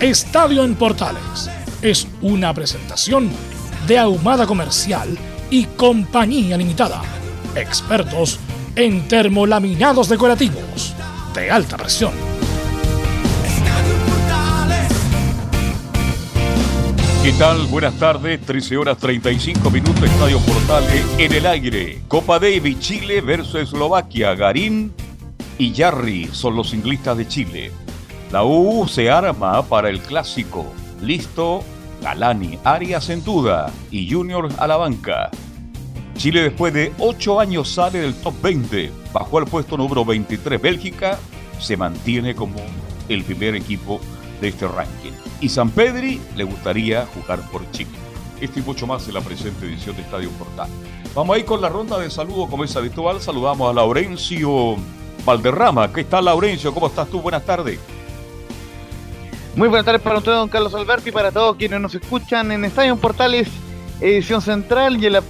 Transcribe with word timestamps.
Estadio 0.00 0.64
en 0.64 0.74
Portales 0.74 1.48
es 1.80 2.08
una 2.20 2.52
presentación 2.52 3.30
de 3.86 3.98
Ahumada 3.98 4.44
Comercial 4.44 5.16
y 5.50 5.64
Compañía 5.66 6.56
Limitada. 6.56 7.00
Expertos 7.54 8.40
en 8.74 9.06
termolaminados 9.06 10.08
decorativos 10.08 10.94
de 11.32 11.50
alta 11.50 11.76
presión. 11.76 12.12
¿Qué 17.22 17.32
tal? 17.38 17.66
Buenas 17.68 17.94
tardes, 17.94 18.40
13 18.40 18.76
horas 18.76 18.98
35 18.98 19.70
minutos, 19.70 20.02
Estadio 20.02 20.40
Portales 20.40 21.06
en 21.18 21.32
el 21.32 21.46
aire. 21.46 22.02
Copa 22.08 22.40
Davis, 22.40 22.80
Chile 22.80 23.20
versus 23.20 23.62
Eslovaquia, 23.62 24.34
Garín 24.34 24.92
y 25.56 25.72
Jarry 25.72 26.28
son 26.32 26.56
los 26.56 26.74
inglistas 26.74 27.16
de 27.16 27.28
Chile. 27.28 27.83
La 28.34 28.42
U 28.42 28.88
se 28.88 29.08
arma 29.08 29.62
para 29.62 29.88
el 29.88 30.00
clásico. 30.00 30.66
Listo, 31.00 31.62
Galani, 32.02 32.58
Arias 32.64 33.08
en 33.10 33.22
duda 33.22 33.70
y 33.92 34.10
Junior 34.10 34.48
a 34.58 34.66
la 34.66 34.76
banca. 34.76 35.30
Chile 36.16 36.42
después 36.42 36.74
de 36.74 36.92
8 36.98 37.38
años 37.38 37.68
sale 37.72 38.00
del 38.00 38.12
top 38.12 38.34
20, 38.42 38.90
bajó 39.12 39.38
al 39.38 39.44
puesto 39.44 39.76
número 39.76 40.04
23. 40.04 40.60
Bélgica 40.60 41.16
se 41.60 41.76
mantiene 41.76 42.34
como 42.34 42.56
el 43.08 43.22
primer 43.22 43.54
equipo 43.54 44.00
de 44.40 44.48
este 44.48 44.66
ranking. 44.66 45.12
Y 45.40 45.48
San 45.48 45.70
Pedri 45.70 46.20
le 46.34 46.42
gustaría 46.42 47.06
jugar 47.06 47.38
por 47.52 47.70
Chile. 47.70 47.92
Esto 48.40 48.58
y 48.58 48.62
mucho 48.62 48.88
más 48.88 49.06
en 49.06 49.14
la 49.14 49.20
presente 49.20 49.64
edición 49.64 49.94
de 49.94 50.02
Estadio 50.02 50.30
Portal. 50.30 50.68
Vamos 51.14 51.36
a 51.36 51.38
ir 51.38 51.44
con 51.44 51.60
la 51.60 51.68
ronda 51.68 52.00
de 52.00 52.10
saludos 52.10 52.50
como 52.50 52.64
es 52.64 52.74
habitual. 52.74 53.20
Saludamos 53.20 53.70
a 53.70 53.72
Laurencio 53.72 54.74
Valderrama. 55.24 55.92
¿Qué 55.92 56.02
tal, 56.02 56.24
Laurencio? 56.24 56.74
¿Cómo 56.74 56.88
estás 56.88 57.08
tú? 57.08 57.20
Buenas 57.20 57.44
tardes. 57.44 57.78
Muy 59.56 59.68
buenas 59.68 59.84
tardes 59.84 60.02
para 60.02 60.18
usted, 60.18 60.32
don 60.32 60.48
Carlos 60.48 60.74
Alberti, 60.74 61.10
y 61.10 61.12
para 61.12 61.30
todos 61.30 61.54
quienes 61.56 61.80
nos 61.80 61.94
escuchan 61.94 62.50
en 62.50 62.64
Estadio 62.64 62.96
Portales, 62.96 63.48
edición 64.00 64.42
central 64.42 65.00
y 65.00 65.06
en 65.06 65.12
la 65.12 65.22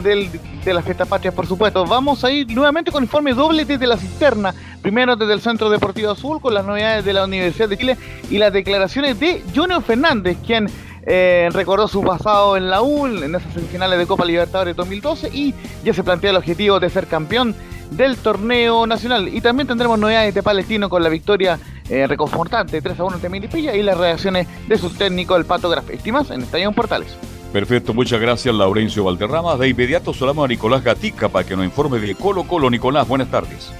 del, 0.00 0.28
de 0.62 0.74
la 0.74 0.82
fiesta 0.82 1.06
patria, 1.06 1.32
por 1.32 1.46
supuesto. 1.46 1.86
Vamos 1.86 2.22
a 2.22 2.30
ir 2.30 2.46
nuevamente 2.52 2.92
con 2.92 3.02
informe 3.02 3.32
doble 3.32 3.64
desde 3.64 3.86
la 3.86 3.96
cisterna. 3.96 4.54
Primero 4.82 5.16
desde 5.16 5.32
el 5.32 5.40
Centro 5.40 5.70
Deportivo 5.70 6.10
Azul 6.10 6.42
con 6.42 6.52
las 6.52 6.66
novedades 6.66 7.06
de 7.06 7.14
la 7.14 7.24
Universidad 7.24 7.70
de 7.70 7.78
Chile 7.78 7.96
y 8.28 8.36
las 8.36 8.52
declaraciones 8.52 9.18
de 9.18 9.42
Junior 9.54 9.82
Fernández, 9.82 10.36
quien 10.44 10.68
eh, 11.06 11.48
recordó 11.50 11.88
su 11.88 12.02
pasado 12.02 12.58
en 12.58 12.68
la 12.68 12.82
U, 12.82 13.06
en 13.06 13.34
esas 13.34 13.50
semifinales 13.54 13.98
de 13.98 14.06
Copa 14.06 14.26
Libertadores 14.26 14.76
2012 14.76 15.30
y 15.32 15.54
ya 15.82 15.94
se 15.94 16.04
plantea 16.04 16.30
el 16.30 16.36
objetivo 16.36 16.78
de 16.80 16.90
ser 16.90 17.06
campeón 17.06 17.56
del 17.90 18.16
torneo 18.16 18.86
nacional. 18.86 19.28
Y 19.28 19.40
también 19.40 19.66
tendremos 19.66 19.98
novedades 19.98 20.34
de 20.34 20.42
Palestino 20.42 20.88
con 20.88 21.02
la 21.02 21.08
victoria 21.08 21.58
eh, 21.88 22.06
reconfortante 22.06 22.80
3 22.80 23.00
a 23.00 23.04
1 23.04 23.16
ante 23.16 23.28
Milipilla 23.28 23.74
y 23.74 23.82
las 23.82 23.98
reacciones 23.98 24.46
de 24.68 24.78
su 24.78 24.90
técnico, 24.90 25.36
el 25.36 25.44
Pato 25.44 25.68
Graf. 25.68 25.90
Estimas 25.90 26.30
en 26.30 26.42
Estadio 26.42 26.70
Portales. 26.72 27.16
Perfecto, 27.52 27.92
muchas 27.92 28.20
gracias 28.20 28.54
Laurencio 28.54 29.02
Valderrama. 29.02 29.56
De 29.56 29.68
inmediato 29.68 30.14
saludamos 30.14 30.44
a 30.44 30.48
Nicolás 30.48 30.84
Gatica 30.84 31.28
para 31.28 31.44
que 31.44 31.56
nos 31.56 31.64
informe 31.64 31.98
de 31.98 32.14
Colo 32.14 32.44
Colo. 32.44 32.70
Nicolás, 32.70 33.08
buenas 33.08 33.28
tardes. 33.28 33.72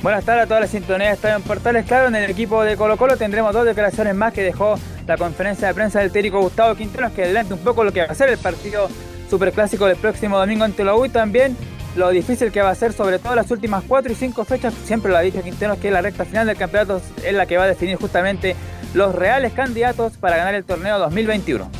Buenas 0.00 0.24
tardes 0.24 0.44
a 0.44 0.46
todas 0.46 0.60
las 0.62 0.70
sintonías 0.70 1.10
de 1.10 1.14
Estadio 1.14 1.44
Portales. 1.44 1.86
Claro, 1.86 2.08
en 2.08 2.14
el 2.14 2.30
equipo 2.30 2.62
de 2.62 2.76
Colo 2.76 2.96
Colo 2.96 3.16
tendremos 3.16 3.52
dos 3.52 3.64
declaraciones 3.64 4.14
más 4.14 4.32
que 4.32 4.42
dejó 4.42 4.76
la 5.06 5.16
conferencia 5.16 5.68
de 5.68 5.74
prensa 5.74 6.00
del 6.00 6.12
técnico 6.12 6.40
Gustavo 6.40 6.76
Quinteros, 6.76 7.12
que 7.12 7.24
adelante 7.24 7.54
un 7.54 7.60
poco 7.60 7.82
lo 7.82 7.92
que 7.92 8.00
va 8.00 8.06
a 8.06 8.14
ser 8.14 8.28
el 8.28 8.38
partido 8.38 8.88
superclásico 9.28 9.86
del 9.86 9.96
próximo 9.96 10.38
domingo 10.38 10.64
ante 10.64 10.84
la 10.84 10.94
U 10.94 11.04
y 11.04 11.08
también 11.08 11.56
lo 11.96 12.10
difícil 12.10 12.52
que 12.52 12.62
va 12.62 12.70
a 12.70 12.74
ser, 12.74 12.92
sobre 12.92 13.18
todo 13.18 13.34
las 13.34 13.50
últimas 13.50 13.84
cuatro 13.86 14.12
y 14.12 14.14
cinco 14.14 14.44
fechas. 14.44 14.74
Siempre 14.84 15.10
lo 15.10 15.18
ha 15.18 15.20
dicho 15.20 15.42
Quinteros 15.42 15.78
que 15.78 15.90
la 15.90 16.02
recta 16.02 16.24
final 16.24 16.46
del 16.46 16.56
campeonato 16.56 17.00
es 17.24 17.34
la 17.34 17.46
que 17.46 17.56
va 17.56 17.64
a 17.64 17.68
definir 17.68 17.96
justamente 17.96 18.56
los 18.94 19.14
reales 19.14 19.52
candidatos 19.52 20.16
para 20.16 20.36
ganar 20.36 20.54
el 20.54 20.64
torneo 20.64 20.98
2021. 20.98 21.70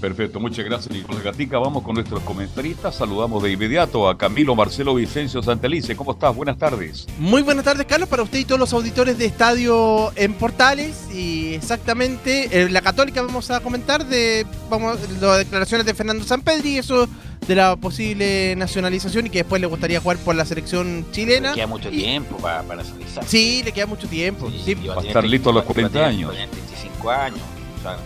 Perfecto, 0.00 0.40
muchas 0.40 0.64
gracias 0.64 0.94
Nicolás 0.94 1.22
Gatica. 1.22 1.58
Vamos 1.58 1.82
con 1.82 1.94
nuestros 1.94 2.22
comentaristas. 2.22 2.96
Saludamos 2.96 3.42
de 3.42 3.52
inmediato 3.52 4.08
a 4.08 4.16
Camilo 4.16 4.54
Marcelo 4.54 4.94
Vicencio 4.94 5.42
Santelice. 5.42 5.94
¿Cómo 5.94 6.12
estás? 6.12 6.34
Buenas 6.34 6.56
tardes. 6.56 7.06
Muy 7.18 7.42
buenas 7.42 7.66
tardes, 7.66 7.84
Carlos, 7.84 8.08
para 8.08 8.22
usted 8.22 8.38
y 8.38 8.44
todos 8.46 8.58
los 8.58 8.72
auditores 8.72 9.18
de 9.18 9.26
Estadio 9.26 10.10
en 10.16 10.32
Portales. 10.32 11.08
Y 11.12 11.52
exactamente, 11.52 12.70
la 12.70 12.80
Católica 12.80 13.20
vamos 13.20 13.50
a 13.50 13.60
comentar 13.60 14.06
de 14.06 14.46
vamos, 14.70 14.98
las 15.20 15.38
declaraciones 15.38 15.86
de 15.86 15.92
Fernando 15.92 16.24
Sampedri 16.24 16.70
y 16.70 16.78
eso 16.78 17.06
de 17.46 17.54
la 17.54 17.76
posible 17.76 18.54
nacionalización 18.56 19.26
y 19.26 19.30
que 19.30 19.38
después 19.38 19.60
le 19.60 19.66
gustaría 19.66 20.00
jugar 20.00 20.18
por 20.18 20.34
la 20.34 20.44
selección 20.44 21.06
chilena. 21.10 21.50
Le 21.50 21.54
queda 21.56 21.66
mucho 21.66 21.90
tiempo 21.90 22.36
para, 22.36 22.62
para 22.62 22.82
nacionalizar. 22.82 23.24
Sí, 23.26 23.62
le 23.64 23.72
queda 23.72 23.86
mucho 23.86 24.06
tiempo. 24.08 24.50
Sí, 24.64 24.74
va 24.74 25.00
a 25.00 25.04
estar 25.04 25.24
listo 25.24 25.50
a 25.50 25.54
los 25.54 25.64
40 25.64 26.06
años. 26.06 26.32
25 26.32 27.10
años. 27.10 27.40
O 27.78 27.82
sea, 27.82 27.96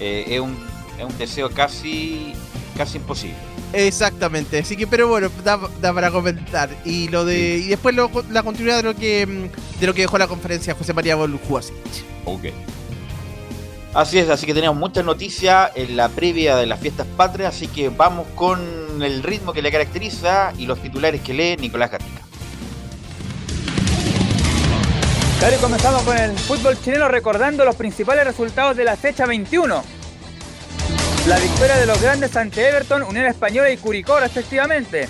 eh, 0.00 0.24
es 0.28 0.40
un 0.40 0.56
es 0.98 1.04
un 1.04 1.18
deseo 1.18 1.50
casi 1.50 2.32
casi 2.76 2.98
imposible. 2.98 3.36
Exactamente, 3.72 4.60
así 4.60 4.76
que 4.76 4.86
pero 4.86 5.08
bueno, 5.08 5.30
da, 5.44 5.58
para 5.92 6.10
comentar. 6.10 6.70
Y 6.84 7.08
lo 7.08 7.24
de 7.24 7.58
y 7.58 7.68
después 7.68 7.94
la 7.94 8.42
continuidad 8.42 8.78
de 8.78 8.82
lo 8.82 8.94
que 8.94 9.50
de 9.80 9.86
lo 9.86 9.94
que 9.94 10.02
dejó 10.02 10.18
la 10.18 10.28
conferencia 10.28 10.74
José 10.74 10.92
María 10.92 11.16
Bolujúas. 11.16 11.72
Ok. 12.24 12.46
Así 13.96 14.18
es, 14.18 14.28
así 14.28 14.44
que 14.44 14.52
tenemos 14.52 14.76
muchas 14.76 15.06
noticias 15.06 15.70
en 15.74 15.96
la 15.96 16.10
previa 16.10 16.54
de 16.56 16.66
las 16.66 16.80
fiestas 16.80 17.06
patrias, 17.16 17.54
así 17.54 17.66
que 17.66 17.88
vamos 17.88 18.26
con 18.34 18.60
el 19.02 19.22
ritmo 19.22 19.54
que 19.54 19.62
le 19.62 19.72
caracteriza 19.72 20.52
y 20.58 20.66
los 20.66 20.82
titulares 20.82 21.22
que 21.22 21.32
lee 21.32 21.56
Nicolás 21.58 21.92
Gatica. 21.92 22.20
Claro, 25.38 25.56
y 25.56 25.58
comenzamos 25.60 26.02
con 26.02 26.18
el 26.18 26.38
fútbol 26.38 26.78
chileno 26.78 27.08
recordando 27.08 27.64
los 27.64 27.74
principales 27.74 28.26
resultados 28.26 28.76
de 28.76 28.84
la 28.84 28.96
fecha 28.96 29.24
21. 29.24 29.82
La 31.26 31.38
victoria 31.38 31.76
de 31.76 31.86
los 31.86 31.98
grandes 32.02 32.36
ante 32.36 32.68
Everton, 32.68 33.02
Unión 33.02 33.24
Española 33.24 33.70
y 33.70 33.78
Curicó 33.78 34.20
respectivamente. 34.20 35.08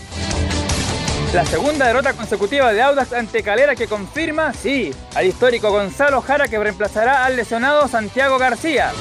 La 1.32 1.44
segunda 1.44 1.87
derrota 1.87 2.14
consecutiva 2.14 2.72
de 2.72 2.81
Audax 2.81 3.12
ante 3.12 3.42
Calera 3.42 3.75
que 3.75 3.87
confirma, 3.87 4.54
sí, 4.54 4.94
al 5.14 5.26
histórico 5.26 5.70
Gonzalo 5.70 6.22
Jara 6.22 6.48
que 6.48 6.59
reemplazará 6.59 7.25
al 7.25 7.37
lesionado 7.37 7.88
Santiago 7.88 8.38
García. 8.38 8.93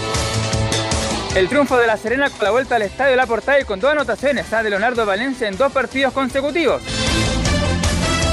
El 1.35 1.47
triunfo 1.47 1.77
de 1.77 1.87
La 1.87 1.97
Serena 1.97 2.29
con 2.29 2.43
la 2.43 2.51
vuelta 2.51 2.75
al 2.75 2.81
estadio 2.81 3.15
La 3.15 3.25
Portada 3.25 3.59
y 3.59 3.63
con 3.63 3.79
dos 3.79 3.91
anotaciones 3.91 4.51
¿ah? 4.51 4.63
de 4.63 4.69
Leonardo 4.69 5.05
Valencia 5.05 5.47
en 5.47 5.57
dos 5.57 5.71
partidos 5.71 6.13
consecutivos. 6.13 6.81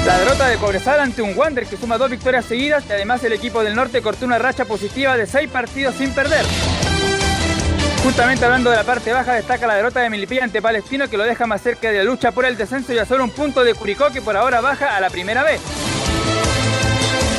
La 0.05 0.17
derrota 0.17 0.47
de 0.47 0.57
Cobresal 0.57 0.99
ante 0.99 1.21
un 1.21 1.37
Wander 1.37 1.65
que 1.65 1.77
suma 1.77 1.97
dos 1.97 2.09
victorias 2.09 2.43
seguidas 2.43 2.83
y 2.89 2.91
además 2.91 3.23
el 3.23 3.31
equipo 3.31 3.63
del 3.63 3.75
norte 3.75 4.01
cortó 4.01 4.25
una 4.25 4.37
racha 4.37 4.65
positiva 4.65 5.15
de 5.15 5.27
seis 5.27 5.49
partidos 5.49 5.95
sin 5.95 6.13
perder. 6.13 6.45
Justamente 8.03 8.43
hablando 8.43 8.69
de 8.69 8.75
la 8.75 8.83
parte 8.83 9.13
baja, 9.13 9.33
destaca 9.33 9.65
la 9.65 9.75
derrota 9.75 10.01
de 10.01 10.09
Milipilla 10.09 10.43
ante 10.43 10.61
Palestino 10.61 11.09
que 11.09 11.15
lo 11.15 11.23
deja 11.23 11.47
más 11.47 11.61
cerca 11.61 11.89
de 11.89 11.99
la 11.99 12.03
lucha 12.03 12.33
por 12.33 12.43
el 12.43 12.57
descenso 12.57 12.93
y 12.93 12.97
a 12.97 13.05
solo 13.05 13.23
un 13.23 13.29
punto 13.29 13.63
de 13.63 13.73
Curicó 13.73 14.09
que 14.11 14.21
por 14.21 14.35
ahora 14.35 14.59
baja 14.59 14.97
a 14.97 14.99
la 14.99 15.09
primera 15.09 15.41
vez. 15.41 15.61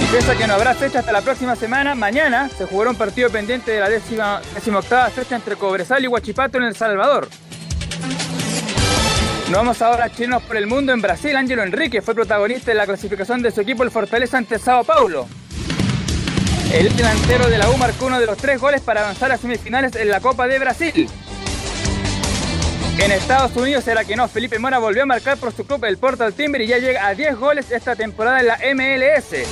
Y 0.02 0.06
pese 0.06 0.32
a 0.32 0.34
que 0.36 0.46
no 0.46 0.54
habrá 0.54 0.74
fecha 0.74 1.00
hasta 1.00 1.12
la 1.12 1.20
próxima 1.20 1.54
semana, 1.54 1.94
mañana 1.94 2.48
se 2.48 2.64
jugará 2.64 2.90
un 2.90 2.96
partido 2.96 3.28
pendiente 3.28 3.72
de 3.72 3.80
la 3.80 3.90
décima, 3.90 4.40
octava 4.74 5.10
fecha 5.10 5.36
entre 5.36 5.56
Cobresal 5.56 6.02
y 6.02 6.08
Huachipato 6.08 6.56
en 6.56 6.64
El 6.64 6.74
Salvador. 6.74 7.28
Nos 9.48 9.52
vamos 9.52 9.82
ahora 9.82 10.06
a 10.06 10.10
chilenos 10.10 10.42
por 10.44 10.56
el 10.56 10.66
mundo 10.66 10.92
en 10.94 11.02
Brasil. 11.02 11.36
Ángelo 11.36 11.62
Enrique 11.62 12.00
fue 12.00 12.14
protagonista 12.14 12.70
de 12.70 12.76
la 12.76 12.86
clasificación 12.86 13.42
de 13.42 13.50
su 13.50 13.60
equipo 13.60 13.82
el 13.82 13.90
Fortaleza 13.90 14.38
ante 14.38 14.58
Sao 14.58 14.82
Paulo. 14.82 15.28
El 16.72 16.96
delantero 16.96 17.48
de 17.48 17.58
la 17.58 17.70
U 17.70 17.76
marcó 17.76 18.06
uno 18.06 18.18
de 18.18 18.26
los 18.26 18.36
tres 18.36 18.60
goles 18.60 18.80
para 18.80 19.00
avanzar 19.00 19.30
a 19.30 19.36
semifinales 19.36 19.94
en 19.96 20.08
la 20.08 20.20
Copa 20.20 20.46
de 20.48 20.58
Brasil. 20.58 21.08
En 22.98 23.10
Estados 23.10 23.56
Unidos 23.56 23.86
era 23.88 24.04
que 24.04 24.16
no, 24.16 24.28
Felipe 24.28 24.58
Mora 24.58 24.78
volvió 24.78 25.02
a 25.02 25.06
marcar 25.06 25.36
por 25.36 25.52
su 25.52 25.64
club 25.66 25.84
el 25.84 25.98
Portal 25.98 26.32
Timber 26.32 26.60
y 26.62 26.68
ya 26.68 26.78
llega 26.78 27.06
a 27.06 27.14
10 27.14 27.36
goles 27.36 27.70
esta 27.70 27.96
temporada 27.96 28.40
en 28.40 28.46
la 28.46 28.58
MLS. 28.74 29.46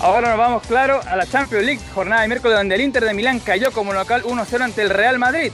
Ahora 0.00 0.28
nos 0.30 0.38
vamos 0.38 0.62
claro 0.66 1.00
a 1.06 1.16
la 1.16 1.26
Champions 1.26 1.64
League, 1.64 1.80
jornada 1.94 2.22
de 2.22 2.28
miércoles 2.28 2.56
donde 2.56 2.74
el 2.74 2.80
Inter 2.82 3.04
de 3.04 3.14
Milán 3.14 3.40
cayó 3.40 3.72
como 3.72 3.92
local 3.92 4.22
1-0 4.22 4.60
ante 4.62 4.82
el 4.82 4.90
Real 4.90 5.18
Madrid. 5.18 5.50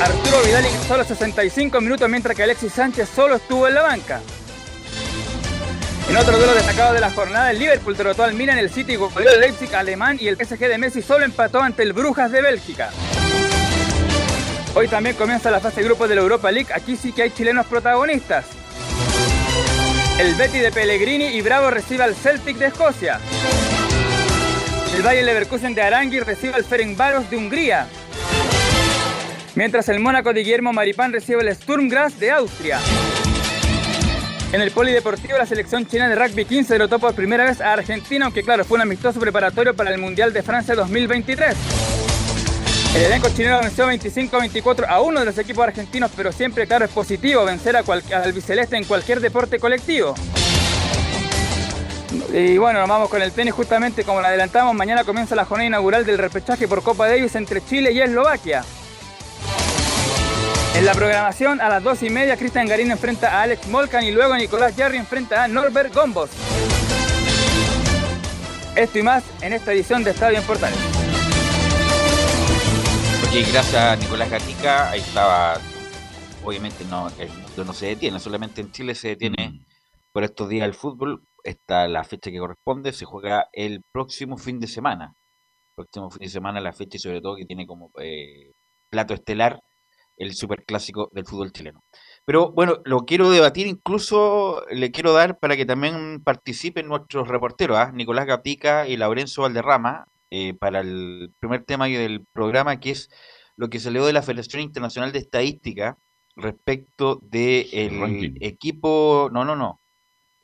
Arturo 0.00 0.42
Vidal 0.44 0.66
ingresó 0.66 0.96
los 0.96 1.06
65 1.06 1.80
minutos 1.80 2.08
mientras 2.08 2.36
que 2.36 2.42
Alexis 2.42 2.72
Sánchez 2.72 3.08
solo 3.14 3.36
estuvo 3.36 3.68
en 3.68 3.74
la 3.74 3.82
banca. 3.82 4.20
En 6.08 6.16
otro 6.16 6.36
duelo 6.36 6.54
destacado 6.54 6.92
de 6.92 7.00
la 7.00 7.10
jornada, 7.10 7.50
el 7.50 7.58
Liverpool 7.58 7.96
derrotó 7.96 8.24
al 8.24 8.34
Milan, 8.34 8.58
el 8.58 8.70
City 8.70 8.96
goleó 8.96 9.30
el 9.30 9.40
Leipzig 9.40 9.74
alemán 9.74 10.18
y 10.20 10.28
el 10.28 10.36
PSG 10.36 10.58
de 10.58 10.78
Messi 10.78 11.00
solo 11.00 11.24
empató 11.24 11.60
ante 11.60 11.82
el 11.82 11.92
Brujas 11.92 12.30
de 12.30 12.42
Bélgica. 12.42 12.90
Hoy 14.74 14.88
también 14.88 15.16
comienza 15.16 15.50
la 15.50 15.60
fase 15.60 15.80
de 15.80 15.86
grupos 15.86 16.08
de 16.08 16.14
la 16.14 16.22
Europa 16.22 16.50
League. 16.50 16.72
Aquí 16.74 16.96
sí 16.96 17.12
que 17.12 17.22
hay 17.22 17.30
chilenos 17.30 17.66
protagonistas. 17.66 18.46
El 20.18 20.34
Betty 20.34 20.58
de 20.58 20.70
Pellegrini 20.70 21.26
y 21.26 21.40
Bravo 21.40 21.70
recibe 21.70 22.04
al 22.04 22.14
Celtic 22.14 22.56
de 22.56 22.66
Escocia. 22.66 23.18
El 24.94 25.02
Bayern 25.02 25.26
Leverkusen 25.26 25.74
de 25.74 25.82
Arangui 25.82 26.20
recibe 26.20 26.54
al 26.54 26.64
Ferencváros 26.64 27.28
de 27.30 27.36
Hungría. 27.36 27.86
Mientras 29.54 29.88
el 29.88 30.00
Mónaco 30.00 30.32
de 30.32 30.40
Guillermo 30.40 30.72
Maripán 30.72 31.12
recibe 31.12 31.42
el 31.42 31.54
Sturm 31.54 31.88
Graz 31.88 32.18
de 32.18 32.30
Austria. 32.30 32.78
En 34.52 34.60
el 34.60 34.70
polideportivo, 34.70 35.38
la 35.38 35.46
selección 35.46 35.86
china 35.86 36.10
de 36.10 36.14
rugby 36.14 36.44
15 36.44 36.74
derrotó 36.74 36.98
por 36.98 37.14
primera 37.14 37.44
vez 37.44 37.62
a 37.62 37.72
Argentina, 37.72 38.26
aunque 38.26 38.42
claro, 38.42 38.66
fue 38.66 38.76
un 38.76 38.82
amistoso 38.82 39.18
preparatorio 39.18 39.74
para 39.74 39.90
el 39.90 39.98
Mundial 39.98 40.30
de 40.34 40.42
Francia 40.42 40.74
2023. 40.74 41.56
El 42.94 43.02
elenco 43.04 43.30
chileno 43.34 43.60
venció 43.60 43.86
25-24 43.86 44.86
a 44.86 45.00
uno 45.00 45.20
de 45.20 45.26
los 45.26 45.38
equipos 45.38 45.64
argentinos, 45.66 46.10
pero 46.14 46.30
siempre, 46.32 46.66
claro, 46.66 46.84
es 46.84 46.90
positivo 46.90 47.46
vencer 47.46 47.76
a 47.76 47.78
al 47.78 48.22
albiceleste 48.22 48.76
en 48.76 48.84
cualquier 48.84 49.20
deporte 49.20 49.58
colectivo. 49.58 50.14
Y 52.34 52.58
bueno, 52.58 52.80
nos 52.80 52.88
vamos 52.90 53.08
con 53.08 53.22
el 53.22 53.32
tenis 53.32 53.54
justamente 53.54 54.04
como 54.04 54.20
lo 54.20 54.26
adelantamos. 54.26 54.74
Mañana 54.74 55.04
comienza 55.04 55.34
la 55.34 55.46
jornada 55.46 55.68
inaugural 55.68 56.04
del 56.04 56.18
repechaje 56.18 56.68
por 56.68 56.82
Copa 56.82 57.08
Davis 57.08 57.34
entre 57.36 57.64
Chile 57.64 57.90
y 57.92 58.02
Eslovaquia. 58.02 58.62
En 60.74 60.86
la 60.86 60.94
programación, 60.94 61.60
a 61.60 61.68
las 61.68 61.82
2 61.82 62.02
y 62.04 62.10
media, 62.10 62.36
Cristian 62.36 62.66
Garín 62.66 62.90
enfrenta 62.90 63.38
a 63.38 63.42
Alex 63.42 63.68
Molcan 63.68 64.04
y 64.04 64.10
luego 64.10 64.34
Nicolás 64.34 64.74
Jarry 64.74 64.96
enfrenta 64.96 65.44
a 65.44 65.48
Norbert 65.48 65.94
Gombos. 65.94 66.30
Esto 68.74 68.98
y 68.98 69.02
más 69.02 69.22
en 69.42 69.52
esta 69.52 69.72
edición 69.72 70.02
de 70.02 70.12
Estadio 70.12 70.38
en 70.38 70.44
Portales. 70.44 70.78
Gracias 73.32 73.74
a 73.74 73.96
Nicolás 73.96 74.30
Gatica, 74.30 74.90
ahí 74.90 75.00
estaba, 75.00 75.54
obviamente 76.44 76.84
no, 76.84 77.08
el 77.18 77.28
mundo 77.28 77.64
no 77.64 77.72
se 77.72 77.86
detiene, 77.86 78.18
solamente 78.18 78.60
en 78.60 78.72
Chile 78.72 78.94
se 78.94 79.08
detiene 79.08 79.66
por 80.12 80.22
estos 80.22 80.50
días 80.50 80.66
el 80.66 80.74
fútbol, 80.74 81.24
está 81.42 81.88
la 81.88 82.04
fecha 82.04 82.30
que 82.30 82.38
corresponde, 82.38 82.92
se 82.92 83.06
juega 83.06 83.48
el 83.52 83.82
próximo 83.90 84.36
fin 84.36 84.60
de 84.60 84.66
semana, 84.66 85.14
próximo 85.74 86.10
fin 86.10 86.20
de 86.20 86.28
semana 86.28 86.60
la 86.60 86.74
fecha 86.74 86.96
y 86.96 87.00
sobre 87.00 87.22
todo 87.22 87.36
que 87.36 87.46
tiene 87.46 87.66
como 87.66 87.90
eh, 87.98 88.52
plato 88.90 89.14
estelar 89.14 89.60
el 90.16 90.34
superclásico 90.34 91.10
del 91.12 91.26
fútbol 91.26 91.52
chileno. 91.52 91.82
Pero 92.24 92.52
bueno, 92.52 92.80
lo 92.84 93.00
quiero 93.04 93.30
debatir, 93.30 93.66
incluso 93.66 94.64
le 94.70 94.90
quiero 94.90 95.12
dar 95.12 95.38
para 95.38 95.56
que 95.56 95.66
también 95.66 96.22
participen 96.22 96.88
nuestros 96.88 97.28
reporteros, 97.28 97.76
¿ah? 97.76 97.90
Nicolás 97.92 98.26
Gatica 98.26 98.86
y 98.86 98.96
Laurenzo 98.96 99.42
Valderrama, 99.42 100.06
eh, 100.30 100.54
para 100.54 100.80
el 100.80 101.34
primer 101.40 101.64
tema 101.64 101.86
del 101.86 102.24
programa, 102.32 102.80
que 102.80 102.90
es 102.92 103.10
lo 103.56 103.68
que 103.68 103.80
salió 103.80 104.06
de 104.06 104.12
la 104.12 104.22
Federación 104.22 104.62
Internacional 104.62 105.12
de 105.12 105.18
Estadística 105.18 105.98
respecto 106.36 107.18
del 107.22 107.70
de 107.70 108.32
equipo, 108.40 109.28
no, 109.32 109.44
no, 109.44 109.56
no, 109.56 109.80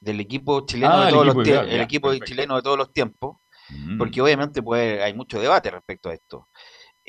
del 0.00 0.20
equipo 0.20 0.66
chileno 0.66 0.92
ah, 0.92 1.06
de 1.06 1.12
todos 1.12 1.26
los 1.26 1.44
tiempos, 1.44 1.66
el 1.70 1.80
equipo 1.80 2.14
chileno 2.16 2.56
de 2.56 2.62
todos 2.62 2.78
los 2.78 2.92
tiempos, 2.92 3.36
mm. 3.70 3.98
porque 3.98 4.20
obviamente 4.20 4.62
pues, 4.62 5.00
hay 5.00 5.14
mucho 5.14 5.40
debate 5.40 5.70
respecto 5.70 6.10
a 6.10 6.14
esto. 6.14 6.48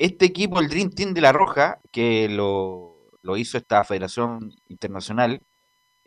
Este 0.00 0.24
equipo, 0.24 0.60
el 0.60 0.68
Dream 0.70 0.88
Team 0.88 1.12
de 1.12 1.20
La 1.20 1.30
Roja, 1.30 1.78
que 1.92 2.26
lo, 2.26 3.10
lo 3.20 3.36
hizo 3.36 3.58
esta 3.58 3.84
Federación 3.84 4.50
Internacional, 4.68 5.42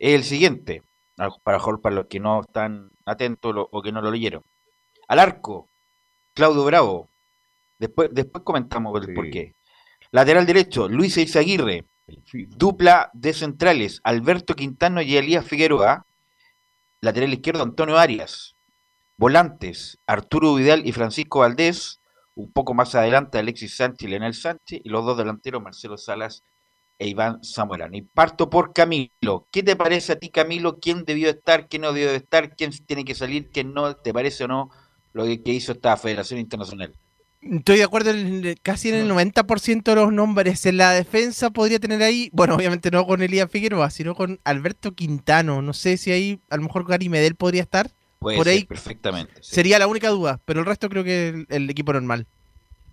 es 0.00 0.14
el 0.16 0.24
siguiente, 0.24 0.82
para, 1.14 1.60
para 1.60 1.94
los 1.94 2.06
que 2.06 2.18
no 2.18 2.40
están 2.40 2.90
atentos 3.06 3.54
o 3.70 3.82
que 3.82 3.92
no 3.92 4.02
lo 4.02 4.10
leyeron. 4.10 4.42
Al 5.06 5.20
arco, 5.20 5.68
Claudio 6.34 6.64
Bravo. 6.64 7.08
Después, 7.78 8.08
después 8.10 8.42
comentamos 8.42 9.00
el 9.00 9.14
por 9.14 9.30
qué. 9.30 9.54
Lateral 10.10 10.44
derecho, 10.44 10.88
Luis 10.88 11.16
Eizaguirre. 11.16 11.84
Dupla 12.48 13.10
de 13.12 13.32
centrales, 13.32 14.00
Alberto 14.02 14.56
Quintano 14.56 15.02
y 15.02 15.16
Elías 15.16 15.46
Figueroa. 15.46 16.04
Lateral 17.00 17.32
izquierdo, 17.32 17.62
Antonio 17.62 17.96
Arias. 17.96 18.56
Volantes, 19.16 19.98
Arturo 20.04 20.56
Vidal 20.56 20.84
y 20.84 20.90
Francisco 20.90 21.38
Valdés. 21.38 22.00
Un 22.34 22.52
poco 22.52 22.74
más 22.74 22.94
adelante, 22.94 23.38
Alexis 23.38 23.76
Sánchez 23.76 24.08
y 24.08 24.10
Leonel 24.10 24.34
Sánchez. 24.34 24.80
Y 24.84 24.88
los 24.88 25.04
dos 25.04 25.16
delanteros, 25.16 25.62
Marcelo 25.62 25.96
Salas 25.96 26.42
e 26.98 27.08
Iván 27.08 27.42
Zamorano. 27.44 27.96
Y 27.96 28.02
parto 28.02 28.50
por 28.50 28.72
Camilo. 28.72 29.46
¿Qué 29.50 29.62
te 29.62 29.76
parece 29.76 30.12
a 30.12 30.18
ti, 30.18 30.30
Camilo? 30.30 30.78
¿Quién 30.78 31.04
debió 31.04 31.30
estar? 31.30 31.68
¿Quién 31.68 31.82
no 31.82 31.92
debió 31.92 32.10
estar? 32.10 32.56
¿Quién 32.56 32.72
tiene 32.86 33.04
que 33.04 33.14
salir? 33.14 33.50
¿Quién 33.50 33.72
no? 33.72 33.96
¿Te 33.96 34.12
parece 34.12 34.44
o 34.44 34.48
no? 34.48 34.70
lo 35.14 35.24
que 35.24 35.52
hizo 35.52 35.72
esta 35.72 35.96
Federación 35.96 36.40
Internacional. 36.40 36.92
Estoy 37.40 37.78
de 37.78 37.84
acuerdo 37.84 38.10
casi 38.62 38.88
en 38.88 38.96
el 38.96 39.10
90% 39.10 39.82
de 39.82 39.94
los 39.94 40.12
nombres. 40.12 40.64
En 40.66 40.76
la 40.76 40.92
defensa 40.92 41.50
podría 41.50 41.78
tener 41.78 42.02
ahí, 42.02 42.30
bueno, 42.32 42.56
obviamente 42.56 42.90
no 42.90 43.06
con 43.06 43.22
Elías 43.22 43.50
Figueroa, 43.50 43.90
sino 43.90 44.14
con 44.14 44.40
Alberto 44.44 44.92
Quintano. 44.94 45.62
No 45.62 45.72
sé 45.72 45.96
si 45.96 46.10
ahí 46.10 46.40
a 46.50 46.56
lo 46.56 46.62
mejor 46.62 46.86
Gary 46.86 47.08
Medel 47.08 47.36
podría 47.36 47.62
estar. 47.62 47.90
Puede 48.24 48.36
por 48.36 48.48
ahí 48.48 48.64
perfectamente. 48.64 49.34
Sería 49.40 49.78
la 49.78 49.86
única 49.86 50.08
duda, 50.08 50.40
pero 50.44 50.60
el 50.60 50.66
resto 50.66 50.88
creo 50.88 51.04
que 51.04 51.28
el, 51.28 51.46
el 51.48 51.70
equipo 51.70 51.92
normal. 51.92 52.26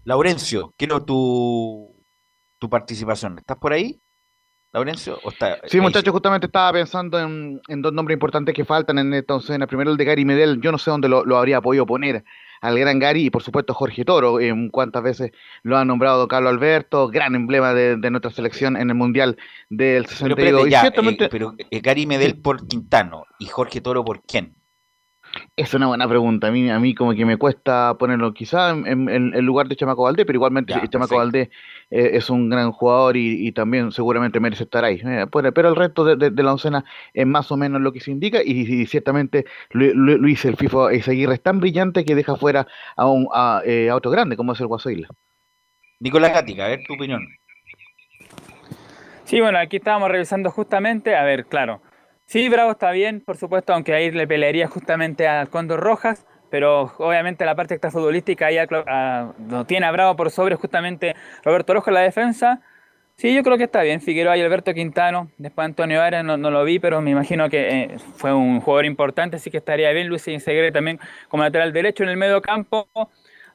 Laurencio, 0.03 0.73
quiero 0.77 1.03
tu, 1.03 1.95
tu 2.59 2.69
participación. 2.69 3.39
¿Estás 3.39 3.57
por 3.57 3.73
ahí? 3.73 3.99
Laurencio? 4.73 5.19
sí, 5.65 5.81
muchachos, 5.81 6.13
justamente 6.13 6.45
estaba 6.45 6.71
pensando 6.71 7.19
en, 7.19 7.81
dos 7.81 7.91
nombres 7.91 8.15
importantes 8.15 8.55
que 8.55 8.63
faltan 8.63 8.99
en 8.99 9.13
esta 9.13 9.35
el 9.49 9.67
Primero 9.67 9.91
el 9.91 9.97
de 9.97 10.05
Gary 10.05 10.23
Medel, 10.23 10.61
yo 10.61 10.71
no 10.71 10.77
sé 10.77 10.89
dónde 10.89 11.09
lo, 11.09 11.37
habría 11.37 11.59
podido 11.59 11.85
poner 11.85 12.23
al 12.61 12.79
gran 12.79 12.99
Gary 12.99 13.25
y 13.25 13.29
por 13.29 13.43
supuesto 13.43 13.73
Jorge 13.73 14.05
Toro, 14.05 14.39
en 14.39 14.69
cuántas 14.69 15.03
veces 15.03 15.31
lo 15.63 15.77
ha 15.77 15.83
nombrado 15.83 16.27
Carlos 16.29 16.53
Alberto, 16.53 17.09
gran 17.09 17.35
emblema 17.35 17.73
de, 17.73 17.97
nuestra 18.09 18.31
selección 18.31 18.77
en 18.77 18.89
el 18.89 18.95
Mundial 18.95 19.37
del 19.69 20.05
62. 20.05 20.69
Pero, 20.95 21.29
pero 21.29 21.55
eh, 21.57 21.81
Gary 21.81 22.05
Medel 22.05 22.39
por 22.39 22.65
Quintano 22.65 23.25
y 23.39 23.47
Jorge 23.47 23.81
Toro 23.81 24.05
por 24.05 24.21
quién? 24.21 24.55
Es 25.55 25.73
una 25.73 25.87
buena 25.87 26.07
pregunta. 26.07 26.47
A 26.47 26.51
mí, 26.51 26.69
a 26.69 26.79
mí 26.79 26.93
como 26.95 27.13
que 27.13 27.25
me 27.25 27.37
cuesta 27.37 27.95
ponerlo 27.97 28.33
quizá 28.33 28.71
en, 28.71 29.09
el 29.09 29.45
lugar 29.45 29.67
de 29.67 29.75
Chamaco 29.75 30.03
Valdés, 30.03 30.25
pero 30.25 30.37
igualmente 30.37 30.73
Chamaco 30.89 31.17
Valdés 31.17 31.49
eh, 31.89 32.11
es 32.13 32.29
un 32.29 32.49
gran 32.49 32.71
jugador 32.71 33.15
y, 33.17 33.51
también 33.51 33.91
seguramente 33.91 34.39
merece 34.39 34.63
estar 34.63 34.83
ahí. 34.83 35.01
Eh, 35.05 35.27
pero 35.31 35.69
el 35.69 35.75
resto 35.75 36.03
de, 36.03 36.31
la 36.31 36.51
oncena 36.51 36.85
es 37.13 37.27
más 37.27 37.51
o 37.51 37.57
menos 37.57 37.81
lo 37.81 37.91
que 37.93 37.99
se 37.99 38.11
indica 38.11 38.41
y, 38.43 38.85
ciertamente 38.85 39.45
Luis 39.71 40.43
el 40.45 40.57
FIFO 40.57 40.87
Aguirre 40.87 41.35
es 41.35 41.41
tan 41.41 41.59
brillante 41.59 42.05
que 42.05 42.15
deja 42.15 42.35
fuera 42.35 42.67
a, 42.95 43.07
un, 43.07 43.27
a, 43.33 43.61
eh, 43.65 43.91
otro 43.91 44.11
grande 44.11 44.35
como 44.35 44.53
es 44.53 44.59
el 44.59 44.67
Guaso 44.67 44.89
Isla. 44.89 45.09
Nicolás 45.99 46.33
Gatica, 46.33 46.65
a 46.65 46.69
ver 46.69 46.79
tu 46.87 46.95
opinión. 46.95 47.21
Sí, 49.25 49.39
bueno, 49.39 49.59
aquí 49.59 49.77
estábamos 49.77 50.09
revisando 50.09 50.51
justamente, 50.51 51.15
a 51.15 51.23
ver, 51.23 51.45
claro, 51.45 51.81
Sí, 52.31 52.47
Bravo 52.47 52.71
está 52.71 52.91
bien, 52.91 53.19
por 53.19 53.35
supuesto, 53.35 53.73
aunque 53.73 53.93
ahí 53.93 54.09
le 54.09 54.25
pelearía 54.25 54.65
justamente 54.65 55.27
al 55.27 55.49
Condor 55.49 55.81
Rojas, 55.81 56.25
pero 56.49 56.93
obviamente 56.97 57.43
la 57.43 57.55
parte 57.55 57.73
extrafutbolística 57.73 58.45
ahí 58.45 58.55
lo 59.49 59.65
tiene 59.65 59.85
a 59.85 59.91
Bravo 59.91 60.15
por 60.15 60.31
sobre 60.31 60.55
justamente 60.55 61.13
Roberto 61.43 61.73
Rojas 61.73 61.89
en 61.89 61.93
la 61.95 61.99
defensa. 61.99 62.61
Sí, 63.17 63.35
yo 63.35 63.43
creo 63.43 63.57
que 63.57 63.65
está 63.65 63.81
bien. 63.81 63.99
Figueroa 63.99 64.37
y 64.37 64.41
Alberto 64.41 64.73
Quintano. 64.73 65.29
Después 65.37 65.65
Antonio 65.65 66.01
Arias 66.01 66.23
no, 66.23 66.37
lo 66.37 66.63
vi, 66.63 66.79
pero 66.79 67.01
me 67.01 67.11
imagino 67.11 67.49
que 67.49 67.69
eh, 67.69 67.97
fue 68.15 68.33
un 68.33 68.61
jugador 68.61 68.85
importante, 68.85 69.35
así 69.35 69.51
que 69.51 69.57
estaría 69.57 69.91
bien. 69.91 70.07
Luis 70.07 70.25
Insegre 70.29 70.71
también 70.71 71.01
como 71.27 71.43
lateral 71.43 71.73
derecho 71.73 72.03
en 72.03 72.11
el 72.11 72.15
medio 72.17 72.41
campo. 72.41 72.87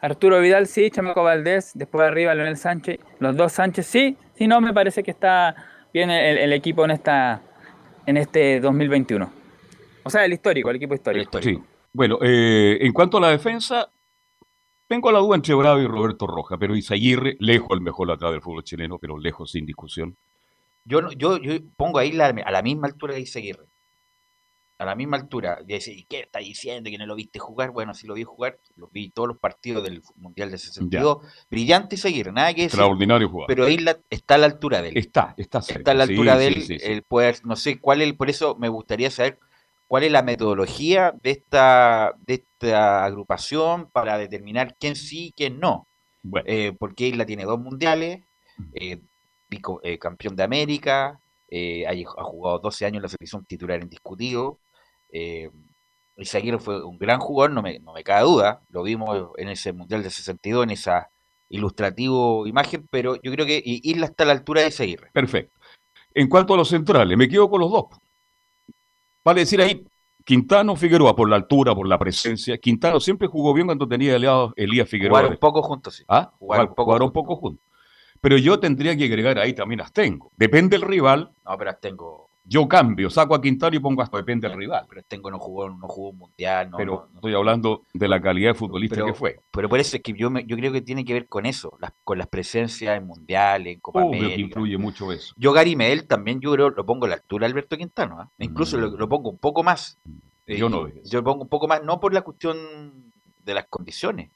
Arturo 0.02 0.38
Vidal 0.38 0.66
sí, 0.66 0.90
Chamaco 0.90 1.23
Valdés, 1.23 1.71
después 1.75 2.06
arriba 2.06 2.35
Leonel 2.35 2.59
Sánchez. 2.59 2.99
Los 3.21 3.38
dos 3.38 3.52
Sánchez 3.52 3.87
sí. 3.87 4.18
Sí, 4.35 4.47
no, 4.47 4.61
me 4.61 4.75
parece 4.75 5.02
que 5.02 5.12
está 5.12 5.54
bien 5.95 6.11
el 6.11 6.52
equipo 6.52 6.85
en 6.85 6.90
esta, 6.90 7.40
en 8.06 8.16
este 8.16 8.60
2021. 8.60 9.30
O 10.04 10.10
sea, 10.10 10.25
el 10.25 10.32
histórico, 10.32 10.70
el 10.70 10.76
equipo 10.76 10.94
histórico. 10.94 11.42
Sí. 11.42 11.58
Bueno, 11.92 12.18
eh, 12.22 12.78
en 12.80 12.92
cuanto 12.92 13.18
a 13.18 13.20
la 13.20 13.30
defensa, 13.30 13.90
tengo 14.86 15.10
la 15.10 15.18
duda 15.18 15.36
entre 15.36 15.54
Bravo 15.54 15.80
y 15.80 15.86
Roberto 15.86 16.26
Roja, 16.26 16.56
pero 16.58 16.76
Isaguirre, 16.76 17.36
lejos 17.40 17.70
el 17.72 17.80
mejor 17.80 18.10
atrás 18.10 18.32
del 18.32 18.42
fútbol 18.42 18.64
chileno, 18.64 18.98
pero 18.98 19.18
lejos 19.18 19.50
sin 19.50 19.66
discusión. 19.66 20.16
Yo, 20.84 21.10
yo, 21.12 21.38
yo 21.38 21.54
pongo 21.76 21.98
ahí 21.98 22.16
a 22.20 22.50
la 22.50 22.62
misma 22.62 22.86
altura 22.86 23.14
de 23.14 23.20
Isaguirre. 23.20 23.66
A 24.78 24.85
la 24.85 24.95
misma 24.95 25.16
altura, 25.16 25.59
y 25.66 25.75
dice, 25.75 25.92
¿y 25.92 26.04
qué 26.04 26.21
está 26.21 26.40
diciendo 26.40 26.90
que 26.90 26.99
no 26.99 27.06
lo 27.06 27.14
viste 27.14 27.38
jugar? 27.38 27.71
Bueno, 27.71 27.95
sí 27.95 28.06
lo 28.06 28.14
vi 28.14 28.25
jugar, 28.25 28.59
lo 28.76 28.88
vi 28.88 29.11
todos 29.11 29.28
los 29.28 29.38
partidos 29.38 29.83
del 29.85 30.02
Mundial 30.16 30.50
de 30.50 30.59
62, 30.59 31.18
brillante 31.50 31.95
y 31.95 31.99
seguir, 31.99 32.33
nada 32.33 32.52
que 32.52 32.62
decir, 32.62 32.78
Extraordinario 32.78 33.28
jugador. 33.28 33.49
pero 33.49 33.68
Isla 33.68 33.99
está 34.11 34.35
a 34.35 34.38
la 34.38 34.47
altura 34.47 34.83
de 34.83 34.90
él. 34.90 34.97
Está, 34.99 35.35
está 35.38 35.62
cerca. 35.62 35.78
está 35.78 35.90
a 35.92 35.95
la 35.95 36.06
Sí, 36.06 36.12
altura 36.12 36.37
de 36.38 36.49
sí, 36.49 36.54
él, 36.54 36.62
sí, 36.62 36.78
sí. 36.78 36.87
el 36.92 37.02
poder, 37.02 37.37
no 37.45 37.56
sé 37.56 37.78
cuál 37.80 38.02
es, 38.02 38.12
por 38.14 38.28
eso 38.28 38.56
me 38.59 38.68
gustaría 38.68 39.11
saber 39.11 39.38
cuál 39.88 40.02
es 40.04 40.12
la 40.12 40.23
metodología 40.23 41.14
de 41.23 41.30
esta, 41.30 42.12
de 42.26 42.35
esta 42.35 43.04
agrupación 43.04 43.88
para 43.90 44.18
determinar 44.18 44.76
quién 44.78 44.97
sí 44.97 45.28
y 45.28 45.33
quién 45.33 45.59
no. 45.61 45.87
Bueno, 46.23 46.45
Eh, 46.49 46.73
porque 46.78 47.09
Isla 47.09 47.25
tiene 47.25 47.45
dos 47.45 47.59
mundiales, 47.61 48.23
eh, 48.75 48.99
pico- 49.49 49.80
eh, 49.83 49.99
campeón 49.99 50.37
de 50.37 50.42
América, 50.42 51.21
eh, 51.49 51.87
ha 51.87 52.23
jugado 52.25 52.59
12 52.59 52.85
años 52.85 52.97
en 52.97 53.02
la 53.02 53.09
selección 53.09 53.45
titular 53.45 53.80
indiscutido. 53.80 54.59
Eh, 55.18 55.50
Izaguirre 56.18 56.58
fue 56.58 56.85
un 56.85 56.99
gran 56.99 57.20
jugador, 57.20 57.52
no 57.52 57.62
me, 57.62 57.78
no 57.78 57.92
me 57.94 58.04
cabe 58.04 58.25
duda, 58.25 58.61
lo 58.68 58.82
vimos 58.82 59.30
en 59.38 59.49
ese 59.49 59.73
mundial 59.73 60.02
de 60.02 60.11
62, 60.11 60.64
en 60.64 60.70
esa 60.70 61.11
ilustrativo 61.49 62.46
imagen, 62.46 62.87
pero 62.90 63.16
yo 63.23 63.32
creo 63.32 63.46
que 63.46 63.62
Isla 63.64 64.06
está 64.06 64.25
a 64.25 64.26
la 64.26 64.32
altura 64.32 64.61
de 64.61 64.68
Izaguirre. 64.68 65.11
perfecto. 65.12 65.58
En 66.14 66.28
cuanto 66.28 66.54
a 66.54 66.56
los 66.56 66.68
centrales, 66.68 67.16
me 67.16 67.28
quedo 67.28 67.49
con 67.50 67.61
los 67.61 67.70
dos. 67.70 67.85
Vale 69.23 69.40
decir 69.40 69.61
ahí, 69.61 69.85
Quintano 70.25 70.75
Figueroa, 70.75 71.14
por 71.14 71.28
la 71.28 71.37
altura, 71.37 71.75
por 71.75 71.87
la 71.87 71.99
presencia. 71.99 72.58
Quintano 72.58 73.00
siempre 73.00 73.28
jugó 73.28 73.52
bien 73.52 73.66
cuando 73.66 73.87
tenía 73.87 74.16
aliado 74.16 74.52
Elías 74.56 74.88
Figueroa. 74.88 75.18
Jugaron 75.18 75.38
poco 75.38 75.62
juntos, 75.62 75.96
sí. 75.96 76.04
¿Ah? 76.08 76.32
Jugaron 76.38 76.68
poco 76.68 76.85
jugaron 76.85 77.08
juntos. 77.08 77.23
poco 77.23 77.37
juntos. 77.37 77.66
Pero 78.20 78.38
yo 78.38 78.58
tendría 78.58 78.96
que 78.96 79.04
agregar 79.04 79.38
ahí 79.38 79.52
también 79.52 79.82
Astengo. 79.82 80.32
Depende 80.37 80.78
del 80.78 80.88
rival, 80.88 81.32
No, 81.44 81.58
pero 81.58 81.76
tengo, 81.76 82.25
yo 82.49 82.69
cambio, 82.69 83.11
saco 83.11 83.35
a 83.35 83.41
Quintano 83.41 83.75
y 83.76 83.81
pongo 83.81 84.03
hasta 84.03 84.17
depende 84.19 84.49
del 84.49 84.57
rival. 84.57 84.87
pero 84.88 85.03
tengo 85.09 85.31
no 85.31 85.38
jugó, 85.38 85.69
no 85.69 85.88
jugó 85.88 86.11
un 86.11 86.19
mundial, 86.19 86.71
no, 86.71 86.76
Pero 86.76 86.93
no- 86.93 87.00
no- 87.11 87.15
estoy 87.17 87.35
hablando 87.35 87.83
de 87.93 88.07
la 88.09 88.21
calidad 88.21 88.50
de 88.50 88.55
futbolista 88.55 88.95
Pero- 88.97 89.07
que 89.07 89.15
fue. 89.15 89.41
pero 89.50 89.69
por 89.69 89.81
eso 89.81 89.97
es 89.97 90.03
que 90.03 90.12
yo, 90.12 90.31
me- 90.31 90.45
yo 90.47 90.57
creo 90.57 90.73
que 90.73 90.81
tiene 90.83 91.05
que 91.05 91.12
ver 91.12 91.26
con 91.29 91.45
eso, 91.47 91.76
las, 91.81 91.93
con 92.05 92.19
las 92.19 92.29
presencias 92.29 92.97
en 92.97 93.07
mundiales, 93.07 93.75
en 93.75 93.81
Copa 93.81 94.00
Obvio 94.05 94.12
que 94.12 94.19
América. 94.26 94.41
influye 94.43 94.79
mucho 94.79 95.11
eso. 95.12 95.35
Yo 95.37 95.53
Gary 95.53 95.75
Medel 95.76 96.07
también 96.07 96.41
yo 96.41 96.53
creo 96.53 96.71
lo 96.71 96.87
pongo 96.87 97.07
a 97.07 97.09
la 97.09 97.15
altura 97.17 97.47
de 97.47 97.50
Alberto 97.53 97.76
Quintano, 97.76 98.21
¿ah? 98.21 98.31
incluso 98.38 98.76
Mm. 98.76 98.81
lo, 98.81 98.91
lo 98.97 99.09
pongo 99.09 99.29
un 99.31 99.38
poco 99.38 99.62
más. 99.62 99.99
Yo 100.47 100.67
Eh, 100.69 100.71
no 100.71 100.85
veo 100.85 101.00
eso. 101.03 101.11
Yo 101.11 101.19
lo 101.21 101.25
pongo 101.25 101.43
un 101.43 101.49
poco 101.49 101.67
más, 101.67 101.83
no 101.83 101.99
por 101.99 102.15
la 102.15 102.23
cuestión 102.23 103.12
de 103.43 103.55
las 103.55 103.67
condiciones, 103.67 104.31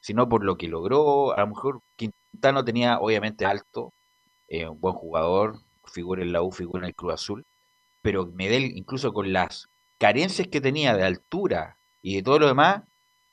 sino 0.00 0.26
por 0.28 0.42
lo 0.44 0.56
que 0.56 0.68
logró. 0.68 1.36
A 1.36 1.40
lo 1.40 1.48
mejor 1.48 1.80
Quintano 1.96 2.64
tenía 2.64 2.98
obviamente 2.98 3.44
alto, 3.44 3.92
eh, 4.48 4.66
un 4.68 4.80
buen 4.80 4.94
jugador, 4.94 5.56
figura 5.84 6.22
en 6.22 6.32
la 6.32 6.42
U, 6.42 6.50
figura 6.50 6.80
en 6.80 6.88
el 6.88 6.94
Cruz 6.94 7.14
Azul, 7.14 7.46
pero 8.00 8.26
Medel, 8.26 8.76
incluso 8.76 9.12
con 9.12 9.32
las 9.32 9.68
carencias 9.98 10.48
que 10.48 10.60
tenía 10.60 10.96
de 10.96 11.04
altura 11.04 11.78
y 12.00 12.16
de 12.16 12.22
todo 12.22 12.38
lo 12.38 12.48
demás, 12.48 12.82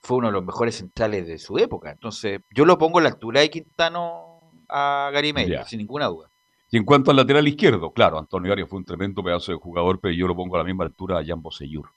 fue 0.01 0.17
uno 0.17 0.27
de 0.27 0.33
los 0.33 0.45
mejores 0.45 0.75
centrales 0.75 1.27
de 1.27 1.37
su 1.37 1.57
época. 1.57 1.91
Entonces, 1.91 2.41
yo 2.51 2.65
lo 2.65 2.77
pongo 2.77 2.99
a 2.99 3.01
la 3.01 3.09
altura 3.09 3.41
de 3.41 3.49
Quintano 3.49 4.39
a 4.69 5.09
Gary 5.11 5.33
Medel, 5.33 5.65
sin 5.65 5.79
ninguna 5.79 6.05
duda. 6.05 6.29
Y 6.71 6.77
en 6.77 6.85
cuanto 6.85 7.09
al 7.09 7.17
lateral 7.17 7.47
izquierdo, 7.47 7.91
claro, 7.91 8.19
Antonio 8.19 8.51
Arias 8.53 8.69
fue 8.69 8.77
un 8.77 8.85
tremendo 8.85 9.23
pedazo 9.23 9.51
de 9.51 9.57
jugador, 9.57 9.99
pero 9.99 10.13
yo 10.13 10.27
lo 10.27 10.35
pongo 10.35 10.55
a 10.55 10.59
la 10.59 10.63
misma 10.63 10.83
altura 10.83 11.17
a 11.17 11.25
Jan 11.25 11.41
Bosellur. 11.41 11.89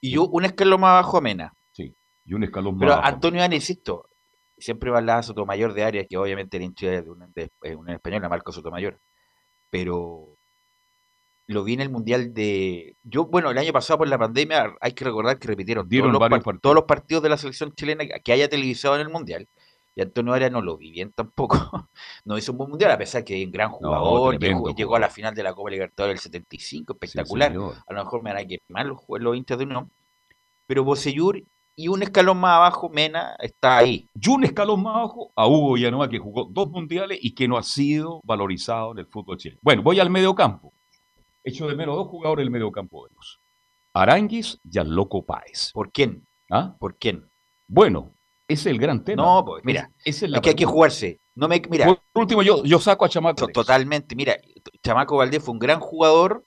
Y 0.00 0.10
yo 0.10 0.26
un 0.26 0.44
escalón 0.44 0.82
más 0.82 0.90
abajo 0.90 1.16
a 1.16 1.20
Mena. 1.22 1.52
Y 2.26 2.34
un 2.34 2.42
escalón 2.42 2.76
Pero 2.76 2.90
más. 2.90 2.98
abajo. 2.98 3.14
Antonio 3.14 3.42
Arias, 3.42 3.62
insisto, 3.62 4.08
siempre 4.58 4.90
va 4.90 4.98
al 4.98 5.06
lado 5.06 5.22
Sotomayor 5.22 5.72
de 5.72 5.84
Arias, 5.84 6.06
que 6.08 6.16
obviamente 6.16 6.56
era 6.56 6.64
hincha 6.64 6.88
de 6.88 7.08
un, 7.08 7.32
de, 7.32 7.50
eh, 7.62 7.76
un 7.76 7.88
español, 7.88 8.24
a 8.24 8.28
Marco 8.28 8.52
Sotomayor. 8.52 8.98
Pero 9.76 10.36
lo 11.48 11.62
vi 11.64 11.74
en 11.74 11.80
el 11.80 11.90
Mundial 11.90 12.34
de... 12.34 12.96
Yo, 13.04 13.26
bueno, 13.26 13.50
el 13.50 13.58
año 13.58 13.72
pasado 13.72 13.98
por 13.98 14.08
la 14.08 14.18
pandemia 14.18 14.74
hay 14.80 14.92
que 14.92 15.04
recordar 15.04 15.38
que 15.38 15.46
repitieron 15.48 15.88
Dieron 15.88 16.10
todos, 16.10 16.20
los 16.20 16.20
par- 16.30 16.42
partidos. 16.42 16.60
todos 16.62 16.74
los 16.74 16.84
partidos 16.84 17.22
de 17.22 17.28
la 17.28 17.36
selección 17.36 17.72
chilena 17.74 18.04
que 18.22 18.32
haya 18.32 18.48
televisado 18.48 18.96
en 18.96 19.02
el 19.02 19.08
Mundial. 19.10 19.48
Y 19.94 20.02
Antonio 20.02 20.32
Arias 20.34 20.50
no 20.52 20.60
lo 20.60 20.76
vi 20.76 20.90
bien 20.90 21.12
tampoco. 21.12 21.56
no 22.24 22.36
hizo 22.36 22.52
un 22.52 22.58
buen 22.58 22.70
Mundial, 22.70 22.90
a 22.90 22.98
pesar 22.98 23.22
que 23.24 23.40
es 23.40 23.46
un 23.46 23.52
gran 23.52 23.70
jugador. 23.70 24.36
tremendo 24.38 24.64
llegó, 24.66 24.76
llegó 24.76 24.96
a 24.96 25.00
la 25.00 25.08
final 25.08 25.34
de 25.34 25.42
la 25.42 25.54
Copa 25.54 25.70
Libertadores 25.70 26.14
del 26.16 26.22
75, 26.22 26.92
Sí, 26.92 26.98
espectacular 27.06 27.52
a 27.86 27.92
lo 27.94 28.04
mejor 28.04 28.22
me 28.22 28.32
van 28.32 28.42
a 28.44 28.46
quemar 28.46 28.86
los, 28.86 28.98
los 29.08 29.36
hinchas 29.36 29.56
de 29.58 29.64
Unión, 29.64 29.90
pero 30.66 30.82
Bocellur 30.84 31.42
y 31.76 31.88
un 31.88 32.02
escalón 32.02 32.38
más 32.38 32.56
abajo, 32.56 32.88
Mena, 32.88 33.36
está 33.38 33.76
ahí. 33.78 34.08
Y 34.20 34.28
un 34.30 34.44
escalón 34.44 34.82
más 34.82 34.96
abajo 34.96 35.30
a 35.36 35.46
Hugo 35.46 35.74
Villanueva, 35.74 36.08
que 36.08 36.18
jugó 36.18 36.44
dos 36.50 36.70
mundiales 36.70 37.18
y 37.20 37.34
que 37.34 37.46
no 37.46 37.58
ha 37.58 37.62
sido 37.62 38.20
valorizado 38.24 38.92
en 38.92 38.98
el 39.00 39.06
fútbol 39.06 39.36
chileno. 39.36 39.60
Bueno, 39.62 39.82
voy 39.82 40.00
al 40.00 40.08
mediocampo. 40.10 40.72
Echo 41.44 41.68
de 41.68 41.76
menos 41.76 41.94
dos 41.96 42.08
jugadores 42.08 42.42
del 42.44 42.50
mediocampo 42.50 43.06
de 43.06 43.14
los. 43.14 43.38
Aranguis 43.94 44.58
y 44.70 44.78
al 44.78 44.90
Loco 44.90 45.24
Páez. 45.24 45.70
¿Por 45.72 45.92
quién? 45.92 46.24
¿Ah? 46.50 46.74
¿Por 46.78 46.96
quién? 46.96 47.28
Bueno, 47.68 48.12
ese 48.48 48.68
es 48.70 48.74
el 48.74 48.78
gran 48.78 49.04
tema. 49.04 49.22
No, 49.22 49.44
pues, 49.44 49.64
mira, 49.64 49.90
Es- 50.04 50.22
es 50.22 50.40
que 50.40 50.50
hay 50.50 50.54
que 50.56 50.64
jugarse. 50.64 51.18
No 51.34 51.48
me, 51.48 51.60
mira, 51.70 51.86
Por 51.86 52.00
último, 52.14 52.42
yo, 52.42 52.64
yo 52.64 52.78
saco 52.78 53.04
a 53.04 53.08
Chamaco. 53.08 53.46
totalmente, 53.48 54.14
mira, 54.16 54.36
Chamaco 54.82 55.18
Valdés 55.18 55.42
fue 55.42 55.52
un 55.52 55.58
gran 55.58 55.80
jugador, 55.80 56.44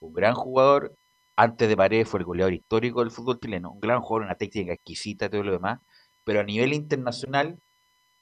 un 0.00 0.12
gran 0.12 0.34
jugador, 0.34 0.94
antes 1.36 1.68
de 1.68 1.76
Paredes 1.76 2.08
fue 2.08 2.20
el 2.20 2.26
goleador 2.26 2.52
histórico 2.52 3.00
del 3.00 3.10
fútbol 3.10 3.40
chileno, 3.40 3.72
un 3.72 3.80
gran 3.80 4.00
jugador, 4.00 4.26
una 4.26 4.36
técnica 4.36 4.72
exquisita, 4.72 5.30
todo 5.30 5.42
lo 5.42 5.52
demás, 5.52 5.80
pero 6.24 6.40
a 6.40 6.44
nivel 6.44 6.72
internacional, 6.72 7.58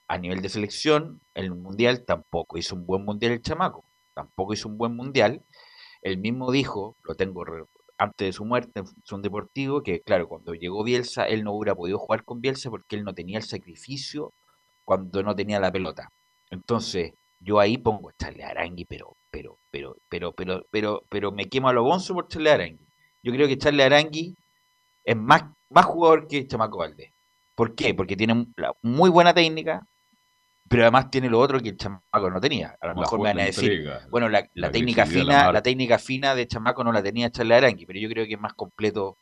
a 0.09 0.19
nivel 0.19 0.43
de 0.43 0.49
selección, 0.49 1.21
el 1.35 1.55
mundial 1.55 2.05
tampoco 2.05 2.59
hizo 2.59 2.75
un 2.75 2.87
buen 2.87 3.05
mundial 3.05 3.33
el 3.33 3.43
Chamaco, 3.43 3.85
tampoco 4.15 4.55
hizo 4.55 4.69
un 4.69 4.79
buen 4.79 4.95
mundial. 4.97 5.43
Él 6.03 6.19
mismo 6.19 6.51
dijo, 6.51 6.97
lo 7.05 7.15
tengo 7.15 7.45
antes 7.99 8.29
de 8.29 8.33
su 8.33 8.45
muerte 8.45 8.81
en 8.81 8.87
Función 8.87 9.23
Deportivo, 9.23 9.83
que 9.83 10.01
claro, 10.01 10.29
cuando 10.29 10.55
llegó 10.55 10.83
Bielsa, 10.83 11.25
él 11.27 11.45
no 11.45 11.53
hubiera 11.53 11.75
podido 11.75 11.99
jugar 11.99 12.25
con 12.25 12.41
Bielsa 12.41 12.71
porque 12.71 12.97
él 12.97 13.05
no 13.05 13.15
tenía 13.15 13.39
el 13.39 13.45
sacrificio 13.45 14.33
cuando 14.85 15.23
no 15.23 15.35
tenía 15.37 15.61
la 15.61 15.71
pelota. 15.71 16.09
Entonces, 16.51 17.13
yo 17.39 17.61
ahí 17.61 17.79
pongo 17.79 18.09
a 18.11 18.15
Charles 18.19 18.47
Arangui, 18.47 18.85
pero, 18.87 19.17
pero, 19.31 19.59
pero, 19.71 19.97
pero, 20.09 20.33
pero, 20.33 20.67
pero, 20.71 21.03
pero 21.09 21.33
me 21.33 21.49
quemo 21.49 21.69
a 21.69 21.73
lo 21.73 21.85
bonzo 21.85 22.15
por 22.15 22.29
Charles 22.29 22.53
Arangui. 22.53 22.90
Yo 23.23 23.33
creo 23.33 23.49
que 23.49 23.59
Charles 23.59 23.87
Arangui 23.87 24.37
es 25.05 25.17
más, 25.17 25.45
más 25.69 25.85
jugador 25.87 26.27
que 26.27 26.47
Chamaco 26.47 26.79
Valdés. 26.79 27.13
¿Por 27.55 27.75
qué? 27.75 27.95
Porque 27.95 28.17
tiene 28.17 28.47
muy 28.83 29.11
buena 29.11 29.35
técnica, 29.35 29.87
pero 30.69 30.85
además 30.85 31.11
tiene 31.11 31.29
lo 31.29 31.41
otro 31.41 31.61
que 31.61 31.71
el 31.71 31.77
Chamaco 31.77 32.31
no 32.31 32.41
tenía. 32.41 32.77
A 32.81 32.87
lo 32.89 32.95
La 32.95 33.01
mejor 33.01 33.19
me 33.21 33.29
van 33.29 33.41
a 33.41 33.45
decir, 33.45 33.73
entrega, 33.73 34.07
bueno, 34.11 34.29
la, 34.29 34.41
la 34.55 34.69
la 34.69 34.71
técnica 34.71 35.05
la 35.05 35.11
fina, 35.11 35.53
la 35.53 35.63
técnica 35.63 35.99
fina 35.99 36.35
de 36.35 36.47
Chamaco 36.47 36.85
no 36.85 36.93
la 36.93 37.03
tenía 37.03 37.31
Charles 37.31 37.59
Arangui, 37.59 37.87
pero 37.87 37.99
yo 37.99 38.09
creo 38.09 38.27
que 38.27 38.35
es 38.35 38.41
más 38.41 38.55
completo, 38.55 39.19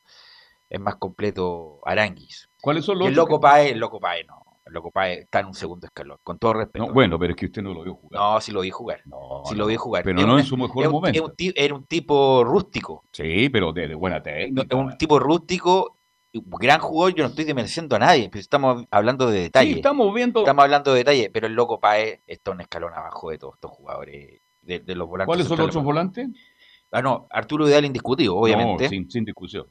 es 0.68 0.78
más 0.78 0.96
completo 0.96 1.80
Aranguis. 1.84 2.48
¿Cuáles 2.60 2.84
son 2.84 2.98
los 2.98 3.08
el 3.08 3.14
Loco 3.14 3.40
Paez, 3.40 3.72
el 3.72 3.78
Loco 3.78 3.98
Paez 3.98 4.26
no. 4.26 4.47
Loco 4.70 4.90
Paez 4.90 5.20
está 5.20 5.40
en 5.40 5.46
un 5.46 5.54
segundo 5.54 5.86
escalón, 5.86 6.18
con 6.22 6.38
todo 6.38 6.52
que- 6.52 6.58
respeto. 6.60 6.86
No, 6.86 6.92
bueno, 6.92 7.18
pero 7.18 7.32
es 7.32 7.36
que 7.36 7.46
usted 7.46 7.62
no 7.62 7.72
lo 7.74 7.82
vio 7.82 7.94
jugar. 7.94 8.20
No, 8.20 8.40
sí 8.40 8.52
lo 8.52 8.60
vi 8.60 8.70
jugar. 8.70 9.00
No, 9.06 9.42
Sí 9.46 9.54
lo 9.54 9.66
vi 9.66 9.76
jugar. 9.76 10.04
Pero 10.04 10.26
no 10.26 10.38
en 10.38 10.44
su 10.44 10.56
mejor 10.56 10.86
un- 10.86 10.92
momento. 10.92 11.24
un 11.24 11.32
era 11.56 11.74
un 11.74 11.84
tipo 11.86 12.44
rústico. 12.44 13.04
Sí, 13.12 13.48
pero 13.48 13.72
de, 13.72 13.88
de 13.88 13.94
buena 13.94 14.22
técnica. 14.22 14.66
Es 14.68 14.76
un 14.76 14.96
tipo 14.98 15.18
rústico, 15.18 15.96
gran 16.32 16.80
jugador. 16.80 17.14
Yo 17.14 17.24
no 17.24 17.30
estoy 17.30 17.44
desmereciendo 17.44 17.96
a 17.96 17.98
nadie, 17.98 18.28
pero 18.30 18.40
estamos 18.40 18.84
hablando 18.90 19.30
de 19.30 19.40
detalle. 19.42 19.70
Sí, 19.72 19.76
estamos 19.76 20.14
viendo. 20.14 20.40
Estamos 20.40 20.62
hablando 20.64 20.92
de 20.92 20.98
detalle, 20.98 21.30
pero 21.30 21.46
el 21.46 21.54
Loco 21.54 21.80
Paez 21.80 22.20
está 22.26 22.50
un 22.50 22.60
escalón 22.60 22.92
abajo 22.94 23.30
de 23.30 23.38
todos 23.38 23.54
estos 23.54 23.70
jugadores, 23.70 24.40
de, 24.62 24.80
de 24.80 24.94
los 24.94 25.08
volantes. 25.08 25.26
¿Cuáles 25.28 25.46
son 25.46 25.58
los 25.58 25.68
otros 25.68 25.84
volantes? 25.84 26.28
Ah, 26.90 27.02
no, 27.02 27.26
Arturo 27.30 27.66
Vidal 27.66 27.84
indiscutido, 27.84 28.36
obviamente. 28.36 28.84
No, 28.84 28.90
sin, 28.90 29.10
sin 29.10 29.24
discusión. 29.24 29.66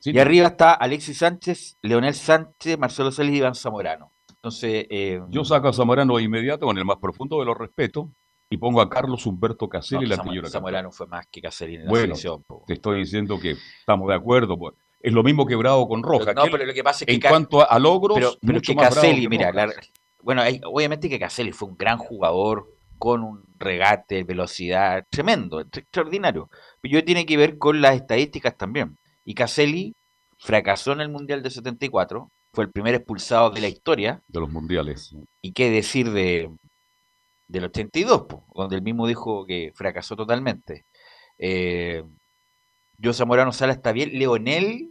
Sin 0.00 0.14
Y 0.14 0.18
arriba 0.20 0.46
está 0.48 0.74
Alexis 0.74 1.18
Sánchez, 1.18 1.76
Leonel 1.82 2.14
Sánchez, 2.14 2.78
Marcelo 2.78 3.10
Celis 3.10 3.34
y 3.34 3.38
Iván 3.38 3.54
Zamorano. 3.56 4.12
Entonces, 4.42 4.86
eh, 4.90 5.20
Yo 5.30 5.44
saco 5.44 5.68
a 5.68 5.72
Zamorano 5.72 6.16
de 6.16 6.22
inmediato 6.22 6.66
con 6.66 6.78
el 6.78 6.84
más 6.84 6.98
profundo 6.98 7.38
de 7.40 7.44
los 7.44 7.56
respetos 7.58 8.06
y 8.50 8.56
pongo 8.56 8.80
a 8.80 8.88
Carlos 8.88 9.26
Humberto 9.26 9.68
Caselli, 9.68 10.06
no, 10.06 10.06
el 10.06 10.12
Zamo- 10.12 10.20
artillero 10.22 10.42
campeón. 10.44 10.52
Zamorano 10.52 10.92
fue 10.92 11.06
más 11.08 11.26
que 11.26 11.40
Cacerín 11.42 11.80
en 11.80 11.84
la 11.86 11.90
Bueno, 11.90 12.04
selección. 12.14 12.42
po. 12.44 12.64
Te 12.66 12.74
estoy 12.74 13.00
diciendo 13.00 13.38
que 13.40 13.56
estamos 13.80 14.08
de 14.08 14.14
acuerdo. 14.14 14.56
Es 15.00 15.12
lo 15.12 15.22
mismo 15.22 15.44
que 15.46 15.56
Bravo 15.56 15.88
con 15.88 16.02
Roja. 16.02 16.32
no, 16.34 16.44
pero 16.50 16.64
lo 16.64 16.72
que 16.72 16.82
pasa 16.84 17.04
es 17.04 17.06
que 17.06 17.14
en 17.14 17.20
cuanto 17.20 17.68
a, 17.68 17.78
logros, 17.78 18.16
pero, 18.16 18.30
pero 18.40 18.52
mucho 18.54 18.72
que 18.72 18.76
más 18.76 18.90
Bravo 18.90 18.94
Caselli, 19.02 19.22
que 19.22 19.28
mira, 19.28 19.50
Rojas. 19.52 19.76
la- 19.76 19.82
bueno, 20.22 20.42
hay- 20.42 20.60
obviamente 20.64 21.08
que 21.08 21.18
Caselli 21.18 21.52
fue 21.52 21.68
un 21.68 21.76
gran 21.76 21.98
jugador 21.98 22.68
con 22.96 23.22
un 23.24 23.44
regate, 23.58 24.24
velocidad, 24.24 25.04
tremendo, 25.10 25.60
ex- 25.60 25.78
extraordinario. 25.78 26.48
Pero 26.80 26.94
yo 26.94 27.04
tiene 27.04 27.26
que 27.26 27.36
ver 27.36 27.58
con 27.58 27.80
las 27.80 27.96
estadísticas 27.96 28.56
también. 28.56 28.98
Y 29.24 29.34
Caselli 29.34 29.94
fracasó 30.38 30.92
en 30.92 31.00
el 31.00 31.08
Mundial 31.08 31.42
de 31.42 31.50
74, 31.50 32.30
fue 32.52 32.64
el 32.64 32.70
primer 32.70 32.94
expulsado 32.94 33.50
de 33.50 33.60
la 33.60 33.68
historia, 33.68 34.22
de 34.28 34.40
los 34.40 34.50
mundiales. 34.50 35.14
y 35.42 35.52
qué 35.52 35.70
decir 35.70 36.10
de 36.10 36.50
del 37.46 37.64
82, 37.64 38.22
po, 38.22 38.44
donde 38.54 38.76
él 38.76 38.82
mismo 38.82 39.06
dijo 39.06 39.46
que 39.46 39.72
fracasó 39.74 40.16
totalmente. 40.16 40.84
Eh, 41.38 42.04
yo 42.98 43.12
Zamorano 43.14 43.52
Sala 43.52 43.72
está 43.72 43.92
bien, 43.92 44.10
Leonel, 44.18 44.90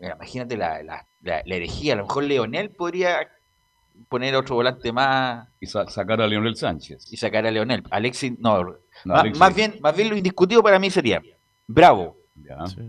mira, 0.00 0.14
imagínate 0.16 0.56
la, 0.56 0.82
la, 0.82 1.06
la- 1.22 1.42
la 1.44 1.54
herejía, 1.54 1.92
a 1.92 1.96
lo 1.96 2.06
mejor 2.06 2.24
Leonel 2.24 2.70
podría 2.70 3.28
poner 4.08 4.34
otro 4.36 4.54
volante 4.56 4.92
más 4.92 5.48
Y 5.60 5.66
sa- 5.66 5.86
sacar 5.88 6.20
a 6.20 6.26
Leonel 6.26 6.56
Sánchez. 6.56 7.12
y 7.12 7.16
sacar 7.16 7.46
a 7.46 7.50
Leonel. 7.52 7.82
Alexis, 7.90 8.32
no, 8.38 8.62
No, 8.64 8.74
más, 9.04 9.20
Alexis. 9.20 9.38
más 9.40 9.54
bien, 9.54 9.78
más 9.80 9.96
bien 9.96 10.08
lo 10.08 10.16
indiscutido 10.16 10.62
para 10.62 10.78
mí 10.78 10.90
sería 10.90 11.20
Bravo, 11.68 12.16
Ya. 12.36 12.66
Sí. 12.66 12.80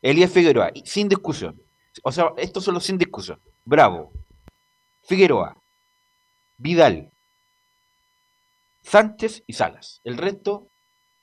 Elías 0.00 0.30
Figueroa, 0.30 0.70
sin 0.84 1.08
discusión. 1.08 1.60
O 2.02 2.10
sea, 2.12 2.32
estos 2.36 2.64
son 2.64 2.74
los 2.74 2.84
sin 2.84 2.98
discusión. 2.98 3.38
Bravo. 3.64 4.12
Figueroa. 5.04 5.56
Vidal. 6.58 7.10
Sánchez 8.82 9.42
y 9.46 9.52
Salas. 9.54 10.00
El 10.04 10.16
resto, 10.18 10.68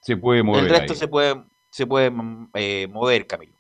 Se 0.02 0.18
puede 0.18 0.44
mover. 0.44 0.64
el 0.64 0.70
resto 0.70 0.94
ahí. 0.94 1.00
se 1.00 1.08
puede, 1.08 1.44
se 1.70 1.86
puede 1.86 2.10
mm, 2.10 2.50
eh, 2.56 2.88
mover, 2.90 3.28
Camilo. 3.28 3.54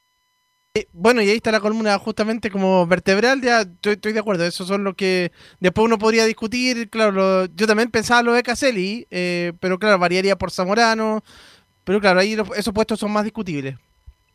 Eh, 0.73 0.87
Bueno, 0.93 1.21
y 1.21 1.29
ahí 1.29 1.35
está 1.35 1.51
la 1.51 1.59
columna 1.59 1.97
justamente 1.99 2.49
como 2.49 2.87
vertebral, 2.87 3.41
ya 3.41 3.61
estoy, 3.61 3.93
estoy 3.93 4.13
de 4.13 4.19
acuerdo, 4.21 4.45
esos 4.45 4.67
son 4.67 4.83
los 4.85 4.95
que 4.95 5.31
después 5.59 5.85
uno 5.85 5.97
podría 5.99 6.25
discutir, 6.25 6.89
claro, 6.89 7.11
lo- 7.11 7.45
yo 7.47 7.67
también 7.67 7.91
pensaba 7.91 8.23
lo 8.23 8.31
de 8.33 8.41
Caselli, 8.41 9.05
eh, 9.11 9.51
pero 9.59 9.77
claro, 9.77 9.99
variaría 9.99 10.37
por 10.37 10.49
Zamorano, 10.49 11.23
pero 11.83 11.99
claro, 11.99 12.21
ahí 12.21 12.35
los- 12.37 12.49
esos 12.57 12.73
puestos 12.73 12.99
son 12.99 13.11
más 13.11 13.25
discutibles. 13.25 13.75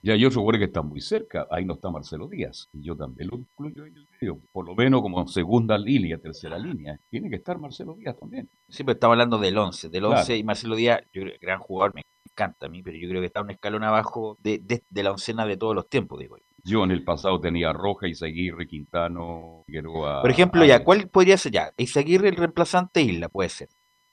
Ya 0.03 0.12
hay 0.15 0.25
otro 0.25 0.41
jugador 0.41 0.61
que 0.61 0.65
está 0.67 0.83
muy 0.83 1.00
cerca. 1.00 1.47
Ahí 1.50 1.65
no 1.65 1.75
está 1.75 1.91
Marcelo 1.91 2.29
Díaz. 2.29 2.69
Y 2.73 2.83
yo 2.83 2.97
también 2.97 3.29
lo 3.31 3.38
incluyo 3.38 3.87
en 3.87 3.97
el 3.97 4.07
medio. 4.21 4.41
Por 4.53 4.67
lo 4.67 4.75
menos 4.75 5.03
como 5.03 5.26
segunda 5.26 5.76
línea, 5.76 6.19
tercera 6.19 6.59
línea. 6.59 6.99
Tiene 7.11 7.29
que 7.31 7.37
estar 7.37 7.59
Marcelo 7.59 7.95
Díaz 7.95 8.17
también. 8.19 8.49
Siempre 8.69 8.93
estamos 8.95 9.15
hablando 9.15 9.38
del 9.38 9.57
11. 9.59 9.88
Del 9.88 10.03
Claro. 10.03 10.21
11 10.21 10.37
y 10.37 10.45
Marcelo 10.45 10.76
Díaz, 10.76 11.00
yo 11.12 11.23
creo, 11.23 11.35
gran 11.41 11.59
jugador, 11.61 11.95
me 11.95 12.03
encanta 12.31 12.67
a 12.67 12.69
mí, 12.69 12.83
pero 12.83 12.97
yo 12.99 13.09
creo 13.09 13.21
que 13.21 13.26
está 13.26 13.41
un 13.43 13.50
escalón 13.50 13.83
abajo 13.83 14.37
de, 14.41 14.59
de- 14.59 14.85
de 14.88 15.03
la 15.03 15.11
oncena 15.12 15.47
de 15.47 15.57
todos 15.57 15.75
los 15.75 15.88
tiempos, 15.88 16.19
digo. 16.21 16.37
yo. 16.37 16.43
Yo 16.65 16.85
en 16.85 16.91
el 16.91 17.03
pasado 17.05 17.41
tenía 17.41 17.71
a 17.71 17.73
Roja, 17.73 18.09
Izaguirre, 18.09 18.67
Quintano, 18.67 19.62
Figueroa. 19.67 20.21
Por 20.21 20.31
ejemplo, 20.31 20.65
ya. 20.65 20.83
¿cuál 20.85 21.09
podría 21.09 21.37
ser 21.38 21.53
ya? 21.53 21.73
Izaguirre, 21.76 22.29
el 22.29 22.37
reemplazante 22.37 23.00
Isla, 23.03 23.29
puede 23.29 23.49
ser. 23.49 23.69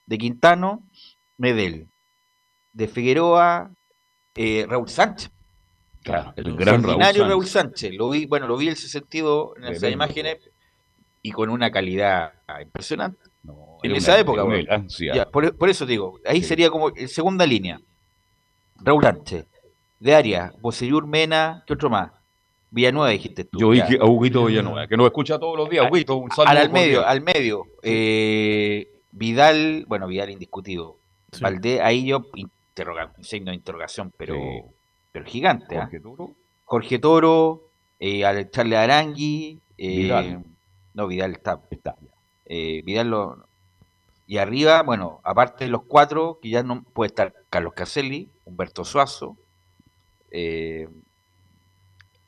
De 0.05 0.17
Quintano, 0.19 0.87
Medel. 1.37 1.89
De 2.71 2.87
Figueroa, 2.87 3.73
eh, 4.35 4.65
Raúl 4.69 4.87
Sánchez. 4.87 5.31
Claro, 6.03 6.33
el 6.35 6.55
gran 6.55 6.83
Raúl 6.83 7.01
Sánchez. 7.03 7.27
Raúl 7.27 7.47
Sánchez. 7.47 7.93
Lo 7.93 8.09
vi, 8.09 8.25
bueno, 8.25 8.47
lo 8.47 8.57
vi 8.57 8.67
en 8.67 8.73
ese 8.73 8.87
sentido 8.89 9.53
en 9.57 9.65
esas 9.65 9.91
imágenes 9.91 10.37
y 11.21 11.31
con 11.31 11.49
una 11.49 11.71
calidad 11.71 12.33
impresionante. 12.61 13.19
No, 13.43 13.77
En 13.83 13.95
esa 13.95 14.11
una- 14.13 14.21
época, 14.21 14.43
bueno. 14.43 14.85
Ya, 15.13 15.25
por, 15.29 15.57
por 15.57 15.69
eso 15.69 15.85
digo, 15.85 16.19
ahí 16.25 16.41
Sí. 16.41 16.47
sería 16.49 16.69
como 16.69 16.89
en 16.95 17.07
segunda 17.07 17.45
línea. 17.45 17.79
Raúl 18.77 19.03
Sánchez. 19.03 19.45
De 19.99 20.13
Arias, 20.13 20.53
Bocellur, 20.59 21.07
Mena, 21.07 21.63
¿qué 21.65 21.73
otro 21.73 21.89
más? 21.89 22.11
Villanueva 22.71 23.09
dijiste 23.09 23.45
tú. 23.45 23.57
Yo 23.59 23.71
dije 23.71 23.97
a 24.01 24.05
Huguito 24.05 24.45
Villanueva, 24.45 24.87
que 24.87 24.97
nos 24.97 25.05
escucha 25.05 25.39
todos 25.39 25.55
los 25.57 25.69
días. 25.69 25.85
Ah, 25.85 25.89
Huguito, 25.89 26.15
un 26.17 26.29
Al, 26.31 26.35
saludo 26.35 26.59
al 26.61 26.69
medio, 26.71 27.07
al 27.07 27.21
medio. 27.21 27.63
eh, 27.83 28.89
Vidal, 29.11 29.85
bueno, 29.87 30.07
Vidal 30.07 30.31
indiscutido. 30.31 30.97
Sí. 31.31 31.41
Valdés, 31.41 31.79
ahí 31.81 32.05
yo 32.07 32.25
interroga, 32.35 33.13
un 33.17 33.23
signo 33.23 33.51
de 33.51 33.55
interrogación, 33.57 34.11
pero, 34.17 34.33
Sí. 34.35 34.61
Pero 35.13 35.23
gigante. 35.25 35.77
¿ah? 35.77 35.83
Jorge 35.83 35.99
Toro, 36.01 36.31
Jorge 36.65 36.99
Toro, 36.99 37.61
eh, 37.99 38.49
Charles 38.51 38.77
Arangui, 38.79 39.61
eh, 39.77 39.87
Vidal. 39.97 40.43
no, 40.93 41.07
Vidal 41.07 41.31
está, 41.31 41.61
está. 41.69 41.95
eh, 42.45 42.81
Vidal 42.83 43.09
lo, 43.09 43.45
y 44.27 44.37
arriba, 44.39 44.81
bueno, 44.83 45.21
aparte 45.23 45.63
de 45.65 45.69
los 45.71 45.83
cuatro, 45.83 46.39
que 46.41 46.49
ya 46.49 46.63
no 46.63 46.83
puede 46.83 47.07
estar 47.07 47.33
Carlos 47.49 47.73
Caselli, 47.73 48.29
Humberto 48.45 48.83
Suazo, 48.83 49.37
eh, 50.31 50.87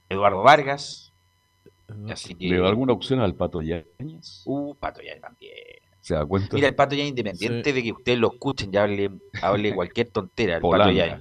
Eduardo 0.10 0.44
Vargas, 0.44 1.12
así 2.12 2.36
que, 2.36 2.46
¿Le 2.50 2.60
da 2.60 2.68
alguna 2.70 2.94
opción 2.94 3.20
al 3.20 3.34
Pato 3.36 3.62
Yáñez? 3.62 4.44
uh, 4.46 4.76
Pato 4.76 5.02
ya 5.02 5.20
también. 5.20 5.54
¿Se 6.02 6.14
da 6.14 6.24
cuenta? 6.26 6.56
Mira, 6.56 6.68
el 6.68 6.76
Pato 6.76 6.94
ya 6.96 7.04
independiente 7.04 7.72
Sí. 7.72 7.76
de 7.76 7.82
que 7.84 7.92
ustedes 7.92 8.20
lo 8.20 8.32
escuchen 8.34 8.70
y 8.72 8.78
hable, 8.78 9.10
hable 9.42 9.74
cualquier 9.74 10.10
tontera, 10.12 10.58
el 10.58 10.62
Pato 10.62 10.72
Polanca. 10.72 11.20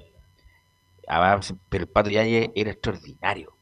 Además, 1.06 1.54
pero 1.68 1.84
el 1.84 1.90
Pato 1.90 2.10
Yañez 2.10 2.50
era 2.54 2.70
extraordinario. 2.70 3.52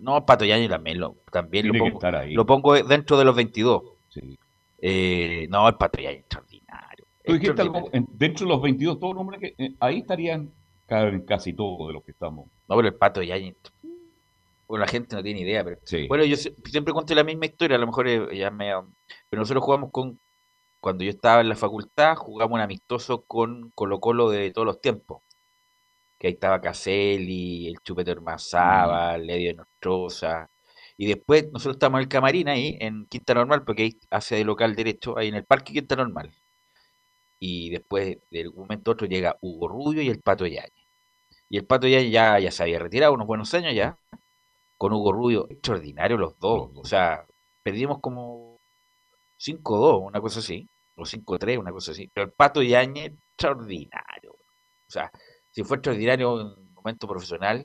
No, 0.00 0.18
el 0.18 0.24
Pato 0.24 0.44
Yañez 0.44 0.68
también 0.70 1.00
lo, 1.00 1.16
también 1.30 1.66
lo 1.68 1.72
pongo, 1.78 1.98
lo 2.36 2.46
pongo 2.46 2.74
dentro 2.82 3.18
de 3.18 3.24
los 3.24 3.34
22. 3.36 3.82
Sí. 4.08 4.38
Eh, 4.80 5.46
no, 5.50 5.68
el 5.68 5.74
Pato 5.76 6.00
Yañez 6.00 6.20
extraordinario. 6.20 7.04
Tú 7.24 7.32
dijiste 7.34 7.62
algo, 7.62 7.88
dentro 8.12 8.46
de 8.46 8.52
los 8.52 8.62
22, 8.62 8.98
todos 8.98 9.14
los 9.14 9.24
nombres 9.24 9.40
que 9.40 9.64
eh, 9.64 9.74
ahí 9.80 9.98
estarían 9.98 10.50
ca- 10.86 11.24
casi 11.26 11.52
todos 11.52 11.86
de 11.88 11.94
los 11.94 12.02
que 12.04 12.10
estamos. 12.12 12.46
No, 12.68 12.76
pero 12.76 12.88
el 12.88 12.94
Pato 12.94 13.22
Yañez. 13.22 13.56
Bueno, 14.66 14.84
la 14.84 14.90
gente 14.90 15.14
no 15.14 15.22
tiene 15.22 15.40
idea, 15.40 15.62
pero 15.62 15.78
Sí. 15.84 16.06
Bueno, 16.08 16.24
yo 16.24 16.36
siempre 16.36 16.94
conté 16.94 17.14
la 17.14 17.24
misma 17.24 17.44
historia, 17.46 17.76
a 17.76 17.80
lo 17.80 17.86
mejor 17.86 18.08
eh, 18.08 18.36
ya 18.36 18.50
me... 18.50 18.70
Pero 19.28 19.40
nosotros 19.42 19.62
jugamos 19.64 19.90
con... 19.92 20.18
Cuando 20.80 21.04
yo 21.04 21.10
estaba 21.10 21.42
en 21.42 21.48
la 21.48 21.54
facultad, 21.56 22.16
jugamos 22.16 22.56
un 22.56 22.60
amistoso 22.62 23.22
con 23.22 23.70
Colo 23.74 24.00
Colo 24.00 24.30
de 24.30 24.50
todos 24.50 24.66
los 24.66 24.80
tiempos. 24.80 25.22
Que 26.22 26.28
ahí 26.28 26.34
estaba 26.34 26.60
Caselli, 26.60 27.66
el 27.66 27.80
Chupete 27.82 28.12
Ormazábal, 28.12 29.26
Ledio 29.26 29.54
Nostroza. 29.54 30.48
Y 30.96 31.06
después 31.06 31.50
nosotros 31.50 31.74
estábamos 31.74 31.98
en 31.98 32.02
el 32.04 32.08
camarín 32.08 32.48
ahí, 32.48 32.76
en 32.80 33.06
Quinta 33.06 33.34
Normal, 33.34 33.64
porque 33.64 33.82
ahí 33.82 33.98
hace 34.08 34.36
de 34.36 34.44
local 34.44 34.76
derecho, 34.76 35.18
ahí 35.18 35.26
en 35.28 35.34
el 35.34 35.44
Parque 35.44 35.72
Quinta 35.72 35.96
Normal. 35.96 36.30
Y 37.40 37.70
después, 37.70 38.18
de 38.30 38.46
un 38.46 38.54
momento 38.54 38.92
a 38.92 38.94
otro, 38.94 39.08
llega 39.08 39.36
Hugo 39.40 39.66
Rubio 39.66 40.00
y 40.00 40.10
el 40.10 40.20
Pato 40.20 40.46
Yañez. 40.46 40.70
Y 41.48 41.56
el 41.58 41.66
Pato 41.66 41.88
Yañez 41.88 42.12
ya, 42.12 42.38
ya 42.38 42.52
se 42.52 42.62
había 42.62 42.78
retirado, 42.78 43.14
unos 43.14 43.26
buenos 43.26 43.52
años 43.54 43.74
ya 43.74 43.98
con 44.78 44.92
Hugo 44.92 45.10
Rubio, 45.10 45.48
extraordinario 45.50 46.18
los 46.18 46.38
dos. 46.38 46.68
Los 46.68 46.74
dos. 46.74 46.84
O 46.84 46.88
sea, 46.88 47.26
perdimos 47.64 47.98
como 48.00 48.60
5-2, 49.40 50.06
una 50.06 50.20
cosa 50.20 50.38
así, 50.38 50.68
o 50.94 51.04
5-3, 51.04 51.58
una 51.58 51.72
cosa 51.72 51.90
así. 51.90 52.08
Pero 52.14 52.26
el 52.26 52.32
Pato 52.32 52.62
Yañez, 52.62 53.12
extraordinario. 53.32 54.34
O 54.34 54.90
sea, 54.92 55.10
si 55.52 55.62
fue 55.62 55.76
extraordinario 55.76 56.40
en 56.40 56.46
un 56.48 56.74
momento 56.74 57.06
profesional, 57.06 57.64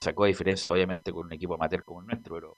sacó 0.00 0.24
diferencia 0.24 0.72
obviamente 0.74 1.12
con 1.12 1.26
un 1.26 1.32
equipo 1.34 1.54
amateur 1.54 1.84
como 1.84 2.00
el 2.00 2.06
nuestro, 2.06 2.34
pero 2.36 2.56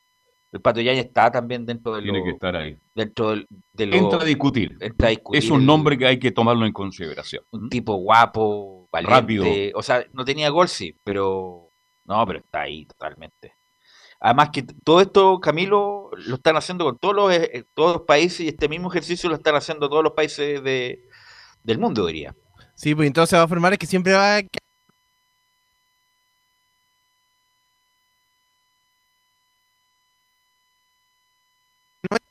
el 0.53 0.61
Pato 0.61 0.81
Yañez 0.81 1.07
está 1.07 1.31
también 1.31 1.67
dentro 1.67 1.95
de 1.97 2.03
Tiene 2.03 2.23
que 2.23 2.31
estar 2.31 2.55
ahí. 2.57 2.79
dentro 2.95 3.31
del- 3.31 3.47
de 3.73 3.87
lo- 3.87 3.97
Entra 3.97 4.23
a 4.23 4.25
discutir. 4.25 4.77
entra 4.81 5.09
a 5.09 5.11
discutir 5.11 5.43
Es 5.43 5.51
un 5.51 5.67
nombre 5.67 5.99
que 5.99 6.07
hay 6.07 6.19
que 6.19 6.31
tomarlo 6.31 6.65
en 6.67 6.73
consideración. 6.73 7.45
un 7.51 7.69
tipo 7.69 7.95
guapo, 7.97 8.89
valiente, 8.93 9.15
Rápido. 9.21 9.45
o 9.75 9.83
sea, 9.83 10.05
no 10.13 10.25
tenía 10.25 10.49
gol, 10.51 10.69
sí, 10.69 10.97
pero 11.05 11.71
no, 12.05 12.27
pero 12.27 12.39
está 12.39 12.63
ahí 12.63 12.87
totalmente. 12.87 13.55
Además 14.21 14.51
que 14.51 14.63
todo 14.83 15.01
esto, 15.01 15.39
Camilo, 15.39 16.11
lo 16.27 16.35
están 16.37 16.57
haciendo 16.57 16.85
con 16.85 16.99
todos 16.99 17.15
los, 17.15 17.33
eh, 17.33 17.65
todos 17.75 17.93
los 17.99 18.03
países 18.03 18.41
y 18.41 18.49
este 18.49 18.69
mismo 18.69 18.89
ejercicio 18.91 19.29
lo 19.29 19.37
están 19.37 19.55
haciendo 19.55 19.89
todos 19.89 20.03
los 20.03 20.13
países 20.15 20.63
de, 20.65 21.07
del 21.63 21.79
mundo, 21.79 22.05
diría. 22.07 22.35
Sí, 22.79 22.95
pues 22.95 23.09
entonces 23.09 23.37
va 23.37 23.43
a 23.43 23.49
formar 23.49 23.73
es 23.73 23.79
que 23.81 23.87
siempre 23.87 24.13
va 24.13 24.37
a... 24.39 24.43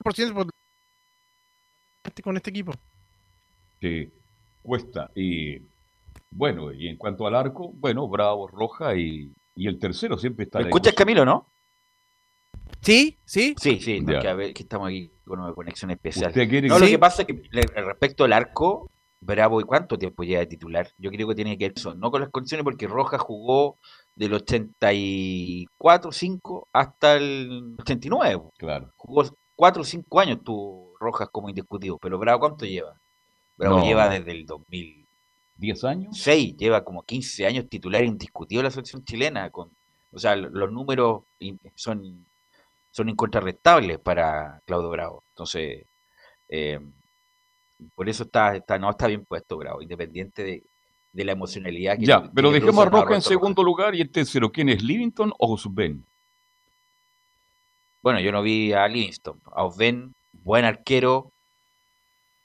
por 0.02 0.14
con 2.24 2.38
este 2.38 2.50
equipo. 2.50 2.72
que 3.82 4.10
cuesta. 4.64 5.12
Y 5.16 5.62
bueno, 6.32 6.72
y 6.72 6.88
en 6.88 6.96
cuanto 6.96 7.28
al 7.28 7.36
arco, 7.36 7.72
bueno, 7.74 8.08
Bravo, 8.08 8.48
Roja 8.48 8.96
y, 8.96 9.32
y 9.56 9.68
el 9.68 9.78
tercero 9.80 10.18
siempre 10.18 10.46
está 10.46 10.60
¿Me 10.60 10.64
la 10.64 10.70
escuchas. 10.70 10.94
Camilo, 10.94 11.26
no? 11.26 11.46
¿Sí? 12.82 13.18
¿Sí? 13.26 13.54
Sí, 13.60 13.80
sí, 13.82 14.00
no, 14.00 14.20
que, 14.22 14.28
a 14.30 14.34
ver, 14.34 14.54
que 14.54 14.64
estamos 14.64 14.88
aquí 14.88 15.12
con 15.26 15.40
una 15.42 15.54
conexión 15.54 15.92
especial. 15.92 16.30
Usted 16.30 16.50
quiere 16.50 16.70
No, 16.70 16.80
lo 16.80 16.86
Sí. 16.86 16.92
que 16.92 17.00
pasa 17.00 17.24
es 17.24 17.28
que 17.28 17.42
le- 17.52 17.64
respecto 17.84 18.24
al 18.24 18.32
arco, 18.34 18.90
Bravo, 19.20 19.60
¿y 19.60 19.64
cuánto 19.64 19.98
tiempo 19.98 20.24
lleva 20.24 20.42
de 20.42 20.48
titular? 20.48 20.90
Yo 20.98 21.10
creo 21.12 21.28
que 21.28 21.36
tiene 21.36 21.58
que 21.58 21.66
ver 21.70 21.74
eso, 21.76 21.96
no 21.96 22.12
con 22.12 22.22
las 22.22 22.30
condiciones, 22.30 22.64
porque 22.64 22.88
Rojas 22.88 23.20
jugó 23.22 23.78
del 24.16 24.34
84, 24.34 26.12
5 26.12 26.68
hasta 26.74 27.16
el 27.16 27.76
89. 27.80 28.44
Claro. 28.58 28.92
Jugó 28.96 29.24
4 29.56 29.82
o 29.82 29.86
5 29.86 30.20
años 30.20 30.44
tuvo 30.44 30.94
Rojas 31.00 31.30
como 31.32 31.50
indiscutido, 31.50 31.98
pero 31.98 32.18
Bravo, 32.20 32.40
¿cuánto 32.42 32.66
lleva? 32.66 32.96
Bravo 33.58 33.78
No. 33.80 33.84
lleva 33.86 34.10
desde 34.10 34.32
el 34.32 34.46
2006, 34.46 35.06
¿10 35.58 35.84
años? 35.84 36.26
lleva 36.58 36.84
como 36.84 37.02
15 37.04 37.46
años 37.48 37.68
titular 37.70 38.04
indiscutido 38.04 38.62
en 38.62 38.66
la 38.66 38.72
selección 38.72 39.04
chilena. 39.04 39.50
Con, 39.50 39.72
o 40.12 40.20
sea, 40.20 40.36
lo- 40.36 40.50
los 40.50 40.72
números 40.72 41.24
son, 41.76 42.26
son 42.92 43.10
incontrarrestables 43.10 43.98
para 44.00 44.62
Claudio 44.66 44.90
Bravo. 44.90 45.24
Entonces, 45.30 45.86
eh, 46.50 46.80
por 47.96 48.10
eso 48.10 48.24
está, 48.24 48.56
está, 48.56 48.78
no 48.80 48.90
está 48.90 49.08
bien 49.08 49.24
puesto 49.26 49.58
Bravo, 49.58 49.82
independiente 49.82 50.44
de, 50.44 50.64
de 51.12 51.26
la 51.26 51.32
emocionalidad 51.34 51.98
que 51.98 52.06
Ya, 52.06 52.30
pero 52.34 52.52
dejemos 52.52 52.86
a 52.86 52.90
Roja 52.90 53.16
en 53.16 53.22
segundo 53.22 53.64
lugar 53.64 53.96
y 53.96 54.02
el 54.02 54.10
tercero, 54.12 54.52
¿quién 54.52 54.70
es? 54.70 54.84
¿Livington 54.84 55.32
o 55.38 55.54
Osben? 55.54 56.04
Bueno, 58.02 58.20
yo 58.20 58.32
no 58.32 58.42
vi 58.42 58.74
a 58.74 58.88
Livingston. 58.88 59.42
A 59.54 59.64
Osben, 59.66 60.14
buen 60.32 60.66
arquero, 60.66 61.32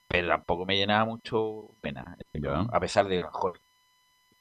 pero 0.08 0.28
tampoco 0.28 0.66
me 0.66 0.76
llenaba 0.76 1.04
mucho 1.04 1.68
pena. 1.80 2.16
Ya. 2.32 2.60
A 2.72 2.80
pesar 2.80 3.06
de 3.06 3.22
mejor 3.22 3.60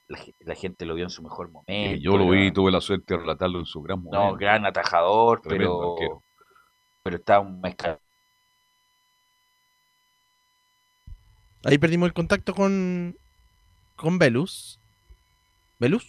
la, 0.08 0.18
ge- 0.18 0.34
la 0.40 0.56
gente 0.56 0.86
lo 0.86 0.96
vio 0.96 1.04
en 1.06 1.10
su 1.10 1.22
mejor 1.22 1.50
momento. 1.52 2.02
Yo 2.02 2.18
lo 2.18 2.30
vi 2.30 2.52
tuve 2.52 2.72
la 2.72 2.82
suerte 2.82 3.14
de 3.14 3.20
relatarlo 3.20 3.60
en 3.60 3.66
su 3.66 3.82
gran 3.82 4.02
momento. 4.02 4.32
No, 4.32 4.36
gran 4.36 4.66
atajador, 4.66 5.42
Tremendo 5.42 5.78
pero, 5.80 5.92
arquero. 5.94 6.24
pero 7.04 7.16
está 7.18 7.40
un 7.40 7.66
escalón. 7.66 8.00
Ahí 11.64 11.78
perdimos 11.78 12.08
el 12.08 12.14
contacto 12.14 12.54
con. 12.54 13.16
con 13.96 14.18
Velus. 14.20 14.80
¿Velus? 15.80 16.08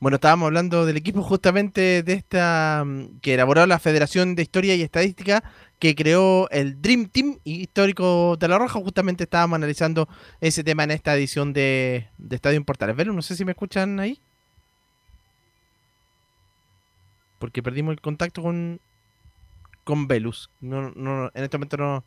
Bueno, 0.00 0.14
estábamos 0.14 0.46
hablando 0.46 0.86
del 0.86 0.96
equipo 0.96 1.22
justamente 1.22 2.02
de 2.02 2.12
esta 2.14 2.84
mm, 2.86 3.20
que 3.20 3.34
elaboró 3.34 3.66
la 3.66 3.78
Federación 3.78 4.34
de 4.34 4.42
Historia 4.42 4.74
y 4.74 4.82
Estadística 4.82 5.44
que 5.78 5.94
creó 5.94 6.48
el 6.50 6.80
Dream 6.80 7.06
Team 7.08 7.38
histórico 7.44 8.36
de 8.38 8.48
La 8.48 8.58
Roja. 8.58 8.80
Justamente 8.80 9.24
estábamos 9.24 9.56
analizando 9.56 10.08
ese 10.40 10.62
tema 10.62 10.84
en 10.84 10.90
esta 10.90 11.14
edición 11.16 11.52
de, 11.52 12.08
de 12.18 12.36
Estadio 12.36 12.62
Portales. 12.64 12.96
Velo, 12.96 13.12
no 13.12 13.22
sé 13.22 13.36
si 13.36 13.44
me 13.44 13.52
escuchan 13.52 13.98
ahí. 13.98 14.20
Porque 17.38 17.62
perdimos 17.62 17.92
el 17.92 18.02
contacto 18.02 18.42
con, 18.42 18.80
con 19.84 20.06
Velus. 20.06 20.50
No, 20.60 20.90
no, 20.90 21.30
en 21.34 21.44
este 21.44 21.56
momento 21.56 21.76
no. 21.78 22.04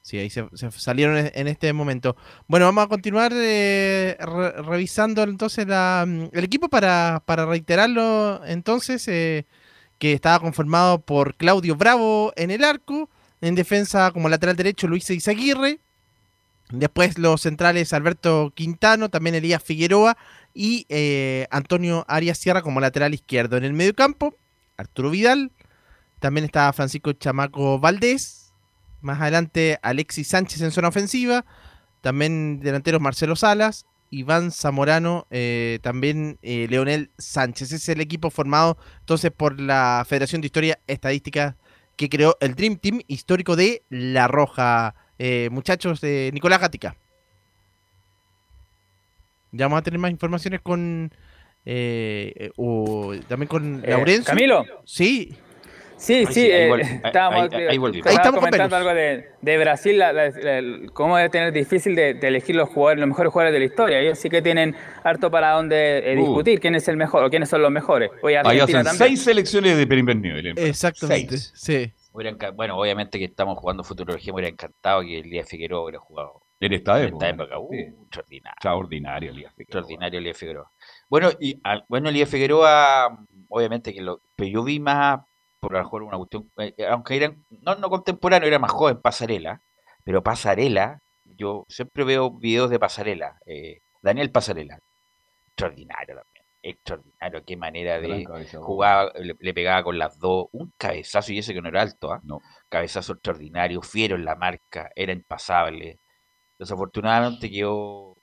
Sí, 0.00 0.16
ahí 0.18 0.30
se, 0.30 0.46
salieron 0.70 1.18
en, 1.18 1.30
en 1.34 1.48
este 1.48 1.72
momento. 1.72 2.16
Bueno, 2.46 2.64
vamos 2.66 2.84
a 2.84 2.88
continuar 2.88 3.32
eh, 3.34 4.16
re- 4.18 4.62
revisando 4.62 5.22
entonces 5.22 5.66
mm, 5.66 6.28
el 6.32 6.44
equipo 6.44 6.68
para, 6.68 7.22
para 7.26 7.44
reiterarlo 7.44 8.40
entonces, 8.46 9.06
eh, 9.08 9.44
que 9.98 10.14
estaba 10.14 10.38
conformado 10.40 11.00
por 11.00 11.34
Claudio 11.34 11.76
Bravo 11.76 12.32
en 12.36 12.50
el 12.50 12.64
arco, 12.64 13.10
en 13.42 13.54
defensa 13.54 14.10
como 14.12 14.28
lateral 14.30 14.56
derecho 14.56 14.86
Luis 14.88 15.10
Izaguirre, 15.10 15.78
después 16.70 17.18
los 17.18 17.42
centrales 17.42 17.92
Alberto 17.92 18.52
Quintano, 18.54 19.10
también 19.10 19.34
Elías 19.34 19.62
Figueroa 19.62 20.16
y 20.54 20.86
eh, 20.88 21.46
Antonio 21.50 22.04
Arias 22.08 22.38
Sierra 22.38 22.62
como 22.62 22.80
lateral 22.80 23.12
izquierdo. 23.12 23.56
En 23.58 23.64
el 23.64 23.74
medio 23.74 23.94
campo, 23.94 24.34
Arturo 24.78 25.10
Vidal, 25.10 25.52
también 26.18 26.44
estaba 26.46 26.72
Francisco 26.72 27.12
Chamaco 27.12 27.78
Valdés, 27.78 28.37
más 29.00 29.20
adelante 29.20 29.78
Alexis 29.82 30.28
Sánchez 30.28 30.60
en 30.62 30.70
zona 30.70 30.88
ofensiva, 30.88 31.44
también 32.00 32.60
delanteros 32.60 33.00
Marcelo 33.00 33.36
Salas, 33.36 33.86
Iván 34.10 34.52
Zamorano, 34.52 35.26
eh, 35.30 35.78
también 35.82 36.38
eh, 36.42 36.66
Leonel 36.70 37.10
Sánchez. 37.18 37.72
Es 37.72 37.88
el 37.88 38.00
equipo 38.00 38.30
formado 38.30 38.78
entonces 39.00 39.30
por 39.30 39.60
la 39.60 40.04
Federación 40.08 40.40
de 40.40 40.46
Historia 40.46 40.78
Estadística 40.86 41.56
que 41.96 42.08
creó 42.08 42.36
el 42.40 42.54
Dream 42.54 42.76
Team 42.78 43.00
histórico 43.08 43.56
de 43.56 43.82
La 43.90 44.28
Roja. 44.28 44.94
Eh, 45.18 45.48
muchachos 45.50 46.00
de 46.00 46.30
Nicolás 46.32 46.60
Gatica. 46.60 46.96
Ya 49.50 49.64
vamos 49.66 49.80
a 49.80 49.82
tener 49.82 49.98
más 49.98 50.10
informaciones 50.10 50.60
con... 50.60 51.12
eh, 51.64 52.32
eh, 52.36 52.50
o 52.56 53.14
también 53.28 53.48
con 53.48 53.84
Eh, 53.84 53.90
Laurencio. 53.90 54.24
Camilo. 54.26 54.64
Sí, 54.84 55.36
Sí, 55.98 56.24
sí, 56.26 56.50
ahí 56.50 56.70
eh, 56.80 57.00
estábamos, 57.04 57.48
ahí- 57.52 57.66
ahí 57.66 57.78
volvimos. 57.78 58.06
estabas 58.06 58.06
Ahí 58.06 58.16
estamos 58.16 58.40
comentando 58.40 58.76
algo 58.76 58.94
de, 58.94 59.28
de 59.42 59.58
Brasil, 59.58 59.98
la- 59.98 60.12
la- 60.12 60.30
la- 60.30 60.88
cómo 60.92 61.16
debe 61.16 61.28
tener 61.28 61.52
difícil 61.52 61.94
de, 61.94 62.14
de 62.14 62.28
elegir 62.28 62.54
los 62.56 62.68
jugadores, 62.68 63.00
los 63.00 63.08
mejores 63.08 63.32
jugadores 63.32 63.52
de 63.52 63.58
la 63.58 63.64
historia. 63.66 63.98
Ellos 64.00 64.18
sí 64.18 64.30
que 64.30 64.40
tienen 64.40 64.74
harto 65.04 65.30
para 65.30 65.50
donde 65.52 65.98
eh, 66.12 66.16
Uh. 66.16 66.20
discutir 66.26 66.60
quién 66.60 66.74
es 66.76 66.86
el 66.88 66.96
mejor 66.96 67.24
o 67.24 67.30
quiénes 67.30 67.48
son 67.48 67.62
los 67.62 67.70
mejores. 67.70 68.10
Oye, 68.22 68.38
Ahí 68.38 68.60
Argentina 68.60 68.80
hacen 68.80 68.84
también. 68.98 69.08
seis 69.16 69.22
selecciones 69.24 69.76
de 69.76 69.86
primer 69.86 70.16
nivel. 70.16 70.56
exactamente. 70.58 71.36
Seis. 71.36 71.52
Sí. 71.56 71.92
Bueno, 72.54 72.76
obviamente 72.78 73.18
que 73.18 73.26
estamos 73.26 73.58
jugando 73.58 73.84
futurología, 73.84 74.32
me 74.32 74.36
hubiera 74.36 74.48
encantado 74.48 75.02
que 75.02 75.18
Elías 75.18 75.48
Figueroa 75.48 75.82
hubiera 75.84 75.98
jugado 76.00 76.42
En 76.58 76.72
esta 76.72 77.00
en 77.00 77.08
época. 77.08 77.28
esta 77.28 77.42
época. 77.42 77.58
Uh, 77.60 77.68
Sí. 77.72 77.78
extraordinario. 77.78 78.52
Extraordinario, 78.56 79.30
Elías 79.30 79.52
Figueroa. 79.54 79.62
Extraordinario 79.80 80.18
Elías 80.18 80.36
Figueroa. 80.38 80.70
Bueno, 81.08 81.30
y 81.38 81.60
bueno, 81.88 82.08
Elías 82.08 82.28
Figueroa, 82.28 83.18
obviamente 83.48 83.92
que 83.94 84.00
lo, 84.00 84.20
pero 84.34 84.50
yo 84.50 84.64
vi 84.64 84.80
más 84.80 85.20
por 85.60 85.72
lo 85.72 85.78
mejor 85.78 86.02
una 86.02 86.16
cuestión, 86.16 86.50
eh, 86.58 86.74
aunque 86.88 87.16
eran, 87.16 87.44
no, 87.62 87.74
no 87.76 87.90
contemporáneo, 87.90 88.48
era 88.48 88.58
más 88.58 88.72
joven, 88.72 89.00
Pasarela, 89.00 89.60
pero 90.04 90.22
Pasarela, 90.22 91.00
yo 91.24 91.64
siempre 91.68 92.04
veo 92.04 92.30
videos 92.30 92.70
de 92.70 92.78
Pasarela, 92.78 93.38
eh, 93.46 93.80
Daniel 94.02 94.30
Pasarela, 94.30 94.78
extraordinario 95.48 96.16
también, 96.16 96.44
extraordinario, 96.62 97.44
qué 97.44 97.56
manera 97.56 98.00
de 98.00 98.24
jugaba, 98.60 99.12
le, 99.18 99.34
le 99.38 99.54
pegaba 99.54 99.82
con 99.82 99.98
las 99.98 100.18
dos, 100.18 100.46
un 100.52 100.72
cabezazo, 100.76 101.32
y 101.32 101.38
ese 101.38 101.54
que 101.54 101.60
no 101.60 101.68
era 101.68 101.82
alto, 101.82 102.12
¿ah? 102.12 102.20
No. 102.22 102.40
cabezazo 102.68 103.14
extraordinario, 103.14 103.82
fiero 103.82 104.16
en 104.16 104.24
la 104.24 104.36
marca, 104.36 104.90
era 104.94 105.12
impasable. 105.12 105.98
Desafortunadamente 106.58 107.50
quedó 107.50 108.16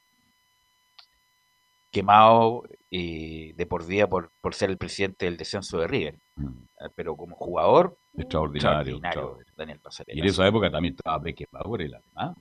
quemado 1.91 2.63
de 2.97 3.65
por 3.65 3.85
vida 3.85 4.07
por, 4.07 4.31
por 4.41 4.53
ser 4.53 4.69
el 4.69 4.77
presidente 4.77 5.25
del 5.25 5.37
descenso 5.37 5.77
de 5.79 5.87
River. 5.87 6.15
Mm. 6.35 6.47
Eh, 6.47 6.89
Pero 6.95 7.15
como 7.15 7.35
jugador, 7.35 7.97
Extraordinario. 8.17 8.95
extraordinario, 8.97 8.97
extraordinario. 8.97 9.53
Daniel 9.57 9.77
Y 9.77 9.81
Pasarela. 9.83 10.21
en 10.21 10.27
esa 10.29 10.47
época 10.47 10.71
también 10.71 10.95
estaba 10.95 11.17
Beckenbauer 11.19 11.81
el 11.81 11.95
alemán. 11.95 12.35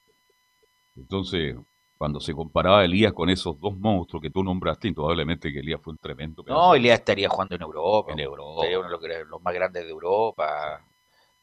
Entonces, 0.96 1.56
cuando 1.98 2.20
se 2.20 2.32
comparaba 2.34 2.80
a 2.80 2.84
Elías 2.84 3.12
con 3.12 3.30
esos 3.30 3.58
dos 3.60 3.76
monstruos 3.78 4.22
que 4.22 4.30
tú 4.30 4.42
nombraste, 4.44 4.88
indudablemente 4.88 5.52
que 5.52 5.60
Elías 5.60 5.80
fue 5.82 5.92
un 5.92 5.98
tremendo 5.98 6.44
No. 6.46 6.74
Elías 6.74 6.98
estaría 7.00 7.28
jugando 7.28 7.54
en 7.56 7.62
Europa. 7.62 8.12
En 8.12 8.20
Europa. 8.20 8.62
Sería 8.62 8.78
uno 8.80 8.98
de 8.98 9.24
los, 9.24 9.42
más 9.42 9.54
grandes 9.54 9.84
de 9.84 9.90
Europa. 9.90 10.84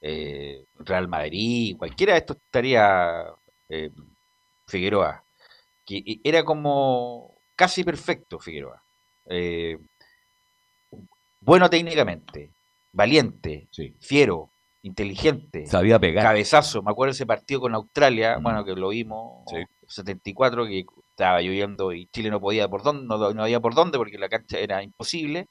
eh, 0.01 0.63
Real 0.79 1.07
Madrid, 1.07 1.75
cualquiera 1.77 2.13
de 2.13 2.19
estos 2.19 2.37
estaría 2.37 3.25
eh, 3.69 3.91
Figueroa. 4.67 5.23
Que 5.85 6.19
era 6.23 6.43
como 6.45 7.35
casi 7.55 7.83
perfecto 7.83 8.39
Figueroa. 8.39 8.81
Eh, 9.31 9.77
bueno 11.41 11.69
técnicamente, 11.69 12.51
valiente, 12.93 13.67
Sí. 13.71 13.93
fiero, 13.99 14.49
inteligente. 14.83 15.65
Sabía 15.67 15.99
pegar. 15.99 16.23
Cabezazo, 16.25 16.81
me 16.81 16.91
acuerdo 16.91 17.11
ese 17.11 17.25
partido 17.25 17.61
con 17.61 17.73
Australia, 17.75 18.37
Mm. 18.39 18.43
bueno, 18.43 18.65
que 18.65 18.73
lo 18.73 18.89
vimos, 18.89 19.43
Sí. 19.47 19.57
74, 19.87 20.65
que 20.65 20.85
estaba 21.09 21.41
lloviendo 21.41 21.93
y 21.93 22.07
Chile 22.07 22.29
no 22.29 22.39
podía 22.39 22.67
por 22.67 22.81
dónde, 22.83 23.05
no, 23.07 23.33
no 23.33 23.43
había 23.43 23.59
por 23.59 23.75
dónde 23.75 23.97
porque 23.97 24.17
la 24.17 24.29
cancha 24.29 24.57
era 24.57 24.81
imposible, 24.83 25.47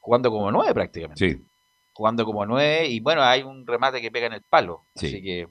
jugando 0.00 0.30
como 0.30 0.50
nueve 0.50 0.74
prácticamente, 0.74 1.18
Sí, 1.30 1.42
jugando 1.92 2.24
como 2.24 2.44
nueve 2.44 2.86
y 2.88 3.00
bueno, 3.00 3.22
hay 3.22 3.42
un 3.42 3.66
remate 3.66 4.00
que 4.02 4.10
pega 4.10 4.26
en 4.26 4.34
el 4.34 4.42
palo, 4.42 4.82
Sí. 4.96 5.06
así 5.06 5.22
que 5.22 5.48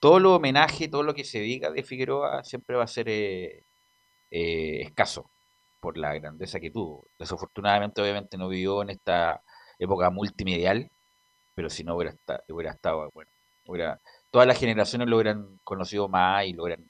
todo 0.00 0.18
lo 0.18 0.34
homenaje, 0.36 0.88
todo 0.88 1.02
lo 1.02 1.14
que 1.14 1.24
se 1.24 1.40
diga 1.40 1.70
de 1.70 1.82
Figueroa 1.82 2.42
siempre 2.44 2.76
va 2.76 2.84
a 2.84 2.88
ser 2.88 3.08
eh, 3.08 3.62
eh, 4.30 4.80
escaso 4.82 5.30
por 5.80 5.96
la 5.98 6.14
grandeza 6.14 6.60
que 6.60 6.70
tuvo. 6.70 7.06
Desafortunadamente, 7.18 8.00
obviamente, 8.02 8.36
no 8.38 8.48
vivió 8.48 8.82
en 8.82 8.90
esta 8.90 9.42
época 9.78 10.10
multimedial, 10.10 10.90
pero 11.54 11.70
si 11.70 11.84
no 11.84 11.96
hubiera, 11.96 12.12
esta- 12.12 12.42
hubiera 12.48 12.72
estado, 12.72 13.10
bueno, 13.14 13.30
hubiera, 13.66 13.98
todas 14.30 14.46
las 14.46 14.58
generaciones 14.58 15.08
lo 15.08 15.16
hubieran 15.16 15.58
conocido 15.64 16.08
más 16.08 16.46
y 16.46 16.52
lo 16.52 16.64
hubieran 16.64 16.84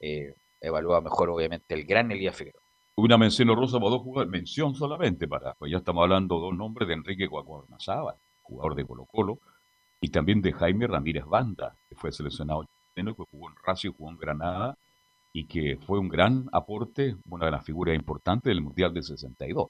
eh, 0.00 0.34
evaluado 0.60 1.02
mejor, 1.02 1.30
obviamente, 1.30 1.74
el 1.74 1.84
gran 1.84 2.10
Elías 2.12 2.36
Figueroa. 2.36 2.62
una 2.96 3.16
mención 3.18 3.48
honrosa 3.50 3.78
para 3.78 3.90
dos 3.90 4.02
jugadores, 4.02 4.30
mención 4.30 4.74
solamente 4.74 5.26
para, 5.28 5.54
pues 5.54 5.72
ya 5.72 5.78
estamos 5.78 6.02
hablando 6.02 6.36
de 6.36 6.42
dos 6.42 6.54
nombres 6.56 6.88
de 6.88 6.94
Enrique 6.94 7.26
Guacuarmazábal, 7.26 8.16
jugador 8.42 8.74
de 8.74 8.84
Colo 8.86 9.06
Colo, 9.06 9.38
y 10.00 10.10
también 10.10 10.42
de 10.42 10.52
Jaime 10.52 10.86
Ramírez 10.86 11.24
Banda, 11.26 11.74
que 11.88 11.94
fue 11.96 12.12
seleccionado 12.12 12.64
chileno, 12.94 13.14
que 13.14 13.24
jugó 13.30 13.48
en 13.50 13.56
Racing, 13.64 13.92
jugó 13.92 14.10
en 14.10 14.18
Granada, 14.18 14.76
y 15.32 15.46
que 15.46 15.78
fue 15.86 15.98
un 15.98 16.08
gran 16.08 16.48
aporte, 16.52 17.16
una 17.28 17.46
de 17.46 17.52
las 17.52 17.64
figuras 17.64 17.94
importantes 17.94 18.50
del 18.50 18.62
Mundial 18.62 18.92
del 18.92 19.04
62. 19.04 19.68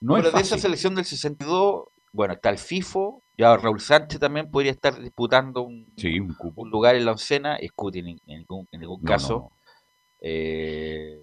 No 0.00 0.12
Bueno, 0.12 0.28
es 0.28 0.34
de 0.34 0.40
esa 0.40 0.58
selección 0.58 0.94
del 0.94 1.04
62, 1.04 1.84
bueno, 2.12 2.34
está 2.34 2.50
el 2.50 2.58
FIFO, 2.58 3.22
ya 3.36 3.56
Raúl 3.56 3.80
Sánchez 3.80 4.20
también 4.20 4.50
podría 4.50 4.72
estar 4.72 4.98
disputando 5.00 5.62
un, 5.62 5.92
Sí, 5.96 6.18
un 6.20 6.34
cupo. 6.34 6.62
un 6.62 6.70
lugar 6.70 6.94
en 6.94 7.04
la 7.04 7.12
oncena, 7.12 7.58
Scuti 7.66 8.00
en, 8.00 8.08
en 8.08 8.18
ningún, 8.26 8.68
en 8.70 8.80
ningún 8.80 9.02
caso. 9.02 9.34
no, 9.34 9.40
no. 9.40 9.50
Eh, 10.22 11.22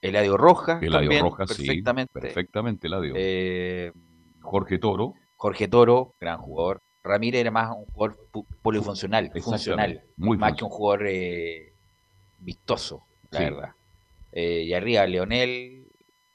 Eladio 0.00 0.36
Rojas, 0.36 0.82
Eladio 0.82 1.08
también, 1.08 1.22
Rojas, 1.24 1.48
perfectamente. 1.48 2.12
sí, 2.14 2.20
perfectamente 2.20 2.86
Eladio. 2.88 3.14
Eh, 3.16 3.92
Jorge 4.40 4.78
Toro, 4.78 5.14
Jorge 5.36 5.68
Toro, 5.68 6.14
gran 6.20 6.38
jugador. 6.38 6.80
Ramírez 7.04 7.40
era 7.40 7.50
más 7.50 7.70
un 7.76 7.84
jugador 7.86 8.16
polifuncional, 8.62 9.30
funcional, 9.40 10.02
muy 10.16 10.36
más 10.36 10.50
funcional. 10.50 10.56
que 10.56 10.64
un 10.64 10.70
jugador 10.70 11.06
eh, 11.08 11.71
vistoso, 12.42 13.06
la 13.30 13.38
Sí. 13.38 13.44
verdad. 13.44 13.70
Eh, 14.32 14.62
y 14.66 14.74
arriba 14.74 15.06
Leonel, 15.06 15.86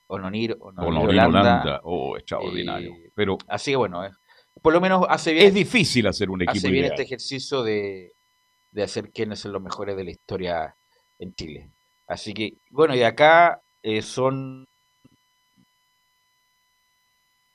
Ononir, 0.08 0.56
Ononir 0.60 1.10
Holanda. 1.10 1.39
Holanda, 1.39 1.82
oh, 1.84 2.15
extraordinario. 2.17 2.93
eh, 2.93 3.12
Pero 3.15 3.38
Así 3.48 3.72
que 3.72 3.78
bueno, 3.78 4.06
eh, 4.06 4.12
por 4.62 4.74
lo 4.74 4.80
menos 4.82 5.06
hace 5.10 5.34
bien, 5.34 5.48
es 5.48 5.54
difícil 5.54 6.08
hacer 6.08 6.30
un 6.30 6.41
equipo 6.41 6.58
hace 6.58 6.70
bien 6.72 6.86
ideal. 6.86 6.93
este 6.93 7.04
ejercicio 7.04 7.63
de, 7.63 8.13
de 8.72 8.84
hacer 8.84 9.12
quiénes 9.12 9.39
son 9.39 9.52
los 9.54 9.62
mejores 9.62 9.96
de 9.98 10.04
la 10.04 10.12
historia 10.12 10.76
en 11.20 11.34
Chile. 11.36 11.72
Así 12.08 12.34
que, 12.34 12.54
bueno, 12.72 12.96
y 12.96 13.04
acá 13.04 13.62
eh, 13.84 14.02
son, 14.02 14.65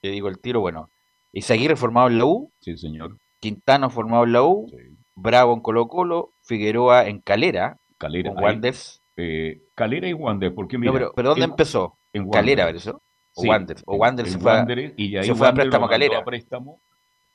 te 0.00 0.08
digo 0.08 0.28
el 0.28 0.38
tiro, 0.40 0.60
bueno, 0.60 0.90
Izaguirre 1.32 1.76
formado 1.76 2.08
en 2.08 2.18
la 2.18 2.24
U, 2.26 2.52
Sí, 2.60 2.76
señor. 2.76 3.16
Quintano 3.40 3.88
formado 3.90 4.24
en 4.24 4.32
la 4.32 4.42
U, 4.42 4.66
Sí. 4.70 4.76
Bravo 5.14 5.54
en 5.54 5.60
Colo 5.60 5.88
Colo, 5.88 6.32
Figueroa 6.42 7.06
en 7.08 7.20
Calera, 7.20 7.78
Calera. 8.02 8.30
con 8.30 8.38
ahí, 8.38 8.44
Wanderers. 8.44 9.02
eh, 9.16 9.62
Calera 9.74 10.08
y 10.08 10.12
Wander, 10.12 10.54
porque 10.54 10.76
No, 10.76 10.80
mira. 10.80 10.92
pero, 10.92 11.12
pero 11.16 11.28
¿dónde 11.30 11.44
en- 11.44 11.50
empezó? 11.50 11.98
en 12.12 12.28
Calera, 12.30 12.64
Wanderers. 12.64 12.86
¿verdad? 12.86 13.00
O 13.34 13.40
Sí, 13.42 13.48
Wanderers. 13.48 13.82
O 13.86 13.96
Wanderers 13.96 14.32
se 14.32 14.38
fue 14.38 14.52
a- 14.52 14.54
Wanderers, 14.56 14.94
y 14.98 15.16
ahí 15.16 15.24
se 15.24 15.34
fue 15.34 15.46
a 15.46 15.50
Wanderers 15.50 15.70
préstamo 15.70 15.88
Calera. 15.88 16.18
a 16.18 16.24
préstamo 16.24 16.80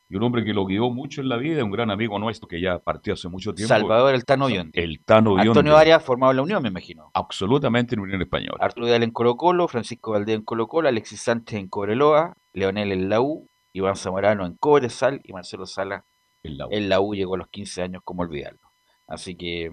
y 0.10 0.16
un 0.16 0.24
hombre 0.24 0.46
que 0.46 0.54
lo 0.54 0.66
guió 0.66 0.90
mucho 0.90 1.22
en 1.22 1.28
la 1.30 1.38
vida, 1.38 1.64
un 1.64 1.72
gran 1.72 1.90
amigo 1.92 2.18
nuestro 2.20 2.48
que 2.48 2.62
ya 2.62 2.80
partió 2.80 3.14
hace 3.14 3.28
mucho 3.30 3.54
tiempo. 3.54 3.68
Salvador 3.68 4.14
El 4.16 4.24
Tano 4.24 4.46
Biondi. 4.48 4.80
El 4.80 5.04
Tano 5.04 5.32
Biondi. 5.34 5.50
Antonio 5.50 5.76
Arias 5.76 6.04
formado 6.04 6.32
en 6.32 6.38
la 6.38 6.44
Unión, 6.44 6.62
me 6.64 6.70
imagino. 6.70 7.10
Absolutamente 7.14 7.96
en 7.96 8.02
Unión 8.02 8.22
Española. 8.22 8.58
Arturo 8.62 8.86
Vidal 8.86 9.04
en 9.04 9.12
Colo 9.12 9.36
Colo, 9.36 9.68
Francisco 9.68 10.12
Valdés 10.12 10.36
en 10.36 10.44
Colo 10.44 10.68
Colo, 10.68 10.88
Alexis 10.88 11.20
Sánchez 11.22 11.60
en 11.60 11.68
Cobreloa, 11.68 12.36
Leonel 12.54 12.92
en 12.92 13.10
la 13.10 13.20
U, 13.22 13.48
Iván 13.74 13.96
Zamorano 13.96 14.46
en 14.46 14.56
Cobresal 14.56 15.20
y 15.24 15.34
Marcelo 15.34 15.66
Sala 15.66 16.06
En 16.44 16.58
la 16.58 16.68
U. 16.68 16.70
en 16.72 16.90
la 16.90 17.00
U 17.02 17.14
llegó 17.16 17.36
a 17.36 17.38
los 17.40 17.48
15 17.50 17.82
años, 17.82 18.02
como 18.06 18.22
olvidarlo. 18.22 18.60
Así 19.08 19.36
que, 19.36 19.72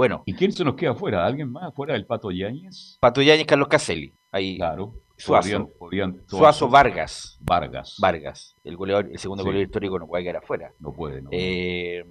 bueno, 0.00 0.22
¿Y 0.24 0.32
quién 0.32 0.50
se 0.50 0.64
nos 0.64 0.76
queda 0.76 0.94
fuera? 0.94 1.26
¿Alguien 1.26 1.52
más 1.52 1.74
fuera 1.74 1.92
del 1.92 2.06
Pato 2.06 2.30
Yáñez? 2.30 2.96
Pato 3.00 3.20
Yáñez, 3.20 3.46
Carlos 3.46 3.68
Caselli, 3.68 4.14
ahí, 4.32 4.56
Claro. 4.56 4.94
Suazo. 5.18 5.66
Podrían- 5.68 5.68
podrían- 5.78 6.22
Suazo 6.26 6.70
Vargas, 6.70 7.36
Vargas. 7.42 7.96
Vargas, 8.00 8.56
el 8.64 8.78
goleador, 8.78 9.10
el 9.12 9.18
segundo 9.18 9.42
Sí. 9.42 9.48
goleador 9.48 9.66
histórico 9.66 9.98
no 9.98 10.06
puede 10.06 10.22
quedar 10.24 10.36
afuera. 10.38 10.72
No 10.78 10.90
puede, 10.94 11.20
no. 11.20 11.28
Eh, 11.32 12.02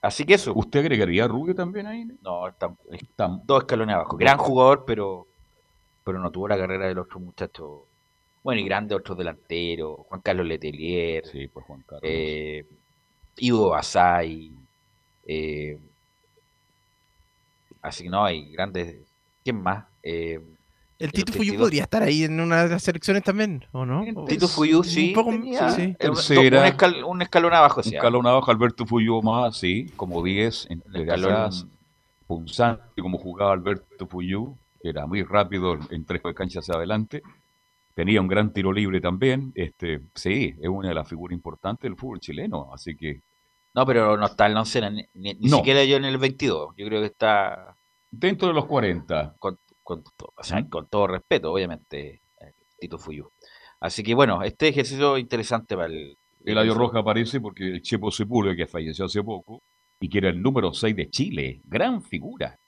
así 0.00 0.24
que 0.24 0.34
eso, 0.34 0.52
¿Usted 0.54 0.78
agregaría 0.78 1.24
a 1.24 1.26
Rubio 1.26 1.52
también 1.56 1.88
ahí? 1.88 2.04
no, 2.22 2.46
está, 2.46 2.72
Está- 2.92 3.40
dos 3.44 3.62
escalones 3.62 3.96
abajo. 3.96 4.16
Gran 4.16 4.38
jugador, 4.38 4.84
pero, 4.86 5.26
pero 6.04 6.20
no 6.20 6.30
tuvo 6.30 6.46
la 6.46 6.56
carrera 6.56 6.86
del 6.86 6.98
otro 6.98 7.18
muchacho. 7.18 7.86
Bueno, 8.44 8.60
y 8.60 8.64
grande 8.64 8.94
otros 8.94 9.18
delanteros, 9.18 9.98
Juan 10.08 10.20
Carlos 10.20 10.46
Letelier, 10.46 11.26
Sí, 11.26 11.48
por 11.48 11.64
Juan 11.64 11.82
Carlos. 11.84 12.02
eh, 12.04 12.64
Ivo 13.38 13.70
Basay, 13.70 14.52
eh, 15.26 15.76
así 17.88 18.04
que 18.04 18.10
no, 18.10 18.24
hay 18.24 18.50
grandes. 18.52 18.96
¿Quién 19.44 19.62
más? 19.62 19.84
Eh, 20.02 20.40
El 20.98 21.12
Tito 21.12 21.32
Fuyu 21.32 21.56
podría 21.56 21.82
estar 21.84 22.02
ahí 22.02 22.24
en 22.24 22.40
una 22.40 22.64
de 22.64 22.70
las 22.70 22.82
selecciones 22.82 23.22
también, 23.22 23.64
¿o 23.72 23.86
no? 23.86 24.04
Tito 24.26 24.46
Un 24.46 24.50
Fuyú, 24.50 24.82
sí, 24.84 25.12
poco- 25.14 25.30
tenía, 25.30 25.70
sí, 25.70 25.94
sí. 26.18 26.34
un, 26.34 26.44
un 26.44 26.64
escal- 26.64 27.04
un 27.04 27.22
escalón 27.22 27.54
abajo, 27.54 27.80
Un 27.80 27.84
sí, 27.84 27.94
escalón 27.96 28.26
abajo, 28.26 28.50
Alberto 28.50 28.84
Fuyó 28.86 29.22
más, 29.22 29.56
sí, 29.56 29.92
como 29.96 30.22
10, 30.22 30.66
entre 30.70 31.02
escalón- 31.04 31.32
atrás, 31.32 31.66
punzante, 32.26 33.00
como 33.00 33.18
jugaba 33.18 33.52
Alberto 33.52 34.06
Fuyú, 34.06 34.56
que 34.82 34.90
era 34.90 35.06
muy 35.06 35.22
rápido 35.22 35.78
en 35.90 36.04
tres 36.04 36.20
canchas 36.34 36.64
hacia 36.64 36.74
adelante. 36.74 37.22
Tenía 37.94 38.20
un 38.20 38.28
gran 38.28 38.52
tiro 38.52 38.72
libre 38.72 39.00
también. 39.00 39.50
Este, 39.56 40.00
sí, 40.14 40.54
es 40.60 40.68
una 40.68 40.88
de 40.88 40.94
las 40.94 41.08
figuras 41.08 41.34
importantes 41.34 41.82
del 41.82 41.96
fútbol 41.96 42.20
chileno, 42.20 42.70
así 42.72 42.94
que 42.96 43.20
No, 43.74 43.84
pero 43.86 44.16
no 44.16 44.26
está 44.26 44.46
en 44.46 44.54
la 44.54 44.60
oncena, 44.60 44.90
ni, 44.90 45.04
ni- 45.14 45.34
ni 45.34 45.48
No. 45.50 45.58
siquiera 45.58 45.84
yo 45.84 45.96
en 45.96 46.04
el 46.04 46.18
22. 46.18 46.74
Yo 46.76 46.86
creo 46.86 47.00
que 47.00 47.06
está 47.06 47.76
dentro 48.10 48.48
de 48.48 48.54
los 48.54 48.66
40. 48.66 49.34
con, 49.38 49.58
con 49.82 50.02
to- 50.04 50.32
o 50.36 50.42
sea, 50.44 50.66
con 50.68 50.86
todo 50.88 51.06
respeto, 51.06 51.52
obviamente, 51.52 52.20
eh, 52.40 52.52
Tito 52.78 52.98
Fuyú. 52.98 53.30
Así 53.80 54.02
que 54.02 54.14
bueno, 54.14 54.42
este 54.42 54.68
ejercicio 54.68 55.18
interesante 55.18 55.76
para 55.76 55.86
el... 55.88 56.16
El 56.44 56.56
Ayo 56.58 56.74
Roja 56.74 57.00
aparece 57.00 57.40
porque 57.40 57.64
el 57.68 57.82
Chepo 57.82 58.10
Sepúlveda, 58.10 58.56
que 58.56 58.66
falleció 58.66 59.04
hace 59.04 59.22
poco, 59.22 59.60
y 60.00 60.08
que 60.08 60.18
era 60.18 60.28
el 60.30 60.40
número 60.40 60.72
6 60.72 60.96
de 60.96 61.10
Chile, 61.10 61.60
gran 61.64 62.00
figura. 62.02 62.58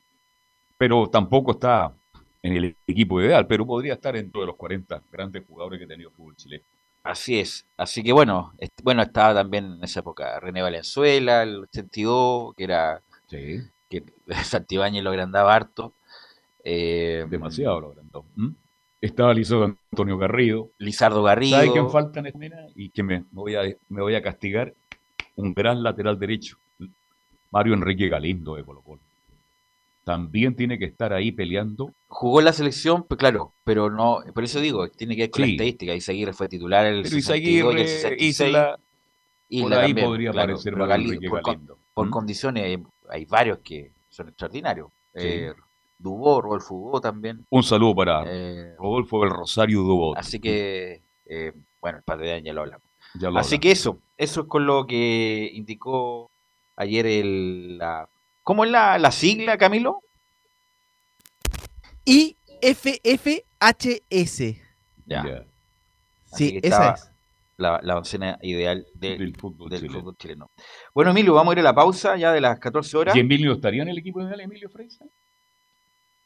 Pero 0.76 1.08
tampoco 1.08 1.52
está 1.52 1.94
en 2.42 2.56
el 2.56 2.76
equipo 2.86 3.20
ideal, 3.20 3.46
pero 3.46 3.66
podría 3.66 3.94
estar 3.94 4.14
dentro 4.14 4.40
de 4.40 4.48
los 4.48 4.56
40 4.56 5.02
grandes 5.10 5.44
jugadores 5.46 5.78
que 5.78 5.84
ha 5.84 5.88
tenido 5.88 6.10
el 6.10 6.16
fútbol 6.16 6.36
chileno. 6.36 6.64
Así 7.02 7.38
es. 7.38 7.66
Así 7.76 8.02
que 8.02 8.12
bueno, 8.12 8.52
bueno, 8.82 9.02
estaba 9.02 9.34
también 9.34 9.64
en 9.66 9.84
esa 9.84 10.00
época 10.00 10.38
René 10.40 10.60
Valenzuela, 10.62 11.42
el 11.42 11.60
82, 11.60 12.54
que 12.54 12.64
era 12.64 13.02
Sí, 13.28 13.58
que 13.90 14.04
Santibáñez 14.44 15.02
lo 15.04 15.10
agrandaba 15.10 15.54
harto. 15.54 15.92
Eh, 16.64 17.26
demasiado 17.28 17.80
lo 17.80 17.88
agrandó. 17.90 18.24
¿m? 18.38 18.52
Estaba 19.02 19.34
Liceo 19.34 19.64
Antonio 19.64 20.16
Garrido. 20.18 20.70
Lizardo 20.78 21.22
Garrido. 21.22 21.56
¿Sabe 21.56 21.72
quién 21.72 21.90
falta 21.90 22.20
en 22.20 22.26
escena? 22.26 22.56
Y 22.74 22.90
que 22.90 23.02
me, 23.02 23.20
me 23.20 23.26
voy 23.32 23.54
a, 23.56 23.62
me 23.88 24.00
voy 24.02 24.14
a 24.14 24.22
castigar. 24.22 24.72
Un 25.36 25.54
gran 25.54 25.82
lateral 25.82 26.18
derecho. 26.18 26.56
Mario 27.50 27.74
Enrique 27.74 28.08
Galindo 28.08 28.54
de 28.56 28.64
Colo 28.64 28.80
Colo. 28.82 29.00
También 30.04 30.54
tiene 30.54 30.78
que 30.78 30.84
estar 30.86 31.12
ahí 31.12 31.30
peleando. 31.32 31.92
Jugó 32.08 32.40
en 32.40 32.46
la 32.46 32.52
selección, 32.52 33.04
pues 33.04 33.18
claro, 33.18 33.52
pero 33.64 33.90
no, 33.90 34.20
por 34.34 34.44
eso 34.44 34.60
digo, 34.60 34.88
tiene 34.88 35.14
que 35.14 35.22
ver 35.22 35.30
con 35.30 35.40
la 35.42 35.46
Sí. 35.46 35.52
estadística. 35.52 35.94
Isaguirre 35.94 36.32
fue 36.32 36.48
titular 36.48 36.86
el 36.86 37.02
Pero 37.02 37.10
62 37.16 37.74
y 37.74 37.78
el 37.78 37.82
Isaguirre, 37.86 37.88
66. 37.88 38.48
Isla, 38.48 38.78
Isla 39.48 39.64
por 39.68 39.74
ahí 39.78 39.86
también, 39.88 40.06
podría 40.06 40.30
claro, 40.32 40.52
aparecer 40.52 40.76
Mario 40.76 40.94
Gali- 40.94 41.04
Enrique 41.04 41.28
por, 41.28 41.42
con- 41.42 41.52
Galindo. 41.54 41.78
por 41.94 42.06
¿m? 42.06 42.10
condiciones 42.10 42.78
hay, 43.10 43.24
varios 43.24 43.58
que 43.58 43.92
son 44.08 44.28
extraordinarios. 44.28 44.88
Sí. 45.14 45.26
Eh, 45.26 45.52
Dubó, 45.98 46.40
Rodolfo 46.40 46.74
Dubó 46.74 47.00
también. 47.00 47.46
Un 47.50 47.62
saludo 47.62 47.94
para 47.94 48.24
eh, 48.26 48.74
Rodolfo 48.78 49.20
del 49.20 49.30
Rosario 49.30 49.82
Dubot. 49.82 50.16
así 50.16 50.40
que, 50.40 51.02
eh, 51.26 51.52
bueno, 51.80 51.98
el 51.98 52.04
padre 52.04 52.30
de 52.30 52.42
ya 52.42 52.52
lo 52.54 52.62
hablamos. 52.62 52.88
Ya 53.14 53.30
lo 53.30 53.38
Así 53.38 53.58
que 53.58 53.70
eso, 53.70 53.98
eso 54.16 54.40
es 54.42 54.46
con 54.46 54.66
lo 54.66 54.86
que 54.86 55.50
indicó 55.52 56.30
ayer 56.76 57.06
el... 57.06 57.76
La, 57.78 58.08
¿Cómo 58.42 58.64
es 58.64 58.70
la, 58.70 58.98
la 58.98 59.10
sigla, 59.10 59.58
Camilo? 59.58 60.02
IFFHS. 62.06 62.80
Ya. 65.06 65.44
Sí, 66.32 66.58
esa 66.62 66.66
estaba 66.68 66.94
es. 66.94 67.09
La, 67.60 67.78
la 67.82 67.98
oncena 67.98 68.38
ideal 68.42 68.86
de- 68.94 69.18
del 69.18 69.36
fútbol 69.36 69.68
del 69.68 69.80
chileno. 69.80 69.98
fútbol 70.00 70.16
chileno. 70.16 70.46
Bueno, 70.94 71.10
Emilio, 71.10 71.34
vamos 71.34 71.52
a 71.52 71.54
ir 71.54 71.60
a 71.60 71.62
la 71.62 71.74
pausa 71.74 72.16
ya 72.16 72.32
de 72.32 72.40
las 72.40 72.58
14 72.58 72.96
horas. 72.96 73.14
¿Y 73.16 73.20
Emilio 73.20 73.52
estaría 73.52 73.82
en 73.82 73.88
el 73.90 73.98
equipo 73.98 74.22
ideal, 74.22 74.40
Emilio 74.40 74.70
Freisa? 74.70 75.04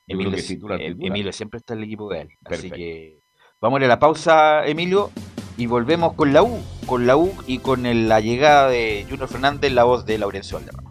Emilio, 0.06 0.36
titular, 0.36 0.80
eh, 0.80 0.88
titular. 0.92 1.08
Emilio 1.10 1.32
siempre 1.32 1.58
está 1.58 1.74
en 1.74 1.78
el 1.80 1.84
equipo 1.86 2.08
de 2.08 2.20
él. 2.22 2.28
Así 2.28 2.38
Perfecto. 2.68 2.76
que 2.76 3.20
vamos 3.60 3.78
a 3.78 3.80
ir 3.80 3.84
a 3.86 3.88
la 3.88 3.98
pausa, 3.98 4.64
Emilio, 4.66 5.10
y 5.56 5.66
volvemos 5.66 6.12
con 6.14 6.32
la 6.32 6.42
U, 6.44 6.58
con 6.86 7.06
la 7.06 7.16
U 7.16 7.32
y 7.46 7.58
con 7.58 7.84
el- 7.86 8.08
la 8.08 8.20
llegada 8.20 8.68
de 8.68 9.04
Junior 9.08 9.28
Fernández, 9.28 9.72
la 9.72 9.84
voz 9.84 10.04
de 10.06 10.18
Laurencio 10.18 10.58
Valderrama. 10.58 10.90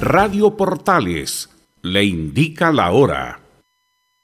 Radio 0.00 0.56
Portales 0.56 1.50
le 1.82 2.04
indica 2.04 2.72
la 2.72 2.90
hora. 2.92 3.38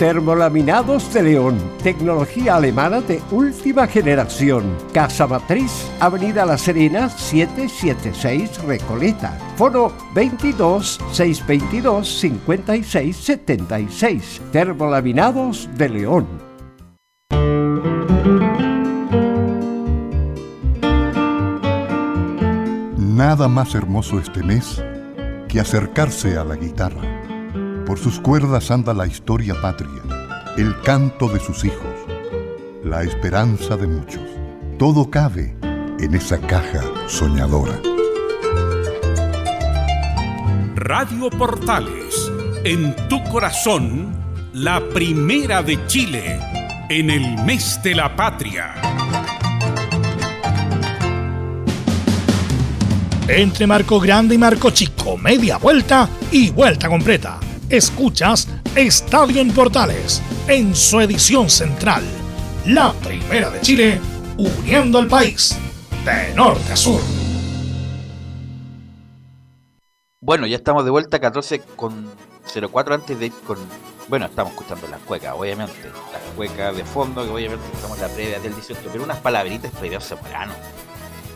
Termolaminados 0.00 1.12
de 1.12 1.22
León, 1.22 1.58
tecnología 1.82 2.56
alemana 2.56 3.02
de 3.02 3.20
última 3.30 3.86
generación. 3.86 4.74
Casa 4.94 5.26
Matriz, 5.26 5.90
Avenida 6.00 6.46
La 6.46 6.56
Serena, 6.56 7.10
776 7.10 8.62
Recoleta. 8.62 9.38
Foro 9.56 9.92
22 10.14 10.98
622 11.12 12.18
56 12.18 13.14
76. 13.14 14.40
Termolaminados 14.50 15.68
de 15.76 15.88
León. 15.90 16.26
Nada 22.96 23.48
más 23.48 23.74
hermoso 23.74 24.18
este 24.18 24.42
mes 24.42 24.82
que 25.46 25.60
acercarse 25.60 26.38
a 26.38 26.44
la 26.44 26.56
guitarra. 26.56 27.19
Por 27.90 27.98
sus 27.98 28.20
cuerdas 28.20 28.70
anda 28.70 28.94
la 28.94 29.04
historia 29.04 29.60
patria, 29.60 30.00
el 30.56 30.80
canto 30.82 31.26
de 31.26 31.40
sus 31.40 31.64
hijos, 31.64 31.92
la 32.84 33.02
esperanza 33.02 33.76
de 33.76 33.88
muchos. 33.88 34.22
Todo 34.78 35.10
cabe 35.10 35.56
en 35.98 36.14
esa 36.14 36.38
caja 36.38 36.84
soñadora. 37.08 37.80
Radio 40.76 41.30
Portales, 41.30 42.30
en 42.62 42.94
tu 43.08 43.24
corazón, 43.24 44.14
la 44.52 44.80
primera 44.94 45.60
de 45.60 45.84
Chile, 45.88 46.38
en 46.88 47.10
el 47.10 47.42
mes 47.42 47.80
de 47.82 47.96
la 47.96 48.14
patria. 48.14 48.72
Entre 53.26 53.66
Marco 53.66 53.98
Grande 53.98 54.36
y 54.36 54.38
Marco 54.38 54.70
Chico, 54.70 55.18
media 55.18 55.56
vuelta 55.56 56.08
y 56.30 56.50
vuelta 56.50 56.88
completa. 56.88 57.40
Escuchas 57.70 58.48
Estadio 58.74 59.40
en 59.40 59.52
Portales, 59.52 60.20
en 60.48 60.74
su 60.74 60.98
edición 60.98 61.48
central. 61.48 62.02
La 62.66 62.92
primera 62.94 63.48
de 63.48 63.60
Chile, 63.60 64.00
uniendo 64.36 64.98
al 64.98 65.06
país, 65.06 65.56
de 66.04 66.34
norte 66.34 66.72
a 66.72 66.76
sur. 66.76 67.00
Bueno, 70.20 70.48
ya 70.48 70.56
estamos 70.56 70.84
de 70.84 70.90
vuelta 70.90 71.20
14 71.20 71.60
con 71.76 72.10
04 72.52 72.92
antes 72.92 73.16
de 73.16 73.26
ir 73.26 73.32
con... 73.46 73.56
Bueno, 74.08 74.26
estamos 74.26 74.52
escuchando 74.52 74.88
las 74.88 75.00
cuecas, 75.02 75.32
obviamente. 75.38 75.92
Las 76.12 76.22
cuecas 76.34 76.76
de 76.76 76.84
fondo, 76.84 77.22
que 77.22 77.30
obviamente 77.30 77.64
estamos 77.72 77.98
en 77.98 78.02
la 78.02 78.12
previa 78.12 78.40
del 78.40 78.52
18, 78.52 78.80
pero 78.90 79.04
unas 79.04 79.18
palabritas 79.18 79.70
previas 79.78 80.08
Zamorano. 80.08 80.54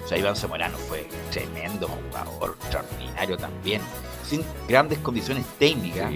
O 0.04 0.08
sea, 0.08 0.18
Iván 0.18 0.34
Zamorano 0.34 0.76
fue 0.78 1.08
tremendo 1.30 1.88
jugador, 1.88 2.56
extraordinario 2.60 3.36
también, 3.36 3.80
sin 4.24 4.42
grandes 4.68 4.98
condiciones 5.00 5.44
técnicas, 5.58 6.10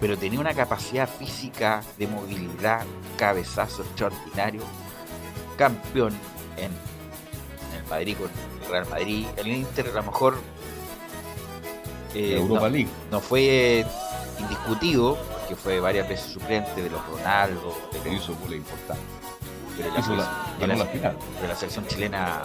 pero 0.00 0.16
tenía 0.16 0.40
una 0.40 0.54
capacidad 0.54 1.08
física 1.08 1.82
de 1.98 2.06
movilidad, 2.06 2.84
cabezazo 3.18 3.82
extraordinario, 3.82 4.62
campeón 5.58 6.14
en, 6.56 6.64
en 6.64 7.78
el 7.82 7.86
Madrid 7.90 8.16
con 8.16 8.30
el 8.62 8.68
Real 8.70 8.86
Madrid, 8.88 9.26
el 9.36 9.46
Inter 9.48 9.88
a 9.88 9.92
lo 9.96 10.02
mejor 10.04 10.38
eh, 12.14 12.36
Europa 12.38 12.62
no, 12.62 12.68
League. 12.70 12.88
no 13.10 13.20
fue 13.20 13.84
indiscutido, 14.38 15.16
porque 15.38 15.54
fue 15.56 15.80
varias 15.80 16.08
veces 16.08 16.32
suplente 16.32 16.82
de 16.82 16.90
los 16.90 17.04
Ronaldo, 17.06 17.76
de 17.92 17.98
Que 18.00 18.12
los- 18.12 18.22
hizo 18.24 18.34
goles 18.36 18.58
importantes. 18.58 19.04
pero 19.76 19.98
Hizo 19.98 20.16
la- 20.16 20.56
la 20.58 20.86
final. 20.86 21.16
de 21.40 21.48
la 21.48 21.54
selección 21.56 21.86
chilena 21.86 22.42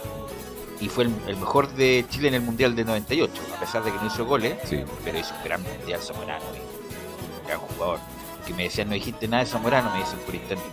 y 0.81 0.89
fue 0.89 1.05
el, 1.05 1.15
el 1.27 1.37
mejor 1.37 1.69
de 1.73 2.05
Chile 2.09 2.27
en 2.29 2.33
el 2.35 2.41
Mundial 2.41 2.75
de 2.75 2.83
98, 2.85 3.31
a 3.55 3.59
pesar 3.59 3.83
de 3.83 3.91
que 3.91 3.97
no 3.97 4.07
hizo 4.07 4.25
goles, 4.25 4.57
Sí. 4.65 4.83
pero 5.03 5.17
hizo 5.17 5.33
un 5.35 5.43
gran 5.43 5.61
Mundial 5.63 6.01
Zamorano, 6.01 6.43
y 6.53 7.39
un 7.41 7.47
gran 7.47 7.59
jugador. 7.59 7.99
Que 8.45 8.53
me 8.53 8.63
decían, 8.63 8.87
no 8.89 8.93
dijiste 8.93 9.27
nada 9.27 9.43
de 9.43 9.49
Zamorano, 9.49 9.91
me 9.91 9.99
dicen 9.99 10.19
por 10.19 10.35
internet. 10.35 10.65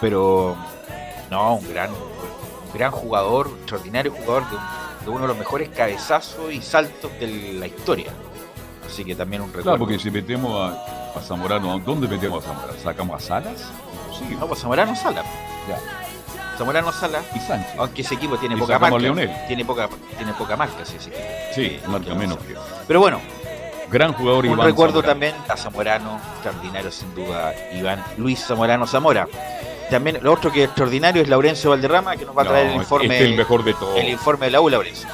Pero, 0.00 0.56
no, 1.30 1.54
un 1.56 1.68
gran, 1.68 1.90
un 1.90 2.72
gran 2.74 2.90
jugador, 2.90 3.48
extraordinario 3.60 4.12
jugador 4.12 4.48
de, 4.50 4.56
un- 4.56 4.62
de 5.04 5.10
uno 5.10 5.20
de 5.22 5.28
los 5.28 5.36
mejores 5.38 5.68
cabezazos 5.70 6.52
y 6.52 6.60
saltos 6.60 7.10
de 7.18 7.54
la 7.54 7.66
historia. 7.66 8.12
Así 8.86 9.04
que 9.04 9.14
también 9.14 9.40
un 9.42 9.48
recuerdo. 9.48 9.70
Claro, 9.70 9.78
porque 9.78 9.98
si 9.98 10.10
metemos 10.10 10.52
a, 10.60 11.18
a 11.18 11.22
Zamorano, 11.22 11.78
¿dónde 11.78 12.06
metemos 12.08 12.44
a 12.44 12.48
Zamorano? 12.48 12.78
¿Sacamos 12.82 13.22
a 13.22 13.26
Salas? 13.26 13.62
Imposible. 14.08 14.36
No, 14.36 14.46
pues 14.48 14.60
Zamorano 14.60 14.96
Sala. 14.96 15.22
Ya. 15.68 15.78
Zamorano 16.60 16.92
Sala, 16.92 17.20
Y 17.34 17.40
Sánchez. 17.40 17.72
aunque 17.78 18.02
ese 18.02 18.14
equipo 18.16 18.36
tiene 18.36 18.54
Y 18.54 18.58
poca 18.58 18.78
marca. 18.78 18.98
Leonel. 18.98 19.30
Tiene 19.48 19.64
poca, 19.64 19.88
tiene 20.18 20.32
poca 20.34 20.56
marca 20.56 20.82
ese 20.82 20.96
equipo. 20.96 21.16
Sí, 21.54 21.80
marca 21.86 22.14
menos 22.14 22.38
que. 22.38 22.54
Pero 22.86 23.00
bueno, 23.00 23.20
Gran 23.90 24.12
jugador 24.12 24.44
Un 24.46 24.52
Iván 24.52 24.66
recuerdo 24.68 25.00
Zamorano. 25.00 25.12
también 25.12 25.34
a 25.48 25.56
Zamorano, 25.56 26.20
extraordinario 26.34 26.92
sin 26.92 27.12
duda, 27.12 27.52
Iván 27.72 28.04
Luis 28.18 28.38
Zamorano 28.46 28.86
Zamora. 28.86 29.26
También 29.90 30.18
lo 30.22 30.32
otro 30.32 30.52
que 30.52 30.60
es 30.62 30.66
extraordinario 30.66 31.22
es 31.22 31.28
Laurencio 31.28 31.70
Valderrama, 31.70 32.16
que 32.16 32.24
nos 32.24 32.36
va 32.38 32.42
a 32.42 32.44
traer 32.44 32.66
No, 32.66 32.72
el 32.74 32.78
informe, 32.78 33.06
Este 33.06 33.24
es 33.24 33.30
el 33.32 33.36
mejor 33.36 33.64
de 33.64 33.74
todos. 33.74 33.98
el 33.98 34.08
informe 34.10 34.46
de 34.46 34.52
la 34.52 34.60
U, 34.60 34.68
Laurencio. 34.68 35.08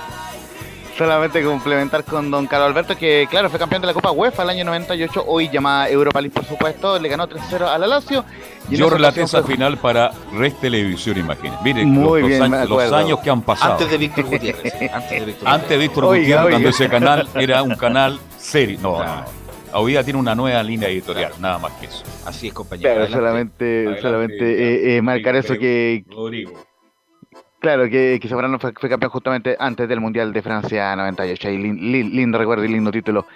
Solamente 0.97 1.43
complementar 1.45 2.05
con 2.05 2.31
don 2.31 2.47
Carlos 2.47 2.69
Alberto, 2.71 2.97
que 2.97 3.27
claro, 3.29 3.51
fue 3.51 3.59
campeón 3.59 3.83
de 3.83 3.89
la 3.89 3.93
Copa 3.93 4.13
UEFA 4.13 4.45
el 4.45 4.49
año 4.51 4.65
98, 4.65 5.25
hoy 5.27 5.51
llamada 5.51 5.91
Europa 5.91 6.23
League, 6.23 6.33
por 6.35 6.47
supuesto, 6.47 6.99
le 6.99 7.07
ganó 7.11 7.29
3-0 7.29 7.67
a 7.69 7.77
la 7.77 7.87
Lazio. 7.87 8.25
y 8.71 8.77
Yo 8.77 8.89
relaté 8.89 9.21
esa 9.23 9.43
fue- 9.43 9.53
final 9.57 9.77
para 9.77 10.11
Red 10.33 10.55
Televisión, 10.55 11.19
imagínense. 11.19 11.59
Miren 11.63 11.91
Muy 11.91 12.21
los, 12.23 12.29
bien, 12.31 12.43
años, 12.43 12.69
los 12.71 12.93
años 12.95 13.19
que 13.21 13.29
han 13.29 13.43
pasado. 13.43 13.73
Antes 13.73 13.91
de 13.91 13.99
Víctor 13.99 14.25
Gutiérrez. 14.25 14.73
sí, 14.79 14.89
antes 14.91 15.11
de 15.21 15.27
Víctor 15.27 15.49
Antes 15.49 15.69
de 15.69 15.77
Gutiérrez. 15.77 15.79
Víctor 15.81 16.05
Oiga, 16.05 16.17
Gutiérrez, 16.23 16.43
cuando 16.43 16.57
oiga. 16.57 16.71
ese 16.71 16.89
canal 16.89 17.29
era 17.35 17.63
un 17.63 17.75
canal 17.75 18.19
serio. 18.39 18.79
No, 18.81 18.97
Claro. 18.97 19.21
no. 19.73 19.79
Hoy 19.79 19.93
día 19.93 20.03
tiene 20.03 20.19
una 20.19 20.35
nueva 20.35 20.63
línea 20.63 20.89
editorial, 20.89 21.33
nada 21.41 21.59
más 21.59 21.73
que 21.73 21.87
eso. 21.87 22.03
Así 22.25 22.49
es, 22.49 22.55
compañero. 22.55 22.89
Claro, 22.89 23.03
Adelante. 23.05 23.19
solamente, 23.19 23.65
Adelante, 23.81 24.01
solamente 24.03 24.95
eh, 24.95 24.97
eh, 24.97 25.03
marcar 25.03 25.37
eso 25.37 25.59
que, 25.59 26.05
Rodrigo. 26.09 26.53
Claro, 27.67 27.91
que, 27.91 28.21
que 28.23 28.29
Zamorano 28.29 28.61
fue, 28.61 28.73
campeón 28.73 29.11
justamente 29.11 29.57
antes 29.59 29.89
del 29.89 30.01
Mundial 30.01 30.33
de 30.33 30.41
Francia 30.41 30.95
98. 30.95 31.51
Y 31.51 31.57
lin- 31.59 31.81
lin- 31.81 32.11
lindo 32.13 32.39
recuerdo 32.39 32.65
y 32.65 32.69
lindo 32.69 32.93
título 32.93 33.27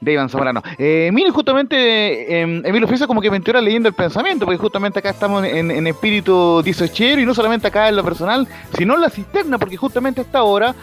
de 0.00 0.12
Iván 0.12 0.28
Zamorano. 0.28 0.60
Eh, 0.76 1.08
miren, 1.12 1.32
justamente, 1.32 1.76
eh, 1.76 2.62
Emilio 2.64 2.88
Fiesa 2.88 3.06
como 3.06 3.20
que 3.20 3.30
me 3.30 3.36
leyendo 3.62 3.88
el 3.88 3.94
pensamiento, 3.94 4.44
porque 4.44 4.58
justamente 4.58 4.98
acá 4.98 5.10
estamos 5.10 5.44
en, 5.44 5.70
espíritu 5.86 6.62
disochero 6.64 7.20
y 7.20 7.24
no 7.26 7.32
solamente 7.32 7.68
acá 7.68 7.88
en 7.88 7.94
lo 7.94 8.02
personal, 8.02 8.48
sino 8.76 8.94
en 8.94 9.02
la 9.02 9.08
cisterna, 9.08 9.56
porque 9.56 9.76
justamente 9.76 10.20
a 10.20 10.24
esta 10.24 10.42
hora, 10.42 10.74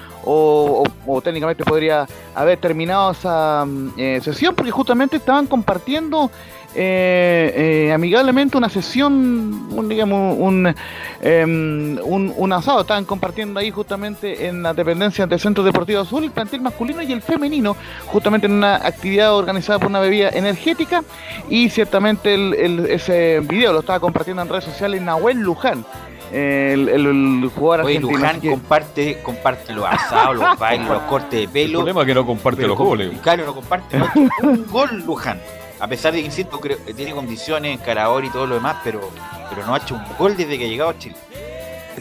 o 1.05 1.21
técnicamente 1.21 1.65
podría 1.65 2.07
haber 2.33 2.57
terminado 2.57 3.11
esa 3.11 3.65
mm, 3.65 3.89
eh, 3.97 4.19
sesión, 4.23 4.55
porque 4.55 4.71
justamente 4.71 5.17
estaban 5.17 5.45
compartiendo 5.45 6.31
eh, 6.75 7.85
eh, 7.87 7.93
amigablemente 7.93 8.57
una 8.57 8.69
sesión, 8.69 9.67
un, 9.71 9.89
digamos, 9.89 10.35
un, 10.39 10.73
em, 11.21 11.97
un, 12.03 12.33
un 12.35 12.53
asado. 12.53 12.81
Estaban 12.81 13.05
compartiendo 13.05 13.59
ahí 13.59 13.71
justamente 13.71 14.47
en 14.47 14.63
la 14.63 14.73
dependencia 14.73 15.27
del 15.27 15.39
Centro 15.39 15.63
Deportivo 15.63 16.01
Azul, 16.01 16.23
el 16.23 16.31
plantel 16.31 16.61
masculino 16.61 17.01
y 17.01 17.11
el 17.11 17.21
femenino, 17.21 17.75
justamente 18.07 18.47
en 18.47 18.53
una 18.53 18.75
actividad 18.75 19.35
organizada 19.35 19.79
por 19.79 19.89
una 19.89 19.99
bebida 19.99 20.29
energética. 20.29 21.03
Y 21.49 21.69
ciertamente 21.69 22.33
el, 22.33 22.53
el- 22.55 22.85
ese 22.87 23.39
video 23.41 23.73
lo 23.73 23.79
estaba 23.81 23.99
compartiendo 23.99 24.41
en 24.41 24.49
redes 24.49 24.63
sociales 24.65 25.01
Nahuel 25.01 25.39
Luján. 25.39 25.85
El, 26.31 26.89
el- 26.89 27.05
el 27.43 27.49
jugador 27.55 27.85
Oye, 27.85 27.97
argentino. 27.97 28.17
Luján 28.17 28.31
Así 28.37 28.41
que- 28.41 28.49
comparte, 28.49 29.17
comparte 29.21 29.73
los 29.73 29.85
asados, 29.85 30.35
los 30.37 30.57
bailes, 30.57 30.87
los 30.87 31.01
cortes 31.03 31.29
de 31.31 31.43
El 31.43 31.49
pelo. 31.49 31.79
problema 31.79 32.01
es 32.01 32.07
que 32.07 32.13
no 32.15 32.25
comparte 32.25 32.67
los 32.67 32.77
goles. 32.77 33.11
Claro, 33.21 33.45
no 33.45 33.53
comparte. 33.53 33.97
no 33.99 34.07
un 34.41 34.65
gol 34.71 35.03
Luján. 35.05 35.39
A 35.83 35.87
pesar 35.89 36.13
de 36.13 36.21
que, 36.21 36.27
insisto, 36.27 36.61
tiene 36.95 37.11
condiciones, 37.11 37.77
encarador 37.77 38.23
y 38.23 38.29
todo 38.29 38.47
lo 38.47 38.55
demás, 38.55 38.77
pero, 38.85 39.01
pero 39.49 39.65
no 39.67 39.75
ha 39.75 39.79
hecho 39.79 39.95
un 39.95 40.03
gol 40.17 40.37
desde 40.37 40.57
que 40.57 40.63
ha 40.63 40.67
llegado 40.69 40.91
a 40.91 40.97
Chile. 40.97 41.17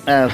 Ah, 0.06 0.28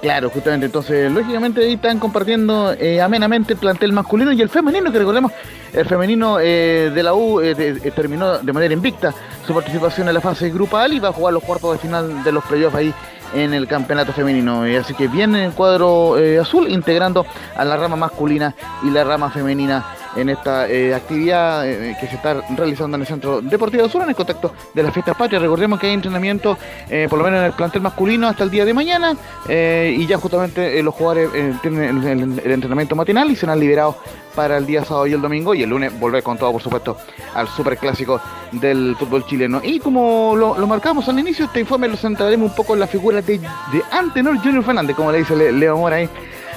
claro, 0.00 0.30
justamente. 0.30 0.66
Entonces, 0.66 1.10
lógicamente 1.10 1.62
ahí 1.62 1.72
están 1.72 1.98
compartiendo 1.98 2.72
eh, 2.74 3.02
amenamente 3.02 3.54
el 3.54 3.58
plantel 3.58 3.92
masculino 3.92 4.30
y 4.30 4.40
el 4.40 4.48
femenino, 4.48 4.92
que 4.92 5.00
recordemos, 5.00 5.32
el 5.72 5.84
femenino 5.84 6.38
eh, 6.38 6.92
de 6.94 7.02
la 7.02 7.12
U 7.12 7.40
eh, 7.40 7.92
terminó 7.92 8.38
de 8.38 8.52
manera 8.52 8.72
invicta 8.72 9.12
su 9.44 9.52
participación 9.52 10.06
en 10.06 10.14
la 10.14 10.20
fase 10.20 10.50
grupal 10.50 10.92
y 10.92 11.00
va 11.00 11.08
a 11.08 11.12
jugar 11.12 11.34
los 11.34 11.42
cuartos 11.42 11.72
de 11.72 11.78
final 11.78 12.22
de 12.22 12.30
los 12.30 12.44
playoffs 12.44 12.76
ahí 12.76 12.94
en 13.34 13.52
el 13.52 13.66
campeonato 13.66 14.12
femenino. 14.12 14.62
Así 14.78 14.94
que 14.94 15.08
viene 15.08 15.46
el 15.46 15.52
cuadro 15.54 16.14
azul 16.40 16.70
integrando 16.70 17.26
a 17.56 17.64
la 17.64 17.76
rama 17.76 17.96
masculina 17.96 18.54
y 18.84 18.90
la 18.90 19.02
rama 19.02 19.28
femenina 19.28 19.84
en 20.16 20.28
esta 20.28 20.68
eh, 20.68 20.94
actividad 20.94 21.68
eh, 21.68 21.96
que 22.00 22.06
se 22.06 22.16
está 22.16 22.42
realizando 22.56 22.96
en 22.96 23.00
el 23.02 23.06
Centro 23.06 23.40
Deportivo 23.40 23.88
Sur 23.88 24.02
en 24.02 24.10
el 24.10 24.14
contexto 24.14 24.52
de 24.74 24.82
las 24.82 24.92
fiestas 24.92 25.16
patrias. 25.16 25.42
Recordemos 25.42 25.78
que 25.80 25.86
hay 25.86 25.94
entrenamiento, 25.94 26.58
eh, 26.90 27.06
por 27.08 27.18
lo 27.18 27.24
menos 27.24 27.40
en 27.40 27.46
el 27.46 27.52
plantel 27.52 27.82
masculino, 27.82 28.28
hasta 28.28 28.44
el 28.44 28.50
día 28.50 28.64
de 28.64 28.74
mañana 28.74 29.16
y 29.48 30.06
ya 30.06 30.18
justamente 30.18 30.82
los 30.82 30.94
jugadores 30.94 31.30
tienen 31.62 32.04
el, 32.06 32.50
entrenamiento 32.52 32.94
matinal 32.94 33.30
y 33.30 33.36
serán 33.36 33.58
liberados 33.58 33.96
para 34.34 34.56
el 34.56 34.66
día 34.66 34.84
sábado 34.84 35.06
y 35.06 35.12
el 35.12 35.20
domingo 35.20 35.54
y 35.54 35.62
el 35.62 35.70
lunes 35.70 35.98
volver 35.98 36.22
con 36.22 36.38
todo, 36.38 36.52
por 36.52 36.62
supuesto, 36.62 36.96
al 37.34 37.48
superclásico 37.48 38.20
del 38.52 38.96
fútbol 38.98 39.26
chileno. 39.26 39.60
Y 39.62 39.78
como 39.78 40.34
lo, 40.36 40.56
lo 40.58 40.66
marcamos 40.66 41.08
al 41.08 41.18
inicio, 41.18 41.44
este 41.46 41.60
informe 41.60 41.88
lo 41.88 41.96
centraremos 41.96 42.50
un 42.50 42.56
poco 42.56 42.74
en 42.74 42.80
la 42.80 42.86
figura 42.86 43.20
de, 43.20 43.38
de 43.38 43.82
Antenor 43.90 44.38
Junior 44.38 44.64
Fernández, 44.64 44.96
como 44.96 45.12
le 45.12 45.18
dice 45.18 45.36
Le- 45.36 45.52
Leo 45.52 45.76
Mora 45.76 45.98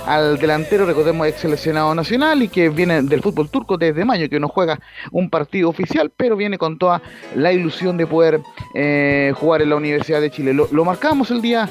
al 0.06 0.38
delantero, 0.38 0.86
recordemos, 0.86 1.28
ex 1.28 1.40
seleccionado 1.40 1.94
nacional 1.96 2.42
y 2.44 2.48
que 2.48 2.70
viene 2.70 3.02
del 3.02 3.22
fútbol 3.22 3.50
turco 3.50 3.78
desde 3.78 4.06
mayo, 4.06 4.30
que 4.30 4.40
no 4.40 4.48
juega 4.48 4.80
un 5.12 5.30
partido 5.30 5.70
oficial, 5.70 6.12
pero 6.16 6.36
viene 6.36 6.58
con 6.58 6.78
toda 6.78 7.02
la 7.36 7.52
ilusión 7.52 7.98
de 7.98 8.08
poder 8.08 8.42
eh, 8.74 9.34
jugar 9.36 9.62
en 9.62 9.70
la 9.70 9.76
Universidad 9.76 10.22
de 10.22 10.32
Chile. 10.32 10.54
Lo, 10.54 10.68
lo 10.72 10.86
marcamos 10.86 11.32
el 11.32 11.42
día 11.42 11.70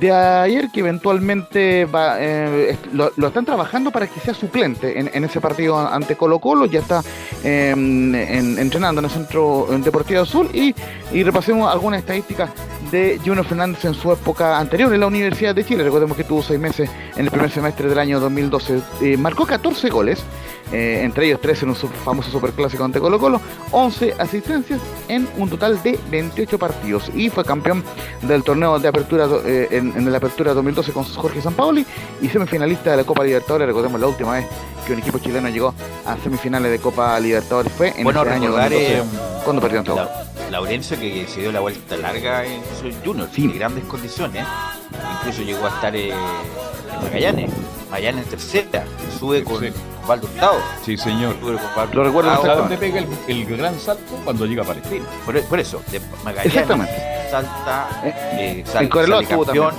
de 0.00 0.12
ayer 0.12 0.70
que 0.70 0.80
eventualmente 0.80 1.86
va, 1.86 2.16
eh, 2.20 2.76
lo, 2.92 3.10
lo, 3.16 3.28
están 3.28 3.44
trabajando 3.44 3.90
para 3.90 4.06
que 4.06 4.20
sea 4.20 4.34
suplente 4.34 4.98
en, 4.98 5.10
en 5.12 5.24
ese 5.24 5.40
partido 5.40 5.78
ante 5.78 6.16
Colo 6.16 6.38
Colo, 6.38 6.66
ya 6.66 6.80
está 6.80 7.02
eh, 7.42 7.70
en, 7.70 8.58
entrenando 8.58 9.00
en 9.00 9.06
el 9.06 9.10
Centro 9.10 9.66
Deportivo 9.82 10.20
Azul 10.20 10.50
y, 10.52 10.74
y 11.12 11.22
repasemos 11.22 11.72
algunas 11.72 12.00
estadísticas 12.00 12.50
de 12.90 13.18
Junior 13.24 13.44
Fernández 13.44 13.84
en 13.84 13.94
su 13.94 14.12
época 14.12 14.58
anterior 14.58 14.92
en 14.92 15.00
la 15.00 15.06
Universidad 15.06 15.54
de 15.54 15.64
Chile. 15.64 15.82
Recordemos 15.82 16.16
que 16.16 16.24
tuvo 16.24 16.42
seis 16.42 16.60
meses 16.60 16.90
en 17.16 17.24
el 17.24 17.30
primer 17.30 17.50
semestre 17.50 17.88
del 17.88 17.98
año 17.98 18.20
2012. 18.20 18.80
Eh, 19.00 19.16
marcó 19.16 19.46
14 19.46 19.88
goles, 19.88 20.22
eh, 20.72 21.00
entre 21.02 21.26
ellos 21.26 21.40
3 21.40 21.62
en 21.64 21.68
un 21.70 21.76
famoso 21.76 22.30
superclásico 22.30 22.84
ante 22.84 23.00
Colo 23.00 23.18
Colo, 23.18 23.40
11 23.70 24.14
asistencias 24.18 24.80
en 25.08 25.28
un 25.36 25.48
total 25.48 25.82
de 25.82 25.98
28 26.10 26.58
partidos 26.58 27.10
y 27.14 27.30
fue 27.30 27.44
campeón 27.44 27.84
del 28.22 28.42
torneo 28.42 28.78
de 28.78 28.88
apertura 28.88 29.28
eh, 29.44 29.68
en, 29.70 29.96
en, 29.96 30.10
la 30.10 30.18
apertura 30.18 30.54
2012 30.54 30.92
con 30.92 31.04
Jorge 31.04 31.40
Sampaoli 31.40 31.86
y 32.20 32.28
semifinalista 32.28 32.90
de 32.90 32.98
la 32.98 33.04
Copa 33.04 33.24
Libertadores. 33.24 33.66
Recordemos 33.66 34.00
la 34.00 34.08
última 34.08 34.32
vez 34.32 34.46
que 34.86 34.92
un 34.92 35.00
equipo 35.00 35.18
chileno 35.18 35.48
llegó 35.48 35.74
a 36.04 36.16
semifinales 36.18 36.70
de 36.70 36.78
Copa 36.78 37.18
Libertadores 37.20 37.72
fue 37.72 37.92
en 37.96 38.04
bueno, 38.04 38.22
ese 38.22 38.32
año 38.32 38.52
2012, 38.52 39.02
cuando 39.44 39.62
perdieron 39.62 39.84
todo. 39.84 39.96
La, 39.96 40.26
Laurencio 40.50 40.98
que 40.98 41.26
se 41.26 41.40
dio 41.40 41.50
la 41.50 41.60
vuelta 41.60 41.96
larga 41.96 42.44
en 42.44 42.62
su 42.80 42.90
Junior, 43.04 43.28
sí. 43.32 43.44
en 43.44 43.58
grandes 43.58 43.84
condiciones, 43.84 44.46
incluso 45.18 45.42
llegó 45.42 45.66
a 45.66 45.70
estar 45.70 45.94
eh, 45.96 46.10
en 46.10 47.02
Magallanes, 47.02 47.50
Magallanes 47.96 48.24
en 48.24 48.30
tercera, 48.30 48.84
sube 49.18 49.42
con 49.42 49.58
sí. 49.58 49.72
Valdo 50.06 50.26
Hurtado. 50.26 50.60
Sí, 50.84 50.98
señor. 50.98 51.34
Lo 51.94 52.04
recuerdo 52.04 52.30
¿A 52.30 52.54
dónde 52.54 52.76
pega 52.76 52.98
el, 52.98 53.08
el, 53.26 53.46
gran 53.46 53.78
salto? 53.80 54.16
Cuando 54.22 54.44
llega 54.44 54.62
a 54.62 54.66
Palestina. 54.66 55.06
Por, 55.24 55.42
por 55.44 55.58
eso, 55.58 55.82
de 55.90 55.98
Magallanes 56.22 56.90
salta, 57.30 57.88
eh, 58.04 58.60
el 58.60 58.66
sale 58.66 59.26
campeón. 59.26 59.74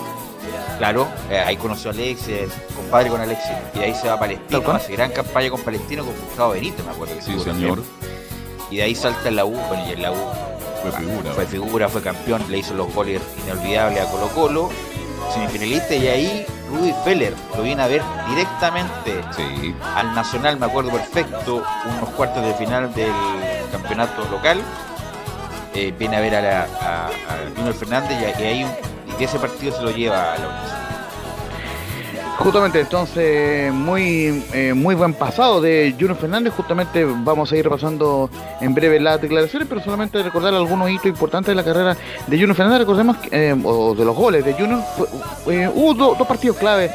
Claro, 0.79 1.07
eh, 1.29 1.37
ahí 1.37 1.57
conoció 1.57 1.91
a 1.91 1.93
Alexis, 1.93 2.49
compadre 2.75 3.09
con 3.09 3.21
Alexis, 3.21 3.51
y 3.75 3.79
ahí 3.79 3.93
se 3.93 4.07
va 4.07 4.15
a 4.15 4.19
Palestino, 4.19 4.71
hace 4.71 4.93
gran 4.93 5.11
campaña 5.11 5.51
con 5.51 5.61
Palestino 5.61 6.03
con 6.03 6.15
Gustavo 6.15 6.53
Benito, 6.53 6.83
me 6.83 6.91
acuerdo. 6.91 7.15
Que 7.15 7.21
sí, 7.21 7.39
señor. 7.39 7.83
Y 8.71 8.77
de 8.77 8.83
ahí 8.83 8.95
salta 8.95 9.29
en 9.29 9.35
la 9.35 9.45
U, 9.45 9.51
bueno, 9.51 9.83
y 9.87 9.91
en 9.91 10.01
la 10.01 10.11
U 10.11 10.17
fue 10.81 10.91
figura. 10.91 11.31
Fue 11.33 11.45
figura, 11.45 11.89
fue 11.89 12.01
campeón, 12.01 12.43
le 12.49 12.57
hizo 12.57 12.73
los 12.73 12.91
goles 12.93 13.21
inolvidables 13.45 14.01
a 14.01 14.11
Colo 14.11 14.27
Colo, 14.29 14.69
semifinalista, 15.33 15.95
y 15.95 16.07
ahí 16.07 16.45
Rudy 16.69 16.93
Feller 17.03 17.33
lo 17.55 17.63
viene 17.63 17.81
a 17.83 17.87
ver 17.87 18.01
directamente 18.29 19.21
sí. 19.35 19.73
al 19.95 20.13
Nacional, 20.13 20.57
me 20.57 20.65
acuerdo 20.65 20.91
perfecto, 20.91 21.63
unos 21.97 22.09
cuartos 22.11 22.43
de 22.43 22.53
final 22.53 22.93
del 22.93 23.11
campeonato 23.71 24.25
local. 24.29 24.61
Eh, 25.73 25.93
viene 25.97 26.17
a 26.17 26.21
ver 26.21 26.35
a, 26.35 26.41
la, 26.41 26.61
a, 26.81 27.07
a 27.07 27.55
Junior 27.55 27.73
Fernández 27.75 28.17
y, 28.19 28.41
y 28.41 28.45
ahí 28.45 28.67
y 29.19 29.23
ese 29.23 29.37
partido 29.37 29.75
se 29.75 29.83
lo 29.83 29.91
lleva 29.91 30.33
a 30.33 30.37
la 30.37 30.47
Universidad. 30.47 30.86
Justamente, 32.37 32.81
entonces, 32.81 33.73
muy 33.73 34.43
eh, 34.53 34.73
muy 34.73 34.93
buen 34.93 35.13
pasado 35.13 35.59
de 35.59 35.95
Junior 35.99 36.15
Fernández. 36.15 36.53
Justamente 36.53 37.03
vamos 37.03 37.51
a 37.51 37.57
ir 37.57 37.63
repasando 37.63 38.29
en 38.61 38.73
breve 38.75 38.99
las 38.99 39.19
declaraciones, 39.19 39.67
pero 39.67 39.81
solamente 39.81 40.21
recordar 40.21 40.53
algunos 40.53 40.89
hitos 40.89 41.07
importantes 41.07 41.49
de 41.49 41.55
la 41.55 41.63
carrera 41.63 41.97
de 42.27 42.37
Junior 42.37 42.55
Fernández. 42.55 42.79
Recordemos, 42.79 43.17
eh, 43.31 43.55
o 43.63 43.95
de 43.95 44.05
los 44.05 44.15
goles 44.15 44.45
de 44.45 44.53
Junior, 44.53 44.79
eh, 45.47 45.69
hubo 45.73 45.93
do, 45.95 46.15
dos 46.15 46.27
partidos 46.27 46.57
clave 46.57 46.91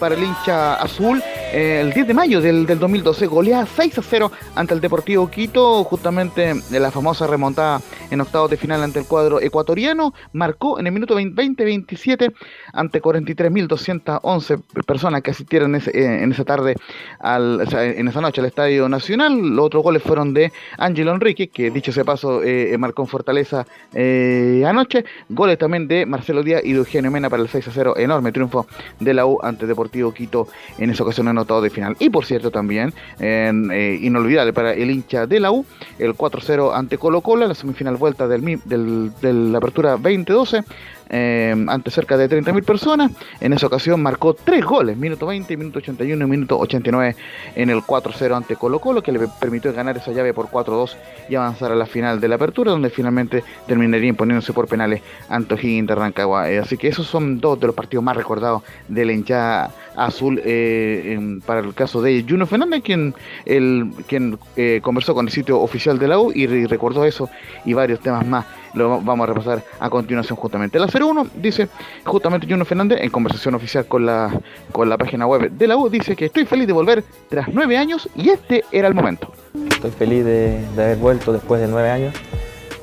para 0.00 0.16
el 0.16 0.24
hincha 0.24 0.74
azul. 0.74 1.22
El 1.52 1.92
10 1.92 2.06
de 2.06 2.14
mayo 2.14 2.40
del, 2.40 2.64
del 2.64 2.78
2012 2.78 3.26
golea 3.26 3.66
6 3.66 3.98
a 3.98 4.02
0 4.02 4.30
ante 4.54 4.72
el 4.72 4.80
Deportivo 4.80 5.28
Quito, 5.28 5.82
justamente 5.82 6.54
de 6.54 6.80
la 6.80 6.92
famosa 6.92 7.26
remontada 7.26 7.80
en 8.10 8.20
octavos 8.20 8.50
de 8.50 8.56
final 8.56 8.84
ante 8.84 9.00
el 9.00 9.06
cuadro 9.06 9.40
ecuatoriano. 9.40 10.14
Marcó 10.32 10.78
en 10.78 10.86
el 10.86 10.92
minuto 10.92 11.18
20-27 11.18 12.32
ante 12.72 13.02
43.211 13.02 14.62
personas 14.84 15.22
que 15.22 15.32
asistieron 15.32 15.74
eh, 15.74 15.82
en 15.92 16.30
esa 16.30 16.44
tarde, 16.44 16.76
al, 17.18 17.62
o 17.62 17.66
sea, 17.66 17.84
en 17.84 18.06
esa 18.06 18.20
noche 18.20 18.40
al 18.40 18.46
Estadio 18.46 18.88
Nacional. 18.88 19.36
Los 19.36 19.66
otros 19.66 19.82
goles 19.82 20.04
fueron 20.04 20.32
de 20.32 20.52
Ángelo 20.78 21.12
Enrique, 21.12 21.48
que 21.48 21.72
dicho 21.72 21.90
ese 21.90 22.04
paso 22.04 22.44
eh, 22.44 22.76
marcó 22.78 23.02
en 23.02 23.08
Fortaleza 23.08 23.66
eh, 23.92 24.62
anoche. 24.64 25.04
Goles 25.28 25.58
también 25.58 25.88
de 25.88 26.06
Marcelo 26.06 26.44
Díaz 26.44 26.62
y 26.64 26.74
de 26.74 26.78
Eugenio 26.78 27.10
Mena 27.10 27.28
para 27.28 27.42
el 27.42 27.48
6 27.48 27.66
a 27.66 27.70
0. 27.72 27.94
Enorme 27.96 28.30
triunfo 28.30 28.68
de 29.00 29.14
la 29.14 29.26
U 29.26 29.40
ante 29.42 29.66
Deportivo 29.66 30.14
Quito 30.14 30.46
en 30.78 30.90
esa 30.90 31.02
ocasión 31.02 31.26
en 31.26 31.39
octavos 31.40 31.62
de 31.62 31.70
final. 31.70 31.96
Y 31.98 32.10
por 32.10 32.24
cierto 32.24 32.50
también, 32.50 32.92
eh, 33.18 33.98
inolvidable 34.00 34.52
para 34.52 34.72
el 34.72 34.90
hincha 34.90 35.26
de 35.26 35.40
la 35.40 35.52
U, 35.52 35.64
el 35.98 36.14
4-0 36.14 36.74
ante 36.74 36.98
Colo 36.98 37.20
Colo, 37.20 37.46
la 37.46 37.54
semifinal 37.54 37.96
vuelta 37.96 38.28
del, 38.28 38.60
del, 38.64 39.12
de 39.20 39.32
la 39.32 39.58
apertura 39.58 39.92
2012 39.92 40.64
eh, 41.12 41.52
ante 41.66 41.90
cerca 41.90 42.16
de 42.16 42.30
30.000 42.30 42.64
personas. 42.64 43.10
En 43.40 43.52
esa 43.52 43.66
ocasión 43.66 44.00
marcó 44.00 44.32
tres 44.34 44.64
goles, 44.64 44.96
minuto 44.96 45.26
20, 45.26 45.56
minuto 45.56 45.80
81 45.80 46.24
y 46.24 46.28
minuto 46.28 46.56
89 46.56 47.16
en 47.56 47.70
el 47.70 47.78
4-0 47.78 48.36
ante 48.36 48.54
Colo 48.54 48.78
Colo, 48.78 49.02
que 49.02 49.10
le 49.10 49.26
permitió 49.40 49.72
ganar 49.72 49.96
esa 49.96 50.12
llave 50.12 50.32
por 50.32 50.46
4-2 50.46 50.94
y 51.28 51.34
avanzar 51.34 51.72
a 51.72 51.74
la 51.74 51.86
final 51.86 52.20
de 52.20 52.28
la 52.28 52.36
apertura, 52.36 52.70
donde 52.70 52.90
finalmente 52.90 53.42
terminaría 53.66 54.08
imponiéndose 54.08 54.52
por 54.52 54.68
penales 54.68 55.02
ante 55.28 55.54
O'Higgins 55.54 55.88
de 55.88 55.94
Rancagua. 55.96 56.48
Eh, 56.48 56.60
así 56.60 56.76
que 56.76 56.86
esos 56.86 57.08
son 57.08 57.40
dos 57.40 57.58
de 57.58 57.66
los 57.66 57.74
partidos 57.74 58.04
más 58.04 58.16
recordados 58.16 58.62
de 58.86 59.04
la 59.04 59.12
hinchada 59.12 59.70
azul 60.06 60.40
eh, 60.44 61.38
para 61.46 61.60
el 61.60 61.74
caso 61.74 62.02
de 62.02 62.24
Juno 62.28 62.46
Fernández, 62.46 62.82
quien, 62.82 63.14
el, 63.44 63.90
quien 64.06 64.38
eh, 64.56 64.80
conversó 64.82 65.14
con 65.14 65.26
el 65.26 65.32
sitio 65.32 65.60
oficial 65.60 65.98
de 65.98 66.08
la 66.08 66.18
U 66.18 66.32
y, 66.34 66.44
y 66.44 66.66
recordó 66.66 67.04
eso 67.04 67.28
y 67.64 67.74
varios 67.74 68.00
temas 68.00 68.26
más 68.26 68.46
lo 68.74 69.00
vamos 69.00 69.24
a 69.24 69.32
repasar 69.32 69.64
a 69.78 69.90
continuación 69.90 70.36
justamente. 70.36 70.78
La 70.78 70.86
01 70.86 71.28
dice, 71.34 71.68
justamente 72.04 72.46
Juno 72.48 72.64
Fernández, 72.64 73.00
en 73.02 73.10
conversación 73.10 73.54
oficial 73.54 73.86
con 73.86 74.06
la, 74.06 74.30
con 74.72 74.88
la 74.88 74.96
página 74.96 75.26
web 75.26 75.50
de 75.50 75.66
la 75.66 75.76
U, 75.76 75.88
dice 75.88 76.16
que 76.16 76.26
estoy 76.26 76.44
feliz 76.44 76.66
de 76.66 76.72
volver 76.72 77.04
tras 77.28 77.48
nueve 77.52 77.76
años 77.76 78.08
y 78.14 78.30
este 78.30 78.64
era 78.70 78.88
el 78.88 78.94
momento. 78.94 79.32
Estoy 79.70 79.90
feliz 79.90 80.24
de, 80.24 80.64
de 80.76 80.82
haber 80.82 80.98
vuelto 80.98 81.32
después 81.32 81.60
de 81.60 81.68
nueve 81.68 81.90
años. 81.90 82.14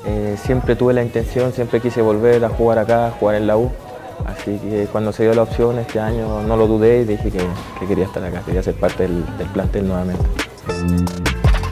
Eh, 0.06 0.36
siempre 0.38 0.76
tuve 0.76 0.94
la 0.94 1.02
intención, 1.02 1.52
siempre 1.52 1.80
quise 1.80 2.00
volver 2.00 2.44
a 2.44 2.48
jugar 2.48 2.78
acá, 2.78 3.08
a 3.08 3.10
jugar 3.10 3.36
en 3.36 3.46
la 3.46 3.56
U. 3.56 3.70
Así 4.28 4.58
que 4.58 4.86
cuando 4.92 5.10
se 5.12 5.22
dio 5.22 5.32
la 5.32 5.42
opción 5.42 5.78
este 5.78 5.98
año 5.98 6.42
no 6.42 6.56
lo 6.56 6.66
dudé 6.66 7.00
y 7.00 7.04
dije 7.04 7.30
que, 7.30 7.40
que 7.80 7.86
quería 7.86 8.04
estar 8.04 8.22
acá, 8.22 8.42
quería 8.44 8.62
ser 8.62 8.74
parte 8.74 9.04
del, 9.04 9.24
plantel 9.54 9.88
nuevamente. 9.88 10.22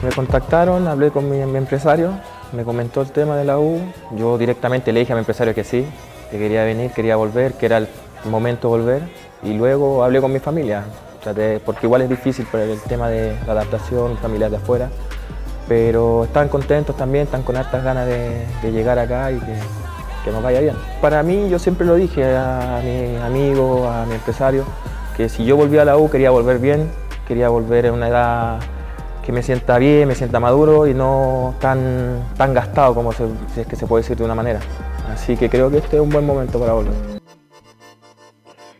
Me 0.03 0.09
contactaron, 0.09 0.87
hablé 0.87 1.11
con 1.11 1.29
mi, 1.29 1.39
empresario, 1.39 2.13
me 2.53 2.63
comentó 2.63 3.01
el 3.01 3.11
tema 3.11 3.35
de 3.35 3.45
la 3.45 3.59
U, 3.59 3.79
yo 4.15 4.37
directamente 4.37 4.91
le 4.91 5.01
dije 5.01 5.13
a 5.13 5.15
mi 5.15 5.19
empresario 5.19 5.53
que 5.53 5.63
sí, 5.63 5.85
que 6.31 6.39
quería 6.39 6.63
venir, 6.63 6.91
quería 6.91 7.15
volver, 7.15 7.53
que 7.53 7.67
era 7.67 7.77
el 7.77 7.87
momento 8.25 8.69
de 8.69 8.77
volver. 8.77 9.01
Y 9.43 9.53
luego 9.53 10.03
hablé 10.03 10.19
con 10.19 10.33
mi 10.33 10.39
familia, 10.39 10.83
porque 11.63 11.85
igual 11.85 12.01
es 12.01 12.09
difícil 12.09 12.47
por 12.47 12.59
el 12.59 12.81
tema 12.81 13.07
de 13.07 13.37
la 13.45 13.53
adaptación, 13.53 14.17
familiar 14.17 14.49
de 14.49 14.57
afuera, 14.57 14.89
pero 15.67 16.23
están 16.23 16.49
contentos 16.49 16.97
también, 16.97 17.25
están 17.25 17.43
con 17.43 17.55
hartas 17.55 17.83
ganas 17.83 18.07
de, 18.07 18.45
de 18.63 18.71
llegar 18.71 18.97
acá 18.97 19.31
y 19.31 19.39
que, 19.39 19.53
que, 20.27 20.31
nos 20.31 20.43
vaya 20.43 20.59
bien. 20.59 20.75
Para 21.01 21.23
mí, 21.23 21.49
yo 21.49 21.59
siempre 21.59 21.85
lo 21.85 21.95
dije 21.95 22.35
a 22.35 22.81
mi 22.83 23.15
amigo, 23.17 23.87
a 23.87 24.05
mi 24.05 24.15
empresario, 24.15 24.65
que 25.15 25.29
si 25.29 25.45
yo 25.45 25.57
volvía 25.57 25.81
a 25.81 25.85
la 25.85 25.97
U 25.97 26.09
quería 26.09 26.29
volver 26.29 26.59
bien, 26.59 26.89
quería 27.27 27.49
volver 27.49 27.87
en 27.87 27.93
una 27.93 28.07
edad 28.07 28.59
que 29.25 29.33
me 29.33 29.43
sienta 29.43 29.77
bien, 29.77 30.07
me 30.07 30.15
sienta 30.15 30.39
maduro 30.39 30.87
y 30.87 30.93
no 30.93 31.55
tan, 31.59 32.23
tan 32.37 32.53
gastado 32.53 32.95
como 32.95 33.11
se, 33.11 33.25
es 33.57 33.67
que 33.67 33.75
se 33.75 33.85
puede 33.85 34.03
decir 34.03 34.15
de 34.15 34.23
una 34.23 34.35
manera. 34.35 34.59
Así 35.11 35.35
que 35.35 35.49
creo 35.49 35.69
que 35.69 35.79
este 35.79 35.97
es 35.97 36.01
un 36.01 36.09
buen 36.09 36.25
momento 36.25 36.59
para 36.59 36.73
volver. 36.73 37.16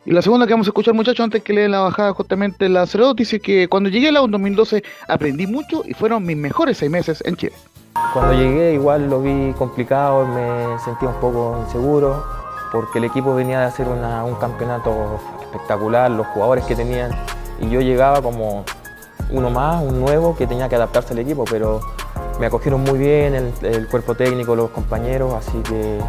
Y 0.08 0.14
la 0.14 0.22
segunda 0.22 0.48
que 0.48 0.54
vamos 0.54 0.66
a 0.68 0.70
escuchar, 0.70 0.94
muchachos, 0.94 1.22
antes 1.22 1.44
que 1.44 1.52
leen 1.52 1.72
la 1.72 1.82
bajada, 1.82 2.14
justamente 2.14 2.70
la 2.70 2.86
02, 2.86 3.14
dice 3.14 3.42
que 3.42 3.68
cuando 3.68 3.90
llegué 3.90 4.08
a 4.08 4.14
la 4.14 4.22
U 4.22 4.26
en 4.26 4.32
2012 4.32 4.82
aprendí 5.06 5.48
mucho 5.48 5.84
y 5.86 5.94
fueron 5.94 6.26
mis 6.26 6.38
mejores 6.38 6.78
seis 6.78 6.90
meses 6.90 7.22
en 7.26 7.36
Chile. 7.36 7.52
Cuando 8.14 8.32
llegué 8.32 8.74
igual 8.74 9.10
lo 9.10 9.22
vi 9.22 9.52
complicado, 9.58 10.26
me 10.26 10.80
sentía 10.80 11.10
un 11.10 11.20
poco 11.20 11.62
inseguro, 11.66 12.24
porque 12.72 13.00
el 13.00 13.04
equipo 13.04 13.36
venía 13.36 13.60
de 13.60 13.66
hacer 13.66 13.86
un 13.90 14.36
campeonato 14.36 15.20
espectacular, 15.42 16.10
los 16.10 16.26
jugadores 16.28 16.64
que 16.64 16.78
tenían, 16.78 17.12
y 17.60 17.70
yo 17.70 17.82
llegaba 17.82 18.22
como 18.22 18.64
uno 19.30 19.50
más, 19.50 19.84
un 19.84 20.00
nuevo 20.00 20.38
que 20.38 20.48
tenía 20.48 20.70
que 20.70 20.76
adaptarse 20.78 21.12
al 21.12 21.20
equipo, 21.20 21.44
pero 21.52 21.82
me 22.40 22.46
acogieron 22.46 22.82
muy 22.82 22.98
bien 22.98 23.36
el, 23.36 23.54
el, 23.62 23.88
cuerpo 23.90 24.16
técnico, 24.16 24.56
los 24.56 24.70
compañeros, 24.70 25.34
así 25.34 25.58
que 25.64 26.00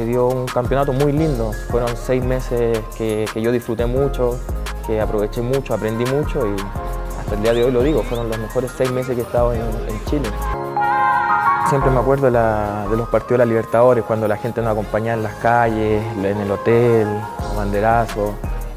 se 0.00 0.06
dio 0.06 0.28
un 0.28 0.46
campeonato 0.46 0.94
muy 0.94 1.12
lindo. 1.12 1.52
Fueron 1.68 1.94
seis 1.94 2.24
meses 2.24 2.78
que, 2.96 3.26
que 3.34 3.42
yo 3.42 3.52
disfruté 3.52 3.84
mucho, 3.84 4.38
que 4.86 4.98
aproveché 4.98 5.42
mucho, 5.42 5.74
aprendí 5.74 6.06
mucho 6.06 6.46
y 6.46 6.56
hasta 7.18 7.34
el 7.34 7.42
día 7.42 7.52
de 7.52 7.64
hoy 7.64 7.70
lo 7.70 7.82
digo, 7.82 8.02
fueron 8.02 8.30
los 8.30 8.38
mejores 8.38 8.70
seis 8.78 8.90
meses 8.90 9.14
que 9.14 9.20
he 9.20 9.24
estado 9.24 9.52
en, 9.52 9.60
en 9.60 10.04
Chile. 10.06 10.30
Siempre 11.68 11.90
me 11.90 11.98
acuerdo 11.98 12.24
de, 12.24 12.30
la, 12.30 12.86
de, 12.90 12.96
los 12.96 13.10
partidos 13.10 13.32
de 13.32 13.38
la 13.38 13.44
Libertadores, 13.44 14.02
cuando 14.04 14.26
la 14.26 14.38
gente 14.38 14.62
nos 14.62 14.72
acompañaba 14.72 15.18
en 15.18 15.22
las 15.22 15.34
calles, 15.34 16.02
en 16.16 16.24
el 16.24 16.50
hotel, 16.50 17.06
los 17.38 17.56
banderazos 17.56 18.30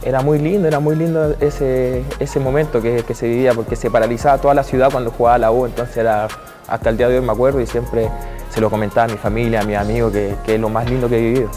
era 0.04 0.22
muy 0.22 0.40
lindo, 0.40 0.68
era 0.68 0.82
muy 0.82 0.98
lindo 0.98 1.36
ese, 1.40 2.04
ese 2.20 2.40
momento 2.42 2.82
que, 2.82 3.04
que 3.04 3.16
se 3.16 3.30
vivía, 3.30 3.54
porque 3.54 3.78
se 3.78 3.90
paralizaba 3.90 4.40
toda 4.40 4.54
la 4.54 4.64
ciudad 4.64 4.92
cuando 4.92 5.10
jugaba 5.10 5.38
la 5.38 5.52
U, 5.52 5.66
entonces 5.66 5.96
era, 5.96 6.28
hasta 6.68 6.90
el 6.90 6.98
día 6.98 7.08
de 7.08 7.20
hoy 7.20 7.26
me 7.26 7.32
acuerdo 7.32 7.62
y 7.62 7.66
siempre 7.66 8.10
se 8.54 8.62
lo 8.62 8.70
comentaba 8.70 9.06
a 9.06 9.08
mi 9.08 9.18
familia, 9.18 9.62
a 9.62 9.64
mis 9.64 9.76
amigos, 9.78 10.12
que, 10.14 10.36
que 10.46 10.56
es 10.56 10.62
lo 10.62 10.70
más 10.70 10.88
lindo 10.90 11.10
que 11.10 11.18
he 11.18 11.22
vivido. 11.22 11.50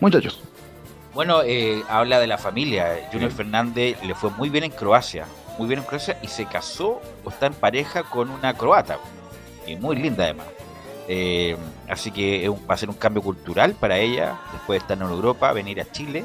Muchachos. 0.00 0.40
Bueno, 1.14 1.42
eh, 1.44 1.82
habla 1.88 2.18
de 2.20 2.26
la 2.26 2.38
familia. 2.38 3.08
Junior 3.12 3.30
Fernández 3.30 4.02
le 4.02 4.14
fue 4.14 4.30
muy 4.30 4.48
bien 4.48 4.64
en 4.64 4.70
Croacia, 4.70 5.26
muy 5.58 5.68
bien 5.68 5.80
en 5.80 5.84
Croacia 5.86 6.18
y 6.22 6.28
se 6.28 6.46
casó 6.46 7.02
o 7.24 7.28
está 7.28 7.46
en 7.46 7.52
pareja 7.54 8.02
con 8.04 8.30
una 8.30 8.54
croata 8.54 8.98
y 9.66 9.76
muy 9.76 9.96
linda 9.96 10.24
además. 10.24 10.46
Eh, 11.08 11.56
así 11.88 12.10
que 12.10 12.44
es 12.44 12.48
un- 12.48 12.64
va 12.68 12.74
a 12.74 12.76
ser 12.78 12.88
un 12.88 12.94
cambio 12.96 13.20
cultural 13.22 13.74
para 13.74 13.98
ella 13.98 14.38
después 14.52 14.78
de 14.78 14.84
estar 14.84 14.96
en 14.96 15.02
Europa, 15.12 15.52
venir 15.52 15.80
a 15.82 15.90
Chile 15.90 16.24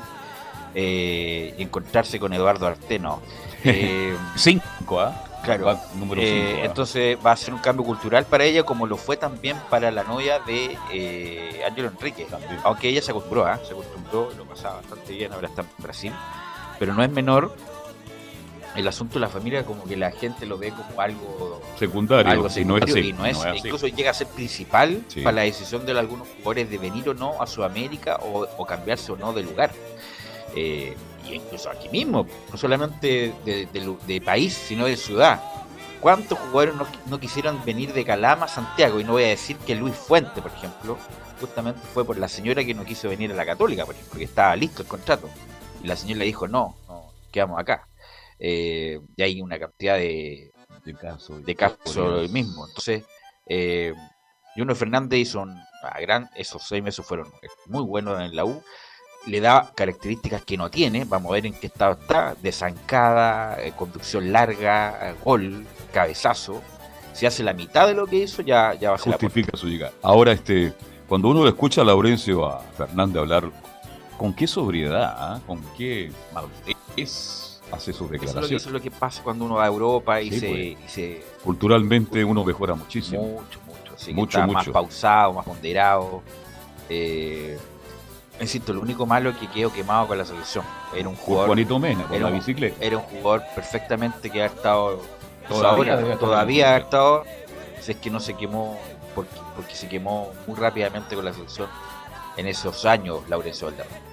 eh, 0.74 1.54
y 1.58 1.64
encontrarse 1.64 2.18
con 2.20 2.32
Eduardo 2.34 2.66
Arteno. 2.68 3.22
Eh, 3.64 4.16
Cinco, 4.36 5.02
¿ah? 5.02 5.24
Claro. 5.56 5.66
Va 5.66 5.82
número 5.96 6.22
Eh, 6.22 6.50
cinco, 6.52 6.66
entonces 6.66 7.18
va 7.26 7.32
a 7.32 7.36
ser 7.38 7.54
un 7.54 7.60
cambio 7.60 7.86
cultural 7.86 8.26
para 8.26 8.44
ella, 8.44 8.64
como 8.64 8.86
lo 8.86 8.98
fue 8.98 9.18
también 9.18 9.58
para 9.70 9.90
la 9.92 10.04
novia 10.04 10.40
de 10.40 10.78
eh, 10.92 11.62
Ángelo 11.68 11.88
Enrique. 11.88 12.28
Aunque 12.64 12.90
ella 12.90 13.02
se 13.02 13.12
acostumbró, 13.12 13.46
¿ah? 13.46 13.60
se 13.66 13.72
acostumbró, 13.74 14.30
lo 14.38 14.46
pasaba 14.46 14.76
bastante 14.78 15.14
bien, 15.14 15.34
ahora 15.34 15.48
está 15.48 15.62
en 15.62 15.68
Brasil. 15.80 16.14
Pero 16.80 16.94
no 16.94 17.04
es 17.04 17.10
menor 17.10 17.56
el 18.76 18.88
asunto 18.88 19.16
de 19.16 19.22
la 19.22 19.30
familia, 19.30 19.66
como 19.66 19.84
que 19.86 19.98
la 19.98 20.12
gente 20.12 20.46
lo 20.46 20.58
ve 20.60 20.70
como 20.72 21.02
algo 21.02 21.62
Secundario, 21.80 22.32
algo 22.32 22.48
si 22.48 22.64
no 22.64 22.78
es 22.78 22.84
secundario, 22.84 23.02
así, 23.02 23.10
y 23.10 23.14
no 23.14 23.26
es, 23.26 23.38
no 23.38 23.44
es 23.46 23.50
así. 23.60 23.68
incluso 23.68 23.88
llega 23.88 24.12
a 24.12 24.14
ser 24.14 24.28
principal 24.28 25.02
Sí. 25.08 25.22
para 25.22 25.38
la 25.38 25.42
decisión 25.44 25.84
de 25.86 25.98
algunos 25.98 26.28
jugadores 26.28 26.70
de 26.70 26.78
venir 26.78 27.10
o 27.10 27.16
no 27.16 27.42
a 27.42 27.48
Sudamérica 27.48 28.18
o, 28.18 28.46
o 28.58 28.66
cambiarse 28.68 29.12
o 29.12 29.18
no 29.18 29.34
de 29.34 29.42
lugar. 29.42 29.72
Eh, 30.56 30.96
incluso 31.36 31.70
aquí 31.70 31.90
mismo, 31.90 32.26
no 32.52 32.58
solamente 32.58 33.34
de, 33.46 33.66
de 33.66 33.82
lu- 33.82 34.00
de 34.08 34.22
país, 34.22 34.54
sino 34.54 34.86
de 34.86 34.98
ciudad. 34.98 35.42
¿Cuántos 36.00 36.38
jugadores 36.38 36.76
no, 36.76 36.88
no 37.08 37.20
quisieron 37.20 37.64
venir 37.66 37.92
de 37.94 38.06
Calama 38.06 38.46
a 38.46 38.48
Santiago? 38.48 39.00
Y 39.00 39.04
no 39.04 39.14
voy 39.14 39.24
a 39.24 39.30
decir 39.30 39.58
que 39.58 39.76
Luis 39.76 39.96
Fuente, 39.96 40.42
por 40.42 40.52
ejemplo, 40.52 40.98
justamente 41.42 41.82
fue 41.94 42.06
por 42.06 42.18
la 42.18 42.28
señora 42.28 42.64
que 42.64 42.74
no 42.74 42.86
quiso 42.86 43.10
venir 43.10 43.32
a 43.32 43.36
la 43.36 43.46
Católica, 43.46 43.86
por 43.86 43.96
ejemplo, 43.96 44.12
porque 44.12 44.26
estaba 44.26 44.56
listo 44.56 44.84
el 44.84 44.88
contrato. 44.88 45.28
Y 45.84 45.88
la 45.88 45.96
señora 45.96 46.20
le 46.20 46.26
dijo, 46.26 46.48
no, 46.48 46.76
no, 46.88 47.12
quedamos 47.32 47.60
acá. 47.60 47.88
Eh, 48.40 49.00
y 49.16 49.22
hay 49.24 49.42
una 49.42 49.58
cantidad 49.58 49.96
de, 49.96 50.52
de 50.86 50.94
casos 50.94 51.44
de 51.44 51.56
casos 51.56 51.98
hoy 51.98 52.30
mismo. 52.30 52.68
Entonces, 52.68 53.04
eh, 53.48 53.94
Juno 54.56 54.76
Fernández 54.76 55.20
hizo 55.20 55.42
un 55.42 55.58
a 55.82 56.00
gran, 56.00 56.30
esos 56.36 56.64
seis 56.68 56.84
meses 56.84 57.06
fueron 57.06 57.32
muy 57.68 57.84
buenos 57.84 58.20
en 58.22 58.36
la 58.36 58.46
U. 58.46 58.64
Le 59.26 59.42
da 59.42 59.72
características 59.76 60.44
que 60.44 60.56
no 60.58 60.70
tiene. 60.70 61.04
Vamos 61.06 61.32
a 61.32 61.34
ver 61.34 61.46
en 61.48 61.54
qué 61.54 61.68
estado 61.68 61.98
está. 62.00 62.36
De 62.42 62.52
zancada, 62.52 63.62
eh, 63.62 63.74
conducción 63.76 64.32
larga, 64.32 65.10
eh, 65.10 65.16
gol, 65.24 65.66
cabezazo. 65.92 66.62
Si 67.14 67.26
hace 67.26 67.44
la 67.44 67.54
mitad 67.54 67.88
de 67.88 67.94
lo 67.94 68.06
que 68.08 68.18
hizo, 68.18 68.42
ya, 68.42 68.74
ya 68.76 68.92
va 68.92 68.96
a 68.96 69.00
ser 69.00 69.08
la 69.12 69.18
justifica 69.18 69.58
su 69.58 69.68
llegada. 69.68 69.92
Ahora, 70.02 70.32
este, 70.32 70.72
cuando 71.08 71.30
uno 71.30 71.44
le 71.44 71.50
escucha 71.50 71.82
a 71.82 71.84
Laurencio 71.84 72.46
a 72.46 72.60
Fernández 72.78 73.18
hablar, 73.18 73.52
¿con 74.18 74.34
qué 74.34 74.48
sobriedad, 74.48 75.16
ah? 75.18 75.40
con 75.46 75.62
qué 75.78 76.12
madurez 76.34 77.60
hace 77.72 77.92
sus 77.92 77.92
Eso 77.92 77.92
es, 77.92 78.00
lo 78.02 78.08
que, 78.10 78.18
declaraciones? 78.20 78.62
eso 78.62 78.70
es 78.70 78.74
lo 78.74 78.82
que 78.82 78.92
pasa 78.92 79.24
cuando 79.24 79.46
uno 79.46 79.56
va 79.56 79.66
a 79.66 79.68
Europa 79.68 80.22
y, 80.22 80.30
Sí, 80.32 80.40
se, 80.40 80.48
pues. 80.48 80.62
y 80.62 80.78
se 80.88 81.24
Culturalmente 81.44 82.24
uno 82.24 82.44
mejora 82.46 82.76
muchísimo. 82.76 83.22
Mucho, 83.24 83.60
mucho. 83.66 83.94
Así 83.96 84.06
que 84.08 84.14
Mucho, 84.14 84.38
está 84.40 84.48
más 84.54 84.66
mucho. 84.68 84.72
pausado, 84.72 85.34
más 85.34 85.46
ponderado. 85.46 86.22
Eh, 86.90 87.58
insisto, 88.42 88.74
lo 88.74 88.82
único 88.82 89.06
malo 89.06 89.32
es 89.32 89.38
que 89.38 89.48
quedó 89.48 89.72
quemado 89.72 90.08
con 90.08 90.18
la 90.18 90.26
selección. 90.26 90.64
Era 90.94 91.10
un 91.10 91.16
jugador. 91.16 91.48
Juanito 91.48 91.80
Mena, 91.80 92.04
con 92.04 92.16
era 92.16 92.30
la 92.30 92.36
bicicleta. 92.36 92.84
Era 92.84 92.98
un 92.98 93.04
jugador 93.04 93.44
perfectamente 93.56 94.30
que 94.30 94.42
ha 94.42 94.48
estado. 94.48 95.02
Todavía 95.48 95.94
ahora, 95.94 96.18
todavía 96.18 96.76
ha 96.76 96.78
estado. 96.78 97.24
Si 97.80 97.92
es 97.92 97.98
que 97.98 98.10
no 98.10 98.20
se 98.20 98.34
quemó, 98.34 98.80
porque, 99.16 99.36
porque 99.56 99.76
se 99.76 99.88
quemó 99.88 100.32
muy 100.46 100.58
rápidamente 100.58 101.16
con 101.16 101.26
la 101.26 101.34
selección 101.34 101.70
en 102.36 102.48
esos 102.48 102.86
años, 102.86 103.28
Laurencio 103.30 103.68
Valderrama. 103.68 104.07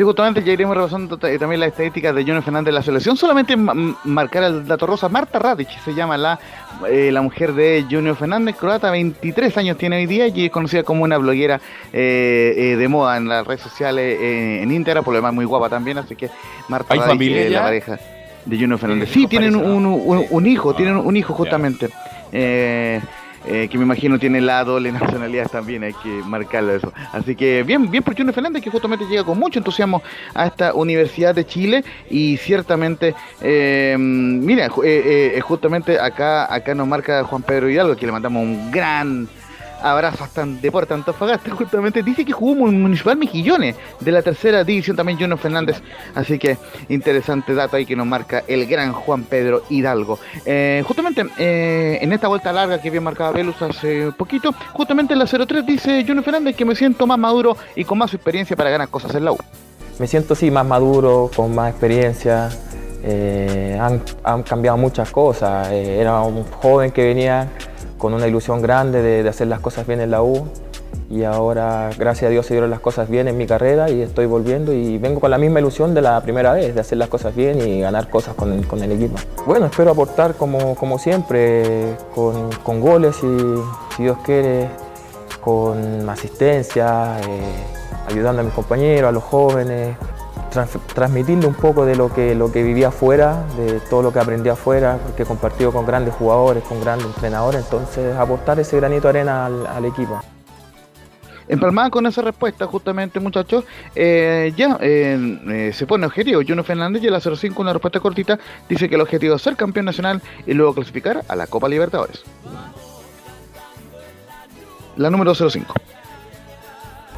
Sí, 0.00 0.04
justamente 0.04 0.42
ya 0.42 0.52
iremos 0.54 0.74
repasando 0.74 1.18
ta- 1.18 1.28
también 1.38 1.60
las 1.60 1.68
estadísticas 1.68 2.14
de 2.14 2.22
Junior 2.22 2.42
Fernández 2.42 2.66
de 2.66 2.72
la 2.72 2.82
selección. 2.82 3.18
Solamente 3.18 3.54
marcar 3.56 4.44
el 4.44 4.66
dato 4.66 4.86
rosa. 4.86 5.10
Marta 5.10 5.38
Radic 5.38 5.68
se 5.84 5.92
llama 5.92 6.16
la, 6.16 6.38
eh, 6.88 7.10
la 7.12 7.20
mujer 7.20 7.52
de 7.52 7.84
Junior 7.90 8.16
Fernández, 8.16 8.56
croata, 8.56 8.90
23 8.90 9.54
años 9.58 9.76
tiene 9.76 9.96
hoy 9.98 10.06
día 10.06 10.26
y 10.28 10.46
es 10.46 10.50
conocida 10.50 10.84
como 10.84 11.04
una 11.04 11.18
bloguera 11.18 11.60
eh, 11.92 12.54
eh, 12.56 12.76
de 12.76 12.88
moda 12.88 13.18
en 13.18 13.28
las 13.28 13.46
redes 13.46 13.60
sociales, 13.60 14.16
eh, 14.18 14.62
en 14.62 14.72
Instagram, 14.72 15.04
por 15.04 15.12
lo 15.12 15.18
demás 15.18 15.34
muy 15.34 15.44
guapa 15.44 15.68
también. 15.68 15.98
Así 15.98 16.16
que 16.16 16.30
Marta 16.68 16.94
¿Hay 16.94 17.00
Radic 17.00 17.10
familia 17.12 17.50
la 17.50 17.62
pareja 17.62 17.98
de 18.46 18.56
Junior 18.58 18.78
Fernández. 18.78 19.10
Eh, 19.10 19.12
Sí, 19.12 19.26
tienen 19.26 19.54
un, 19.54 19.82
¿no? 19.82 19.94
un- 19.96 20.26
un 20.30 20.46
hijo, 20.46 20.70
Ah, 20.70 20.76
tienen 20.76 20.96
un 20.96 21.14
hijo 21.14 21.34
justamente. 21.34 21.90
Eh, 22.32 23.02
eh, 23.46 23.68
que 23.70 23.78
me 23.78 23.84
imagino 23.84 24.18
tiene 24.18 24.40
la 24.40 24.64
doble 24.64 24.92
nacionalidad 24.92 25.48
también, 25.48 25.84
hay 25.84 25.94
que 25.94 26.08
marcarlo 26.26 26.74
eso. 26.74 26.92
Así 27.12 27.34
que 27.34 27.62
bien, 27.62 27.90
bien 27.90 28.02
por 28.02 28.16
Junior 28.16 28.34
Fernández, 28.34 28.62
que 28.62 28.70
justamente 28.70 29.06
llega 29.06 29.24
con 29.24 29.38
mucho 29.38 29.58
entusiasmo 29.58 30.02
a 30.34 30.46
esta 30.46 30.74
Universidad 30.74 31.34
de 31.34 31.46
Chile 31.46 31.84
y 32.10 32.36
ciertamente, 32.36 33.14
eh, 33.40 33.96
mira, 33.98 34.66
eh, 34.66 35.32
eh, 35.36 35.40
justamente 35.40 35.98
acá, 35.98 36.52
acá 36.52 36.74
nos 36.74 36.86
marca 36.86 37.24
Juan 37.24 37.42
Pedro 37.42 37.70
Hidalgo, 37.70 37.96
que 37.96 38.06
le 38.06 38.12
mandamos 38.12 38.42
un 38.42 38.70
gran 38.70 39.28
abrazo 39.82 40.24
hasta 40.24 40.44
Deporte 40.46 40.94
Antofagasta, 40.94 41.50
justamente 41.50 42.02
dice 42.02 42.24
que 42.24 42.32
jugó 42.32 42.54
Municipal 42.54 43.16
Mejillones 43.16 43.76
de 44.00 44.12
la 44.12 44.22
tercera 44.22 44.64
división 44.64 44.96
también 44.96 45.18
Junior 45.18 45.38
Fernández, 45.38 45.82
así 46.14 46.38
que 46.38 46.56
interesante 46.88 47.54
dato 47.54 47.76
ahí 47.76 47.86
que 47.86 47.96
nos 47.96 48.06
marca 48.06 48.42
el 48.46 48.66
gran 48.66 48.92
Juan 48.92 49.24
Pedro 49.24 49.62
Hidalgo. 49.68 50.18
Eh, 50.44 50.82
justamente 50.86 51.26
eh, 51.38 51.98
en 52.00 52.12
esta 52.12 52.28
vuelta 52.28 52.52
larga 52.52 52.80
que 52.80 52.90
bien 52.90 53.02
marcaba 53.02 53.32
Velus 53.32 53.60
hace 53.62 54.12
poquito, 54.12 54.54
justamente 54.72 55.12
en 55.12 55.18
la 55.18 55.26
03 55.26 55.64
dice 55.66 56.04
Junior 56.06 56.24
Fernández 56.24 56.56
que 56.56 56.64
me 56.64 56.74
siento 56.74 57.06
más 57.06 57.18
maduro 57.18 57.56
y 57.74 57.84
con 57.84 57.98
más 57.98 58.12
experiencia 58.14 58.56
para 58.56 58.70
ganar 58.70 58.88
cosas 58.88 59.14
en 59.14 59.24
la 59.24 59.32
U. 59.32 59.38
Me 59.98 60.06
siento 60.06 60.34
sí 60.34 60.50
más 60.50 60.66
maduro, 60.66 61.30
con 61.34 61.54
más 61.54 61.70
experiencia. 61.70 62.48
eh, 63.02 63.78
han, 64.24 64.42
cambiado 64.42 64.76
muchas 64.76 65.10
cosas. 65.10 65.70
era 65.70 66.20
un 66.20 66.44
joven 66.44 66.90
que 66.90 67.04
venía 67.04 67.48
con 68.00 68.14
una 68.14 68.26
ilusión 68.26 68.60
grande 68.62 69.02
de, 69.02 69.22
de 69.22 69.28
hacer 69.28 69.46
las 69.46 69.60
cosas 69.60 69.86
bien 69.86 70.00
en 70.00 70.10
la 70.10 70.22
U 70.22 70.48
y 71.10 71.24
ahora 71.24 71.90
gracias 71.98 72.28
a 72.28 72.30
Dios 72.30 72.46
se 72.46 72.54
dieron 72.54 72.70
las 72.70 72.78
cosas 72.78 73.08
bien 73.08 73.26
en 73.26 73.36
mi 73.36 73.46
carrera 73.46 73.90
y 73.90 74.00
estoy 74.00 74.26
volviendo 74.26 74.72
y 74.72 74.96
vengo 74.96 75.18
con 75.20 75.30
la 75.32 75.38
misma 75.38 75.58
ilusión 75.58 75.92
de 75.92 76.02
la 76.02 76.20
primera 76.20 76.52
vez, 76.52 76.72
de 76.72 76.80
hacer 76.80 76.98
las 76.98 77.08
cosas 77.08 77.34
bien 77.34 77.60
y 77.60 77.80
ganar 77.80 78.08
cosas 78.08 78.34
con 78.34 78.52
el, 78.52 78.66
con 78.66 78.80
el 78.82 78.92
equipo. 78.92 79.16
Bueno, 79.44 79.66
espero 79.66 79.90
aportar 79.90 80.34
como, 80.34 80.76
como 80.76 80.98
siempre, 81.00 81.96
con, 82.14 82.50
con 82.62 82.80
goles 82.80 83.16
y 83.24 83.96
si 83.96 84.02
Dios 84.04 84.18
quiere, 84.24 84.68
con 85.40 86.08
asistencia, 86.08 87.18
eh, 87.20 88.08
ayudando 88.08 88.42
a 88.42 88.44
mis 88.44 88.54
compañeros, 88.54 89.08
a 89.08 89.12
los 89.12 89.24
jóvenes, 89.24 89.96
trans- 90.50 90.78
transmitirle 90.94 91.46
un 91.46 91.54
poco 91.54 91.84
de 91.86 91.96
lo 91.96 92.12
que, 92.12 92.34
lo 92.34 92.50
que 92.52 92.62
vivía 92.62 92.88
afuera, 92.88 93.44
de 93.56 93.80
todo 93.80 94.02
lo 94.02 94.12
que 94.12 94.18
aprendí 94.18 94.48
afuera, 94.48 94.98
porque 95.02 95.22
he 95.22 95.26
compartido 95.26 95.72
con 95.72 95.86
grandes 95.86 96.14
jugadores, 96.14 96.62
con 96.64 96.80
grandes 96.80 97.06
entrenadores, 97.06 97.62
entonces 97.64 98.14
aportar 98.16 98.58
ese 98.60 98.76
granito 98.76 99.02
de 99.04 99.08
arena 99.20 99.46
al, 99.46 99.66
al 99.66 99.84
equipo. 99.84 100.20
Empalmada 101.48 101.90
con 101.90 102.06
esa 102.06 102.22
respuesta, 102.22 102.64
justamente, 102.66 103.18
muchachos, 103.18 103.64
eh, 103.96 104.52
ya 104.56 104.78
eh, 104.80 105.40
eh, 105.48 105.72
se 105.74 105.84
pone 105.84 106.06
objetivo. 106.06 106.42
Juno 106.46 106.62
Fernández 106.62 107.02
y 107.02 107.08
el 107.08 107.20
05, 107.20 107.60
una 107.60 107.72
respuesta 107.72 107.98
cortita, 107.98 108.38
dice 108.68 108.88
que 108.88 108.94
el 108.94 109.00
objetivo 109.00 109.34
es 109.34 109.42
ser 109.42 109.56
campeón 109.56 109.86
nacional 109.86 110.22
y 110.46 110.54
luego 110.54 110.74
clasificar 110.74 111.24
a 111.26 111.34
la 111.34 111.48
Copa 111.48 111.68
Libertadores. 111.68 112.22
La 114.96 115.10
número 115.10 115.34
05. 115.34 115.74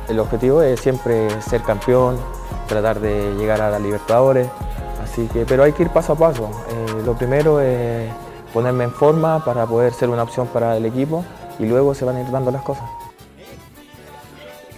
El 0.09 0.19
objetivo 0.19 0.63
es 0.63 0.81
siempre 0.81 1.29
ser 1.43 1.61
campeón, 1.63 2.19
tratar 2.73 3.01
de 3.01 3.35
llegar 3.37 3.61
a 3.61 3.71
la 3.71 3.79
Libertadores, 3.79 4.49
así 5.03 5.29
que, 5.33 5.45
pero 5.45 5.63
hay 5.63 5.73
que 5.73 5.83
ir 5.83 5.91
paso 5.91 6.15
a 6.15 6.17
paso. 6.17 6.51
Eh, 6.71 7.03
lo 7.05 7.15
primero 7.15 7.61
es 7.61 8.11
ponerme 8.55 8.85
en 8.85 8.93
forma 8.93 9.45
para 9.45 9.67
poder 9.67 9.93
ser 9.93 10.09
una 10.09 10.23
opción 10.23 10.47
para 10.47 10.77
el 10.77 10.87
equipo 10.87 11.25
y 11.59 11.67
luego 11.67 11.95
se 11.95 12.05
van 12.05 12.17
a 12.17 12.21
ir 12.23 12.31
dando 12.31 12.51
las 12.51 12.63
cosas. 12.63 12.85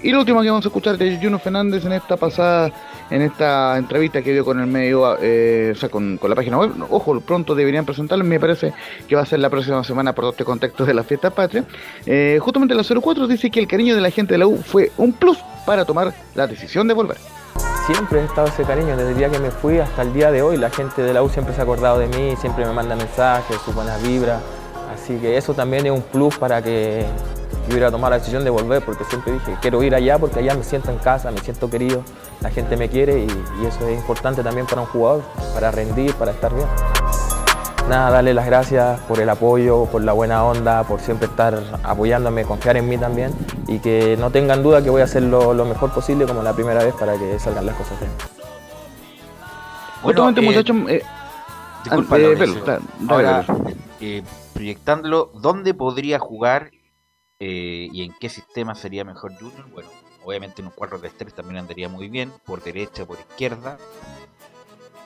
Y 0.03 0.11
lo 0.11 0.19
último 0.19 0.43
que 0.43 0.51
vamos 0.51 0.65
a 0.67 0.69
escuchar 0.69 0.99
de 0.99 1.19
Juno 1.23 1.39
Fernández 1.39 1.85
en 1.87 1.93
esta 1.93 2.19
pasada, 2.19 2.71
en 3.11 3.23
esta 3.23 3.79
entrevista 3.79 4.21
que 4.21 4.33
dio 4.33 4.45
con 4.45 4.61
el 4.61 4.67
medio, 4.67 5.17
eh, 5.19 5.73
o 5.75 5.79
sea, 5.79 5.89
con, 5.89 6.19
con 6.19 6.29
la 6.29 6.37
página 6.37 6.59
web. 6.59 6.73
Ojo, 6.91 7.19
pronto 7.21 7.55
deberían 7.55 7.87
presentarlo, 7.87 8.23
me 8.23 8.39
parece 8.39 8.75
que 9.09 9.17
va 9.17 9.23
a 9.23 9.27
ser 9.27 9.39
la 9.39 9.49
próxima 9.49 9.83
semana 9.83 10.15
por 10.15 10.27
este 10.27 10.45
contexto 10.45 10.85
de 10.85 10.93
la 10.93 11.05
fiesta 11.05 11.31
patria. 11.31 11.65
Eh, 12.05 12.39
justamente 12.39 12.75
la 12.75 12.83
04 12.83 13.27
dice 13.27 13.51
que 13.51 13.61
el 13.61 13.67
cariño 13.67 13.95
de 13.95 14.03
la 14.03 14.11
gente 14.11 14.35
de 14.35 14.39
la 14.39 14.47
U 14.47 14.59
fue 14.59 14.93
un 14.99 15.13
plus 15.13 15.39
para 15.65 15.87
tomar 15.87 16.13
la 16.35 16.47
decisión 16.47 16.87
de 16.87 16.93
volver. 16.93 17.17
Siempre 17.87 18.21
he 18.21 18.25
estado 18.25 18.47
ese 18.47 18.65
cariño, 18.65 18.97
desde 18.97 19.11
el 19.11 19.19
día 19.19 19.29
que 19.29 19.39
me 19.39 19.51
fui 19.51 19.79
hasta 19.79 20.01
el 20.01 20.15
día 20.15 20.31
de 20.31 20.41
hoy. 20.41 20.57
La 20.57 20.71
gente 20.71 21.03
de 21.03 21.13
la 21.13 21.23
U 21.23 21.29
siempre 21.29 21.55
se 21.55 21.61
ha 21.61 21.65
acordado 21.65 21.99
de 21.99 22.09
mí, 22.09 22.35
siempre 22.37 22.65
me 22.65 22.73
manda 22.73 22.97
mensajes, 22.97 23.61
sus 23.63 23.75
buenas 23.75 24.03
vibras. 24.03 24.41
Así 24.95 25.19
que 25.19 25.37
eso 25.37 25.53
también 25.53 25.85
es 25.85 25.93
un 25.93 26.01
plus 26.01 26.39
para 26.39 26.63
que, 26.63 27.05
yo 27.69 27.75
hubiera 27.75 27.91
tomado 27.91 28.11
la 28.11 28.19
decisión 28.19 28.43
de 28.43 28.49
volver 28.49 28.83
porque 28.83 29.05
siempre 29.05 29.35
dije, 29.35 29.59
quiero 29.61 29.83
ir 29.83 29.95
allá 29.95 30.19
porque 30.19 30.39
allá 30.39 30.55
me 30.55 30.65
siento 30.65 30.91
en 30.91 30.99
casa, 30.99 31.31
me 31.31 31.41
siento 31.41 31.69
querido, 31.69 32.03
la 32.41 32.51
gente 32.51 32.77
me 32.79 32.89
quiere 32.89 33.19
y, 33.19 33.27
y 33.63 33.67
eso 33.67 33.87
es 33.87 33.99
importante 33.99 34.43
también 34.43 34.67
para 34.67 34.81
un 34.81 34.87
jugador, 34.87 35.23
para 35.53 35.71
rendir, 35.71 36.15
para 36.15 36.31
estar 36.31 36.55
bien. 36.55 36.94
Nada, 37.89 38.11
darle 38.11 38.33
las 38.33 38.47
gracias 38.47 39.01
por 39.03 39.21
el 39.21 39.29
apoyo, 39.29 39.87
por 39.87 40.03
la 40.03 40.13
buena 40.15 40.45
onda, 40.45 40.85
por 40.85 41.01
siempre 41.01 41.29
estar 41.29 41.63
apoyándome, 41.83 42.45
confiar 42.45 42.77
en 42.79 42.89
mí 42.89 42.97
también 42.97 43.33
y 43.69 43.79
que 43.79 44.17
no 44.19 44.31
tengan 44.31 44.63
duda 44.63 44.83
que 44.83 44.89
voy 44.89 45.03
a 45.03 45.05
hacer 45.05 45.23
lo, 45.23 45.53
lo 45.53 45.65
mejor 45.67 45.93
posible 45.93 46.27
como 46.27 46.43
la 46.43 46.55
primera 46.55 46.83
vez 46.83 46.95
para 46.95 47.19
que 47.19 47.39
salgan 47.39 47.67
las 47.67 47.77
cosas 47.77 48.01
bien. 48.01 48.13
Justamente, 50.03 50.41
eh, 50.41 50.45
muchachos, 50.45 50.77
eh, 50.89 51.03
Disculpa, 51.85 52.17
ah, 52.17 52.19
eh, 52.19 52.37
dale, 52.37 52.83
Ahora, 53.09 53.47
eh, 54.01 54.23
proyectándolo, 54.55 55.31
¿dónde 55.35 55.75
podría 55.75 56.19
jugar 56.19 56.71
eh, 57.39 57.89
y 57.93 58.03
en 58.05 58.15
qué 58.19 58.31
sistema 58.31 58.75
sería 58.75 59.05
mejor 59.05 59.35
Junior? 59.35 59.69
Bueno, 59.71 59.91
obviamente 60.25 60.63
en 60.63 60.69
un 60.69 60.73
4-3-3 60.73 61.35
también 61.35 61.59
andaría 61.59 61.91
muy 61.91 62.09
bien, 62.09 62.33
por 62.47 62.63
derecha, 62.63 63.05
por 63.05 63.19
izquierda. 63.19 63.77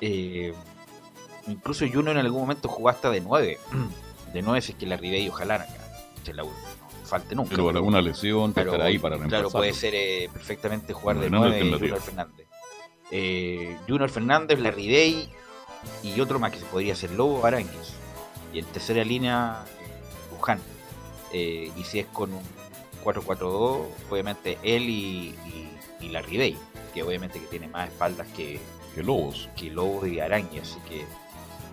Eh, 0.00 0.54
incluso 1.48 1.84
Junior 1.86 2.16
en 2.16 2.26
algún 2.26 2.42
momento 2.42 2.68
jugó 2.68 2.88
hasta 2.88 3.10
de 3.10 3.20
9. 3.20 3.58
De 4.32 4.42
9 4.42 4.60
si 4.60 4.72
es 4.72 4.78
que 4.78 4.84
la 4.84 4.98
Ribey 4.98 5.26
ojalá 5.30 5.66
se 6.22 6.34
la 6.34 6.42
no 6.42 6.50
falte 7.08 7.34
nunca. 7.34 7.50
Pero 7.50 7.70
alguna 7.70 8.02
lesión, 8.02 8.52
Pero, 8.52 8.72
estar 8.72 8.86
ahí 8.86 8.98
para 8.98 9.16
Claro, 9.18 9.50
puede 9.50 9.72
ser 9.72 9.94
eh, 9.94 10.28
perfectamente 10.32 10.92
jugar 10.92 11.16
de 11.16 11.22
Fernando 11.22 11.48
9 11.48 11.60
alternativa. 11.60 11.96
Junior 11.96 12.02
Fernández. 12.02 12.46
Eh, 13.10 13.76
Junior 13.88 14.10
Fernández, 14.10 14.58
Larry 14.60 14.92
Day 14.92 15.30
y 16.02 16.20
otro 16.20 16.38
más 16.38 16.52
que 16.52 16.58
se 16.58 16.66
podría 16.66 16.94
ser 16.94 17.10
Lobo 17.12 17.44
Arangues. 17.44 17.94
Y 18.52 18.60
en 18.60 18.66
tercera 18.66 19.04
línea, 19.04 19.64
eh, 19.80 20.30
Luján. 20.30 20.60
Eh, 21.32 21.72
y 21.76 21.84
si 21.84 22.00
es 22.00 22.06
con 22.06 22.32
un 22.32 22.42
4-4-2, 23.04 23.86
obviamente 24.10 24.58
él 24.62 24.88
y, 24.88 25.34
y, 25.46 25.70
y 26.00 26.08
Larry 26.10 26.36
Day, 26.36 26.56
que 26.94 27.02
obviamente 27.02 27.40
que 27.40 27.46
tiene 27.46 27.68
más 27.68 27.88
espaldas 27.88 28.26
que, 28.36 28.60
que 28.94 29.02
Lobos. 29.02 29.48
Que 29.56 29.70
Lobos 29.70 30.06
y 30.08 30.20
Araña. 30.20 30.62
Así 30.62 30.78
que 30.88 31.06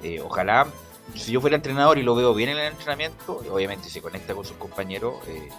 eh, 0.04 0.22
ojalá, 0.22 0.68
si 1.16 1.32
yo 1.32 1.42
fuera 1.42 1.56
entrenador 1.56 1.98
y 1.98 2.04
lo 2.04 2.16
veo 2.16 2.34
bien 2.34 2.50
en 2.50 2.58
el 2.58 2.66
entrenamiento, 2.72 3.42
obviamente 3.52 3.90
se 3.90 4.02
conecta 4.02 4.34
con 4.34 4.46
sus 4.46 4.58
compañeros. 4.58 5.16
eh, 5.28 5.50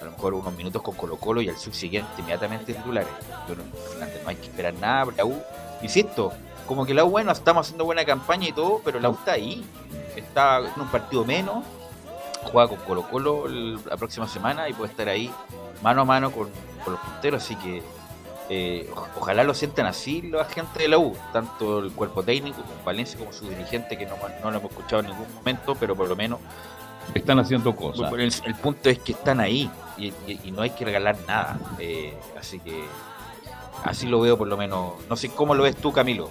a 0.00 0.04
lo 0.04 0.10
mejor 0.10 0.34
unos 0.34 0.54
minutos 0.54 0.82
con 0.82 0.94
Colo 0.94 1.16
Colo 1.16 1.40
y 1.40 1.48
al 1.48 1.56
subsiguiente 1.56 2.10
inmediatamente 2.18 2.74
titulares. 2.74 3.08
No, 3.48 3.54
Fernández, 3.90 4.22
no 4.22 4.28
hay 4.28 4.36
que 4.36 4.46
esperar 4.46 4.74
nada, 4.74 5.10
la 5.16 5.24
U, 5.24 5.40
insisto, 5.82 6.32
como 6.66 6.84
que 6.84 6.94
la 6.94 7.04
U, 7.04 7.10
bueno, 7.10 7.32
estamos 7.32 7.66
haciendo 7.66 7.84
buena 7.84 8.04
campaña 8.04 8.48
y 8.48 8.52
todo, 8.52 8.80
pero 8.84 9.00
la 9.00 9.08
U 9.08 9.14
está 9.14 9.32
ahí, 9.32 9.64
está 10.14 10.58
en 10.58 10.80
un 10.80 10.88
partido 10.88 11.24
menos, 11.24 11.64
juega 12.52 12.68
con 12.68 12.78
Colo 12.80 13.08
Colo 13.08 13.48
la 13.48 13.96
próxima 13.96 14.28
semana 14.28 14.68
y 14.68 14.74
puede 14.74 14.90
estar 14.90 15.08
ahí 15.08 15.32
mano 15.82 16.02
a 16.02 16.04
mano 16.04 16.30
con, 16.30 16.50
con 16.84 16.92
los 16.92 17.02
punteros, 17.02 17.42
así 17.42 17.56
que 17.56 17.82
eh, 18.48 18.88
ojalá 19.16 19.42
lo 19.44 19.54
sientan 19.54 19.86
así 19.86 20.22
la 20.22 20.44
gente 20.44 20.80
de 20.80 20.88
la 20.88 20.98
U, 20.98 21.16
tanto 21.32 21.80
el 21.80 21.92
cuerpo 21.92 22.22
técnico 22.22 22.62
como 22.62 22.84
Valencia 22.84 23.18
como 23.18 23.32
su 23.32 23.48
dirigente, 23.48 23.96
que 23.98 24.06
no, 24.06 24.14
no 24.42 24.50
lo 24.50 24.58
hemos 24.58 24.70
escuchado 24.70 25.00
en 25.02 25.08
ningún 25.08 25.32
momento, 25.34 25.74
pero 25.74 25.94
por 25.96 26.08
lo 26.08 26.14
menos 26.16 26.38
Están 27.14 27.38
haciendo 27.38 27.74
cosas. 27.74 28.12
el, 28.12 28.32
el 28.44 28.54
punto 28.56 28.88
es 28.90 28.98
que 29.00 29.12
están 29.12 29.40
ahí 29.40 29.70
y, 29.96 30.06
y- 30.26 30.40
y 30.44 30.50
no 30.52 30.62
hay 30.62 30.70
que 30.70 30.84
regalar 30.84 31.16
nada. 31.26 31.58
eh, 31.78 32.16
así 32.38 32.58
que 32.60 32.84
así 33.84 34.06
lo 34.06 34.20
veo 34.20 34.36
por 34.36 34.48
lo 34.48 34.56
menos. 34.56 34.92
No 35.08 35.16
sé 35.16 35.28
cómo 35.30 35.54
lo 35.54 35.62
ves 35.62 35.76
tú, 35.76 35.92
Camilo. 35.92 36.28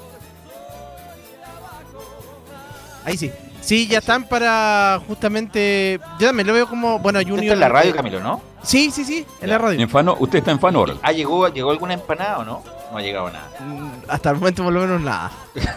Ahí 3.05 3.17
sí. 3.17 3.31
Sí, 3.65 3.87
ya 3.87 3.97
están 3.97 4.23
para 4.25 5.01
justamente. 5.07 5.99
Yo 6.19 6.27
también 6.27 6.45
lo 6.47 6.53
veo 6.53 6.67
como. 6.67 6.99
Bueno, 6.99 7.17
Usted 7.19 7.31
Junior. 7.31 7.43
está 7.45 7.53
en 7.55 7.59
la 7.61 7.69
radio, 7.69 7.95
Camilo, 7.95 8.19
¿no? 8.21 8.41
Sí, 8.61 8.91
sí, 8.91 9.03
sí, 9.03 9.25
en 9.41 9.49
la 9.49 9.57
radio. 9.57 9.79
En 9.81 9.89
Fano- 9.89 10.15
usted 10.19 10.39
está 10.39 10.51
en 10.51 10.59
Fanor. 10.59 10.97
Ah, 11.01 11.11
¿llegó, 11.11 11.47
¿llegó 11.51 11.71
alguna 11.71 11.93
empanada 11.95 12.39
o 12.39 12.43
no? 12.45 12.63
No 12.91 12.97
ha 12.97 13.01
llegado 13.01 13.29
nada. 13.31 13.49
Mm, 13.59 13.89
Hasta 14.07 14.29
el 14.31 14.35
momento, 14.37 14.63
por 14.63 14.73
lo 14.73 14.81
menos, 14.81 15.01
nada. 15.01 15.31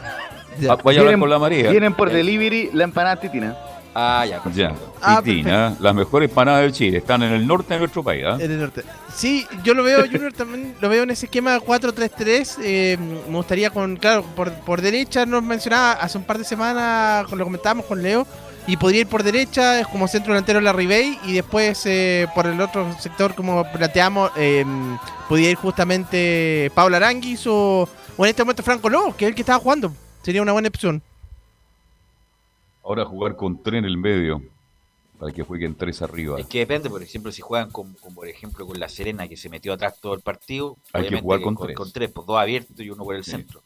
Ah, 0.68 0.76
Vaya 0.82 0.98
a 0.98 1.02
hablar 1.04 1.20
con 1.20 1.30
la 1.30 1.38
María. 1.38 1.70
Vienen 1.70 1.94
por 1.94 2.10
delivery 2.10 2.70
la 2.72 2.82
empanada 2.82 3.14
titina. 3.14 3.54
Ah, 4.00 4.24
ya. 4.24 4.40
Ya. 4.54 4.74
Ah, 5.02 5.20
Titina, 5.24 5.76
las 5.80 5.92
mejores 5.94 6.28
empanadas 6.28 6.62
de 6.62 6.72
Chile 6.72 6.98
están 6.98 7.20
en 7.24 7.32
el 7.32 7.44
norte 7.46 7.74
de 7.74 7.80
nuestro 7.80 8.04
país. 8.04 8.24
¿ah? 8.26 8.36
En 8.40 8.50
el 8.52 8.60
norte. 8.60 8.82
Sí, 9.12 9.44
yo 9.64 9.74
lo 9.74 9.82
veo, 9.82 10.02
Junior 10.06 10.32
también 10.32 10.74
lo 10.80 10.88
veo 10.88 11.02
en 11.02 11.10
ese 11.10 11.26
esquema 11.26 11.58
4-3-3. 11.58 12.58
eh, 12.62 12.96
me 13.28 13.36
gustaría 13.36 13.70
con, 13.70 13.96
claro, 13.96 14.22
por, 14.36 14.52
por 14.60 14.80
derecha 14.82 15.26
nos 15.26 15.42
mencionaba 15.42 15.92
hace 15.92 16.16
un 16.16 16.24
par 16.24 16.38
de 16.38 16.44
semanas, 16.44 17.26
con- 17.26 17.38
lo 17.38 17.44
comentábamos 17.44 17.86
con 17.86 18.00
Leo, 18.00 18.24
y 18.68 18.76
podría 18.76 19.00
ir 19.00 19.06
por 19.08 19.22
derecha 19.24 19.82
como 19.90 20.06
centro 20.06 20.32
delantero 20.32 20.60
la 20.60 20.72
Ribey 20.72 21.18
y 21.24 21.32
después 21.32 21.82
eh, 21.86 22.28
por 22.34 22.46
el 22.46 22.60
otro 22.60 22.86
sector, 23.00 23.34
como 23.34 23.64
planteamos, 23.72 24.30
eh, 24.36 24.64
podría 25.28 25.50
ir 25.50 25.56
justamente 25.56 26.70
Pablo 26.74 26.96
Aranguis 26.96 27.46
o, 27.46 27.88
o 28.16 28.24
en 28.24 28.30
este 28.30 28.42
momento 28.44 28.62
Franco 28.62 28.88
Lobos, 28.90 29.14
que 29.16 29.24
es 29.24 29.30
el 29.30 29.34
que 29.34 29.42
estaba 29.42 29.58
jugando. 29.58 29.92
Sería 30.22 30.42
una 30.42 30.52
buena 30.52 30.68
opción. 30.68 31.02
Ahora 32.88 33.04
jugar 33.04 33.36
con 33.36 33.62
tren 33.62 33.80
en 33.80 33.84
el 33.84 33.98
medio. 33.98 34.42
Para 35.18 35.32
que 35.32 35.42
jueguen 35.42 35.74
tres 35.74 36.00
arriba. 36.00 36.38
Es 36.38 36.46
que 36.46 36.60
depende, 36.60 36.88
por 36.88 37.02
ejemplo, 37.02 37.32
si 37.32 37.42
juegan 37.42 37.70
con, 37.72 37.92
con, 37.94 38.14
por 38.14 38.28
ejemplo, 38.28 38.64
con 38.64 38.78
la 38.78 38.88
Serena 38.88 39.26
que 39.26 39.36
se 39.36 39.48
metió 39.48 39.72
atrás 39.72 40.00
todo 40.00 40.14
el 40.14 40.20
partido, 40.20 40.76
Hay 40.92 41.08
que 41.08 41.20
jugar 41.20 41.40
con 41.40 41.56
con, 41.56 41.66
tres. 41.66 41.76
con 41.76 41.92
tres, 41.92 42.10
pues 42.12 42.24
dos 42.26 42.38
abiertos 42.38 42.78
y 42.78 42.88
uno 42.88 43.02
por 43.04 43.16
el 43.16 43.24
Sí. 43.24 43.32
centro. 43.32 43.60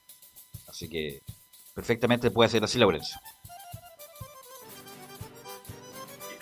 Así 0.67 0.89
que 0.89 1.21
perfectamente 1.75 2.31
puede 2.31 2.49
ser 2.49 2.65
así, 2.65 2.79
Laurencio. 2.79 3.21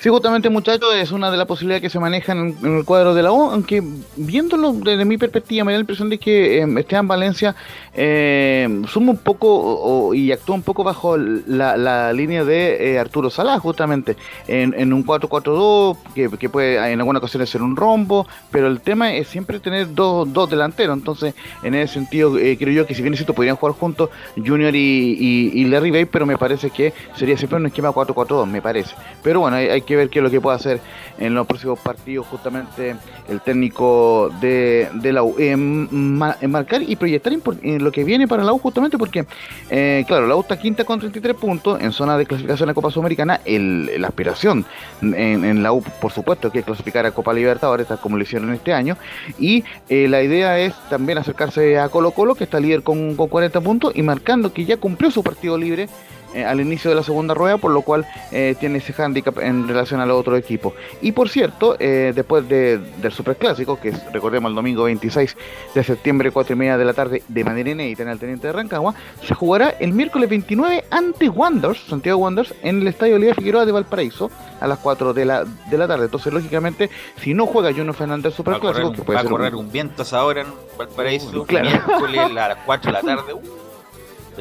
Sí, 0.01 0.09
justamente, 0.09 0.49
muchachos, 0.49 0.95
es 0.95 1.13
una 1.13 1.31
de 1.31 1.37
las 1.37 1.47
posibilidades 1.47 1.83
que 1.83 1.91
se 1.91 1.99
manejan 1.99 2.57
en, 2.63 2.79
el 2.79 2.85
cuadro 2.87 3.13
de 3.13 3.23
la 3.23 3.33
U, 3.33 3.51
aunque 3.51 3.83
viéndolo 4.17 4.73
desde 4.73 5.05
mi 5.05 5.19
perspectiva 5.19 5.63
me 5.63 5.73
da 5.73 5.77
la 5.77 5.83
impresión 5.83 6.09
de 6.09 6.17
que 6.17 6.63
eh, 6.63 6.67
Esteban 6.79 7.07
Valencia 7.07 7.55
eh, 7.93 8.83
suma 8.89 9.11
un 9.13 9.19
poco 9.19 10.15
y 10.15 10.31
actúa 10.31 10.55
un 10.55 10.63
poco 10.63 10.85
bajo 10.85 11.17
la, 11.17 12.13
línea 12.13 12.45
de 12.45 12.93
eh, 12.93 12.99
Arturo 12.99 13.31
Salá, 13.31 13.59
justamente, 13.59 14.17
en, 14.47 14.93
un 14.93 15.05
4-4-2, 15.05 16.39
que, 16.39 16.49
puede 16.49 16.93
en 16.93 17.01
algunas 17.01 17.21
ocasiones 17.21 17.51
ser 17.51 17.63
un 17.63 17.77
rombo, 17.77 18.27
pero 18.51 18.69
el 18.69 18.81
tema 18.81 19.13
es 19.13 19.29
siempre 19.29 19.61
tener 19.61 19.95
dos, 19.95 20.33
dos 20.33 20.49
delanteros, 20.49 20.97
entonces 20.97 21.35
en 21.63 21.75
ese 21.75 21.95
sentido 21.95 22.39
eh, 22.39 22.57
creo 22.59 22.73
yo 22.73 22.87
que 22.87 22.95
si 22.95 23.03
bien 23.03 23.15
es 23.15 23.19
cierto 23.19 23.35
podrían 23.35 23.57
jugar 23.57 23.75
juntos 23.75 24.11
Junior 24.37 24.75
y 24.75 25.65
Larry 25.65 25.91
Bay, 25.91 26.05
pero 26.05 26.27
me 26.27 26.39
parece 26.39 26.71
que 26.71 26.93
sería 27.17 27.37
siempre 27.37 27.59
un 27.59 27.67
esquema 27.67 27.91
4-4-2, 27.91 28.47
me 28.47 28.63
parece. 28.63 28.95
Pero 29.23 29.41
bueno, 29.41 29.57
hay, 29.57 29.69
hay 29.69 29.83
que 29.83 29.90
ver 29.97 30.09
qué 30.11 30.19
es 30.19 30.23
lo 30.23 30.31
que 30.31 30.41
puede 30.41 30.57
hacer 30.57 30.81
en 31.19 31.35
los 31.35 31.47
próximos 31.47 31.79
partidos 31.79 32.27
justamente 32.27 32.97
el 33.29 33.41
técnico 33.41 34.31
de, 34.41 34.89
de 34.95 35.13
la 35.13 35.23
U. 35.23 35.35
Eh, 35.39 35.57
ma- 35.57 36.37
eh, 36.41 36.49
marcar 36.49 36.83
y 36.83 36.97
proyectar 36.97 37.33
en 37.63 37.85
lo 37.85 37.93
que 37.93 38.05
viene 38.05 38.27
para 38.29 38.43
la 38.45 38.53
U 38.53 38.59
justamente 38.59 38.99
porque, 38.99 39.27
eh, 39.71 40.05
claro, 40.07 40.27
la 40.27 40.37
U 40.37 40.41
está 40.41 40.59
quinta 40.59 40.85
con 40.85 40.99
33 41.01 41.35
puntos 41.37 41.81
en 41.81 41.93
zona 41.93 42.17
de 42.17 42.27
clasificación 42.27 42.69
a 42.69 42.71
la 42.71 42.75
Copa 42.75 42.91
Sudamericana. 42.91 43.41
La 43.47 44.09
aspiración 44.09 44.65
en, 45.03 45.45
en 45.45 45.63
la 45.63 45.73
U, 45.73 45.83
por 46.01 46.13
supuesto, 46.13 46.51
que 46.51 46.61
es 46.61 46.65
clasificar 46.65 47.07
a 47.07 47.13
Copa 47.13 47.33
Libertadores, 47.33 47.87
tal 47.87 48.01
como 48.01 48.17
lo 48.17 48.23
hicieron 48.23 48.53
este 48.53 48.73
año. 48.73 48.97
Y 49.39 49.65
eh, 49.89 50.09
la 50.09 50.23
idea 50.23 50.59
es 50.59 50.75
también 50.89 51.19
acercarse 51.19 51.79
a 51.79 51.89
Colo 51.89 52.11
Colo, 52.13 52.35
que 52.35 52.45
está 52.45 52.61
líder 52.61 52.83
con, 52.83 53.15
con 53.17 53.29
40 53.29 53.61
puntos 53.61 53.93
y 53.95 54.03
marcando 54.03 54.53
que 54.53 54.65
ya 54.65 54.77
cumplió 54.77 55.11
su 55.11 55.23
partido 55.23 55.57
libre 55.59 55.89
eh, 56.35 56.45
al 56.45 56.61
inicio 56.61 56.91
de 56.91 56.97
la 56.97 57.03
segunda 57.03 57.35
rueda, 57.35 57.59
por 57.59 57.71
lo 57.73 57.83
cual 57.83 58.07
eh, 58.33 58.55
tiene 58.61 58.79
ese 58.79 58.93
hándicap 58.93 59.39
en 59.39 59.67
relación 59.69 60.01
a 60.01 60.07
los 60.07 60.19
otros 60.21 60.39
equipos. 60.39 60.75
Y 61.03 61.13
por 61.13 61.29
cierto, 61.29 61.77
eh, 61.79 62.13
después 62.15 62.49
de- 62.49 62.79
del 62.79 63.13
Superclásico, 63.13 63.81
que 63.81 63.89
es, 63.91 64.13
recordemos 64.13 64.51
el 64.51 64.55
domingo 64.57 64.85
26 64.85 65.37
de 65.75 65.85
septiembre, 65.85 66.31
4 66.31 66.55
y 66.55 66.57
media 66.59 66.77
de 66.79 66.85
la 66.85 66.93
tarde, 66.95 67.23
de 67.29 67.45
manera 67.45 67.71
inédita 67.71 68.03
en 68.03 68.09
el 68.11 68.19
Teniente 68.19 68.47
de 68.47 68.53
Rancagua, 68.53 68.95
se 69.27 69.35
jugará 69.35 69.71
el 69.81 69.93
miércoles 69.93 70.29
29 70.31 70.85
ante 70.91 71.29
Wanderers, 71.29 71.81
Santiago 71.89 72.19
Wanderers, 72.21 72.55
en 72.63 72.81
el 72.81 72.89
Estadio 72.89 73.19
Liga 73.19 73.35
Figueroa 73.35 73.67
de 73.67 73.73
Valparaíso, 73.73 74.31
a 74.61 74.67
las 74.67 74.79
4 74.79 75.13
de 75.15 75.25
la, 75.25 75.45
de 75.45 75.79
la 75.79 75.89
tarde. 75.89 76.05
Entonces, 76.05 76.33
lógicamente, 76.33 76.91
si 77.21 77.35
no 77.35 77.47
juega 77.47 77.73
Juno 77.73 77.93
Fernández 77.93 78.35
Va 78.35 78.57
a 78.57 78.61
correr, 78.61 78.85
Superclásico, 78.85 78.93
que 78.93 79.03
puede 79.03 79.15
va 79.17 79.21
a 79.21 79.23
ser 79.25 79.33
un- 79.33 79.39
correr 79.39 79.55
un 79.57 79.73
viento 79.73 80.03
a 80.03 80.05
esa 80.05 80.25
hora 80.25 80.43
en 80.43 80.49
Valparaíso, 80.79 81.45
Claro. 81.45 81.69
miércoles 81.69 82.21
a 82.21 82.29
las 82.49 82.59
4 82.67 82.93
de 82.93 82.93
la 82.93 83.01
tarde. 83.17 83.35
uh, 83.35 83.41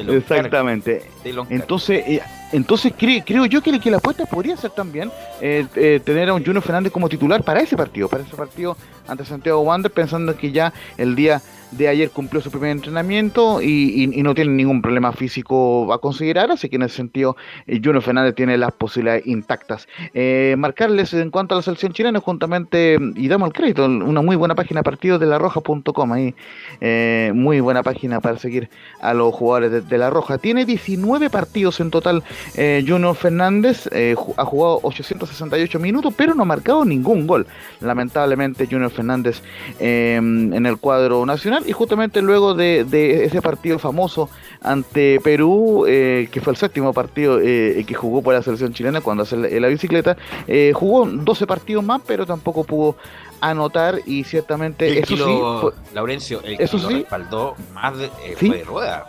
te 0.06 0.16
Exactamente. 0.16 1.02
te. 1.22 1.30
Entonces, 1.50 2.02
eh, 2.06 2.22
entonces 2.52 2.92
cre- 2.96 3.22
creo 3.24 3.46
yo 3.46 3.62
que, 3.62 3.78
que 3.78 3.90
la 3.90 3.98
apuesta 3.98 4.24
podría 4.26 4.56
ser 4.56 4.70
también 4.70 5.10
eh, 5.40 5.66
eh, 5.76 6.00
tener 6.04 6.28
a 6.28 6.34
un 6.34 6.44
Junior 6.44 6.62
Fernández 6.62 6.92
como 6.92 7.08
titular 7.08 7.42
para 7.42 7.60
ese 7.60 7.76
partido, 7.76 8.08
para 8.08 8.22
ese 8.22 8.36
partido 8.36 8.76
ante 9.06 9.24
Santiago 9.24 9.60
Wander, 9.60 9.90
pensando 9.90 10.36
que 10.36 10.52
ya 10.52 10.72
el 10.96 11.14
día 11.16 11.40
de 11.70 11.88
ayer 11.88 12.10
cumplió 12.10 12.40
su 12.40 12.50
primer 12.50 12.70
entrenamiento 12.70 13.62
y, 13.62 14.06
no 14.20 14.34
tiene 14.34 14.52
ningún 14.52 14.82
problema 14.82 15.12
físico 15.12 15.92
a 15.92 16.00
considerar, 16.00 16.50
así 16.50 16.68
que 16.68 16.76
en 16.76 16.82
ese 16.82 16.96
sentido 16.96 17.36
eh, 17.66 17.80
Junior 17.82 18.02
Fernández 18.02 18.34
tiene 18.34 18.58
las 18.58 18.72
posibilidades 18.72 19.26
intactas. 19.26 19.88
Eh, 20.12 20.54
marcarles 20.58 21.14
en 21.14 21.30
cuanto 21.30 21.54
a 21.54 21.58
la 21.58 21.62
selección 21.62 21.92
chilena, 21.92 22.20
juntamente, 22.20 22.98
y 23.16 23.28
damos 23.28 23.48
el 23.48 23.52
crédito, 23.54 23.86
una 23.86 24.20
muy 24.20 24.36
buena 24.36 24.54
página 24.54 24.82
partido 24.82 25.18
de 25.18 25.26
la 25.26 25.38
roja.com, 25.38 26.12
ahí 26.12 26.34
eh, 26.80 27.32
muy 27.34 27.60
buena 27.60 27.82
página 27.82 28.20
para 28.20 28.38
seguir 28.38 28.68
a 29.00 29.14
los 29.14 29.34
jugadores 29.34 29.88
de, 29.88 29.98
la 29.98 30.10
roja. 30.10 30.38
Tiene 30.38 30.64
19 30.64 31.30
partidos 31.30 31.80
en 31.80 31.90
total 31.90 32.22
Junior 32.54 33.14
Fernández, 33.14 33.88
ha 34.36 34.44
jugado 34.44 34.80
868 34.82 35.78
minutos, 35.78 36.14
pero 36.16 36.34
no 36.34 36.42
ha 36.42 36.46
marcado 36.46 36.84
ningún 36.84 37.26
gol. 37.26 37.46
Lamentablemente 37.80 38.66
Junior 38.66 38.90
Fernández 38.90 39.42
en 39.78 40.66
el 40.66 40.78
cuadro 40.78 41.24
nacional 41.26 41.59
y 41.66 41.72
justamente 41.72 42.22
luego 42.22 42.54
de, 42.54 43.24
ese 43.24 43.42
partido 43.42 43.78
famoso 43.78 44.28
ante 44.62 45.20
Perú, 45.20 45.84
eh, 45.86 46.28
que 46.30 46.40
fue 46.40 46.52
el 46.52 46.56
séptimo 46.56 46.92
partido 46.92 47.40
eh, 47.40 47.84
que 47.86 47.94
jugó 47.94 48.22
por 48.22 48.34
la 48.34 48.42
selección 48.42 48.72
chilena 48.72 49.00
cuando 49.00 49.22
hace 49.22 49.36
la, 49.36 49.68
bicicleta, 49.68 50.16
eh, 50.46 50.72
jugó 50.74 51.06
12 51.06 51.46
partidos 51.46 51.84
más, 51.84 52.02
pero 52.06 52.26
tampoco 52.26 52.64
pudo 52.64 52.96
anotar 53.40 54.00
y 54.06 54.24
ciertamente 54.24 54.98
eso 54.98 55.16
sí 55.16 55.94
Laurencio 55.94 56.42
el 56.44 56.60
eso 56.60 56.78
sí, 56.78 56.94
respaldó 56.94 57.54
más 57.72 57.96
de, 57.96 58.10
fue 58.36 58.62
Rueda. 58.64 59.06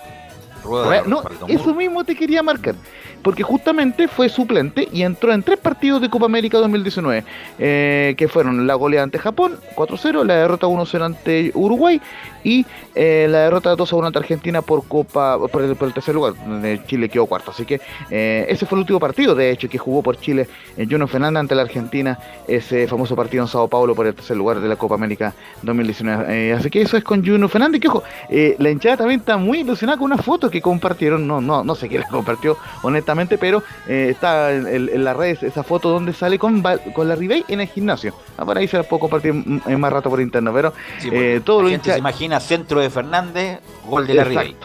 Rueda 0.64 1.04
no, 1.06 1.22
eso 1.47 1.74
mismo 1.74 2.04
te 2.04 2.16
quería 2.16 2.41
marcar 2.41 2.76
porque 3.22 3.43
justamente 3.43 4.07
fue 4.07 4.30
suplente 4.30 4.88
y 4.91 5.03
entró 5.03 5.34
en 5.34 5.43
tres 5.43 5.59
partidos 5.59 6.01
de 6.01 6.09
Copa 6.09 6.26
América 6.26 6.57
2019, 6.57 7.24
eh, 7.59 8.15
que 8.17 8.28
fueron 8.28 8.65
la 8.65 8.76
goleada 8.76 9.03
ante 9.03 9.19
Japón, 9.19 9.57
4-0, 9.76 10.26
la 10.26 10.36
derrota 10.36 10.67
1-0 10.67 11.03
ante 11.03 11.51
Uruguay 11.53 12.01
y 12.43 12.65
eh, 12.95 13.28
la 13.30 13.39
derrota 13.39 13.76
2-1 13.76 14.07
ante 14.07 14.19
Argentina 14.19 14.61
por 14.61 14.88
Copa 14.88 15.38
por 15.47 15.61
el, 15.61 15.78
tercer 15.93 16.15
lugar, 16.15 16.34
donde 16.45 16.82
Chile 16.88 17.09
quedó 17.09 17.28
cuarto. 17.28 17.51
Así 17.51 17.65
que 17.65 17.80
eh, 18.09 18.45
ese 18.49 18.65
fue 18.65 18.78
el 18.78 18.82
último 18.82 18.99
partido, 18.99 19.36
de 19.36 19.51
hecho, 19.51 19.69
que 19.69 19.78
jugó 19.78 20.01
por 20.01 20.19
Chile 20.19 20.47
Juno 20.89 21.07
Fernández 21.07 21.41
ante 21.41 21.55
la 21.55 21.61
Argentina, 21.61 22.17
ese 22.47 22.88
famoso 22.88 23.15
partido 23.15 23.43
en 23.43 23.47
Sao 23.47 23.67
Paulo 23.67 23.93
por 23.93 24.07
el 24.07 24.15
tercer 24.15 24.38
lugar 24.38 24.59
de 24.59 24.67
la 24.67 24.76
Copa 24.76 24.95
América 24.95 25.34
2019. 25.61 26.53
así 26.53 26.69
que 26.69 26.82
eso 26.82 26.97
es 26.97 27.03
con 27.03 27.26
Juno 27.26 27.47
Fernández, 27.47 27.82
que 27.82 27.88
ojo, 27.88 28.03
la 28.30 28.69
hinchada 28.69 28.97
también 28.97 29.19
está 29.19 29.38
muy 29.38 29.59
ilusionada 29.59 29.99
con 29.99 30.11
una 30.11 30.22
foto 30.22 30.49
que 30.49 30.61
compartieron, 30.61 31.28
no, 31.28 31.39
no, 31.41 31.63
no 31.63 31.76
sé 31.76 31.88
quién 31.88 32.01
la 32.01 32.07
compartió, 32.07 32.57
honestamente 32.82 33.11
pero 33.38 33.64
eh, 33.88 34.09
está 34.12 34.51
en, 34.51 35.03
las 35.03 35.16
redes 35.16 35.43
esa 35.43 35.64
foto 35.64 35.89
donde 35.89 36.14
sale 36.14 36.39
con, 36.39 36.64
con 36.93 37.07
la 37.07 37.16
Ribey 37.16 37.43
en 37.47 37.62
el 37.62 37.68
gimnasio. 37.68 38.14
Ah, 38.38 38.45
por 38.45 38.57
ahí 38.57 38.68
se 38.68 38.78
la 38.78 38.84
puedo 38.84 39.01
compartir 39.01 39.32
en 39.32 39.80
más 39.80 39.93
rato 39.93 40.09
por 40.09 40.22
interno, 40.22 40.53
pero 40.53 40.74
eh, 41.12 41.41
todo 41.43 41.59
la 41.59 41.64
lo 41.64 41.70
gente 41.70 41.91
se 41.91 41.99
imagina 41.99 42.39
centro 42.39 42.80
de 42.80 42.89
Fernández, 42.89 43.59
gol 43.86 44.07
de 44.07 44.14
la 44.14 44.24
Ribey. 44.24 44.55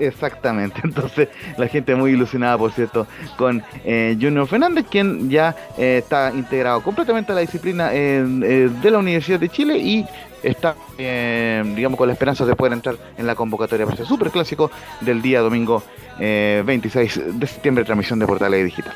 Exactamente, 0.00 0.80
entonces 0.84 1.28
la 1.56 1.68
gente 1.68 1.94
muy 1.94 2.12
ilusionada, 2.12 2.58
por 2.58 2.72
cierto, 2.72 3.06
con 3.36 3.62
eh, 3.84 4.16
Junior 4.20 4.46
Fernández, 4.46 4.86
quien 4.90 5.30
ya 5.30 5.54
está 5.76 6.32
integrado 6.34 6.82
completamente 6.82 7.32
a 7.32 7.34
la 7.36 7.40
disciplina 7.42 7.90
de 7.90 8.90
la 8.90 8.98
Universidad 8.98 9.38
de 9.38 9.48
Chile 9.48 9.78
y 9.78 10.06
está, 10.42 10.74
digamos, 10.96 11.98
con 11.98 12.08
la 12.08 12.14
esperanza 12.14 12.44
de 12.44 12.56
poder 12.56 12.72
entrar 12.72 12.96
en 13.16 13.26
la 13.26 13.34
convocatoria 13.34 13.86
para 13.86 13.94
ese 13.94 14.06
super 14.06 14.30
clásico 14.30 14.70
del 15.00 15.22
día 15.22 15.40
domingo 15.40 15.82
26 16.20 17.16
eh, 17.16 17.22
de 17.32 17.46
septiembre, 17.46 17.84
transmisión 17.84 18.18
de 18.18 18.26
Portales 18.26 18.64
Digital. 18.64 18.94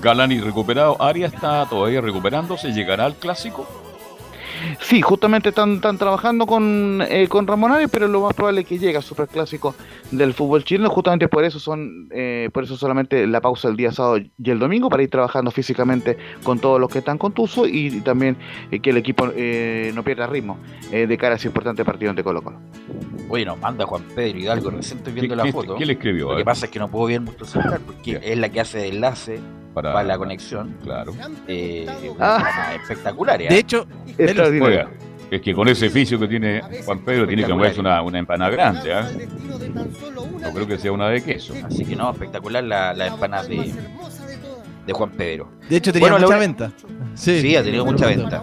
Galani 0.00 0.40
recuperado, 0.40 1.00
Aria 1.00 1.26
está 1.26 1.66
todavía 1.66 2.00
recuperándose, 2.00 2.72
¿llegará 2.72 3.04
al 3.04 3.14
clásico? 3.16 3.83
Sí, 4.80 5.02
justamente 5.02 5.50
están, 5.50 5.74
están 5.74 5.98
trabajando 5.98 6.46
con, 6.46 7.02
eh, 7.08 7.28
con 7.28 7.46
Ramón 7.46 7.72
Arias, 7.72 7.90
pero 7.92 8.08
lo 8.08 8.22
más 8.22 8.34
probable 8.34 8.62
es 8.62 8.66
que 8.66 8.78
llegue 8.78 8.96
al 8.96 9.02
superclásico 9.02 9.74
del 10.10 10.34
fútbol 10.34 10.64
chileno. 10.64 10.90
Justamente 10.90 11.28
por 11.28 11.44
eso 11.44 11.58
son, 11.58 12.08
eh, 12.12 12.48
por 12.52 12.64
eso 12.64 12.76
solamente 12.76 13.26
la 13.26 13.40
pausa 13.40 13.68
el 13.68 13.76
día 13.76 13.92
sábado 13.92 14.18
y 14.18 14.50
el 14.50 14.58
domingo 14.58 14.88
para 14.88 15.02
ir 15.02 15.10
trabajando 15.10 15.50
físicamente 15.50 16.18
con 16.42 16.58
todos 16.58 16.80
los 16.80 16.90
que 16.90 16.98
están 16.98 17.18
con 17.18 17.32
Tuzo 17.32 17.66
y, 17.66 18.00
también 18.00 18.36
eh, 18.70 18.80
que 18.80 18.90
el 18.90 18.96
equipo 18.96 19.26
no 19.26 20.02
pierda 20.04 20.26
ritmo 20.26 20.58
de 20.90 21.18
cara 21.18 21.34
a 21.34 21.36
ese 21.36 21.48
importante 21.48 21.84
partido 21.84 22.10
ante 22.10 22.22
Colo 22.22 22.42
Colo. 22.42 22.58
Oye, 23.28 23.44
nos 23.44 23.58
manda 23.58 23.86
Juan 23.86 24.02
Pedro 24.14 24.38
Hidalgo, 24.38 24.70
recién 24.70 24.98
estoy 24.98 25.12
viendo 25.12 25.34
la 25.34 25.46
foto. 25.46 25.76
¿Qué 25.76 25.86
le 25.86 25.94
escribió? 25.94 26.30
Lo 26.30 26.36
que 26.36 26.44
pasa 26.44 26.66
es 26.66 26.72
que 26.72 26.78
no 26.78 26.88
puedo 26.88 27.06
ver 27.06 27.20
mucho 27.20 27.44
celular 27.44 27.80
porque 27.84 28.20
es 28.22 28.38
la 28.38 28.48
que 28.48 28.60
hace 28.60 28.78
de 28.78 28.88
enlace 28.88 29.40
para, 29.74 30.02
la 30.02 30.16
conexión. 30.16 30.76
Claro. 30.82 31.12
Eh, 31.48 31.86
ah. 32.20 32.72
espectacular. 32.80 33.38
De 33.38 33.58
hecho, 33.58 33.86
es 34.16 35.40
que 35.40 35.52
con 35.52 35.68
ese 35.68 35.88
oficio 35.88 36.18
que 36.18 36.28
tiene 36.28 36.62
Juan 36.84 37.00
Pedro 37.00 37.26
tiene 37.26 37.42
que 37.42 37.50
comerse 37.50 37.80
una, 37.80 38.00
una 38.02 38.18
empanada 38.18 38.50
grande. 38.50 38.92
¿eh? 38.92 39.28
No 40.40 40.52
creo 40.52 40.66
que 40.66 40.78
sea 40.78 40.92
una 40.92 41.08
de 41.08 41.22
queso. 41.22 41.54
Así 41.64 41.84
que 41.84 41.96
no, 41.96 42.10
espectacular 42.10 42.62
la, 42.62 42.94
la 42.94 43.08
empanada 43.08 43.44
de, 43.44 43.74
de 44.86 44.92
Juan 44.92 45.10
Pedro. 45.10 45.50
De 45.68 45.76
hecho, 45.76 45.92
tenía 45.92 46.16
mucha 46.16 46.38
venta. 46.38 46.72
Sí, 47.14 47.56
ha 47.56 47.62
tenido 47.62 47.84
mucha 47.84 48.06
venta. 48.06 48.42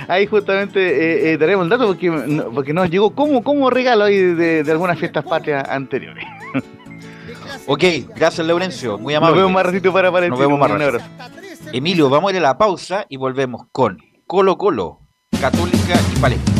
ahí 0.07 0.27
justamente 0.27 0.79
eh, 0.79 1.31
eh, 1.31 1.37
daremos 1.39 1.63
el 1.63 1.69
dato 1.69 1.87
porque, 1.87 2.11
porque 2.53 2.73
nos 2.73 2.91
llegó 2.91 3.15
como, 3.15 3.43
como 3.43 3.71
regalo 3.71 4.03
ahí 4.03 4.17
de, 4.17 4.63
de 4.63 4.71
algunas 4.71 4.99
fiestas 4.99 5.25
patrias 5.25 5.67
anteriores. 5.67 6.25
Ok, 7.65 7.83
gracias 8.15 8.45
Laurencio, 8.45 8.97
muy 8.97 9.13
amable. 9.13 9.35
Nos 9.35 9.43
vemos 9.43 9.53
más 9.53 9.65
ratito 9.65 9.93
para 9.93 10.11
para 10.11 10.27
Nos 10.27 10.37
vemos 10.37 10.59
más 10.59 10.69
ratito. 10.69 11.03
Emilio, 11.71 12.09
vamos 12.09 12.29
a 12.29 12.31
ir 12.33 12.39
a 12.39 12.41
la 12.41 12.57
pausa 12.57 13.05
y 13.07 13.15
volvemos 13.15 13.67
con 13.71 13.99
Colo 14.27 14.57
Colo, 14.57 14.99
Católica 15.39 15.99
y 16.13 16.19
Palestina. 16.19 16.57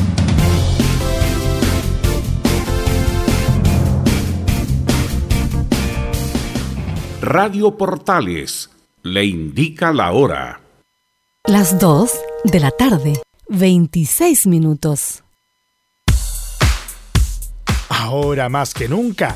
Radio 7.21 7.77
Portales 7.77 8.69
le 9.01 9.25
indica 9.25 9.91
la 9.91 10.11
hora. 10.11 10.61
Las 11.45 11.79
2 11.79 12.11
de 12.45 12.59
la 12.61 12.71
tarde, 12.71 13.21
26 13.49 14.47
minutos. 14.47 15.23
Ahora 17.89 18.47
más 18.49 18.73
que 18.73 18.87
nunca 18.87 19.35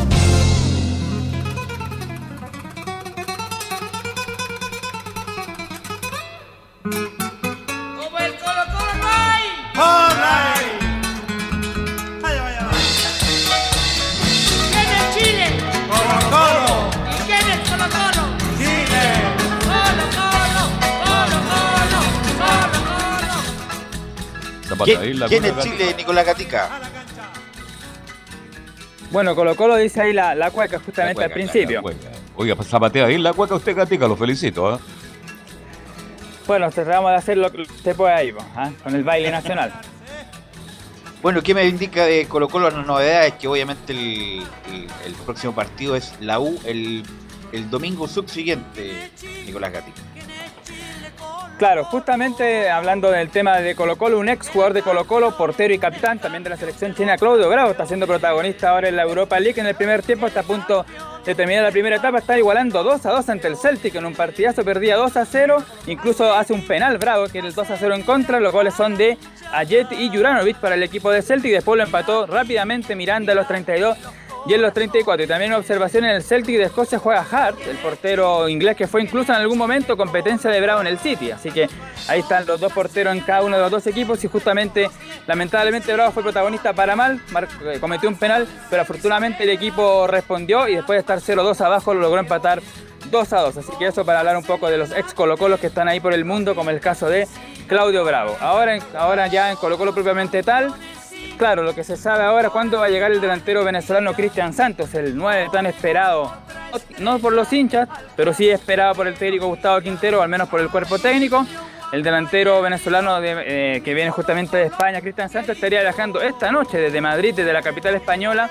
¿Quién, 25.27 25.45
es 25.45 25.57
Chile, 25.59 25.93
Nicolás 25.97 26.25
Gatica? 26.25 26.69
Bueno, 29.11 29.35
Colo 29.35 29.55
Colo 29.55 29.75
dice 29.75 30.01
ahí 30.01 30.13
la, 30.13 30.35
la 30.35 30.51
cueca 30.51 30.79
justamente 30.79 31.23
al 31.23 31.31
principio. 31.31 31.83
Oiga, 32.35 32.55
zapatea 32.63 33.05
ahí 33.05 33.17
la 33.17 33.33
cueca 33.33 33.55
usted, 33.55 33.75
Gatica, 33.75 34.07
lo 34.07 34.15
felicito. 34.15 34.75
¿eh? 34.75 34.79
Bueno, 36.47 36.69
tratamos 36.71 37.11
de 37.11 37.17
hacer 37.17 37.37
lo 37.37 37.51
que 37.51 37.61
usted 37.61 37.95
puede 37.95 38.13
ahí, 38.13 38.29
¿eh? 38.29 38.73
con 38.83 38.95
el 38.95 39.03
baile 39.03 39.31
nacional. 39.31 39.71
Bueno, 41.21 41.43
¿qué 41.43 41.53
me 41.53 41.65
indica 41.65 42.05
de 42.05 42.25
Colo 42.27 42.49
Colo? 42.49 42.71
La 42.71 42.81
novedad 42.81 43.27
es 43.27 43.33
que 43.33 43.47
obviamente 43.47 43.93
el, 43.93 44.43
el, 45.05 45.13
próximo 45.23 45.53
partido 45.53 45.95
es 45.95 46.15
la 46.19 46.39
U 46.39 46.59
el, 46.65 47.03
el 47.51 47.69
domingo 47.69 48.07
subsiguiente, 48.07 49.11
Nicolás 49.45 49.71
Gatica. 49.71 50.01
Claro, 51.61 51.83
justamente 51.83 52.71
hablando 52.71 53.11
del 53.11 53.29
tema 53.29 53.59
de 53.59 53.75
Colo 53.75 53.95
Colo, 53.95 54.17
un 54.17 54.29
ex 54.29 54.49
jugador 54.49 54.73
de 54.73 54.81
Colo 54.81 55.05
Colo, 55.05 55.37
portero 55.37 55.71
y 55.71 55.77
capitán 55.77 56.17
también 56.17 56.43
de 56.43 56.49
la 56.49 56.57
selección 56.57 56.95
china, 56.95 57.17
Claudio 57.17 57.47
Bravo, 57.47 57.69
está 57.69 57.85
siendo 57.85 58.07
protagonista 58.07 58.71
ahora 58.71 58.89
en 58.89 58.95
la 58.95 59.03
Europa 59.03 59.39
League. 59.39 59.61
En 59.61 59.67
el 59.67 59.75
primer 59.75 60.01
tiempo, 60.01 60.25
está 60.25 60.39
a 60.39 60.43
punto 60.43 60.83
de 61.23 61.35
terminar 61.35 61.61
la 61.61 61.69
primera 61.69 61.97
etapa, 61.97 62.17
está 62.17 62.35
igualando 62.35 62.83
2 62.83 63.05
a 63.05 63.11
2 63.11 63.29
ante 63.29 63.47
el 63.47 63.57
Celtic 63.57 63.93
en 63.93 64.07
un 64.07 64.15
partidazo, 64.15 64.65
perdía 64.65 64.95
2 64.95 65.15
a 65.17 65.23
0, 65.23 65.63
incluso 65.85 66.33
hace 66.33 66.51
un 66.51 66.65
penal 66.65 66.97
Bravo, 66.97 67.27
que 67.27 67.37
es 67.37 67.45
el 67.45 67.53
2 67.53 67.69
a 67.69 67.77
0 67.77 67.93
en 67.93 68.01
contra, 68.01 68.39
los 68.39 68.51
goles 68.51 68.73
son 68.73 68.97
de 68.97 69.19
Ayet 69.53 69.91
y 69.91 70.09
Juranovic 70.09 70.57
para 70.57 70.73
el 70.73 70.81
equipo 70.81 71.11
de 71.11 71.21
Celtic, 71.21 71.51
después 71.51 71.77
lo 71.77 71.83
empató 71.83 72.25
rápidamente 72.25 72.95
Miranda 72.95 73.33
a 73.33 73.35
los 73.35 73.47
32 73.47 73.99
y 74.45 74.53
en 74.53 74.61
los 74.61 74.73
34. 74.73 75.23
Y 75.23 75.27
también 75.27 75.51
una 75.51 75.59
observación 75.59 76.05
en 76.05 76.11
el 76.11 76.23
Celtic 76.23 76.57
de 76.57 76.63
Escocia 76.63 76.99
juega 76.99 77.25
Hart, 77.29 77.57
el 77.67 77.77
portero 77.77 78.47
inglés 78.49 78.75
que 78.75 78.87
fue 78.87 79.01
incluso 79.01 79.31
en 79.31 79.39
algún 79.39 79.57
momento 79.57 79.95
competencia 79.97 80.49
de 80.49 80.61
Bravo 80.61 80.81
en 80.81 80.87
el 80.87 80.99
City. 80.99 81.31
Así 81.31 81.51
que 81.51 81.69
ahí 82.07 82.21
están 82.21 82.45
los 82.45 82.59
dos 82.59 82.71
porteros 82.73 83.15
en 83.15 83.21
cada 83.21 83.43
uno 83.43 83.55
de 83.55 83.61
los 83.61 83.71
dos 83.71 83.87
equipos 83.87 84.23
y 84.23 84.27
justamente, 84.27 84.89
lamentablemente 85.27 85.93
Bravo 85.93 86.11
fue 86.11 86.23
protagonista 86.23 86.73
para 86.73 86.95
mal, 86.95 87.21
eh, 87.65 87.77
cometió 87.79 88.09
un 88.09 88.15
penal, 88.15 88.47
pero 88.69 88.81
afortunadamente 88.81 89.43
el 89.43 89.49
equipo 89.49 90.07
respondió 90.07 90.67
y 90.67 90.75
después 90.75 90.97
de 90.97 90.99
estar 91.01 91.19
0-2 91.19 91.59
abajo 91.61 91.93
lo 91.93 92.01
logró 92.01 92.19
empatar 92.19 92.61
2 93.09 93.33
a 93.33 93.41
2. 93.41 93.57
Así 93.57 93.71
que 93.77 93.87
eso 93.87 94.05
para 94.05 94.19
hablar 94.19 94.37
un 94.37 94.43
poco 94.43 94.69
de 94.69 94.77
los 94.77 94.91
ex 94.91 95.13
Colo 95.13 95.37
Colos 95.37 95.59
que 95.59 95.67
están 95.67 95.87
ahí 95.87 95.99
por 95.99 96.13
el 96.13 96.25
mundo, 96.25 96.55
como 96.55 96.69
el 96.69 96.79
caso 96.79 97.09
de 97.09 97.27
Claudio 97.67 98.03
Bravo. 98.03 98.35
Ahora, 98.39 98.79
ahora 98.97 99.27
ya 99.27 99.51
en 99.51 99.57
Colo 99.57 99.77
Colo 99.77 99.93
propiamente 99.93 100.43
tal, 100.43 100.73
claro, 101.37 101.63
lo 101.63 101.73
que 101.73 101.83
se 101.83 101.97
sabe 101.97 102.23
ahora, 102.23 102.49
¿cuándo 102.49 102.79
va 102.79 102.85
a 102.85 102.89
llegar 102.89 103.11
el 103.11 103.21
delantero 103.21 103.63
venezolano 103.63 104.13
Cristian 104.13 104.53
Santos, 104.53 104.93
el 104.93 105.15
9 105.15 105.49
tan 105.51 105.65
esperado? 105.65 106.33
No 106.99 107.19
por 107.19 107.33
los 107.33 107.51
hinchas, 107.51 107.89
pero 108.15 108.33
sí 108.33 108.49
esperado 108.49 108.95
por 108.95 109.07
el 109.07 109.15
técnico 109.15 109.47
Gustavo 109.47 109.81
Quintero, 109.81 110.21
al 110.21 110.29
menos 110.29 110.47
por 110.49 110.59
el 110.61 110.69
cuerpo 110.69 110.99
técnico. 110.99 111.45
El 111.91 112.03
delantero 112.03 112.61
venezolano 112.61 113.19
eh, 113.21 113.81
que 113.83 113.93
viene 113.93 114.11
justamente 114.11 114.55
de 114.55 114.67
España, 114.67 115.01
Cristian 115.01 115.29
Santos, 115.29 115.55
estaría 115.55 115.81
viajando 115.81 116.21
esta 116.21 116.49
noche 116.51 116.77
desde 116.77 117.01
Madrid, 117.01 117.33
desde 117.35 117.51
la 117.51 117.61
capital 117.61 117.95
española, 117.95 118.49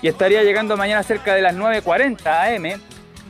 y 0.00 0.08
estaría 0.08 0.42
llegando 0.42 0.76
mañana 0.76 1.02
cerca 1.02 1.34
de 1.34 1.42
las 1.42 1.54
9.40 1.54 2.56
am, 2.56 2.80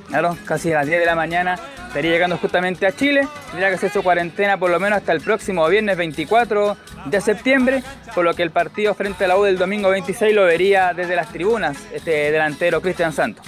claro, 0.06 0.36
casi 0.44 0.70
a 0.72 0.76
las 0.76 0.86
10 0.86 1.00
de 1.00 1.06
la 1.06 1.16
mañana, 1.16 1.58
estaría 1.92 2.12
llegando 2.12 2.38
justamente 2.38 2.86
a 2.86 2.92
Chile, 2.92 3.28
tendría 3.48 3.68
que 3.68 3.74
hacer 3.74 3.92
su 3.92 4.02
cuarentena 4.02 4.56
por 4.56 4.70
lo 4.70 4.80
menos 4.80 4.96
hasta 4.96 5.12
el 5.12 5.20
próximo 5.20 5.68
viernes 5.68 5.98
24 5.98 6.74
de 7.04 7.20
septiembre, 7.20 7.82
por 8.14 8.24
lo 8.24 8.32
que 8.32 8.42
el 8.42 8.50
partido 8.50 8.94
frente 8.94 9.26
a 9.26 9.28
la 9.28 9.36
U 9.36 9.42
del 9.42 9.58
domingo 9.58 9.90
26 9.90 10.34
lo 10.34 10.44
vería 10.44 10.94
desde 10.94 11.14
las 11.14 11.30
tribunas 11.30 11.76
este 11.92 12.32
delantero 12.32 12.80
Cristian 12.80 13.12
Santos. 13.12 13.44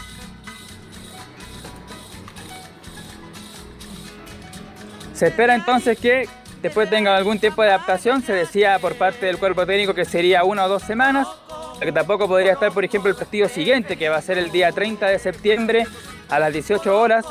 Se 5.14 5.28
espera 5.28 5.54
entonces 5.54 5.98
que 5.98 6.28
después 6.60 6.90
tenga 6.90 7.16
algún 7.16 7.38
tiempo 7.38 7.62
de 7.62 7.68
adaptación, 7.68 8.20
se 8.20 8.34
decía 8.34 8.78
por 8.78 8.96
parte 8.96 9.24
del 9.24 9.38
cuerpo 9.38 9.64
técnico 9.64 9.94
que 9.94 10.04
sería 10.04 10.44
una 10.44 10.66
o 10.66 10.68
dos 10.68 10.82
semanas, 10.82 11.26
que 11.80 11.92
tampoco 11.92 12.28
podría 12.28 12.52
estar, 12.52 12.72
por 12.72 12.84
ejemplo, 12.84 13.10
el 13.10 13.16
partido 13.16 13.48
siguiente, 13.48 13.96
que 13.96 14.10
va 14.10 14.16
a 14.16 14.22
ser 14.22 14.36
el 14.36 14.50
día 14.50 14.70
30 14.70 15.06
de 15.06 15.18
septiembre 15.18 15.86
a 16.28 16.38
las 16.38 16.52
18 16.52 17.00
horas, 17.00 17.24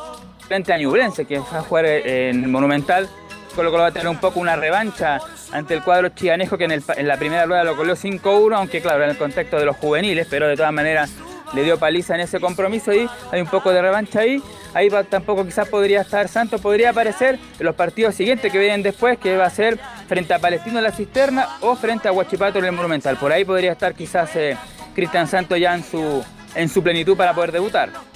frente 0.54 0.72
a 0.72 0.78
Ñublense, 0.78 1.26
que 1.26 1.40
va 1.40 1.58
a 1.58 1.62
jugar 1.64 1.86
en 1.88 2.44
el 2.44 2.48
Monumental. 2.48 3.10
Colo 3.56 3.72
Colo 3.72 3.82
va 3.82 3.90
a 3.90 3.92
tener 3.92 4.08
un 4.08 4.20
poco 4.20 4.40
una 4.40 4.56
revancha 4.56 5.20
ante 5.52 5.74
el 5.74 5.82
cuadro 5.82 6.10
chiganejo 6.10 6.60
que 6.60 6.66
en, 6.66 7.08
la 7.08 7.18
primera 7.18 7.48
rueda 7.48 7.64
lo 7.64 7.76
coloó 7.76 7.96
5-1, 7.96 8.56
aunque 8.56 8.80
claro, 8.80 9.04
en 9.04 9.10
el 9.10 9.18
contexto 9.18 9.58
de 9.58 9.66
los 9.66 9.76
juveniles, 9.78 10.28
pero 10.30 10.48
de 10.48 10.56
todas 10.56 10.72
maneras 10.72 11.10
le 11.56 11.64
dio 11.64 11.80
paliza 11.80 12.14
en 12.14 12.22
ese 12.22 12.40
compromiso 12.40 12.94
y 12.94 13.10
hay 13.32 13.42
un 13.42 13.48
poco 13.48 13.72
de 13.72 13.82
revancha 13.82 14.20
ahí. 14.20 14.44
Ahí 14.76 14.90
tampoco 15.10 15.44
quizás 15.44 15.68
podría 15.68 16.02
estar 16.02 16.28
Santos, 16.28 16.62
podría 16.62 16.92
aparecer 16.92 17.40
en 17.58 17.66
los 17.66 17.74
partidos 17.74 18.14
siguientes 18.14 18.52
que 18.52 18.60
vienen 18.60 18.84
después, 18.84 19.18
que 19.18 19.36
va 19.36 19.46
a 19.46 19.50
ser 19.50 19.80
frente 20.08 20.36
a 20.36 20.40
Palestino 20.40 20.78
en 20.78 20.84
la 20.84 20.92
Cisterna 20.92 21.48
o 21.62 21.76
frente 21.76 22.10
a 22.10 22.12
Huachipato 22.12 22.60
en 22.60 22.66
el 22.66 22.74
Monumental. 22.74 23.18
Por 23.18 23.32
ahí 23.32 23.44
podría 23.44 23.72
estar 23.72 23.96
quizás 23.96 24.36
eh, 24.36 24.56
Cristian 24.94 25.28
Santos 25.28 25.60
ya 25.60 25.74
en 25.74 26.70
su 26.70 26.84
plenitud 26.84 27.18
para 27.18 27.34
poder 27.34 27.52
debutar. 27.52 28.13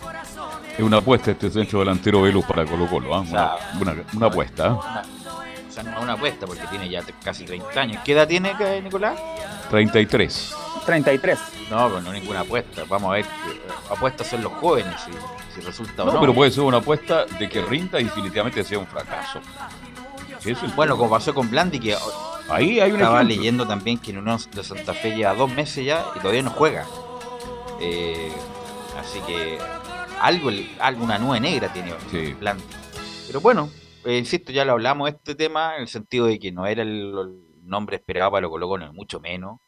Es 0.77 0.83
una 0.83 0.97
apuesta 0.97 1.31
este 1.31 1.49
centro 1.49 1.79
delantero 1.79 2.21
Velus 2.21 2.45
para 2.45 2.63
Colo 2.63 2.87
Colo, 2.87 3.15
¿ah? 3.15 3.57
una, 4.13 4.27
apuesta. 4.27 4.77
¿ah? 4.79 5.01
sea, 5.81 5.91
no 5.91 5.97
es 5.97 6.03
una 6.03 6.13
apuesta 6.13 6.45
porque 6.45 6.67
tiene 6.67 6.89
ya 6.89 7.03
casi 7.23 7.45
30 7.45 7.81
años. 7.81 8.01
¿Qué 8.03 8.13
edad 8.13 8.27
tiene 8.27 8.53
Nicolás? 8.81 9.19
33. 9.69 10.53
33. 10.85 11.39
No, 11.69 11.87
pero 11.89 12.01
no 12.01 12.13
ninguna 12.13 12.41
apuesta. 12.41 12.83
Vamos 12.87 13.09
a 13.09 13.13
ver, 13.13 13.25
apuestas 13.89 14.27
son 14.27 14.43
los 14.43 14.53
jóvenes, 14.53 14.93
si, 15.53 15.61
resulta 15.61 16.03
o 16.03 16.13
no. 16.13 16.19
pero 16.19 16.33
puede 16.33 16.51
ser 16.51 16.63
una 16.63 16.77
apuesta 16.77 17.25
de 17.25 17.49
que 17.49 17.61
rinda 17.61 17.99
y 17.99 18.05
definitivamente 18.05 18.63
sea 18.63 18.79
un 18.79 18.87
fracaso. 18.87 19.41
bueno, 20.75 20.95
como 20.97 21.09
pasó 21.09 21.33
con 21.33 21.49
Blandi, 21.49 21.79
que 21.79 21.95
ahí 22.49 22.79
hay 22.79 22.91
una 22.91 23.05
estaba 23.05 23.23
leyendo 23.23 23.67
también 23.67 23.97
que 23.97 24.11
en 24.11 24.19
uno 24.19 24.37
de 24.37 24.63
Santa 24.63 24.93
Fe 24.93 25.15
lleva 25.15 25.33
dos 25.33 25.51
meses 25.51 25.85
ya 25.85 26.05
y 26.15 26.19
todavía 26.19 26.43
no 26.43 26.51
juega. 26.51 26.85
Eh, 27.79 28.31
así 28.99 29.19
que 29.21 29.59
algo, 30.21 30.49
alguna 30.79 31.17
nube 31.17 31.39
negra 31.39 31.71
tiene 31.71 31.93
Blandi. 32.39 32.63
Pero 33.27 33.41
bueno, 33.41 33.69
eh, 34.05 34.17
insisto, 34.17 34.51
ya 34.51 34.65
lo 34.65 34.73
hablamos 34.73 35.09
este 35.09 35.35
tema, 35.35 35.75
en 35.75 35.81
el 35.81 35.87
sentido 35.87 36.27
de 36.27 36.39
que 36.39 36.51
no 36.51 36.65
era 36.65 36.81
el, 36.81 37.43
nombre 37.63 37.97
esperado 37.97 38.31
para 38.31 38.41
lo 38.43 38.49
Colo 38.49 38.67
Colo, 38.69 38.93
mucho 38.93 39.19
menos. 39.19 39.59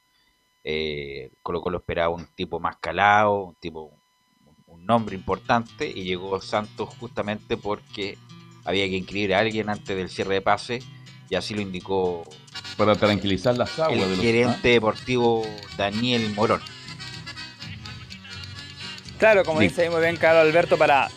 Eh, 0.64 1.32
Colo 1.44 1.62
Colo 1.62 1.80
esperaba 1.80 2.16
un 2.16 2.26
tipo 2.28 2.60
más 2.60 2.78
calado, 2.78 3.44
un 3.44 3.56
tipo, 3.56 3.92
un 4.68 4.86
nombre 4.86 5.16
importante, 5.16 5.92
y 5.94 6.04
llegó 6.04 6.40
Santos 6.40 6.90
justamente 6.98 7.58
porque 7.58 8.18
había 8.64 8.88
que 8.88 8.96
inscribir 8.96 9.34
a 9.34 9.40
alguien 9.40 9.70
antes 9.70 9.98
del 9.98 10.10
cierre 10.10 10.36
de 10.36 10.42
pase, 10.42 10.80
y 11.30 11.36
así 11.36 11.54
lo 11.54 11.62
indicó 11.62 12.24
para 12.78 12.96
tranquilizar 12.96 13.58
las 13.58 13.78
aguas 13.78 14.00
el 14.00 14.16
gerente 14.16 14.70
deportivo 14.70 15.46
Daniel 15.78 16.34
Morón. 16.34 16.62
Claro, 19.20 19.44
como 19.44 19.60
dice 19.60 19.90
muy 19.90 20.00
bien 20.00 20.16
Carlos 20.16 20.46
Alberto, 20.46 20.78
para 20.78 21.10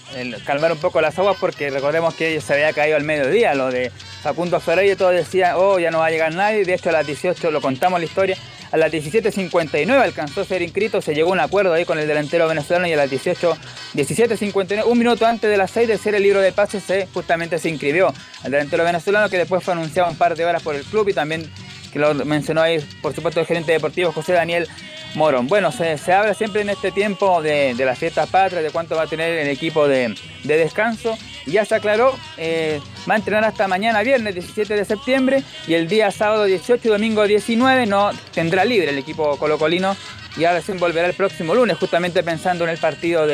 calmar 0.44 0.72
un 0.72 0.78
poco 0.78 1.00
las 1.00 1.16
aguas, 1.20 1.36
porque 1.38 1.70
recordemos 1.70 2.12
que 2.14 2.40
se 2.40 2.52
había 2.52 2.72
caído 2.72 2.96
al 2.96 3.04
mediodía, 3.04 3.54
lo 3.54 3.70
de 3.70 3.92
Facundo 4.22 4.58
Ferreira, 4.58 4.96
todos 4.96 5.14
decían, 5.14 5.54
oh, 5.56 5.78
ya 5.78 5.92
no 5.92 6.00
va 6.00 6.06
a 6.06 6.10
llegar 6.10 6.34
nadie, 6.34 6.64
de 6.64 6.74
hecho 6.74 6.88
a 6.88 6.92
las 6.92 7.06
18 7.06 7.52
lo 7.52 7.60
contamos 7.60 8.00
la 8.00 8.06
historia, 8.06 8.36
a 8.72 8.76
las 8.76 8.90
17.59 8.90 9.88
alcanzó 9.88 10.40
a 10.40 10.44
ser 10.44 10.62
inscrito, 10.62 11.00
se 11.00 11.14
llegó 11.14 11.30
a 11.30 11.34
un 11.34 11.40
acuerdo 11.40 11.74
ahí 11.74 11.84
con 11.84 11.96
el 11.96 12.08
delantero 12.08 12.48
venezolano 12.48 12.88
y 12.88 12.92
a 12.92 12.96
las 12.96 13.08
18, 13.08 13.56
17.59, 13.94 14.82
un 14.84 14.98
minuto 14.98 15.24
antes 15.24 15.48
de 15.48 15.56
las 15.56 15.70
6 15.70 15.86
de 15.86 15.96
ser 15.96 16.16
el 16.16 16.24
libro 16.24 16.40
de 16.40 16.50
pases, 16.50 16.82
se, 16.82 17.06
justamente 17.14 17.60
se 17.60 17.68
inscribió 17.68 18.12
al 18.42 18.50
delantero 18.50 18.82
venezolano 18.82 19.28
que 19.28 19.38
después 19.38 19.62
fue 19.62 19.74
anunciado 19.74 20.10
un 20.10 20.16
par 20.16 20.34
de 20.34 20.44
horas 20.44 20.60
por 20.64 20.74
el 20.74 20.82
club 20.82 21.08
y 21.08 21.12
también 21.12 21.48
que 21.92 21.98
lo 21.98 22.14
mencionó 22.14 22.62
ahí, 22.62 22.78
por 23.02 23.14
supuesto, 23.14 23.40
el 23.40 23.46
gerente 23.46 23.72
deportivo 23.72 24.12
José 24.12 24.32
Daniel 24.32 24.66
Morón. 25.14 25.46
Bueno, 25.46 25.70
se, 25.72 25.96
habla 26.12 26.34
siempre 26.34 26.62
en 26.62 26.70
este 26.70 26.90
tiempo 26.90 27.42
de, 27.42 27.74
las 27.74 27.98
fiestas 27.98 28.28
patrias, 28.30 28.62
de 28.62 28.70
cuánto 28.70 28.96
va 28.96 29.02
a 29.02 29.06
tener 29.06 29.38
el 29.38 29.48
equipo 29.48 29.86
de, 29.86 30.14
descanso. 30.42 31.16
Y 31.44 31.52
ya 31.52 31.64
se 31.64 31.74
aclaró, 31.74 32.16
eh, 32.36 32.80
va 33.08 33.14
a 33.14 33.16
entrenar 33.16 33.44
hasta 33.44 33.66
mañana 33.66 34.02
viernes 34.02 34.34
17 34.34 34.76
de 34.76 34.84
septiembre 34.84 35.42
y 35.66 35.74
el 35.74 35.88
día 35.88 36.10
sábado 36.12 36.44
18 36.44 36.86
y 36.86 36.90
domingo 36.90 37.26
19 37.26 37.86
no 37.86 38.12
tendrá 38.32 38.64
libre 38.64 38.90
el 38.90 38.98
equipo 38.98 39.36
colocolino 39.38 39.96
y 40.36 40.44
ahora 40.44 40.62
se 40.62 40.72
volverá 40.74 41.08
el 41.08 41.14
próximo 41.14 41.54
lunes, 41.54 41.76
justamente 41.78 42.22
pensando 42.22 42.62
en 42.62 42.70
el 42.70 42.78
partido 42.78 43.26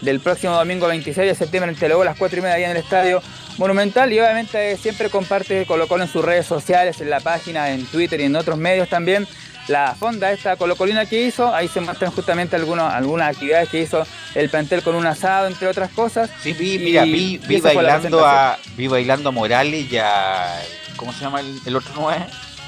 del 0.00 0.20
próximo 0.20 0.54
domingo 0.54 0.86
26 0.86 1.28
de 1.28 1.34
septiembre 1.34 1.70
entre 1.70 1.88
luego 1.88 2.02
a 2.02 2.06
las 2.06 2.16
4 2.16 2.38
y 2.38 2.42
media 2.42 2.64
en 2.66 2.72
el 2.72 2.76
estadio 2.78 3.22
Monumental 3.56 4.12
y 4.12 4.18
obviamente 4.18 4.76
siempre 4.76 5.10
comparte 5.10 5.64
Colo 5.64 5.86
Colo 5.86 6.02
en 6.02 6.08
sus 6.08 6.24
redes 6.24 6.44
sociales, 6.44 7.00
en 7.00 7.08
la 7.08 7.20
página, 7.20 7.70
en 7.70 7.86
Twitter 7.86 8.20
y 8.20 8.24
en 8.24 8.34
otros 8.34 8.58
medios 8.58 8.88
también 8.88 9.28
la 9.68 9.94
fonda 9.94 10.32
esta 10.32 10.56
colocolina 10.56 11.06
que 11.06 11.26
hizo, 11.26 11.54
ahí 11.54 11.68
se 11.68 11.80
muestran 11.80 12.10
justamente 12.10 12.56
algunos, 12.56 12.92
algunas 12.92 13.30
actividades 13.30 13.68
que 13.68 13.80
hizo 13.80 14.06
el 14.34 14.50
plantel 14.50 14.82
con 14.82 14.94
un 14.94 15.06
asado, 15.06 15.46
entre 15.46 15.68
otras 15.68 15.90
cosas. 15.90 16.30
Sí, 16.42 16.52
vi, 16.52 16.78
mira, 16.78 17.04
vi, 17.04 17.38
bailando 17.62 18.26
a, 18.26 18.58
vi 18.76 18.88
bailando 18.88 19.32
Morales 19.32 19.90
y 19.90 19.96
a, 19.96 20.60
¿cómo 20.96 21.12
se 21.12 21.20
llama 21.20 21.40
el, 21.40 21.76
otro 21.76 21.92
nueve? 21.96 22.26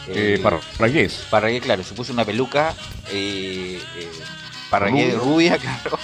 Eh, 0.08 0.40
Parragués. 0.42 1.26
Parragués, 1.30 1.62
claro, 1.62 1.82
se 1.82 1.94
puso 1.94 2.12
una 2.12 2.24
peluca 2.24 2.74
eh, 3.10 3.80
eh 3.98 4.08
Parragués 4.70 5.12
de 5.12 5.18
rubia, 5.18 5.58
claro. 5.58 5.98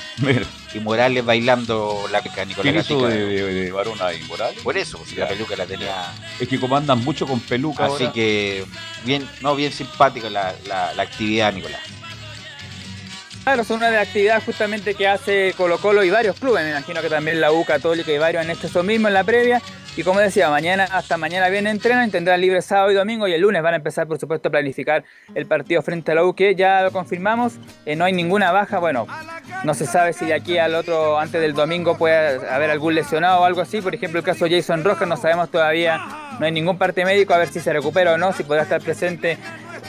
Y 0.75 0.81
Morales 0.81 1.25
bailando 1.25 2.05
la 2.11 2.23
peca 2.23 2.45
Nicolás 2.45 2.75
Gatica. 2.75 3.09
de, 3.09 3.27
de, 3.27 3.71
de 3.71 3.73
ahí, 4.01 4.23
Morales? 4.29 4.61
Por 4.63 4.77
eso, 4.77 5.03
si 5.07 5.17
la 5.17 5.29
peluca 5.29 5.57
la 5.57 5.67
tenía. 5.67 6.13
Es 6.39 6.49
que 6.49 6.61
comandan 6.61 7.03
mucho 7.05 7.27
con 7.27 7.41
peluca. 7.41 7.87
Así 7.87 8.07
que 8.09 8.65
bien, 9.05 9.29
no, 9.41 9.57
bien 9.57 9.73
simpática 9.73 10.31
la, 10.31 10.55
la, 10.67 10.95
la 10.95 11.03
actividad, 11.03 11.53
Nicolás. 11.53 11.81
Claro, 13.43 13.63
es 13.63 13.71
una 13.71 13.91
de 13.91 13.97
las 13.97 14.07
actividades 14.07 14.45
justamente 14.45 14.95
que 14.95 15.09
hace 15.09 15.53
Colo 15.57 15.79
Colo 15.79 16.05
y 16.05 16.11
varios 16.11 16.39
clubes, 16.39 16.63
me 16.63 16.71
imagino 16.71 17.03
que 17.03 17.09
también 17.09 17.41
la 17.41 17.51
U 17.51 17.65
Católica 17.65 18.13
y 18.13 18.19
varios 18.19 18.45
han 18.45 18.51
hecho 18.51 18.69
eso 18.69 18.85
mismo 18.85 19.09
en 19.09 19.15
la 19.15 19.25
previa. 19.25 19.61
Y 19.95 20.05
como 20.05 20.21
decía, 20.21 20.49
mañana 20.49 20.85
hasta 20.91 21.19
mañana 21.19 21.51
viene 21.51 21.69
entrenan, 21.69 22.11
tendrán 22.11 22.41
libre 22.41 22.63
sábado 22.63 22.91
y 22.91 22.95
domingo 22.95 23.29
y 23.29 23.35
el 23.35 23.43
lunes 23.43 23.63
van 23.63 23.75
a 23.75 23.77
empezar 23.77 24.07
por 24.07 24.19
supuesto 24.19 24.49
a 24.49 24.51
planificar 24.51 25.05
el 25.35 25.45
partido 25.45 25.83
frente 25.83 26.13
a 26.13 26.15
la 26.15 26.25
U 26.25 26.35
que 26.35 26.55
ya 26.55 26.81
lo 26.83 26.93
confirmamos, 26.93 27.57
eh, 27.85 27.95
no 27.95 28.07
hay 28.07 28.15
ninguna 28.15 28.53
baja, 28.53 28.79
bueno, 28.79 29.07
no 29.65 29.75
se 29.75 29.85
sabe 29.85 30.15
si 30.15 30.25
de 30.25 30.33
aquí 30.33 30.57
al 30.57 30.75
otro, 30.75 31.19
antes 31.19 31.43
del 31.43 31.53
domingo 31.53 31.99
puede 31.99 32.49
haber 32.49 32.71
algún 32.71 32.95
lesionado 32.95 33.43
o 33.43 33.45
algo 33.45 33.61
así, 33.61 33.83
por 33.83 33.95
ejemplo 33.95 34.21
el 34.21 34.25
caso 34.25 34.47
de 34.47 34.57
Jason 34.57 34.83
Rojas, 34.83 35.07
no 35.07 35.19
sabemos 35.19 35.51
todavía, 35.51 36.01
no 36.41 36.47
hay 36.47 36.53
ningún 36.53 36.79
parte 36.79 37.05
médico 37.05 37.35
a 37.35 37.39
ver 37.39 37.49
si 37.49 37.61
se 37.61 37.71
recupera 37.71 38.15
o 38.15 38.19
no, 38.19 38.33
si 38.33 38.45
podrá 38.45 38.63
estar 38.63 38.81
presente 38.81 39.37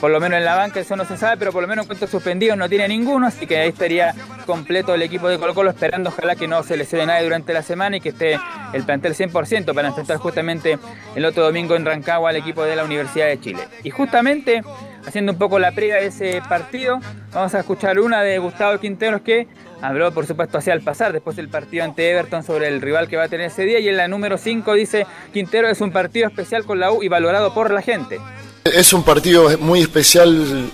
por 0.04 0.12
lo 0.12 0.20
menos 0.20 0.38
en 0.38 0.44
la 0.44 0.56
banca 0.56 0.82
eso 0.82 0.98
no 0.98 1.06
se 1.06 1.16
sabe, 1.16 1.38
pero 1.38 1.54
por 1.54 1.62
lo 1.62 1.68
menos 1.70 1.84
en 1.84 1.88
cuanto 1.88 2.08
suspendidos 2.08 2.58
no 2.58 2.68
tiene 2.68 2.90
ninguno, 2.90 3.26
así 3.26 3.48
que 3.48 3.56
ahí 3.56 3.70
estaría 3.70 4.14
completo 4.46 4.94
el 4.94 5.02
equipo 5.02 5.30
de 5.30 5.40
Colo 5.40 5.54
Colo 5.54 5.70
esperando 5.70 6.10
ojalá 6.10 6.36
que 6.36 6.46
no 6.46 6.62
se 6.62 6.76
lesione 6.76 7.06
nadie 7.06 7.24
durante 7.24 7.54
la 7.54 7.62
semana 7.64 7.96
y 7.96 8.02
que 8.02 8.10
esté 8.10 8.38
el 8.74 8.84
plantel 8.84 9.16
100% 9.16 9.74
para 9.74 9.88
enfrentar 9.88 10.18
justamente 10.18 10.78
el 11.16 11.24
otro 11.24 11.46
domingo 11.46 11.78
en 11.78 11.86
Rancagua 11.86 12.32
al 12.32 12.36
equipo 12.36 12.66
de 12.66 12.76
la 12.76 12.84
Universidad 12.84 13.28
de 13.28 13.40
Chile. 13.40 13.66
Y 13.86 13.92
justamente 13.92 14.62
haciendo 15.08 15.32
un 15.32 15.38
poco 15.38 15.58
la 15.58 15.72
previa 15.72 15.96
de 15.96 16.08
ese 16.08 16.42
partido, 16.50 17.00
vamos 17.32 17.56
a 17.56 17.62
escuchar 17.62 17.98
una 17.98 18.24
de 18.24 18.40
Gustavo 18.40 18.78
Quinteros 18.80 19.22
que 19.22 19.48
habló 19.82 20.14
por 20.14 20.26
supuesto 20.26 20.58
hacia 20.58 20.74
el 20.74 20.82
pasar 20.82 21.14
después 21.14 21.38
del 21.38 21.48
partido 21.48 21.86
ante 21.86 22.12
Everton 22.12 22.44
sobre 22.44 22.68
el 22.68 22.82
rival 22.82 23.08
que 23.08 23.16
va 23.16 23.24
a 23.24 23.30
tener 23.30 23.48
ese 23.48 23.64
día 23.64 23.80
y 23.80 23.88
en 23.88 23.96
la 23.96 24.10
número 24.10 24.38
5 24.38 24.74
dice 24.74 25.08
Quintero 25.32 25.70
es 25.70 25.80
un 25.80 25.94
partido 25.94 26.28
especial 26.28 26.66
con 26.66 26.82
la 26.82 26.92
U 26.92 27.04
y 27.04 27.08
valorado 27.08 27.54
por 27.54 27.72
la 27.72 27.82
gente. 27.82 28.20
Es 28.64 28.94
un 28.94 29.04
partido 29.04 29.58
muy 29.60 29.82
especial, 29.82 30.72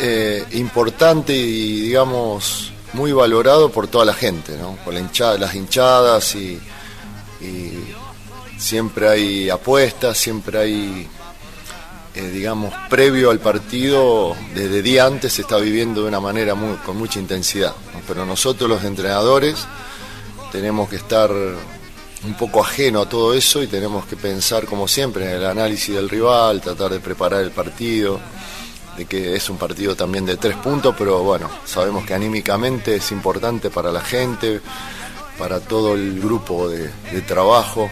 eh, 0.00 0.44
importante 0.52 1.34
y 1.34 1.82
digamos 1.82 2.72
muy 2.94 3.12
valorado 3.12 3.70
por 3.70 3.86
toda 3.86 4.04
la 4.06 4.14
gente, 4.14 4.56
¿no? 4.56 4.76
por 4.84 4.94
las 4.94 5.54
hinchadas 5.54 6.34
y, 6.34 6.60
siempre 8.56 9.08
hay 9.08 9.50
apuestas, 9.50 10.16
siempre 10.16 10.56
hay, 10.56 11.08
eh, 12.14 12.30
digamos, 12.30 12.72
previo 12.88 13.30
al 13.30 13.40
partido, 13.40 14.36
desde 14.54 14.82
día 14.82 15.04
antes 15.04 15.32
se 15.32 15.42
está 15.42 15.56
viviendo 15.56 16.02
de 16.02 16.08
una 16.08 16.20
manera 16.20 16.54
con 16.86 16.96
mucha 16.96 17.18
intensidad. 17.18 17.74
Pero 18.06 18.24
nosotros 18.24 18.70
los 18.70 18.84
entrenadores 18.84 19.66
tenemos 20.52 20.88
que 20.88 20.96
estar 20.96 21.30
un 22.24 22.34
poco 22.34 22.60
ajeno 22.60 23.02
a 23.02 23.08
todo 23.08 23.34
eso 23.34 23.62
y 23.62 23.66
tenemos 23.66 24.06
que 24.06 24.16
pensar 24.16 24.64
como 24.66 24.86
siempre 24.86 25.24
en 25.24 25.36
el 25.36 25.46
análisis 25.46 25.94
del 25.94 26.08
rival, 26.08 26.60
tratar 26.60 26.90
de 26.90 27.00
preparar 27.00 27.42
el 27.42 27.50
partido, 27.50 28.20
de 28.96 29.06
que 29.06 29.34
es 29.34 29.48
un 29.50 29.56
partido 29.56 29.96
también 29.96 30.24
de 30.24 30.36
tres 30.36 30.56
puntos, 30.56 30.94
pero 30.96 31.22
bueno, 31.22 31.50
sabemos 31.64 32.04
que 32.04 32.14
anímicamente 32.14 32.96
es 32.96 33.10
importante 33.10 33.70
para 33.70 33.90
la 33.90 34.00
gente, 34.00 34.60
para 35.38 35.60
todo 35.60 35.94
el 35.94 36.20
grupo 36.20 36.68
de, 36.68 36.90
trabajo, 37.26 37.90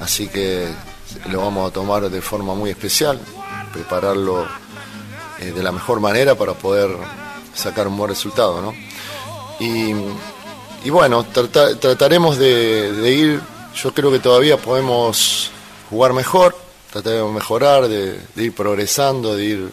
así 0.00 0.28
que 0.28 0.68
lo 1.30 1.40
vamos 1.40 1.70
a 1.70 1.72
tomar 1.72 2.08
de 2.08 2.22
forma 2.22 2.54
muy 2.54 2.70
especial, 2.70 3.20
prepararlo 3.72 4.46
eh, 5.38 5.52
de 5.52 5.62
la 5.62 5.72
mejor 5.72 6.00
manera 6.00 6.34
para 6.34 6.54
poder 6.54 6.90
sacar 7.54 7.86
un 7.86 7.96
buen 7.96 8.10
resultado, 8.10 8.60
¿no? 8.62 8.74
Y, 9.60 9.94
bueno, 10.90 11.24
trataremos 11.24 12.38
de 12.38 13.12
ir 13.12 13.40
yo 13.74 13.92
creo 13.94 14.10
que 14.10 14.18
todavía 14.18 14.56
podemos 14.56 15.50
jugar 15.88 16.12
mejor, 16.12 16.56
tratar 16.90 17.14
de 17.14 17.24
mejorar, 17.24 17.88
de, 17.88 18.20
ir 18.36 18.54
progresando, 18.54 19.34
de 19.34 19.44
ir 19.44 19.72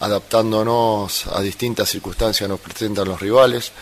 adaptándonos 0.00 1.26
a 1.28 1.40
distintas 1.40 1.88
circunstancias 1.88 2.46
que 2.46 2.48
nos 2.48 2.60
presentan 2.60 3.08
los 3.08 3.20
rivales 3.20 3.72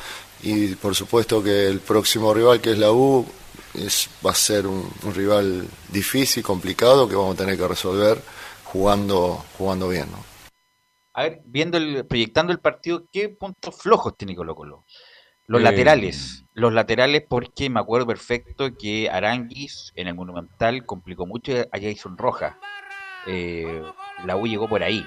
y 0.43 0.75
por 0.77 0.95
supuesto 0.95 1.43
que 1.43 1.67
el 1.67 1.81
próximo 1.81 2.33
rival 2.33 2.61
que 2.61 2.73
es 2.73 2.79
la 2.79 2.93
U 2.93 3.27
es, 3.75 4.09
va 4.25 4.31
a 4.31 4.35
ser 4.35 4.67
un, 4.67 4.93
rival 5.15 5.67
difícil, 5.89 6.43
complicado 6.43 7.09
que 7.09 7.17
vamos 7.17 7.35
a 7.35 7.39
tener 7.39 7.57
que 7.57 7.67
resolver 7.67 8.21
jugando, 8.65 9.45
jugando 9.57 9.89
bien. 9.89 10.09
A 11.15 11.23
ver, 11.23 11.43
viendo 11.45 11.77
el, 11.79 12.05
proyectando 12.07 12.53
el 12.53 12.59
partido, 12.59 13.05
¿qué 13.11 13.29
puntos 13.29 13.77
flojos 13.77 14.17
tiene 14.17 14.35
Colo 14.35 14.55
Colo? 14.55 14.84
Los 15.47 15.61
eh, 15.61 15.64
laterales. 15.64 16.45
Los 16.55 16.72
laterales 16.72 17.22
porque 17.28 17.68
me 17.68 17.80
acuerdo 17.80 18.07
perfecto 18.07 18.70
que 18.76 19.11
Aranguis 19.11 19.92
en 19.97 20.07
el 20.09 20.14
Monumental 20.14 20.86
complicó 20.86 21.26
mucho 21.26 21.53
a 21.72 21.78
Jason 21.80 22.16
Roja. 22.16 22.59
Eh, 23.26 23.82
la 24.24 24.36
U 24.36 24.47
llegó 24.47 24.68
por 24.68 24.82
ahí. 24.82 25.07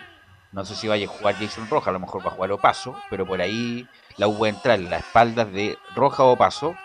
No 0.52 0.66
sé 0.66 0.76
si 0.76 0.88
vaya 0.88 1.06
a 1.06 1.10
jugar 1.10 1.36
Jason 1.36 1.68
Roja, 1.70 1.90
a 1.90 1.94
lo 1.94 2.00
mejor 2.00 2.26
va 2.26 2.32
a 2.32 2.34
jugar 2.36 2.52
Opaso, 2.52 2.96
pero 3.10 3.26
por 3.26 3.42
ahí 3.42 3.88
la 4.18 4.28
U 4.28 4.40
va 4.40 4.48
a 4.48 4.50
entrar 4.50 4.80
en 4.80 4.90
las 4.90 5.02
espaldas 5.06 5.52
de 5.52 5.78
Roja 5.96 6.24
o 6.24 6.32
Opaso. 6.34 6.76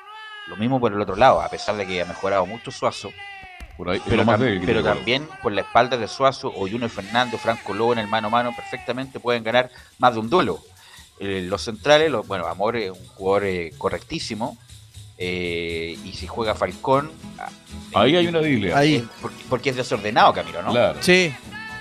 Lo 0.48 0.56
mismo 0.56 0.80
por 0.80 0.92
el 0.92 1.00
otro 1.00 1.14
lado, 1.16 1.40
a 1.40 1.48
pesar 1.48 1.76
de 1.76 1.86
que 1.86 2.02
ha 2.02 2.04
mejorado 2.04 2.44
mucho 2.46 2.70
Suazo. 2.70 3.10
Por 3.76 3.88
ahí, 3.90 4.00
pero, 4.04 4.22
tam- 4.34 4.38
débil 4.66 4.82
también 4.96 5.28
por 5.42 5.52
la 5.52 5.62
espalda 5.62 5.96
de 5.96 6.06
Suazo 6.08 6.48
o 6.48 6.68
Junior 6.68 6.90
Fernández, 6.90 7.40
Franco 7.40 7.72
Lobo 7.72 7.92
en 7.94 8.00
el 8.00 8.08
mano 8.08 8.26
a 8.26 8.30
mano, 8.30 8.52
perfectamente 8.54 9.18
pueden 9.20 9.42
ganar 9.44 9.70
más 9.98 10.14
de 10.14 10.20
un 10.20 10.28
duelo. 10.28 10.58
Eh, 11.24 11.42
los 11.48 11.62
centrales, 11.62 12.10
los- 12.10 12.26
bueno, 12.26 12.46
Amor 12.48 12.76
es 12.76 12.90
un 12.90 13.06
jugador 13.14 13.44
eh, 13.44 13.72
correctísimo. 13.78 14.58
eh, 15.18 15.96
y 16.04 16.12
si 16.14 16.26
juega 16.26 16.54
Falcón. 16.56 17.12
ah, 17.38 17.48
Ahí 17.94 18.16
hay 18.16 18.26
una 18.26 18.40
debilidad. 18.40 18.76
Ahí. 18.76 19.06
porque, 19.20 19.36
porque 19.48 19.70
es 19.70 19.76
desordenado, 19.76 20.32
Camilo, 20.32 20.62
¿no? 20.62 20.72
Claro. 20.72 20.98
Sí, 21.00 21.32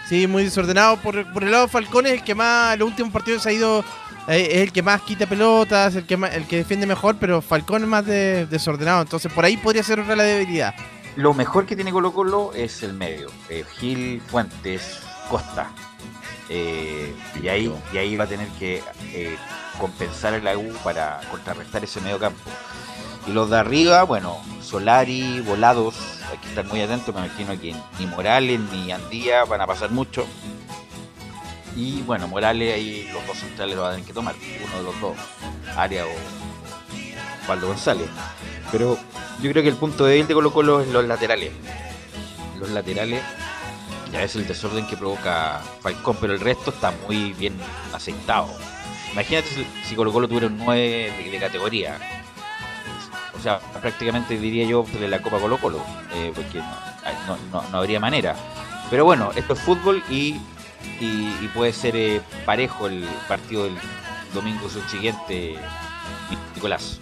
sí, 0.08 0.28
muy 0.28 0.44
desordenado. 0.44 0.98
Por, 0.98 1.32
por 1.34 1.44
el 1.44 1.50
lado 1.50 1.66
de 1.66 1.72
Falcón 1.72 2.06
es 2.06 2.12
el 2.14 2.24
que 2.24 2.36
más, 2.36 2.78
los 2.78 2.88
últimos 2.90 3.12
partidos 3.12 3.42
se 3.42 3.50
ha 3.50 3.54
ido, 3.54 3.80
eh, 4.28 4.48
es 4.52 4.58
el 4.62 4.72
que 4.72 4.84
más 4.84 5.02
quita 5.02 5.26
pelotas, 5.26 5.96
el 5.96 6.06
que 6.06 6.18
más- 6.18 6.36
el 6.36 6.46
que 6.46 6.58
defiende 6.58 6.86
mejor, 6.86 7.16
pero 7.20 7.42
Falcón 7.42 7.82
es 7.82 7.88
más 7.88 8.06
de- 8.06 8.46
desordenado. 8.46 9.02
Entonces 9.02 9.32
por 9.34 9.44
ahí 9.44 9.58
podría 9.58 9.82
ser 9.82 10.00
otra 10.02 10.16
la 10.16 10.24
debilidad. 10.24 10.76
Lo 11.16 11.34
mejor 11.34 11.66
que 11.66 11.76
tiene 11.76 11.92
Colo 11.92 12.14
Colo 12.14 12.52
es 12.54 12.84
el 12.84 12.94
medio. 12.94 13.32
eh, 13.50 13.64
Gil, 13.80 14.22
Fuentes, 14.28 15.00
Costa. 15.30 15.72
Eh, 16.54 17.16
y, 17.42 17.48
ahí, 17.48 17.74
y 17.94 17.98
ahí 17.98 18.18
va 18.18 18.26
a 18.26 18.28
tener 18.28 18.50
que 18.60 18.84
eh, 19.14 19.38
compensar 19.80 20.34
el 20.34 20.58
U 20.58 20.74
para 20.84 21.22
contrarrestar 21.32 21.82
ese 21.82 22.02
medio 22.02 22.20
campo. 22.20 22.42
Y 23.26 23.32
los 23.32 23.50
de 23.50 23.58
arriba, 23.58 24.04
bueno, 24.04 24.38
Solari, 24.62 25.40
Volados, 25.40 25.96
hay 26.30 26.38
que 26.40 26.50
estar 26.50 26.66
muy 26.66 26.82
atentos, 26.82 27.16
me 27.16 27.26
imagino 27.26 27.58
que 27.60 27.74
ni 28.00 28.06
Morales 28.06 28.60
ni 28.60 28.92
Andía 28.92 29.46
van 29.46 29.62
a 29.62 29.68
pasar 29.68 29.92
mucho. 29.92 30.26
Y 31.74 32.02
bueno, 32.02 32.28
Morales 32.28 32.74
ahí 32.74 33.10
los 33.14 33.26
dos 33.26 33.38
centrales 33.38 33.74
lo 33.78 33.84
van 33.84 33.92
a 33.92 33.94
tener 33.94 34.08
que 34.08 34.14
tomar, 34.14 34.36
uno 34.66 34.78
de 34.78 34.84
los 34.84 35.00
dos, 35.00 35.16
Aria 35.78 36.06
o 36.06 37.48
Waldo 37.48 37.68
González. 37.68 38.10
Pero 38.74 38.98
yo 39.42 39.52
creo 39.52 39.64
que 39.64 39.70
el 39.70 39.78
punto 39.78 40.04
débil 40.04 40.28
de 40.28 40.34
Colo 40.34 40.52
Colo 40.52 40.82
es 40.82 40.90
los 40.90 41.06
laterales. 41.06 41.54
Los 42.60 42.72
laterales 42.72 43.22
ya 44.12 44.24
es 44.24 44.36
el 44.36 44.48
desorden 44.48 44.86
que 44.88 44.98
provoca 44.98 45.62
Falcón, 45.82 46.18
pero 46.20 46.34
el 46.34 46.40
resto 46.40 46.72
está 46.72 46.94
muy 47.08 47.34
bien 47.34 47.54
aceitado. 47.94 48.48
Imagínate 49.14 49.48
si, 49.86 49.96
Colo 49.96 50.12
Colo 50.12 50.28
tuviera 50.28 50.48
un 50.48 50.58
9 50.58 51.14
de, 51.32 51.40
categoría. 51.40 51.98
O 53.38 53.42
sea, 53.42 53.60
prácticamente 53.60 54.38
diría 54.38 54.66
yo 54.66 54.86
de 55.00 55.08
la 55.08 55.22
Copa 55.22 55.40
Colo 55.40 55.58
Colo, 55.58 55.84
eh, 56.14 56.32
porque 56.36 56.60
no, 56.60 56.66
no- 57.28 57.38
no- 57.52 57.70
no 57.70 57.78
habría 57.78 58.00
manera. 58.00 58.36
Pero 58.90 59.06
bueno, 59.06 59.32
esto 59.36 59.54
es 59.54 59.60
fútbol 59.62 60.04
y, 60.10 60.36
y- 61.00 61.36
y 61.42 61.50
puede 61.54 61.74
ser 61.74 61.96
eh, 61.96 62.22
parejo 62.46 62.88
el 62.88 63.04
partido 63.28 63.64
del 63.66 63.76
domingo 64.34 64.70
subsiguiente, 64.70 65.56
Nicolás. 66.56 67.00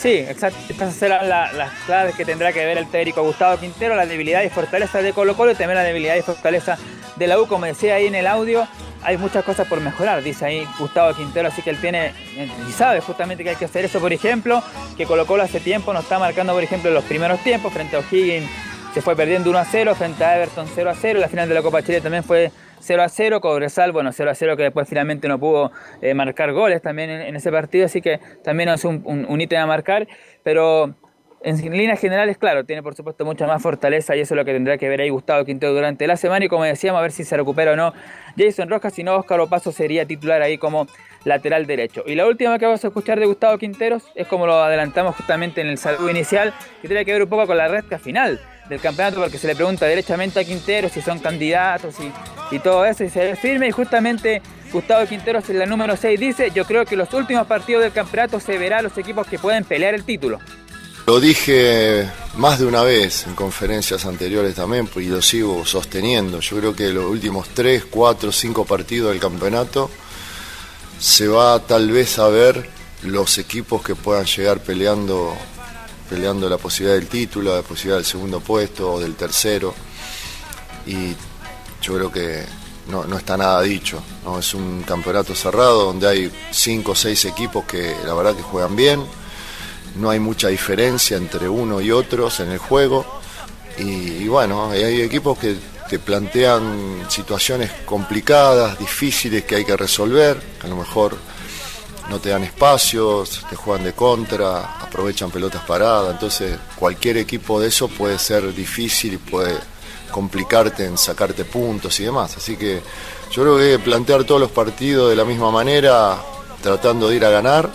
Sí, 0.00 0.14
exacto. 0.16 0.58
Estas 0.70 0.94
serán 0.94 1.28
la- 1.28 1.52
las 1.52 1.70
claves 1.84 2.14
que 2.14 2.24
tendrá 2.24 2.52
que 2.54 2.64
ver 2.64 2.78
el 2.78 2.88
técnico 2.90 3.22
Gustavo 3.22 3.58
Quintero, 3.58 3.94
la 3.96 4.06
debilidad 4.06 4.42
y 4.42 4.48
fortaleza 4.48 5.02
de 5.02 5.12
Colo 5.12 5.36
Colo 5.36 5.50
y 5.50 5.54
también 5.54 5.74
la 5.76 5.82
debilidad 5.82 6.16
y 6.16 6.22
fortaleza 6.22 6.78
de 7.16 7.26
la 7.26 7.38
U. 7.38 7.46
Como 7.46 7.66
decía 7.66 7.96
ahí 7.96 8.06
en 8.06 8.14
el 8.14 8.26
audio, 8.26 8.66
hay 9.02 9.18
muchas 9.18 9.44
cosas 9.44 9.68
por 9.68 9.78
mejorar, 9.80 10.22
dice 10.22 10.46
ahí 10.46 10.66
Gustavo 10.78 11.14
Quintero, 11.14 11.48
así 11.48 11.60
que 11.60 11.68
él 11.68 11.78
tiene 11.82 12.14
y 12.66 12.72
sabe 12.72 13.00
justamente 13.00 13.44
que 13.44 13.50
hay 13.50 13.56
que 13.56 13.66
hacer 13.66 13.84
eso, 13.84 14.00
por 14.00 14.12
ejemplo, 14.12 14.62
que 14.96 15.04
Colo 15.04 15.26
Colo 15.26 15.42
hace 15.42 15.60
tiempo 15.60 15.92
no 15.92 16.00
está 16.00 16.18
marcando, 16.18 16.54
por 16.54 16.62
ejemplo, 16.62 16.88
en 16.88 16.94
los 16.94 17.04
primeros 17.04 17.38
tiempos, 17.40 17.70
frente 17.70 17.96
a 17.96 17.98
O'Higgins 17.98 18.48
se 18.94 19.02
fue 19.02 19.14
perdiendo 19.14 19.50
1 19.50 19.58
a 19.58 19.64
0, 19.66 19.94
frente 19.94 20.24
a 20.24 20.36
Everton 20.36 20.66
0 20.74 20.90
a 20.90 20.94
0, 20.94 21.20
la 21.20 21.28
final 21.28 21.46
de 21.46 21.54
la 21.54 21.62
Copa 21.62 21.82
Chile 21.82 22.00
también 22.00 22.24
fue 22.24 22.50
0 22.80 23.02
a 23.02 23.08
0, 23.08 23.40
Cobresal, 23.40 23.92
bueno, 23.92 24.12
0 24.12 24.30
a 24.30 24.34
0 24.34 24.56
que 24.56 24.64
después 24.64 24.88
finalmente 24.88 25.28
no 25.28 25.38
pudo 25.38 25.70
eh, 26.02 26.14
marcar 26.14 26.52
goles 26.52 26.82
también 26.82 27.10
en, 27.10 27.36
ese 27.36 27.50
partido, 27.50 27.86
así 27.86 28.00
que 28.00 28.20
también 28.42 28.68
es 28.70 28.84
un, 28.84 29.02
un, 29.04 29.26
un 29.28 29.40
ítem 29.40 29.60
a 29.60 29.66
marcar, 29.66 30.06
pero 30.42 30.94
en 31.42 31.56
líneas 31.70 31.98
generales, 31.98 32.36
claro, 32.36 32.64
tiene 32.64 32.82
por 32.82 32.94
supuesto 32.94 33.24
mucha 33.24 33.46
más 33.46 33.62
fortaleza 33.62 34.14
y 34.14 34.20
eso 34.20 34.34
es 34.34 34.36
lo 34.36 34.44
que 34.44 34.52
tendrá 34.52 34.76
que 34.76 34.88
ver 34.88 35.00
ahí 35.00 35.08
Gustavo 35.08 35.44
Quintero 35.44 35.72
durante 35.72 36.06
la 36.06 36.16
semana 36.16 36.44
y 36.44 36.48
como 36.48 36.64
decíamos, 36.64 36.98
a 36.98 37.02
ver 37.02 37.12
si 37.12 37.24
se 37.24 37.36
recupera 37.36 37.72
o 37.72 37.76
no 37.76 37.94
Jason 38.36 38.68
Rojas, 38.68 38.92
si 38.92 39.02
no, 39.02 39.16
Óscar 39.16 39.40
Opaso 39.40 39.72
sería 39.72 40.04
titular 40.04 40.42
ahí 40.42 40.58
como 40.58 40.86
lateral 41.24 41.66
derecho. 41.66 42.02
Y 42.06 42.14
la 42.14 42.26
última 42.26 42.58
que 42.58 42.66
vamos 42.66 42.84
a 42.84 42.88
escuchar 42.88 43.18
de 43.18 43.26
Gustavo 43.26 43.56
Quinteros 43.58 44.04
es 44.14 44.26
como 44.26 44.46
lo 44.46 44.62
adelantamos 44.62 45.16
justamente 45.16 45.60
en 45.60 45.68
el 45.68 45.78
saludo 45.78 46.10
inicial, 46.10 46.52
que 46.82 46.88
tiene 46.88 47.04
que 47.04 47.12
ver 47.12 47.22
un 47.22 47.28
poco 47.28 47.46
con 47.46 47.56
la 47.56 47.68
recta 47.68 47.98
final 47.98 48.38
del 48.70 48.80
campeonato, 48.80 49.20
porque 49.20 49.38
se 49.38 49.46
le 49.46 49.54
pregunta 49.54 49.86
derechamente 49.86 50.40
a 50.40 50.44
Quinteros 50.44 50.92
si 50.92 51.02
son 51.02 51.18
candidatos 51.18 51.96
y, 52.00 52.54
y 52.54 52.58
todo 52.60 52.84
eso, 52.86 53.04
y 53.04 53.10
se 53.10 53.20
ve 53.20 53.36
firme, 53.36 53.68
y 53.68 53.70
justamente 53.70 54.40
Gustavo 54.72 55.06
Quinteros 55.06 55.48
en 55.50 55.58
la 55.58 55.66
número 55.66 55.96
6 55.96 56.18
dice, 56.18 56.50
yo 56.54 56.64
creo 56.64 56.84
que 56.84 56.96
los 56.96 57.12
últimos 57.12 57.46
partidos 57.46 57.82
del 57.82 57.92
campeonato 57.92 58.40
se 58.40 58.56
verá 58.56 58.80
los 58.80 58.96
equipos 58.96 59.26
que 59.26 59.38
pueden 59.38 59.64
pelear 59.64 59.94
el 59.94 60.04
título. 60.04 60.38
Lo 61.06 61.18
dije 61.18 62.08
más 62.36 62.60
de 62.60 62.66
una 62.66 62.82
vez 62.82 63.26
en 63.26 63.34
conferencias 63.34 64.04
anteriores 64.04 64.54
también 64.54 64.86
pues, 64.86 65.06
y 65.06 65.08
lo 65.08 65.20
sigo 65.20 65.64
sosteniendo. 65.66 66.40
Yo 66.40 66.56
creo 66.58 66.76
que 66.76 66.90
los 66.90 67.06
últimos 67.06 67.48
3, 67.48 67.86
4, 67.90 68.30
5 68.30 68.64
partidos 68.64 69.10
del 69.10 69.20
campeonato 69.20 69.90
se 71.00 71.26
va 71.26 71.58
tal 71.60 71.90
vez 71.90 72.18
a 72.18 72.28
ver 72.28 72.68
los 73.02 73.38
equipos 73.38 73.82
que 73.82 73.94
puedan 73.94 74.26
llegar 74.26 74.60
peleando, 74.60 75.34
peleando 76.10 76.48
la 76.48 76.58
posibilidad 76.58 76.98
del 76.98 77.08
título, 77.08 77.54
la 77.54 77.62
posibilidad 77.62 77.98
del 77.98 78.04
segundo 78.04 78.40
puesto 78.40 78.94
o 78.94 79.00
del 79.00 79.14
tercero. 79.14 79.72
Y 80.86 81.14
yo 81.80 81.94
creo 81.94 82.10
que 82.10 82.44
no, 82.88 83.04
no 83.04 83.16
está 83.16 83.36
nada 83.36 83.62
dicho. 83.62 84.02
¿no? 84.24 84.40
Es 84.40 84.52
un 84.52 84.82
campeonato 84.82 85.36
cerrado 85.36 85.84
donde 85.84 86.08
hay 86.08 86.32
5 86.50 86.90
o 86.90 86.94
6 86.94 87.24
equipos 87.26 87.64
que 87.64 87.94
la 88.04 88.12
verdad 88.14 88.34
que 88.34 88.42
juegan 88.42 88.74
bien 88.74 89.00
no 89.96 90.10
hay 90.10 90.20
mucha 90.20 90.48
diferencia 90.48 91.16
entre 91.16 91.48
uno 91.48 91.80
y 91.80 91.90
otros 91.90 92.40
en 92.40 92.50
el 92.50 92.58
juego 92.58 93.04
y, 93.78 93.82
y 94.22 94.28
bueno, 94.28 94.70
hay 94.70 95.00
equipos 95.00 95.38
que 95.38 95.56
te 95.88 95.98
plantean 95.98 97.06
situaciones 97.08 97.72
complicadas, 97.84 98.78
difíciles 98.78 99.44
que 99.44 99.56
hay 99.56 99.64
que 99.64 99.76
resolver, 99.76 100.40
a 100.62 100.68
lo 100.68 100.76
mejor 100.76 101.16
no 102.10 102.18
te 102.18 102.30
dan 102.30 102.42
espacios, 102.42 103.46
te 103.48 103.54
juegan 103.54 103.84
de 103.84 103.92
contra, 103.92 104.80
aprovechan 104.80 105.30
pelotas 105.30 105.62
paradas, 105.62 106.10
entonces 106.10 106.58
cualquier 106.76 107.18
equipo 107.18 107.60
de 107.60 107.68
eso 107.68 107.86
puede 107.86 108.18
ser 108.18 108.52
difícil 108.52 109.14
y 109.14 109.16
puede 109.16 109.56
complicarte 110.10 110.84
en 110.84 110.98
sacarte 110.98 111.44
puntos 111.44 112.00
y 112.00 112.04
demás, 112.04 112.36
así 112.36 112.56
que 112.56 112.82
yo 113.30 113.42
creo 113.42 113.58
que 113.58 113.78
plantear 113.78 114.24
todos 114.24 114.40
los 114.40 114.50
partidos 114.50 115.08
de 115.08 115.14
la 115.14 115.24
misma 115.24 115.52
manera, 115.52 116.18
tratando 116.60 117.08
de 117.08 117.16
ir 117.16 117.24
a 117.24 117.30
ganar 117.30 117.70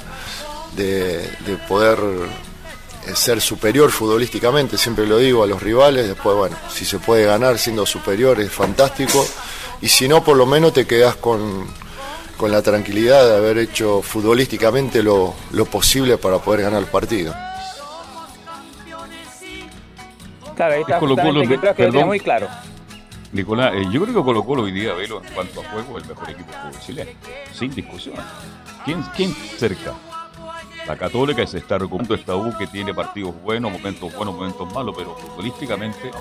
de, 0.75 1.19
de 1.45 1.55
poder 1.69 1.97
eh, 3.07 3.15
ser 3.15 3.39
superior 3.39 3.89
futbolísticamente, 3.89 4.77
siempre 4.77 5.07
lo 5.07 5.17
digo 5.17 5.43
a 5.43 5.47
los 5.47 5.63
rivales, 5.63 6.09
después 6.09 6.36
bueno, 6.36 6.57
si 6.69 6.83
se 6.83 6.99
puede 6.99 7.23
ganar 7.23 7.57
siendo 7.57 7.86
superior 7.86 8.41
es 8.41 8.51
fantástico, 8.51 9.25
y 9.81 9.88
si 9.88 10.09
no 10.09 10.21
por 10.25 10.36
lo 10.36 10.45
menos 10.45 10.73
te 10.73 10.86
quedas 10.86 11.15
con, 11.15 11.65
con 12.38 12.51
la 12.51 12.61
tranquilidad 12.61 13.25
de 13.27 13.36
haber 13.38 13.57
hecho 13.57 14.01
futbolísticamente 14.01 15.01
lo, 15.01 15.33
lo 15.51 15.65
posible 15.65 16.17
para 16.17 16.39
poder 16.39 16.61
ganar 16.63 16.81
el 16.81 16.88
partido. 16.88 17.33
Claro, 20.55 20.73
ahí 20.75 20.81
está 20.81 20.93
Es 20.93 20.99
Colo-Colo, 20.99 21.41
justamente 21.41 21.55
que 21.55 21.59
creo 21.59 21.75
que 21.75 21.83
lo 21.83 21.89
tiene 21.89 21.91
perdón. 21.91 22.07
muy 22.07 22.19
claro. 22.19 22.47
Nicolás, 23.33 23.73
eh, 23.75 23.83
yo 23.91 24.01
creo 24.01 24.15
que 24.15 24.23
Colo 24.23 24.45
Colo 24.45 24.63
hoy 24.63 24.71
día, 24.71 24.93
Velo, 24.93 25.21
en 25.25 25.33
cuanto 25.33 25.61
a 25.61 25.69
juego, 25.69 25.97
el 25.97 26.05
mejor 26.05 26.29
equipo 26.29 26.51
de 26.51 26.57
fútbol 26.57 26.79
chileno. 26.79 27.11
Sin 27.51 27.75
discusión. 27.75 28.15
¿Quién, 28.86 29.01
quién 29.15 29.33
cerca? 29.57 29.93
La 30.88 30.95
Católica 30.95 31.45
se 31.47 31.57
está 31.57 31.79
recuperando 31.79 32.13
esta 32.13 32.36
U 32.36 32.55
que 32.57 32.67
tiene 32.67 32.93
partidos 32.93 33.33
buenos, 33.41 33.71
momentos 33.71 34.13
buenos, 34.13 34.36
momentos 34.36 34.71
malos, 34.71 34.93
pero 34.95 35.15
futbolísticamente 35.15 36.11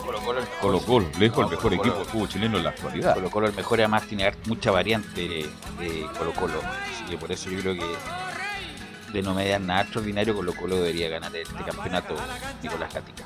Colo 0.60 0.80
Colo, 0.80 1.06
lejos 1.18 1.44
el 1.44 1.50
mejor 1.50 1.74
equipo 1.74 1.98
de 1.98 2.04
fútbol 2.06 2.28
chileno 2.28 2.56
en 2.56 2.64
la 2.64 2.70
actualidad. 2.70 3.14
Colo 3.14 3.30
Colo 3.30 3.46
el 3.48 3.54
mejor 3.54 3.80
además 3.80 4.04
tiene 4.04 4.32
mucha 4.46 4.70
variante 4.70 5.20
de, 5.20 5.46
de 5.78 6.06
Colo 6.18 6.32
Colo. 6.32 6.60
Así 6.62 7.04
que 7.10 7.18
por 7.18 7.30
eso 7.30 7.50
yo 7.50 7.60
creo 7.60 7.74
que 7.74 7.84
de 9.12 9.22
no 9.22 9.34
mediar 9.34 9.60
nada 9.60 9.82
extraordinario 9.82 10.34
Colo 10.34 10.54
Colo 10.54 10.76
debería 10.76 11.10
ganar 11.10 11.36
este 11.36 11.62
campeonato 11.62 12.14
Nicolás 12.62 12.94
Gatica. 12.94 13.24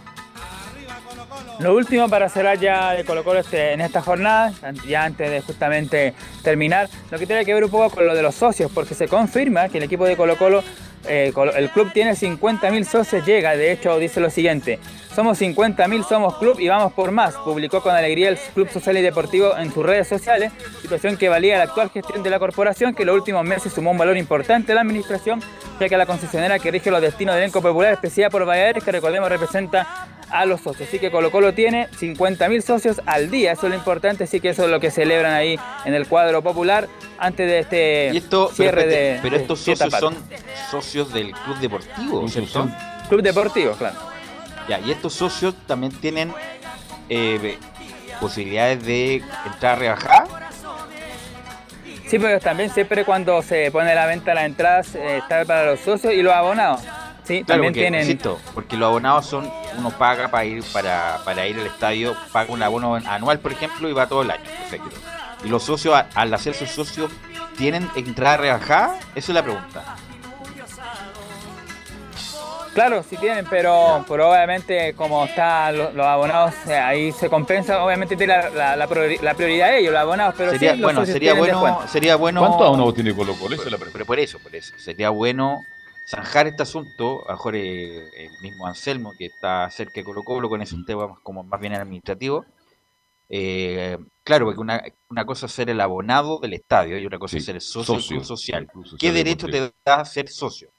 Lo 1.60 1.74
último 1.76 2.08
para 2.08 2.28
cerrar 2.28 2.58
ya 2.58 2.92
de 2.92 3.04
Colo 3.04 3.22
Colo 3.22 3.38
este- 3.38 3.74
en 3.74 3.80
esta 3.80 4.02
jornada, 4.02 4.52
ya 4.88 5.04
antes 5.04 5.30
de 5.30 5.40
justamente 5.40 6.14
terminar, 6.42 6.88
lo 7.12 7.18
que 7.18 7.26
tiene 7.26 7.44
que 7.44 7.54
ver 7.54 7.62
un 7.64 7.70
poco 7.70 7.90
con 7.94 8.06
lo 8.06 8.14
de 8.14 8.22
los 8.22 8.34
socios, 8.34 8.70
porque 8.74 8.94
se 8.94 9.06
confirma 9.06 9.68
que 9.68 9.78
el 9.78 9.84
equipo 9.84 10.04
de 10.04 10.16
Colo 10.16 10.36
Colo, 10.36 10.62
eh, 11.06 11.32
el 11.56 11.70
club 11.70 11.92
tiene 11.92 12.12
50.000 12.12 12.84
socios, 12.84 13.26
llega, 13.26 13.56
de 13.56 13.72
hecho 13.72 13.98
dice 13.98 14.20
lo 14.20 14.30
siguiente, 14.30 14.78
somos 15.18 15.40
50.000, 15.40 16.06
somos 16.06 16.36
club 16.36 16.60
y 16.60 16.68
vamos 16.68 16.92
por 16.92 17.10
más, 17.10 17.34
publicó 17.34 17.82
con 17.82 17.92
alegría 17.92 18.28
el 18.28 18.38
Club 18.54 18.70
Social 18.70 18.98
y 18.98 19.02
Deportivo 19.02 19.56
en 19.56 19.72
sus 19.72 19.84
redes 19.84 20.06
sociales, 20.06 20.52
situación 20.80 21.16
que 21.16 21.28
valía 21.28 21.58
la 21.58 21.64
actual 21.64 21.90
gestión 21.90 22.22
de 22.22 22.30
la 22.30 22.38
corporación, 22.38 22.94
que 22.94 23.02
en 23.02 23.08
los 23.08 23.16
últimos 23.16 23.44
meses 23.44 23.72
sumó 23.72 23.90
un 23.90 23.98
valor 23.98 24.16
importante 24.16 24.70
a 24.70 24.76
la 24.76 24.82
administración, 24.82 25.42
ya 25.80 25.88
que 25.88 25.96
la 25.96 26.06
concesionera 26.06 26.60
que 26.60 26.70
rige 26.70 26.92
los 26.92 27.02
destinos 27.02 27.34
del 27.34 27.42
elenco 27.42 27.60
popular 27.60 27.94
es 27.94 27.98
presidida 27.98 28.30
por 28.30 28.46
Valladares, 28.46 28.84
que 28.84 28.92
recordemos 28.92 29.28
representa 29.28 30.06
a 30.30 30.46
los 30.46 30.60
socios. 30.60 30.88
Así 30.88 31.00
que 31.00 31.10
Colo 31.10 31.32
Colo 31.32 31.52
tiene 31.52 31.88
50.000 31.98 32.60
socios 32.60 33.00
al 33.04 33.28
día, 33.28 33.50
eso 33.50 33.66
es 33.66 33.70
lo 33.70 33.76
importante, 33.76 34.22
así 34.22 34.38
que 34.38 34.50
eso 34.50 34.66
es 34.66 34.70
lo 34.70 34.78
que 34.78 34.92
celebran 34.92 35.32
ahí 35.32 35.58
en 35.84 35.94
el 35.94 36.06
cuadro 36.06 36.42
popular 36.42 36.86
antes 37.18 37.48
de 37.48 37.58
este 37.58 38.10
Y 38.14 38.18
esto, 38.18 38.52
pero, 38.56 38.56
cierre 38.56 38.86
de... 38.86 39.18
pero 39.20 39.34
estos 39.34 39.58
socios 39.58 39.92
son 39.94 40.14
socios 40.70 41.12
del 41.12 41.32
club 41.32 41.58
deportivo, 41.58 42.28
¿cierto? 42.28 42.68
Club 43.08 43.22
Deportivo, 43.22 43.72
claro. 43.72 44.07
Ya, 44.68 44.78
y 44.80 44.90
estos 44.90 45.14
socios 45.14 45.54
también 45.66 45.92
tienen 45.92 46.32
eh, 47.08 47.58
posibilidades 48.20 48.84
de 48.84 49.22
entrar 49.46 49.72
a 49.72 49.76
rebajar. 49.76 50.24
Sí, 52.06 52.18
pero 52.18 52.40
también 52.40 52.70
siempre 52.70 53.04
cuando 53.04 53.42
se 53.42 53.70
pone 53.70 53.94
la 53.94 54.06
venta 54.06 54.32
las 54.34 54.44
entradas 54.46 54.94
eh, 54.94 55.18
está 55.18 55.44
para 55.44 55.66
los 55.66 55.80
socios 55.80 56.14
y 56.14 56.22
los 56.22 56.32
abonados. 56.32 56.80
Sí, 57.24 57.44
Claro, 57.44 57.60
también 57.60 57.72
porque, 57.74 57.80
tienen. 57.80 58.00
insisto, 58.00 58.40
porque 58.54 58.76
los 58.78 58.88
abonados 58.88 59.26
son, 59.26 59.50
uno 59.76 59.90
paga 59.90 60.28
para 60.28 60.46
ir 60.46 60.62
para, 60.72 61.18
para 61.26 61.46
ir 61.46 61.60
al 61.60 61.66
estadio, 61.66 62.16
paga 62.32 62.50
un 62.52 62.62
abono 62.62 62.94
anual, 62.94 63.38
por 63.40 63.52
ejemplo, 63.52 63.86
y 63.88 63.92
va 63.92 64.06
todo 64.06 64.22
el 64.22 64.30
año. 64.30 64.44
Perfecto. 64.44 64.96
Y 65.44 65.48
los 65.48 65.62
socios, 65.62 65.94
a- 65.94 66.06
al 66.14 66.32
hacerse 66.32 66.66
socios, 66.66 67.12
¿tienen 67.58 67.86
entrada 67.96 68.38
rebajada? 68.38 68.98
Esa 69.14 69.32
es 69.32 69.34
la 69.34 69.42
pregunta. 69.42 69.96
Claro, 72.78 73.02
sí 73.02 73.16
tienen, 73.16 73.44
pero, 73.50 74.04
pero 74.06 74.30
obviamente 74.30 74.94
como 74.94 75.24
están 75.24 75.76
los, 75.76 75.92
los 75.94 76.06
abonados, 76.06 76.54
eh, 76.68 76.74
ahí 76.76 77.10
se 77.10 77.28
compensa, 77.28 77.82
obviamente 77.84 78.16
tiene 78.16 78.36
la, 78.36 78.50
la- 78.50 78.76
la 78.76 78.88
priori- 78.88 79.20
la 79.20 79.34
prioridad 79.34 79.70
de 79.70 79.80
ellos, 79.80 79.92
los 79.92 80.00
abonados, 80.00 80.34
pero 80.38 80.52
sería, 80.52 80.76
sí, 80.76 80.82
bueno, 80.82 81.04
sería 81.04 81.34
bueno, 81.34 81.60
descuento. 81.60 81.88
sería 81.88 82.14
bueno. 82.14 82.40
¿Cuántos 82.40 82.62
abonados 82.62 82.94
tiene 82.94 83.12
Colo 83.16 83.34
Colo? 83.34 83.56
Esa 83.56 83.64
es 83.64 83.72
la 83.72 83.78
Pero, 83.78 83.90
pero 83.92 84.06
por 84.06 84.20
eso, 84.20 84.38
por 84.38 84.54
eso. 84.54 84.72
Sería 84.78 85.10
bueno 85.10 85.58
zanjar 86.06 86.46
este 86.46 86.62
asunto. 86.62 87.24
A 87.26 87.32
lo 87.32 87.36
mejor 87.38 87.56
eh, 87.56 88.10
el 88.16 88.30
mismo 88.42 88.64
Anselmo, 88.68 89.12
que 89.18 89.26
está 89.26 89.68
cerca 89.70 89.94
de 89.96 90.04
Colo 90.04 90.22
Colo, 90.22 90.48
con 90.48 90.62
ese 90.62 90.76
tema 90.86 91.08
más- 91.08 91.18
como 91.24 91.42
más 91.42 91.58
bien 91.60 91.74
administrativo. 91.74 92.44
Eh, 93.28 93.98
claro, 94.22 94.44
porque 94.46 94.60
una, 94.60 94.84
una 95.10 95.24
cosa 95.26 95.46
es 95.46 95.52
ser 95.52 95.68
el 95.68 95.80
abonado 95.80 96.38
del 96.38 96.52
estadio 96.52 96.96
y 96.96 97.04
otra 97.06 97.18
cosa 97.18 97.32
Sí, 97.32 97.38
es 97.38 97.44
ser 97.44 97.56
el 97.56 97.60
socio, 97.60 97.94
del 97.94 98.02
socio, 98.02 98.16
club 98.18 98.24
social. 98.24 98.66
club 98.68 98.84
social 98.84 98.98
¿Qué 99.00 99.12
derecho 99.12 99.48
te 99.48 99.72
da 99.84 100.04
ser 100.04 100.28
socio? 100.28 100.70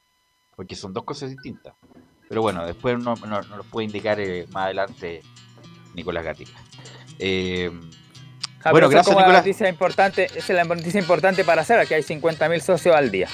Porque 0.55 0.75
son 0.75 0.91
dos 0.93 1.03
cosas 1.05 1.29
distintas. 1.29 1.73
Pero 2.29 2.41
bueno, 2.43 2.65
después 2.65 2.97
no, 2.99 3.15
no, 3.15 3.41
no 3.41 3.57
lo 3.57 3.63
puede 3.63 3.85
indicar 3.85 4.19
eh, 4.19 4.45
más 4.51 4.65
adelante 4.65 5.23
Nicolás 5.95 6.23
Gatica. 6.23 6.57
Eh, 7.17 7.71
bueno, 8.71 8.87
gracias 8.89 9.07
como 9.07 9.19
la 9.19 9.25
Nicolás. 9.27 9.45
noticia 9.45 9.67
importante, 9.69 10.25
esa 10.25 10.37
es 10.37 10.49
la 10.49 10.63
noticia 10.63 10.99
importante 11.01 11.43
para 11.43 11.63
hacer, 11.63 11.85
que 11.87 11.95
hay 11.95 12.03
50.000 12.03 12.59
socios 12.61 12.95
al 12.95 13.09
día. 13.09 13.27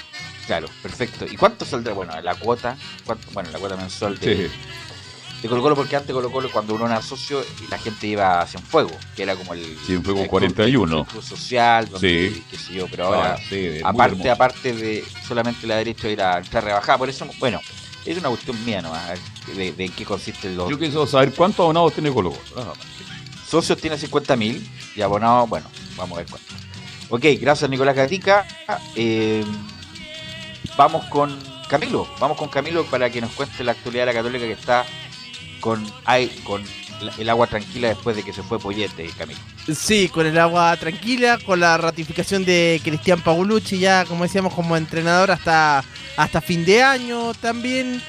Claro, 0.48 0.68
perfecto. 0.82 1.26
¿Y 1.30 1.36
cuánto 1.36 1.66
saldrá? 1.66 1.94
Bueno, 1.94 2.20
la 2.22 2.36
cuota, 2.36 2.78
cuánto- 3.06 3.28
bueno, 3.34 3.50
la 3.52 3.60
cuota 3.60 3.76
mensual 3.76 4.18
de, 4.20 4.48
Sí. 4.48 4.52
de 5.42 5.50
Colo 5.50 5.62
Colo, 5.62 5.76
porque 5.76 5.96
antes 5.98 6.14
Colo 6.14 6.32
Colo 6.32 6.50
cuando 6.52 6.76
uno 6.76 6.86
era 6.86 7.02
socio 7.02 7.44
y 7.66 7.70
la 7.70 7.78
gente 7.80 8.08
iba 8.08 8.42
a 8.42 8.48
Cienfuego, 8.48 8.92
que 9.16 9.24
era 9.24 9.36
como 9.36 9.54
el 9.56 9.78
Cienfuegos 9.86 10.22
el 10.22 10.28
club- 10.28 10.30
41. 10.30 11.00
el 11.02 11.06
club 11.08 11.24
social, 11.24 11.90
donde, 11.90 12.30
Sí. 12.30 12.46
qué 12.50 12.58
sé 12.58 12.74
yo, 12.76 12.88
pero 12.90 13.08
ahora 13.08 13.34
Ah, 13.34 13.38
sí, 13.50 13.80
aparte, 13.84 14.30
aparte 14.30 14.74
de 14.74 15.04
solamente 15.28 15.66
la 15.68 15.78
derecha 15.78 16.08
de 16.08 16.14
ir 16.14 16.22
a 16.22 16.38
entrar 16.38 16.64
rebajada, 16.64 16.98
por 17.00 17.10
eso, 17.10 17.28
bueno, 17.40 17.60
es 18.06 18.18
una 18.18 18.30
cuestión 18.30 18.64
mía 18.66 18.82
nomás, 18.82 19.20
de, 19.56 19.72
de 19.72 19.86
en 19.86 19.92
qué 19.92 20.06
consisten 20.06 20.56
los 20.56 20.70
Yo 20.70 20.78
quiero 20.78 21.08
saber 21.08 21.34
cuántos 21.34 21.64
abonados 21.64 21.94
tiene 21.94 22.12
Colo 22.12 22.34
socios 23.48 23.80
tiene 23.80 23.98
50 23.98 24.36
mil 24.36 24.68
y 24.96 25.02
abonados, 25.02 25.50
bueno, 25.50 25.68
vamos 25.96 26.18
a 26.18 26.22
ver 26.22 26.30
cuánto. 26.30 26.54
Ok, 27.10 27.24
gracias 27.40 27.70
Nicolás 27.70 27.96
Gatica. 27.96 28.46
Eh, 28.96 29.46
vamos 30.78 31.06
con 31.06 31.38
Camilo, 31.70 32.08
vamos 32.20 32.38
con 32.38 32.50
Camilo 32.50 32.86
para 32.86 33.10
que 33.10 33.22
nos 33.22 33.32
cuente 33.32 33.64
la 33.64 33.74
actualidad 33.74 34.04
de 34.04 34.14
la 34.14 34.20
Católica 34.20 34.46
que 34.46 34.52
está 34.52 34.86
con, 35.62 35.86
ay, 36.06 36.28
con 36.44 36.64
el 37.18 37.30
agua 37.30 37.48
tranquila 37.48 37.90
después 37.90 38.16
de 38.16 38.24
que 38.24 38.34
se 38.34 38.44
fue 38.44 38.60
Poyete, 38.60 39.10
Camilo. 39.18 39.40
Sí, 39.74 40.10
con 40.10 40.26
el 40.26 40.38
agua 40.38 40.76
tranquila, 40.78 41.38
con 41.46 41.60
la 41.60 41.78
ratificación 41.78 42.46
de 42.46 42.80
Cristian 42.84 43.22
Paulucci 43.22 43.80
ya, 43.80 44.06
como 44.06 44.24
decíamos, 44.24 44.54
como 44.54 44.78
entrenador 44.78 45.32
hasta, 45.32 45.84
hasta 46.18 46.42
fin 46.42 46.66
de 46.66 46.84
año 46.84 47.34
también. 47.36 48.02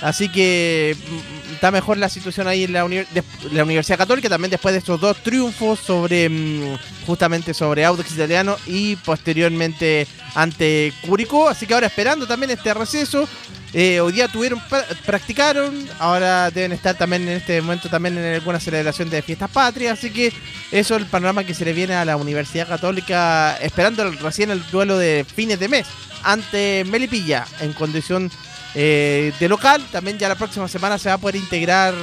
Así 0.00 0.28
que 0.28 0.96
mm, 0.96 1.54
está 1.54 1.70
mejor 1.70 1.96
la 1.96 2.08
situación 2.08 2.46
ahí 2.46 2.64
en 2.64 2.72
la, 2.72 2.84
Universidad 2.84 3.96
Católica, 3.96 4.28
también 4.28 4.50
después 4.50 4.72
de 4.72 4.80
estos 4.80 5.00
dos 5.00 5.16
triunfos 5.18 5.78
sobre 5.80 6.28
mm, 6.28 6.78
justamente 7.06 7.54
sobre 7.54 7.84
Audax 7.84 8.12
Italiano 8.12 8.56
y 8.66 8.96
posteriormente 8.96 10.06
ante 10.34 10.92
Curicó. 11.06 11.48
Así 11.48 11.66
que 11.66 11.74
ahora 11.74 11.86
esperando 11.86 12.26
también 12.26 12.50
este 12.50 12.74
receso. 12.74 13.28
Eh, 13.76 13.98
hoy 13.98 14.12
día 14.12 14.28
tuvieron, 14.28 14.60
pra- 14.70 14.86
practicaron, 15.04 15.88
ahora 15.98 16.48
deben 16.52 16.70
estar 16.70 16.96
también 16.96 17.22
en 17.22 17.38
este 17.38 17.60
momento 17.60 17.88
también 17.88 18.16
en 18.16 18.34
alguna 18.34 18.60
celebración 18.60 19.10
de 19.10 19.20
fiestas 19.20 19.50
patrias, 19.50 19.98
así 19.98 20.10
que 20.10 20.28
eso 20.70 20.94
es 20.94 21.02
el 21.02 21.08
panorama 21.08 21.42
que 21.42 21.54
se 21.54 21.64
le 21.64 21.72
viene 21.72 21.94
a 21.94 22.04
la 22.04 22.16
Universidad 22.16 22.68
Católica, 22.68 23.56
esperando 23.56 24.08
recién 24.12 24.52
el 24.52 24.64
duelo 24.70 24.96
de 24.96 25.26
fines 25.34 25.58
de 25.58 25.66
mes 25.66 25.88
ante 26.22 26.84
Melipilla 26.88 27.46
en 27.58 27.72
condición 27.72 28.30
eh, 28.76 29.32
de 29.40 29.48
local. 29.48 29.84
También 29.90 30.18
ya 30.18 30.28
la 30.28 30.36
próxima 30.36 30.68
semana 30.68 30.96
se 30.96 31.08
va 31.08 31.16
a 31.16 31.18
poder 31.18 31.34
integrar, 31.34 31.94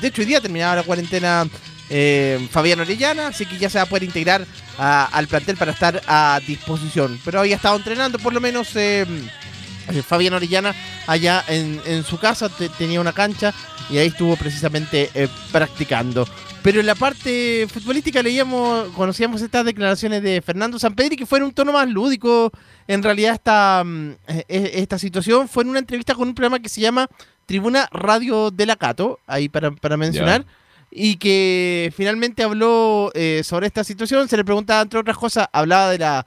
de 0.00 0.08
hecho 0.08 0.22
hoy 0.22 0.26
día 0.26 0.40
terminaba 0.40 0.76
la 0.76 0.82
cuarentena 0.84 1.46
eh, 1.90 2.48
Fabián 2.50 2.80
Orellana, 2.80 3.26
así 3.26 3.44
que 3.44 3.58
ya 3.58 3.68
se 3.68 3.76
va 3.76 3.82
a 3.82 3.86
poder 3.88 4.04
integrar 4.04 4.46
al 4.78 5.28
plantel 5.28 5.58
para 5.58 5.72
estar 5.72 6.00
a 6.06 6.40
disposición. 6.46 7.20
Pero 7.26 7.40
había 7.40 7.56
estado 7.56 7.76
entrenando 7.76 8.18
por 8.18 8.32
lo 8.32 8.40
menos... 8.40 8.74
eh, 8.76 9.04
Fabián 10.06 10.34
Orellana 10.34 10.74
allá 11.06 11.44
en, 11.48 11.80
en 11.86 12.04
su 12.04 12.18
casa 12.18 12.48
te- 12.48 12.68
tenía 12.70 13.00
una 13.00 13.12
cancha 13.12 13.52
y 13.90 13.98
ahí 13.98 14.08
estuvo 14.08 14.36
precisamente 14.36 15.10
eh, 15.14 15.28
practicando. 15.52 16.26
Pero 16.62 16.80
en 16.80 16.86
la 16.86 16.94
parte 16.94 17.66
futbolística 17.72 18.22
leíamos, 18.22 18.88
conocíamos 18.90 19.40
estas 19.40 19.64
declaraciones 19.64 20.22
de 20.22 20.42
Fernando 20.42 20.78
Sampedri 20.78 21.16
que 21.16 21.24
fue 21.26 21.38
en 21.38 21.44
un 21.44 21.52
tono 21.52 21.72
más 21.72 21.88
lúdico. 21.88 22.52
En 22.86 23.02
realidad 23.02 23.32
esta, 23.34 23.82
mm, 23.84 24.10
eh, 24.28 24.44
eh, 24.48 24.70
esta 24.74 24.98
situación 24.98 25.48
fue 25.48 25.62
en 25.62 25.70
una 25.70 25.78
entrevista 25.78 26.14
con 26.14 26.28
un 26.28 26.34
programa 26.34 26.58
que 26.60 26.68
se 26.68 26.82
llama 26.82 27.08
Tribuna 27.46 27.88
Radio 27.92 28.50
de 28.50 28.66
la 28.66 28.76
Cato, 28.76 29.18
ahí 29.26 29.48
para, 29.48 29.70
para 29.70 29.96
mencionar. 29.96 30.44
Y 30.92 31.16
que 31.16 31.92
finalmente 31.96 32.42
habló 32.42 33.10
eh, 33.14 33.42
sobre 33.44 33.66
esta 33.66 33.82
situación, 33.82 34.28
se 34.28 34.36
le 34.36 34.44
preguntaba 34.44 34.82
entre 34.82 34.98
otras 35.00 35.16
cosas, 35.16 35.48
hablaba 35.52 35.88
de 35.90 35.98
la 35.98 36.24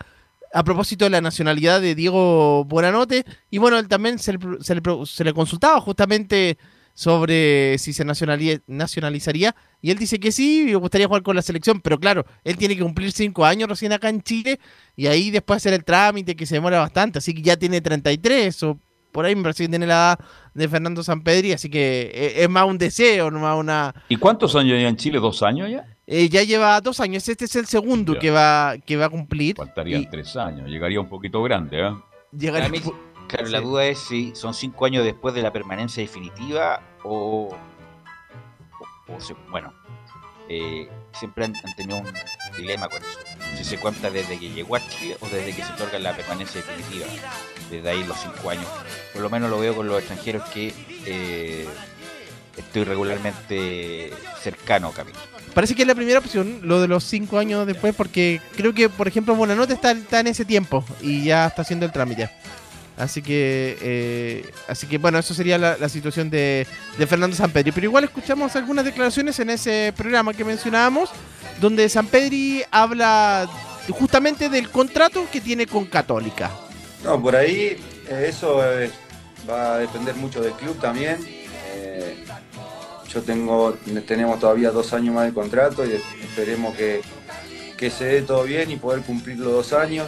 a 0.54 0.64
propósito 0.64 1.06
de 1.06 1.10
la 1.12 1.22
nacionalidad 1.22 1.82
de 1.82 1.96
Diego 1.96 2.64
Buenanote. 2.66 3.26
Y 3.50 3.58
bueno, 3.58 3.80
él 3.80 3.88
también 3.88 4.20
se 4.20 4.34
le, 4.34 4.40
se 4.62 4.76
le 4.76 4.82
se 5.06 5.24
le 5.24 5.34
consultaba 5.34 5.82
justamente 5.82 6.58
sobre 6.94 7.78
si 7.80 7.92
se 7.92 8.06
nacionali- 8.06 8.62
nacionalizaría. 8.68 9.56
Y 9.82 9.92
él 9.92 9.98
dice 9.98 10.20
que 10.20 10.32
sí, 10.32 10.66
le 10.66 10.76
gustaría 10.76 11.08
jugar 11.08 11.24
con 11.24 11.36
la 11.36 11.42
selección. 11.42 11.82
Pero 11.82 12.00
claro, 12.00 12.26
él 12.44 12.58
tiene 12.58 12.76
que 12.78 12.84
cumplir 12.84 13.12
cinco 13.12 13.46
años 13.46 13.68
recién 13.68 13.92
acá 13.94 14.10
en 14.10 14.22
Chile. 14.22 14.60
Y 14.96 15.08
ahí 15.08 15.32
después 15.32 15.58
hacer 15.58 15.74
el 15.74 15.84
trámite 15.84 16.36
que 16.36 16.46
se 16.46 16.56
demora 16.56 16.80
bastante. 16.80 17.18
Así 17.20 17.34
que 17.34 17.42
ya 17.42 17.58
tiene 17.58 17.82
33 17.82 18.64
o 18.64 18.80
por 19.12 19.26
ahí 19.26 19.36
me 19.36 19.44
que 19.44 19.54
tiene 19.54 19.86
la 19.86 19.94
edad 19.94 20.20
de 20.54 20.70
Fernando 20.70 21.04
Sampedri. 21.04 21.52
Así 21.54 21.70
que 21.70 22.12
eh, 22.14 22.44
es 22.44 22.50
más 22.50 22.66
un 22.66 22.78
deseo, 22.78 23.32
no 23.32 23.40
más 23.40 23.58
una... 23.58 23.94
¿Y 24.10 24.16
cuántos 24.18 24.56
años 24.56 24.80
ya 24.80 24.88
en 24.88 24.98
Chile? 24.98 25.20
¿Dos 25.20 25.42
años 25.44 25.70
ya? 25.70 25.86
Eh, 26.06 26.28
ya 26.30 26.44
lleva 26.44 26.80
dos 26.82 27.00
años. 27.00 27.28
Este 27.30 27.46
es 27.46 27.56
el 27.56 27.66
segundo 27.66 28.14
Ya. 28.16 28.20
que 28.20 28.32
va, 28.32 28.76
que 28.86 28.98
va 28.98 29.06
a 29.06 29.10
cumplir. 29.10 29.56
Faltarían 29.56 30.02
Y 30.02 30.06
tres 30.10 30.36
años. 30.36 30.70
Llegaría 30.70 31.00
un 31.00 31.10
poquito 31.10 31.42
grande, 31.44 31.80
¿eh? 31.88 31.92
llegaría- 32.38 32.68
A 32.68 32.70
mí, 32.70 32.82
claro, 33.28 33.48
la 33.50 33.62
duda 33.62 33.86
es 33.86 34.00
si 34.00 34.36
son 34.36 34.54
cinco 34.54 34.86
años 34.86 35.06
después 35.06 35.34
de 35.34 35.42
la 35.42 35.52
permanencia 35.54 36.02
definitiva 36.02 36.82
o, 37.04 37.56
o- 39.08 39.14
o 39.14 39.20
se- 39.22 39.36
bueno, 39.50 39.74
eh, 40.50 40.90
siempre 41.14 41.46
han, 41.46 41.54
han 41.64 41.76
tenido 41.76 42.00
un 42.00 42.08
dilema 42.58 42.90
con 42.90 43.02
eso. 43.02 43.20
Si 43.58 43.64
se 43.64 43.78
cuenta 43.78 44.10
desde 44.12 44.38
que 44.38 44.50
llegó 44.50 44.76
a 44.76 44.80
Chile 44.90 45.16
o 45.22 45.28
desde 45.28 45.56
que 45.56 45.64
se 45.64 45.72
otorga 45.74 46.00
la 46.00 46.16
permanencia 46.16 46.62
definitiva. 46.62 47.06
Desde 47.72 47.90
ahí 47.90 48.04
los 48.04 48.18
cinco 48.18 48.50
años. 48.50 48.66
Por 49.14 49.22
lo 49.22 49.30
menos 49.30 49.50
lo 49.50 49.58
veo 49.60 49.74
con 49.76 49.88
los 49.88 50.00
extranjeros 50.00 50.44
que 50.50 50.74
eh, 51.06 51.66
estoy 52.58 52.84
regularmente 52.84 54.12
cercano, 54.42 54.92
Camilo. 54.92 55.18
Parece 55.54 55.76
que 55.76 55.84
es 55.84 55.88
la 55.88 55.96
primera 55.96 56.20
opción, 56.20 56.60
lo 56.64 56.82
de 56.82 56.88
los 56.88 57.04
cinco 57.04 57.38
años 57.38 57.68
después, 57.68 57.94
porque 57.96 58.42
creo 58.56 58.74
que, 58.74 58.90
por 58.90 59.08
ejemplo, 59.08 59.36
Buenanote 59.36 59.74
está, 59.74 59.92
está 59.92 60.20
en 60.20 60.28
ese 60.28 60.46
tiempo 60.46 60.84
y 61.02 61.26
ya 61.26 61.46
está 61.46 61.62
haciendo 61.62 61.86
el 61.86 61.92
trámite. 61.92 62.30
Así 62.98 63.22
que, 63.22 63.78
eh, 63.82 64.52
así 64.68 64.86
que 64.86 65.00
bueno, 65.00 65.18
eso 65.18 65.34
sería 65.34 65.58
la, 65.58 65.90
situación 65.90 66.30
de, 66.30 66.68
de 66.98 67.08
Fernando 67.08 67.36
Sampedri. 67.36 67.72
Pero 67.72 67.86
igual 67.86 68.04
escuchamos 68.04 68.56
algunas 68.56 68.86
declaraciones 68.86 69.40
en 69.40 69.50
ese 69.50 69.94
programa 69.96 70.34
que 70.34 70.44
mencionábamos, 70.44 71.10
donde 71.60 71.90
Sampedri 71.90 72.64
habla 72.72 73.50
justamente 73.90 74.50
del 74.50 74.70
contrato 74.70 75.28
que 75.32 75.42
tiene 75.42 75.66
con 75.66 75.86
Católica. 75.86 76.52
No, 77.04 77.22
por 77.22 77.36
ahí 77.36 77.78
eso 78.10 78.64
eh, 78.64 78.92
va 79.50 79.76
a 79.76 79.78
depender 79.80 80.16
mucho 80.16 80.42
del 80.42 80.54
club 80.54 80.80
también. 80.80 81.43
Yo 83.14 83.22
tengo, 83.22 83.78
tenemos 84.08 84.40
todavía 84.40 84.72
dos 84.72 84.92
años 84.94 85.14
más 85.14 85.26
de 85.26 85.34
contrato 85.34 85.86
y 85.86 85.92
esperemos 86.24 86.76
que, 86.76 87.02
que 87.78 87.90
se 87.92 88.06
dé 88.06 88.22
todo 88.24 88.44
bien 88.44 88.72
y 88.72 88.78
poder 88.78 89.02
cumplir 89.02 89.38
los 89.40 89.52
dos 89.54 89.74
años 89.74 90.08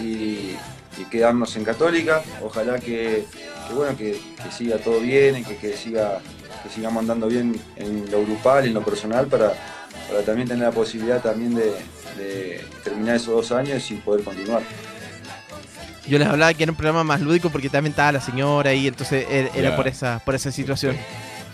y, 0.00 0.54
y 0.96 1.04
quedarnos 1.10 1.54
en 1.56 1.64
Católica. 1.64 2.22
Ojalá 2.42 2.78
que, 2.78 3.24
que, 3.68 3.74
bueno 3.74 3.96
que, 3.96 4.20
que 4.42 4.50
siga 4.50 4.78
todo 4.78 4.98
bien 5.00 5.36
y 5.36 5.44
que, 5.44 5.56
que 5.56 5.76
siga 5.76 6.20
que 6.62 6.70
sigamos 6.70 7.02
andando 7.02 7.28
bien 7.28 7.60
en 7.76 8.10
lo 8.10 8.22
grupal, 8.22 8.66
en 8.66 8.74
lo 8.74 8.82
personal 8.82 9.26
para, 9.26 9.52
para 10.08 10.22
también 10.22 10.48
tener 10.48 10.64
la 10.64 10.72
posibilidad 10.72 11.20
también 11.22 11.54
de, 11.54 11.72
de 12.16 12.64
terminar 12.82 13.16
esos 13.16 13.28
dos 13.28 13.52
años 13.52 13.88
y 13.90 13.94
poder 13.96 14.24
continuar. 14.24 14.62
Yo 16.08 16.18
les 16.18 16.26
hablaba 16.26 16.54
que 16.54 16.62
era 16.62 16.72
un 16.72 16.76
programa 16.76 17.04
más 17.04 17.20
lúdico 17.20 17.50
porque 17.50 17.68
también 17.68 17.92
estaba 17.92 18.12
la 18.12 18.20
señora 18.20 18.70
ahí, 18.70 18.88
entonces 18.88 19.26
er- 19.28 19.50
era 19.54 19.76
por 19.76 19.86
esa, 19.86 20.20
por 20.24 20.34
esa 20.34 20.50
situación. 20.50 20.96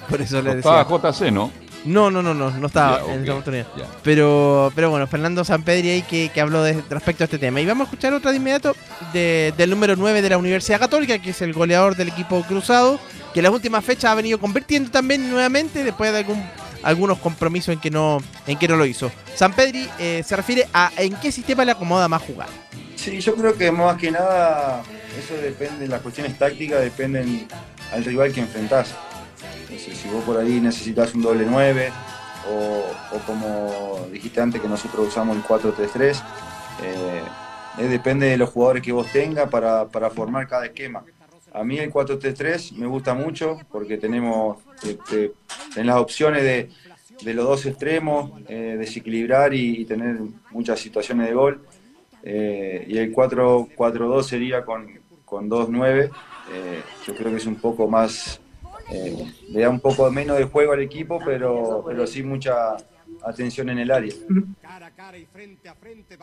Por 0.09 0.21
eso 0.21 0.41
le 0.43 0.57
decía. 0.57 0.81
estaba 0.83 1.13
JC, 1.13 1.31
¿no? 1.33 1.51
No, 1.85 2.11
no, 2.11 2.23
no, 2.23 2.33
no, 2.33 2.51
no 2.51 2.67
estaba 2.67 3.01
en 3.13 3.25
esa 3.25 3.33
oportunidad. 3.33 3.67
Pero, 4.03 4.73
pero 4.75 4.89
bueno, 4.89 5.07
Fernando 5.07 5.45
Sampedri 5.45 5.91
ahí 5.91 6.03
que, 6.03 6.31
que 6.33 6.41
habló 6.41 6.63
de, 6.63 6.83
respecto 6.89 7.25
a 7.25 7.27
este 7.27 7.39
tema. 7.39 7.61
Y 7.61 7.67
vamos 7.67 7.87
a 7.87 7.91
escuchar 7.91 8.15
otra 8.15 8.31
de 8.31 8.39
inmediato 8.39 8.75
de- 9.13 9.53
del 9.57 9.69
número 9.69 9.95
9 9.95 10.23
de 10.23 10.31
la 10.31 10.39
Universidad 10.39 10.79
Católica, 10.81 11.19
que 11.19 11.31
es 11.31 11.43
el 11.43 11.53
goleador 11.53 11.95
del 11.95 12.09
equipo 12.09 12.43
cruzado, 12.45 12.99
que 13.35 13.41
en 13.41 13.45
las 13.45 13.53
últimas 13.53 13.85
fechas 13.85 14.11
ha 14.11 14.15
venido 14.15 14.41
convirtiendo 14.41 14.91
también 14.91 15.29
nuevamente 15.31 15.85
después 15.85 16.11
de 16.13 16.21
algún, 16.21 16.43
algunos 16.83 17.19
compromisos 17.19 17.75
en 17.75 17.81
que 17.81 17.91
no, 17.91 18.17
en 18.47 18.59
que 18.59 18.67
no 18.67 18.77
lo 18.77 18.87
hizo. 18.87 19.13
Sampedri 19.35 19.87
eh, 19.99 20.23
se 20.27 20.37
refiere 20.37 20.67
a 20.73 20.91
en 20.97 21.15
qué 21.17 21.31
sistema 21.31 21.67
le 21.67 21.73
acomoda 21.73 22.09
más 22.09 22.23
jugar. 22.23 22.49
Sí, 22.97 23.21
yo 23.21 23.35
creo 23.35 23.55
que 23.59 23.71
más 23.71 23.99
que 23.99 24.11
nada 24.11 24.83
eso 25.23 25.35
depende, 25.43 25.87
las 25.87 26.01
cuestiones 26.01 26.39
tácticas 26.39 26.81
dependen 26.81 27.47
al 27.93 28.03
rival 28.07 28.33
que 28.33 28.41
enfrentás. 28.41 28.95
Entonces, 29.63 29.97
si 29.97 30.09
vos 30.09 30.25
por 30.25 30.39
ahí 30.39 30.61
necesitas 30.61 31.15
un 31.15 31.23
doble 31.23 31.47
9 31.49 31.91
o, 32.51 33.17
o 33.17 33.19
como 33.27 34.07
dijiste 34.13 34.41
antes 34.41 34.61
que 34.61 34.69
nosotros 34.69 35.09
usamos 35.09 35.37
el 35.37 35.43
4-3-3, 35.43 36.23
eh, 36.83 37.23
eh, 37.79 37.87
depende 37.89 38.27
de 38.27 38.37
los 38.37 38.51
jugadores 38.51 38.83
que 38.83 38.93
vos 38.93 39.11
tengas 39.13 39.49
para, 39.49 39.89
para 39.89 40.11
formar 40.11 40.47
cada 40.47 40.67
esquema. 40.67 41.05
A 41.53 41.63
mí 41.63 41.79
el 41.79 41.93
4-3-3 41.93 42.73
me 42.73 42.87
gusta 42.87 43.15
mucho 43.15 43.59
porque 43.71 43.97
tenemos 43.97 44.59
en 45.77 45.87
las 45.87 45.97
opciones 45.97 46.43
de, 46.43 46.71
de 47.23 47.35
los 47.35 47.47
dos 47.47 47.67
extremos, 47.67 48.33
eh, 48.49 48.77
desequilibrar 48.79 49.55
y, 49.55 49.83
y 49.83 49.85
tener 49.85 50.19
muchas 50.51 50.81
situaciones 50.81 51.29
de 51.29 51.35
gol. 51.35 51.61
Eh, 52.23 52.85
y 52.89 52.99
el 52.99 53.15
4-4-2 53.15 54.23
sería 54.23 54.65
con, 54.65 54.89
con 55.25 55.49
2-9. 55.49 56.11
Eh, 56.53 56.83
yo 57.07 57.15
creo 57.15 57.31
que 57.31 57.37
es 57.37 57.47
un 57.47 57.57
poco 57.57 57.89
más, 57.89 58.41
eh, 58.91 59.33
le 59.51 59.61
da 59.61 59.69
un 59.71 59.81
poco 59.81 60.11
menos 60.11 60.39
de 60.39 60.45
juego 60.45 60.73
al 60.73 60.81
equipo, 60.81 61.21
pero, 61.25 61.83
pero 61.87 62.07
sí 62.07 62.23
mucha 62.23 62.77
atención 63.25 63.69
en 63.71 63.79
el 63.79 63.91
área. 63.91 64.13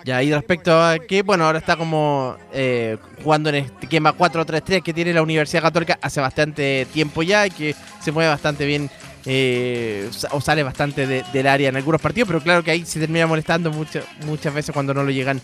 Ya, 0.03 0.21
y 0.23 0.31
respecto 0.33 0.71
a 0.81 0.99
que, 0.99 1.21
bueno, 1.23 1.45
ahora 1.45 1.59
está 1.59 1.75
como 1.75 2.35
eh, 2.53 2.97
jugando 3.23 3.49
en 3.49 3.55
este 3.55 3.85
esquema 3.85 4.15
4-3-3 4.15 4.81
que 4.83 4.93
tiene 4.93 5.13
la 5.13 5.21
Universidad 5.21 5.61
Católica 5.63 5.97
hace 6.01 6.19
bastante 6.21 6.87
tiempo 6.93 7.23
ya 7.23 7.47
y 7.47 7.51
que 7.51 7.75
se 8.01 8.11
mueve 8.11 8.29
bastante 8.29 8.65
bien 8.65 8.89
eh, 9.25 10.09
o 10.31 10.41
sale 10.41 10.63
bastante 10.63 11.05
de- 11.05 11.23
del 11.31 11.47
área 11.47 11.69
en 11.69 11.75
algunos 11.75 12.01
partidos, 12.01 12.27
pero 12.27 12.41
claro 12.41 12.63
que 12.63 12.71
ahí 12.71 12.85
se 12.85 12.99
termina 12.99 13.27
molestando 13.27 13.71
mucho- 13.71 14.03
muchas 14.25 14.53
veces 14.53 14.73
cuando 14.73 14.93
no 14.93 15.03
le 15.03 15.13
llegan 15.13 15.39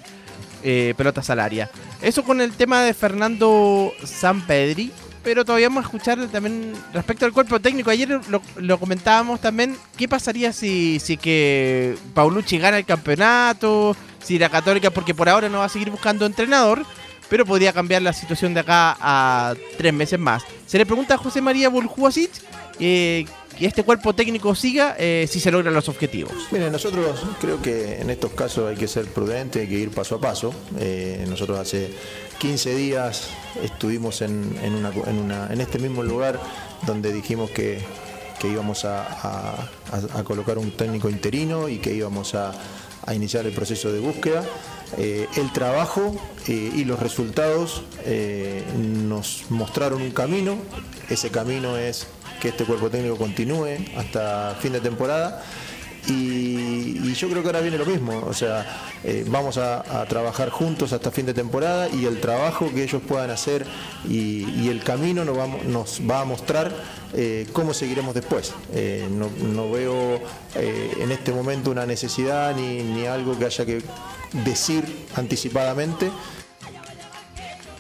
eh, 0.64 0.94
pelotas 0.98 1.30
al 1.30 1.40
área. 1.40 1.70
Eso 2.02 2.24
con 2.24 2.42
el 2.42 2.52
tema 2.54 2.82
de 2.82 2.94
Fernando 2.96 3.94
Sampedri, 4.04 4.92
pero 5.24 5.44
todavía 5.46 5.68
vamos 5.70 5.84
a 5.84 5.88
escuchar 5.88 6.28
también 6.28 6.74
respecto 6.94 7.26
al 7.26 7.34
cuerpo 7.34 7.60
técnico. 7.60 7.90
Ayer 7.90 8.20
lo, 8.30 8.42
lo 8.58 8.80
comentábamos 8.80 9.42
también, 9.42 9.78
¿qué 9.98 10.08
pasaría 10.08 10.54
si, 10.54 11.00
si 11.00 11.18
que 11.18 11.98
Paulucci 12.14 12.58
gana 12.58 12.78
el 12.78 12.86
campeonato? 12.86 13.96
Si 14.24 14.38
la 14.38 14.50
Católica, 14.50 14.92
porque 14.92 15.14
por 15.14 15.30
ahora 15.30 15.50
no 15.50 15.60
va 15.60 15.66
a 15.66 15.70
seguir 15.70 15.90
buscando 15.90 16.26
entrenador, 16.26 16.86
pero 17.30 17.46
podría 17.46 17.74
cambiar 17.74 18.02
la 18.02 18.14
situación 18.14 18.54
de 18.54 18.62
acá 18.62 18.96
a 19.00 19.56
tres 19.78 19.94
meses 19.94 20.20
más. 20.20 20.44
Se 20.66 20.78
le 20.78 20.86
pregunta 20.86 21.16
a 21.16 21.18
José 21.18 21.42
María 21.42 21.70
Buljuasic 21.70 22.32
eh, 22.80 23.26
que 23.58 23.66
este 23.66 23.84
cuerpo 23.84 24.14
técnico 24.14 24.54
siga 24.54 24.96
eh, 25.00 25.28
si 25.30 25.40
se 25.40 25.50
logran 25.52 25.74
los 25.74 25.90
objetivos. 25.90 26.32
Mire, 26.52 26.70
nosotros 26.70 27.20
creo 27.42 27.60
que 27.62 28.00
en 28.00 28.10
estos 28.12 28.32
casos 28.34 28.70
hay 28.70 28.76
que 28.76 28.88
ser 28.88 29.06
prudente, 29.08 29.62
hay 29.62 29.68
que 29.68 29.80
ir 29.80 29.90
paso 29.90 30.16
a 30.16 30.22
paso. 30.22 30.54
Eh, 30.80 31.26
nosotros 31.28 31.58
hace 31.60 31.90
15 32.38 32.76
días 32.76 33.30
estuvimos 33.64 34.22
en, 34.22 34.56
en 34.64 34.76
una- 35.18 35.48
en 35.52 35.60
este 35.60 35.80
mismo 35.80 36.04
lugar 36.04 36.40
donde 36.86 37.12
dijimos 37.12 37.50
que, 37.50 37.80
que 38.40 38.48
íbamos 38.48 38.86
a- 38.86 39.02
a- 39.92 40.20
a 40.20 40.24
colocar 40.24 40.60
un 40.60 40.70
técnico 40.72 41.10
interino 41.10 41.68
y 41.68 41.80
que 41.80 41.94
íbamos 41.96 42.36
a, 42.36 42.52
a 43.08 43.14
iniciar 43.16 43.48
el 43.48 43.54
proceso 43.54 43.92
de 43.92 44.00
búsqueda. 44.00 44.44
Eh, 44.98 45.28
el 45.36 45.52
trabajo 45.52 46.16
eh, 46.48 46.72
y 46.74 46.86
los 46.86 47.00
resultados 47.00 47.84
eh, 48.06 48.64
nos 48.76 49.46
mostraron 49.50 50.02
un 50.02 50.12
camino. 50.12 50.58
Ese 51.10 51.30
camino 51.30 51.78
es 51.78 52.08
que 52.42 52.50
este 52.50 52.64
cuerpo 52.64 52.90
técnico 52.90 53.18
continúe 53.18 53.78
hasta 53.98 54.56
fin 54.60 54.74
de 54.74 54.80
temporada. 54.80 55.44
Y, 56.08 57.14
yo 57.14 57.30
creo 57.30 57.42
que 57.42 57.48
ahora 57.48 57.62
viene 57.62 57.80
lo 57.80 57.86
mismo, 57.86 58.24
o 58.28 58.34
sea, 58.34 58.64
eh, 59.04 59.26
vamos 59.28 59.58
a, 59.58 60.06
trabajar 60.08 60.50
juntos 60.50 60.94
hasta 60.94 61.10
fin 61.10 61.26
de 61.26 61.34
temporada 61.34 61.90
y 61.90 62.06
el 62.06 62.22
trabajo 62.22 62.72
que 62.72 62.84
ellos 62.84 63.02
puedan 63.08 63.32
hacer 63.32 63.66
y, 64.08 64.70
el 64.70 64.84
camino 64.84 65.26
nos, 65.26 66.02
va 66.08 66.22
a 66.22 66.26
mostrar 66.26 66.72
eh, 67.14 67.48
cómo 67.54 67.74
seguiremos 67.74 68.14
después. 68.14 68.54
Eh, 68.74 69.08
no, 69.10 69.30
no 69.52 69.72
veo 69.72 70.22
en 70.56 71.12
este 71.12 71.32
momento 71.32 71.72
una 71.72 71.86
necesidad 71.86 72.56
ni, 72.56 72.84
ni 72.84 73.06
algo 73.08 73.38
que 73.38 73.46
haya 73.46 73.66
que 73.66 73.82
decir 74.46 74.84
anticipadamente. 75.16 76.12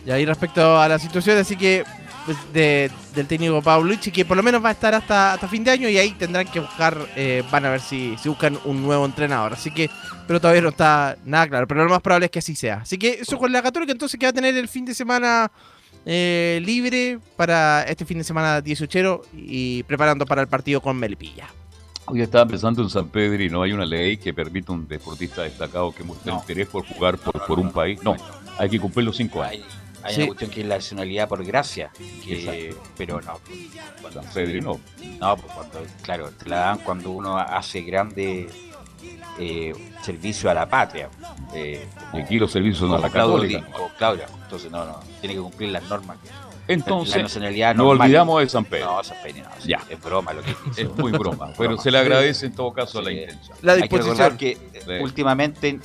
Y 0.05 0.11
ahí 0.11 0.25
respecto 0.25 0.79
a 0.79 0.87
la 0.87 0.97
situación, 0.97 1.37
así 1.37 1.57
que 1.57 1.83
de- 2.53 2.89
del 3.15 3.27
técnico 3.27 3.61
Paulucci, 3.61 4.11
que 4.11 4.25
por 4.25 4.37
lo 4.37 4.43
menos 4.43 4.63
va 4.63 4.69
a 4.69 4.71
estar 4.73 4.93
hasta, 4.95 5.33
hasta 5.33 5.47
fin 5.47 5.63
de 5.63 5.71
año 5.71 5.89
y 5.89 5.97
ahí 5.97 6.11
tendrán 6.11 6.47
que 6.47 6.59
buscar, 6.59 6.97
eh, 7.15 7.43
van 7.51 7.65
a 7.65 7.69
ver 7.69 7.81
si, 7.81 8.15
si 8.21 8.29
buscan 8.29 8.57
un 8.65 8.81
nuevo 8.83 9.05
entrenador. 9.05 9.53
Así 9.53 9.71
que, 9.71 9.89
pero 10.27 10.39
todavía 10.39 10.61
no 10.61 10.69
está 10.69 11.17
nada 11.25 11.47
claro, 11.47 11.67
pero 11.67 11.83
lo 11.83 11.89
más 11.89 12.01
probable 12.01 12.25
es 12.25 12.31
que 12.31 12.39
así 12.39 12.55
sea. 12.55 12.77
Así 12.81 12.97
que 12.97 13.19
eso 13.21 13.37
con 13.37 13.51
la 13.51 13.61
Católica, 13.61 13.91
entonces 13.91 14.19
que 14.19 14.25
va 14.25 14.29
a 14.31 14.33
tener 14.33 14.55
el 14.55 14.67
fin 14.67 14.85
de 14.85 14.93
semana 14.93 15.51
eh, 16.05 16.61
libre 16.63 17.19
para 17.35 17.83
este 17.83 18.05
fin 18.05 18.17
de 18.17 18.23
semana 18.23 18.61
18 18.61 19.21
y 19.33 19.83
preparando 19.83 20.25
para 20.25 20.41
el 20.41 20.47
partido 20.47 20.81
con 20.81 20.97
Melipilla. 20.97 21.47
Hoy 22.09 22.21
estaba 22.21 22.45
pensando 22.45 22.81
en 22.81 22.89
San 22.89 23.09
Pedro 23.09 23.43
y 23.43 23.49
no 23.49 23.61
hay 23.63 23.73
una 23.73 23.85
ley 23.85 24.15
que 24.15 24.33
permita 24.33 24.71
a 24.71 24.75
un 24.75 24.87
deportista 24.87 25.41
destacado 25.43 25.91
que 25.93 26.05
muestre 26.05 26.31
interés 26.31 26.69
por 26.69 26.85
jugar 26.85 27.17
por, 27.17 27.45
por 27.45 27.59
un 27.59 27.71
país. 27.73 28.01
No, 28.01 28.15
hay 28.57 28.69
que 28.69 28.79
cumplir 28.79 29.05
los 29.05 29.17
cinco 29.17 29.43
años. 29.43 29.65
Hay 30.03 30.13
Sí. 30.15 30.21
una 30.21 30.27
cuestión 30.27 30.49
que 30.51 30.61
es 30.61 30.67
la 30.67 30.75
nacionalidad 30.75 31.27
por 31.27 31.43
gracia, 31.43 31.91
que, 32.23 32.75
pero 32.97 33.19
no. 33.21 33.39
San 34.13 34.25
Pedro 34.33 34.61
no. 34.61 34.79
No, 35.19 35.37
pues 35.37 35.53
cuando, 35.53 35.79
claro, 36.03 36.31
te 36.31 36.47
la 36.49 36.57
dan 36.57 36.77
cuando 36.79 37.11
uno 37.11 37.37
hace 37.37 37.81
grande 37.81 38.47
eh, 39.39 39.73
servicio 40.01 40.49
a 40.49 40.53
la 40.53 40.67
patria. 40.67 41.09
Eh, 41.53 41.87
Y 42.13 42.21
aquí 42.21 42.39
los 42.39 42.51
servicios 42.51 42.79
son 42.79 42.93
a 42.93 42.99
la 42.99 43.09
como 43.09 43.89
Claudia. 43.97 44.25
Entonces, 44.43 44.71
no, 44.71 44.85
no, 44.85 44.99
tiene 45.21 45.35
que 45.35 45.41
cumplir 45.41 45.69
las 45.69 45.83
normas. 45.83 46.17
Entonces, 46.67 47.15
la 47.15 47.23
nacionalidad 47.23 47.75
no 47.75 47.87
olvidamos 47.89 48.41
de 48.41 48.49
San 48.49 48.65
Pedro. 48.65 48.97
No, 48.97 49.03
San 49.03 49.17
Pedro 49.23 49.43
no, 49.43 49.49
sí, 49.61 49.69
Ya. 49.69 49.79
es 49.89 50.01
broma 50.01 50.33
lo 50.33 50.41
que 50.41 50.53
dice. 50.65 50.81
Es 50.83 50.95
muy 50.97 51.11
broma, 51.11 51.47
pero 51.57 51.69
broma. 51.69 51.81
se 51.83 51.91
le 51.91 51.97
agradece 51.99 52.45
en 52.47 52.55
todo 52.55 52.73
caso 52.73 53.01
la 53.01 53.11
intención. 53.11 53.57
Hay 53.67 53.87
que 53.87 53.97
recordar 53.97 54.35
que 54.37 54.51
eh, 54.51 54.59
Sí. 54.85 54.91
últimamente, 55.01 55.79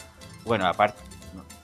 bueno, 0.44 0.66
aparte, 0.66 1.00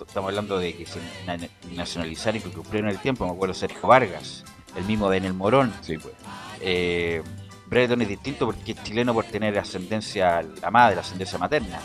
estamos 0.06 0.28
hablando 0.28 0.58
de 0.58 0.74
que 0.74 0.86
se 0.86 1.00
na- 1.26 1.38
nacionalizaron 1.74 2.38
y 2.38 2.40
que 2.42 2.50
cumplieron 2.50 2.90
el 2.90 2.98
tiempo. 2.98 3.24
Me 3.26 3.32
acuerdo 3.32 3.54
Sergio 3.54 3.82
Vargas, 3.88 4.44
el 4.76 4.84
mismo 4.84 5.08
de 5.10 5.18
Enel 5.18 5.34
Morón. 5.34 5.72
Sí, 5.82 5.96
pues. 5.98 6.14
Eh, 6.60 7.22
Brereton 7.66 8.00
es 8.02 8.08
distinto 8.08 8.46
porque 8.46 8.72
es 8.72 8.82
chileno 8.82 9.12
por 9.12 9.24
tener 9.26 9.58
ascendencia, 9.58 10.42
la 10.62 10.70
madre, 10.70 11.00
ascendencia 11.00 11.38
materna. 11.38 11.78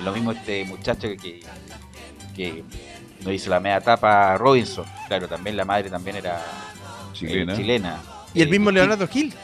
Y 0.00 0.02
lo 0.02 0.12
mismo 0.12 0.32
este 0.32 0.64
muchacho 0.64 1.08
que, 1.20 1.40
que 2.34 2.64
nos 3.22 3.32
hizo 3.34 3.50
la 3.50 3.60
media 3.60 3.80
tapa, 3.80 4.36
Robinson. 4.38 4.86
Claro, 5.06 5.28
también 5.28 5.56
la 5.56 5.64
madre 5.64 5.90
también 5.90 6.16
era 6.16 6.36
eh, 6.38 7.12
Chilena. 7.12 7.56
chilena. 7.56 8.00
Y 8.32 8.40
el 8.42 8.48
Eh, 8.48 8.50
mismo 8.52 8.70
distin- 8.70 8.74
Leonardo 8.74 9.08
Gil. 9.08 9.34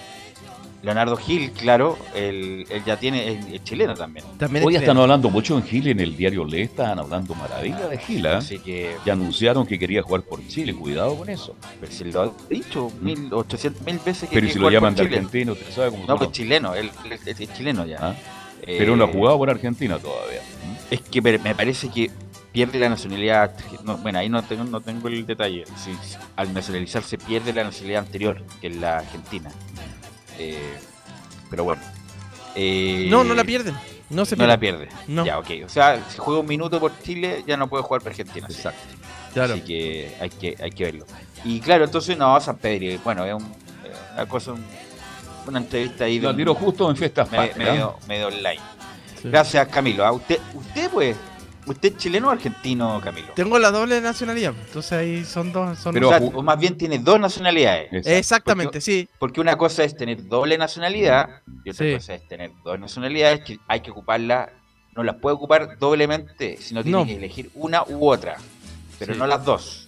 Leonardo 0.84 1.16
Gil, 1.16 1.50
claro, 1.52 1.98
él, 2.14 2.66
él 2.68 2.82
ya 2.84 2.98
tiene, 2.98 3.28
es, 3.32 3.46
es 3.54 3.64
chileno 3.64 3.94
también. 3.94 4.24
Hoy 4.62 4.76
están 4.76 4.98
hablando 4.98 5.30
mucho 5.30 5.56
en 5.56 5.64
Chile, 5.64 5.92
en 5.92 6.00
el 6.00 6.14
diario 6.16 6.44
Le 6.44 6.62
están 6.62 6.98
hablando 6.98 7.34
maravilla 7.34 7.88
de 7.88 7.96
Gil, 7.98 8.26
¿ah? 8.26 8.38
Así 8.38 8.58
que 8.58 8.94
Ya 9.06 9.14
anunciaron 9.14 9.66
que 9.66 9.78
quería 9.78 10.02
jugar 10.02 10.22
por 10.22 10.46
Chile, 10.46 10.74
cuidado 10.74 11.16
con 11.16 11.28
eso. 11.30 11.56
Pero 11.80 11.90
si 11.90 12.04
lo 12.04 12.22
ha 12.22 12.32
dicho 12.50 12.92
mil, 13.00 13.32
800 13.32 13.82
mil 13.82 13.98
veces 13.98 14.28
que 14.28 14.34
Pero 14.34 14.48
si 14.52 14.58
lo 14.58 14.70
llaman 14.70 14.94
de 14.94 15.02
argentino, 15.02 15.56
sabe 15.74 15.90
cómo 15.90 16.06
No, 16.06 16.18
pues 16.18 16.32
chileno, 16.32 16.74
él, 16.74 16.90
él 17.04 17.12
es, 17.24 17.40
es 17.40 17.54
chileno 17.54 17.86
ya. 17.86 17.98
¿Ah? 18.00 18.14
Eh, 18.62 18.76
Pero 18.78 18.94
no 18.96 19.04
ha 19.04 19.08
jugado 19.08 19.38
por 19.38 19.48
Argentina 19.50 19.98
todavía. 19.98 20.40
Es 20.90 21.00
que 21.00 21.20
me 21.22 21.38
me 21.38 21.54
parece 21.54 21.88
que 21.88 22.10
pierde 22.52 22.78
la 22.78 22.88
nacionalidad. 22.88 23.52
no, 23.84 23.96
bueno, 23.98 24.18
ahí 24.20 24.28
no 24.28 24.42
tengo, 24.42 24.64
no 24.64 24.80
tengo 24.80 25.08
el 25.08 25.26
detalle. 25.26 25.64
Si- 25.76 25.92
si 25.92 26.16
al 26.36 26.52
nacionalizarse 26.54 27.18
pierde 27.18 27.52
la 27.52 27.64
nacionalidad 27.64 28.04
anterior, 28.04 28.42
que 28.60 28.68
es 28.68 28.76
la 28.76 28.98
argentina. 28.98 29.50
Eh, 30.38 30.74
pero 31.50 31.64
bueno. 31.64 31.82
Eh, 32.54 33.06
No, 33.10 33.24
no 33.24 33.34
la 33.34 33.44
pierden. 33.44 33.74
No 34.10 34.24
se 34.24 34.36
no 34.36 34.46
la 34.46 34.58
pierde. 34.58 34.86
pierde. 34.86 35.02
No. 35.08 35.24
Ya, 35.24 35.38
ok. 35.38 35.50
O 35.64 35.68
sea, 35.68 36.02
si 36.10 36.18
juega 36.18 36.40
un 36.40 36.46
minuto 36.46 36.78
por 36.78 36.92
Chile, 37.02 37.42
ya 37.46 37.56
no 37.56 37.68
puede 37.68 37.82
jugar 37.82 38.02
por 38.02 38.10
Argentina. 38.12 38.46
sí. 38.48 38.54
Exacto. 38.56 38.80
Claro. 39.32 39.54
Así 39.54 39.62
que 39.62 40.14
hay 40.20 40.30
que, 40.30 40.56
hay 40.62 40.70
que 40.70 40.84
verlo. 40.84 41.06
Y 41.44 41.58
claro, 41.60 41.84
entonces 41.84 42.16
no, 42.16 42.38
San 42.40 42.56
Pedro, 42.56 43.00
bueno, 43.02 43.24
es 43.24 43.34
un, 43.34 43.42
eh, 43.42 43.92
una 44.14 44.26
cosa, 44.26 44.52
un- 44.52 44.64
una 45.46 45.58
entrevista 45.58 46.04
ahí. 46.04 46.24
un- 46.24 46.36
tiró 46.36 46.54
justo 46.54 46.88
en 46.88 46.96
fiestas 46.96 47.30
me- 47.32 47.38
patrias. 47.38 47.70
medio, 47.72 47.96
medio 48.06 48.26
online. 48.28 48.60
Gracias, 49.24 49.66
Camilo. 49.68 50.04
A 50.06 50.12
usted, 50.12 50.38
usted 50.54 50.88
pues, 50.90 51.16
¿Usted 51.66 51.92
es 51.92 51.96
chileno 51.98 52.28
o 52.28 52.30
argentino, 52.30 53.00
Camilo? 53.02 53.28
Tengo 53.34 53.58
la 53.58 53.70
doble 53.70 54.00
nacionalidad, 54.00 54.52
entonces 54.66 54.92
ahí 54.92 55.24
son 55.24 55.50
dos. 55.52 55.78
Son 55.78 55.94
Pero, 55.94 56.10
o, 56.10 56.42
más 56.42 56.58
bien 56.58 56.76
tiene 56.76 56.98
dos 56.98 57.18
nacionalidades. 57.18 57.88
Exactamente, 58.06 58.66
Porque- 58.66 58.80
sí. 58.82 59.08
Porque 59.18 59.40
una 59.40 59.56
cosa 59.56 59.82
es 59.84 59.96
tener 59.96 60.26
doble 60.28 60.58
nacionalidad 60.58 61.40
y 61.64 61.70
otra 61.70 61.86
Sí. 61.86 61.94
cosa 61.94 62.14
es 62.14 62.28
tener 62.28 62.50
dos 62.62 62.78
nacionalidades 62.78 63.40
que 63.44 63.58
hay 63.66 63.80
que 63.80 63.90
ocuparla, 63.90 64.50
no 64.94 65.02
las 65.02 65.16
puede 65.16 65.36
ocupar 65.36 65.78
doblemente, 65.78 66.58
sino 66.60 66.82
tiene 66.82 66.98
No. 66.98 67.06
que 67.06 67.16
elegir 67.16 67.50
una 67.54 67.82
u 67.84 68.08
otra, 68.10 68.36
pero 68.98 69.14
Sí. 69.14 69.18
no 69.18 69.26
las 69.26 69.42
dos. 69.44 69.83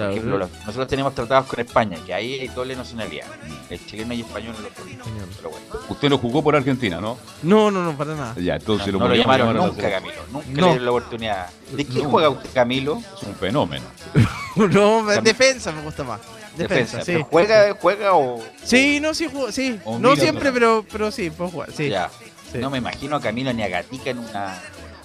Claro, 0.00 0.10
Por 0.12 0.18
ejemplo, 0.18 0.38
pero- 0.38 0.38
los- 0.58 0.66
nosotros 0.66 0.88
tenemos 0.88 1.14
tratados 1.14 1.46
con 1.46 1.60
España, 1.60 1.98
que 2.06 2.14
ahí 2.14 2.40
hay 2.40 2.48
doble 2.48 2.74
nacionalidad. 2.76 3.26
El 3.68 3.86
chileno 3.86 4.14
y 4.14 4.20
español 4.22 4.54
no 4.56 4.60
lo 4.62 4.68
ponen. 4.70 4.98
Pero 5.36 5.50
bueno. 5.50 5.66
Usted 5.88 6.08
no 6.08 6.18
jugó 6.18 6.42
por 6.42 6.56
Argentina, 6.56 7.00
¿no? 7.00 7.18
No, 7.42 7.70
no, 7.70 7.82
no, 7.84 7.96
para 7.96 8.14
nada. 8.14 8.34
Ya, 8.38 8.56
entonces 8.56 8.86
No, 8.88 8.92
lo 8.94 8.98
no 9.00 9.08
lo 9.08 9.14
llamaron 9.14 9.54
nunca. 9.56 9.90
Camilo. 9.90 10.14
Nunca 10.32 10.46
No. 10.48 10.54
le 10.54 10.62
dieron 10.68 10.84
la 10.84 10.90
oportunidad. 10.90 11.46
¿De 11.72 11.84
qué 11.84 12.02
No. 12.02 12.10
juega 12.10 12.28
usted, 12.30 12.50
Camilo? 12.54 13.02
Es 13.16 13.22
un 13.24 13.34
fenómeno. 13.34 13.84
no, 14.56 15.04
Cam- 15.06 15.22
defensa 15.22 15.72
me 15.72 15.82
gusta 15.82 16.04
más. 16.04 16.20
Defensa, 16.56 16.98
sí. 17.04 17.12
¿Pero 17.12 17.24
¿Juega, 17.30 17.76
juega 17.80 18.14
o...? 18.14 18.42
Sí, 18.64 18.98
no, 19.00 19.14
sí, 19.14 19.28
juego, 19.30 19.52
sí. 19.52 19.78
O 19.84 19.98
No 19.98 20.16
siempre, 20.16 20.52
pero, 20.52 20.84
pero 20.90 21.10
sí, 21.10 21.30
puedo 21.30 21.50
jugar. 21.50 21.70
Sí. 21.72 21.88
Ya. 21.88 22.10
Sí. 22.52 22.58
No 22.58 22.68
me 22.70 22.78
imagino 22.78 23.14
a 23.16 23.20
Camilo 23.20 23.52
ni 23.52 23.62
a 23.62 23.68
Gatica 23.68 24.10
en 24.10 24.18
una... 24.18 24.60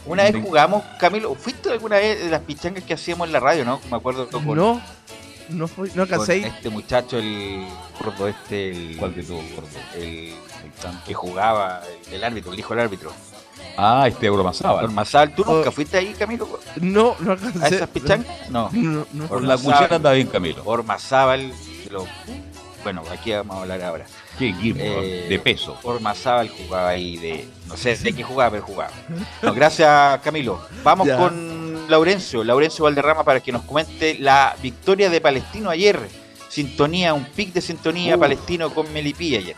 Una 0.05 0.23
vez 0.23 0.35
jugamos, 0.41 0.83
Camilo, 0.99 1.33
¿fuiste 1.35 1.71
alguna 1.71 1.97
vez 1.97 2.23
de 2.23 2.29
las 2.29 2.41
pichangas 2.41 2.83
que 2.83 2.93
hacíamos 2.93 3.27
en 3.27 3.33
la 3.33 3.39
radio, 3.39 3.65
no? 3.65 3.79
Me 3.89 3.97
acuerdo 3.97 4.27
con, 4.29 4.45
No, 4.55 4.81
no, 5.49 5.67
fui, 5.67 5.89
no 5.89 5.93
con 6.05 6.13
alcancé. 6.13 6.45
este 6.47 6.69
muchacho, 6.69 7.17
el 7.17 7.65
gordo 7.99 8.27
este, 8.27 8.69
el... 8.71 8.97
¿Cuál 8.97 9.15
de 9.15 9.23
todos, 9.23 9.43
gordo? 9.55 9.67
El, 9.95 10.03
el 10.03 10.35
que 11.05 11.13
jugaba, 11.13 11.81
el, 12.07 12.13
el 12.15 12.23
árbitro, 12.23 12.53
el 12.53 12.59
hijo 12.59 12.73
del 12.75 12.83
árbitro. 12.83 13.11
Ah, 13.77 14.05
este 14.07 14.27
Euromazábal. 14.27 14.85
Ormazábal, 14.85 15.33
¿tú 15.35 15.43
nunca 15.45 15.69
Oh. 15.69 15.71
fuiste 15.71 15.97
ahí, 15.97 16.13
Camilo? 16.13 16.59
No, 16.77 17.15
no 17.19 17.31
¿A 17.31 17.33
alcancé. 17.33 17.75
esas 17.75 17.89
pichangas? 17.89 18.49
No. 18.51 18.69
No, 18.71 19.39
la 19.39 19.57
cuchara 19.57 19.95
anda 19.95 20.11
bien, 20.13 20.27
Camilo. 20.27 20.61
Ormazábal, 20.65 21.51
lo- 21.89 22.05
bueno, 22.83 23.01
aquí 23.11 23.31
vamos 23.31 23.57
a 23.57 23.61
hablar 23.61 23.81
ahora. 23.81 24.05
Qué 24.37 24.49
equipo, 24.49 24.79
Eh, 24.81 25.27
de 25.29 25.39
peso. 25.39 25.77
Ormazábal 25.83 26.49
jugaba 26.49 26.89
ahí 26.89 27.17
de. 27.17 27.47
No 27.67 27.77
sé 27.77 27.95
de 27.95 28.11
qué 28.13 28.21
jugaba, 28.23 28.51
pero 28.51 28.63
jugaba. 28.63 28.91
No, 29.41 29.53
gracias, 29.53 30.19
Camilo. 30.21 30.59
Vamos 30.83 31.07
Ya. 31.07 31.17
con 31.17 31.89
Laurencio, 31.89 32.43
Laurencio 32.43 32.83
Valderrama, 32.83 33.23
para 33.23 33.39
que 33.39 33.51
nos 33.51 33.61
comente 33.63 34.17
la 34.19 34.55
victoria 34.61 35.09
de 35.09 35.21
Palestino 35.21 35.69
ayer. 35.69 35.99
Sintonía, 36.49 37.13
un 37.13 37.25
pic 37.25 37.53
de 37.53 37.61
sintonía 37.61 38.15
Uh. 38.15 38.19
palestino 38.19 38.69
con 38.73 38.91
Melipilla 38.93 39.39
ayer. 39.39 39.55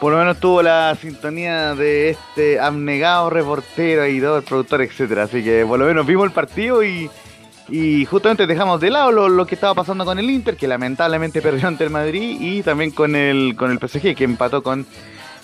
Por 0.00 0.12
lo 0.12 0.18
menos 0.18 0.38
tuvo 0.38 0.62
la 0.62 0.96
sintonía 1.00 1.74
de 1.74 2.10
este 2.10 2.60
abnegado 2.60 3.30
reportero, 3.30 4.04
editor, 4.04 4.42
productor, 4.44 4.82
etcétera. 4.82 5.22
Así 5.24 5.42
que 5.42 5.64
por 5.66 5.78
lo 5.78 5.86
menos 5.86 6.04
vimos 6.06 6.26
el 6.26 6.32
partido 6.32 6.82
y, 6.84 7.10
y 7.68 8.04
justamente 8.04 8.46
dejamos 8.46 8.80
de 8.80 8.90
lado 8.90 9.10
lo, 9.10 9.28
lo 9.28 9.46
que 9.46 9.54
estaba 9.54 9.74
pasando 9.74 10.04
con 10.04 10.18
el 10.18 10.30
Inter, 10.30 10.56
que 10.56 10.68
lamentablemente 10.68 11.40
perdió 11.40 11.68
ante 11.68 11.84
el 11.84 11.90
Madrid, 11.90 12.36
y 12.40 12.62
también 12.62 12.90
con 12.90 13.16
el 13.16 13.56
con 13.56 13.70
el 13.70 13.78
PSG, 13.78 14.14
que 14.14 14.24
empató 14.24 14.62
con, 14.62 14.86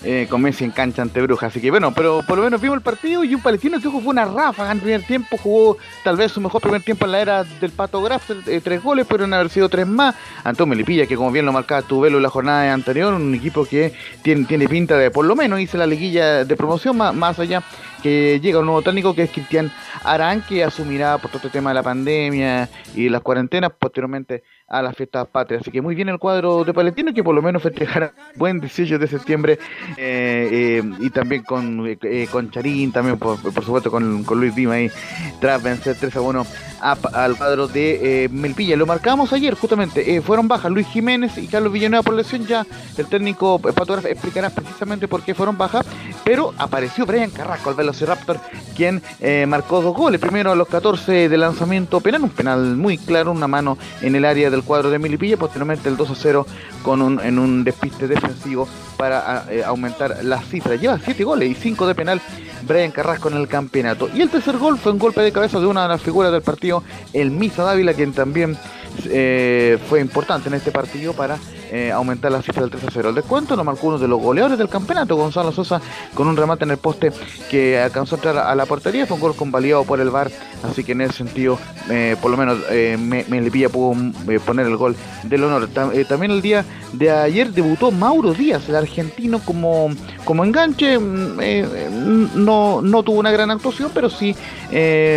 eh, 0.03 0.27
con 0.29 0.41
Messi 0.41 0.63
en 0.63 0.71
cancha 0.71 1.01
ante 1.01 1.21
Bruja. 1.21 1.47
Así 1.47 1.59
que 1.59 1.71
bueno, 1.71 1.93
pero 1.93 2.21
por 2.27 2.37
lo 2.37 2.43
menos 2.43 2.61
vimos 2.61 2.77
el 2.77 2.83
partido 2.83 3.23
y 3.23 3.33
un 3.33 3.41
palestino 3.41 3.79
que 3.79 3.87
ojo, 3.87 4.01
fue 4.01 4.11
una 4.11 4.25
ráfaga 4.25 4.71
en 4.71 4.79
primer 4.79 5.03
tiempo, 5.03 5.37
jugó 5.37 5.77
tal 6.03 6.15
vez 6.15 6.31
su 6.31 6.41
mejor 6.41 6.61
primer 6.61 6.83
tiempo 6.83 7.05
en 7.05 7.11
la 7.11 7.21
era 7.21 7.43
del 7.43 7.71
Pato 7.71 8.01
Graf, 8.03 8.29
eh, 8.47 8.61
tres 8.63 8.83
goles, 8.83 9.07
pero 9.09 9.25
en 9.25 9.33
haber 9.33 9.49
sido 9.49 9.67
tres 9.67 9.87
más. 9.87 10.13
Antón 10.43 10.69
Melipilla, 10.69 11.07
que 11.07 11.15
como 11.15 11.31
bien 11.31 11.45
lo 11.45 11.51
marcaba 11.51 11.81
Tubelo 11.81 12.17
en 12.17 12.23
la 12.23 12.29
jornada 12.29 12.71
anterior, 12.71 13.13
un 13.13 13.33
equipo 13.33 13.65
que 13.65 13.93
tiene, 14.21 14.45
tiene 14.45 14.67
pinta 14.67 14.95
de 14.95 15.09
por 15.09 15.25
lo 15.25 15.35
menos 15.35 15.59
hice 15.59 15.77
la 15.77 15.87
liguilla 15.87 16.45
de 16.45 16.55
promoción, 16.55 16.97
más, 16.97 17.15
más 17.15 17.39
allá 17.39 17.63
que 18.01 18.39
llega 18.41 18.59
un 18.59 18.65
nuevo 18.65 18.81
técnico 18.81 19.13
que 19.13 19.23
es 19.23 19.31
Cristian 19.31 19.71
Arán, 20.03 20.43
que 20.47 20.63
asumirá 20.63 21.17
por 21.17 21.29
todo 21.29 21.37
este 21.37 21.49
tema 21.49 21.69
de 21.69 21.75
la 21.75 21.83
pandemia 21.83 22.69
y 22.95 23.09
las 23.09 23.21
cuarentenas 23.21 23.71
posteriormente 23.77 24.43
a 24.67 24.81
las 24.81 24.95
fiestas 24.95 25.27
patrias. 25.27 25.61
Así 25.61 25.71
que 25.71 25.81
muy 25.81 25.95
bien 25.95 26.09
el 26.09 26.17
cuadro 26.17 26.63
de 26.63 26.73
Palestino, 26.73 27.13
que 27.13 27.23
por 27.23 27.35
lo 27.35 27.41
menos 27.41 27.61
festejará 27.61 28.13
buen 28.35 28.59
18 28.59 28.97
de 28.97 29.07
septiembre 29.07 29.59
eh, 29.97 30.79
eh, 30.81 30.83
y 30.99 31.09
también 31.09 31.43
con, 31.43 31.85
eh, 31.87 32.27
con 32.31 32.49
Charín, 32.51 32.91
también 32.91 33.19
por, 33.19 33.39
por 33.41 33.63
supuesto 33.63 33.91
con, 33.91 34.23
con 34.23 34.39
Luis 34.39 34.55
Dima 34.55 34.75
ahí, 34.75 34.89
tras 35.39 35.61
vencer 35.61 35.95
3 35.99 36.15
a 36.15 36.21
1 36.21 36.45
al 36.81 37.37
cuadro 37.37 37.67
de 37.67 38.25
eh. 38.25 38.75
Lo 38.75 38.85
marcamos 38.85 39.31
ayer, 39.33 39.53
justamente, 39.53 40.15
eh, 40.15 40.21
fueron 40.21 40.47
bajas 40.47 40.71
Luis 40.71 40.87
Jiménez 40.87 41.37
y 41.37 41.47
Carlos 41.47 41.71
Villanueva 41.71 42.03
por 42.03 42.13
lesión, 42.13 42.45
ya 42.45 42.65
el 42.97 43.05
técnico 43.07 43.61
eh, 43.67 43.73
Pato 43.73 43.97
explicará 43.99 44.49
precisamente 44.49 45.07
por 45.07 45.21
qué 45.21 45.33
fueron 45.33 45.57
bajas, 45.57 45.85
pero 46.23 46.53
apareció 46.57 47.05
Brian 47.05 47.29
Carrasco, 47.29 47.69
el 47.69 47.75
Velociraptor, 47.75 48.39
quien 48.75 49.01
eh, 49.19 49.45
marcó 49.47 49.81
dos 49.81 49.95
goles, 49.95 50.19
primero 50.19 50.51
a 50.51 50.55
los 50.55 50.67
14 50.67 51.29
de 51.29 51.37
lanzamiento 51.37 51.99
penal, 52.01 52.23
un 52.23 52.29
penal 52.29 52.75
muy 52.77 52.97
claro, 52.97 53.31
una 53.31 53.47
mano 53.47 53.77
en 54.01 54.15
el 54.15 54.25
área 54.25 54.49
del 54.49 54.63
cuadro 54.63 54.89
de 54.89 54.99
Melipilla, 54.99 55.37
posteriormente 55.37 55.89
el 55.89 55.97
2 55.97 56.09
a 56.09 56.15
0 56.15 56.47
con 56.83 57.01
un, 57.01 57.19
en 57.19 57.37
un 57.37 57.63
despiste 57.63 58.07
defensivo 58.07 58.67
para 58.97 59.45
aumentar 59.65 60.23
las 60.23 60.45
cifras. 60.45 60.79
Lleva 60.79 60.99
7 61.03 61.23
goles 61.23 61.49
y 61.49 61.55
5 61.55 61.87
de 61.87 61.95
penal 61.95 62.21
Brian 62.63 62.91
Carrasco 62.91 63.29
en 63.29 63.37
el 63.37 63.47
campeonato. 63.47 64.09
Y 64.13 64.21
el 64.21 64.29
tercer 64.29 64.57
gol 64.57 64.77
fue 64.77 64.91
un 64.91 64.99
golpe 64.99 65.21
de 65.21 65.31
cabeza 65.31 65.59
de 65.59 65.65
una 65.65 65.83
de 65.83 65.89
las 65.89 66.01
figuras 66.01 66.31
del 66.31 66.41
partido, 66.41 66.70
el 67.13 67.31
Misa 67.31 67.63
Dávila, 67.63 67.93
quien 67.93 68.13
también 68.13 68.57
eh, 69.05 69.77
fue 69.89 69.99
importante 69.99 70.49
en 70.49 70.55
este 70.55 70.71
partido 70.71 71.13
para 71.13 71.37
eh, 71.71 71.91
aumentar 71.91 72.31
la 72.31 72.41
cifra 72.41 72.61
del 72.61 72.69
3 72.71 72.83
a 72.83 72.91
0. 72.91 73.09
El 73.09 73.15
descuento 73.15 73.55
lo 73.55 73.63
marcó 73.63 73.87
uno 73.87 73.97
de 73.97 74.07
los 74.07 74.21
goleadores 74.21 74.57
del 74.57 74.69
campeonato, 74.69 75.15
Gonzalo 75.15 75.51
Sosa, 75.51 75.81
con 76.13 76.27
un 76.27 76.35
remate 76.37 76.65
en 76.65 76.71
el 76.71 76.77
poste 76.77 77.11
que 77.49 77.79
alcanzó 77.79 78.15
a 78.15 78.17
entrar 78.17 78.37
a 78.37 78.53
la 78.55 78.65
portería. 78.65 79.05
Fue 79.07 79.15
un 79.15 79.21
gol 79.21 79.35
convalidado 79.35 79.83
por 79.85 79.99
el 80.01 80.09
VAR, 80.09 80.29
así 80.69 80.83
que 80.83 80.91
en 80.91 81.01
ese 81.01 81.13
sentido, 81.13 81.57
eh, 81.89 82.15
por 82.21 82.29
lo 82.29 82.37
menos, 82.37 82.59
eh, 82.69 82.97
Me- 82.99 83.23
pudo 83.69 83.95
eh, 84.29 84.39
poner 84.45 84.67
el 84.67 84.75
gol 84.77 84.95
del 85.23 85.43
honor. 85.43 85.67
Ta- 85.67 85.89
también 86.07 86.31
el 86.31 86.41
día 86.41 86.65
de 86.93 87.09
ayer 87.09 87.51
debutó 87.51 87.91
Mauro 87.91 88.33
Díaz, 88.33 88.67
el 88.69 88.75
argentino, 88.75 89.39
como, 89.39 89.89
como 90.25 90.43
enganche. 90.43 90.99
mm, 90.99 92.31
no, 92.35 92.81
no 92.81 93.03
tuvo 93.03 93.19
una 93.19 93.31
gran 93.31 93.51
actuación, 93.51 93.91
pero 93.93 94.09
sí 94.09 94.35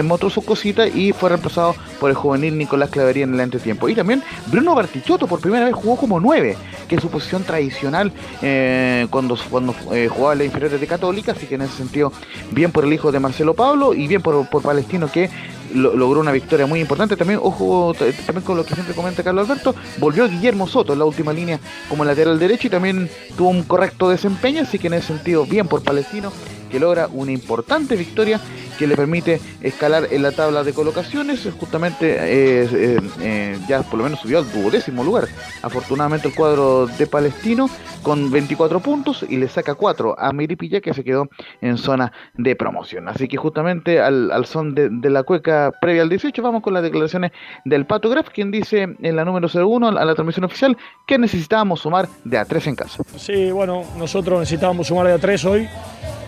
mostró 0.04 0.30
su 0.30 0.42
cosita 0.44 0.86
y 0.86 1.12
fue 1.12 1.28
reemplazado 1.30 1.74
por 2.00 2.10
el 2.10 2.16
juvenil 2.16 2.56
Nicolás 2.58 2.90
Clavería 2.90 3.24
en 3.24 3.34
el 3.34 3.40
entretiempo. 3.40 3.88
Y 3.88 3.94
también 3.94 4.22
Bruno 4.46 4.74
Bartichotto 4.74 5.26
por 5.26 5.40
primera 5.40 5.64
vez 5.64 5.74
jugó 5.74 5.96
como 5.96 6.20
9, 6.20 6.43
que 6.88 6.96
es 6.96 7.00
su 7.00 7.10
posición 7.10 7.44
tradicional 7.44 8.12
eh, 8.42 9.06
cuando, 9.10 9.36
cuando 9.50 9.74
eh, 9.92 10.08
jugaba 10.08 10.32
en 10.32 10.38
la 10.40 10.44
inferiores 10.44 10.80
de 10.80 10.86
Católica, 10.86 11.32
así 11.32 11.46
que 11.46 11.54
en 11.54 11.62
ese 11.62 11.76
sentido, 11.76 12.12
bien 12.50 12.70
por 12.70 12.84
el 12.84 12.92
hijo 12.92 13.10
de 13.10 13.20
Marcelo 13.20 13.54
Pablo 13.54 13.94
y 13.94 14.06
bien 14.06 14.22
por, 14.22 14.48
por 14.48 14.62
Palestino 14.62 15.10
que 15.10 15.30
lo- 15.74 15.94
logró 15.96 16.20
una 16.20 16.32
victoria 16.32 16.66
muy 16.66 16.80
importante. 16.80 17.16
También, 17.16 17.40
ojo, 17.42 17.94
también 18.26 18.44
con 18.44 18.56
lo 18.56 18.64
que 18.64 18.74
siempre 18.74 18.94
comenta 18.94 19.22
Carlos 19.22 19.48
Alberto, 19.48 19.74
volvió 19.98 20.28
Guillermo 20.28 20.66
Soto 20.66 20.92
en 20.94 20.98
la 21.00 21.04
última 21.04 21.32
línea 21.32 21.58
como 21.88 22.04
lateral 22.04 22.38
derecho 22.38 22.68
y 22.68 22.70
también 22.70 23.10
tuvo 23.36 23.50
un 23.50 23.62
correcto 23.64 24.08
desempeño, 24.08 24.62
así 24.62 24.78
que 24.78 24.86
en 24.86 24.94
ese 24.94 25.08
sentido, 25.08 25.44
bien 25.44 25.68
por 25.68 25.82
Palestino, 25.82 26.32
que 26.70 26.80
logra 26.80 27.08
una 27.12 27.30
importante 27.30 27.94
victoria 27.94 28.40
que 28.78 28.88
le 28.88 28.96
permite 28.96 29.40
escalar 29.60 30.08
en 30.10 30.22
la 30.22 30.32
tabla 30.32 30.64
de 30.64 30.72
colocaciones. 30.72 31.46
Justamente 31.60 32.16
eh, 32.18 32.68
eh, 32.72 33.00
eh, 33.20 33.58
ya 33.68 33.82
por 33.82 33.98
lo 33.98 34.04
menos 34.04 34.18
subió 34.18 34.38
al 34.38 34.50
duodécimo 34.52 35.04
lugar. 35.04 35.28
Afortunadamente 35.62 36.26
el 36.26 36.34
cuadro 36.34 36.88
de 36.98 37.06
Palestino 37.06 37.70
con 38.02 38.32
24 38.32 38.80
puntos 38.80 39.24
y 39.28 39.36
le 39.36 39.48
saca 39.48 39.76
4 39.76 40.16
a 40.18 40.32
Miripilla 40.32 40.80
que 40.80 40.92
se 40.92 41.04
quedó 41.04 41.28
en 41.60 41.78
zona 41.78 42.12
de 42.34 42.56
promoción. 42.56 43.08
Así 43.08 43.28
que 43.28 43.36
justamente 43.36 44.00
al, 44.00 44.44
son 44.44 44.74
de 44.74 45.10
la 45.10 45.22
cueca 45.22 45.63
previa 45.72 46.02
al 46.02 46.08
18 46.08 46.42
vamos 46.42 46.62
con 46.62 46.74
las 46.74 46.82
declaraciones 46.82 47.32
del 47.64 47.86
Pato 47.86 48.08
Graf, 48.08 48.28
quien 48.30 48.50
dice 48.50 48.88
en 49.00 49.16
la 49.16 49.24
número 49.24 49.48
01 49.48 49.88
a 49.88 50.04
la 50.04 50.14
transmisión 50.14 50.44
oficial 50.44 50.76
que 51.06 51.18
necesitábamos 51.18 51.80
sumar 51.80 52.08
de 52.24 52.38
a 52.38 52.44
3 52.44 52.66
en 52.68 52.76
casa. 52.76 53.02
Sí, 53.16 53.50
bueno, 53.50 53.82
nosotros 53.98 54.40
necesitábamos 54.40 54.86
sumar 54.86 55.06
de 55.06 55.12
a 55.12 55.18
tres 55.18 55.44
hoy. 55.44 55.68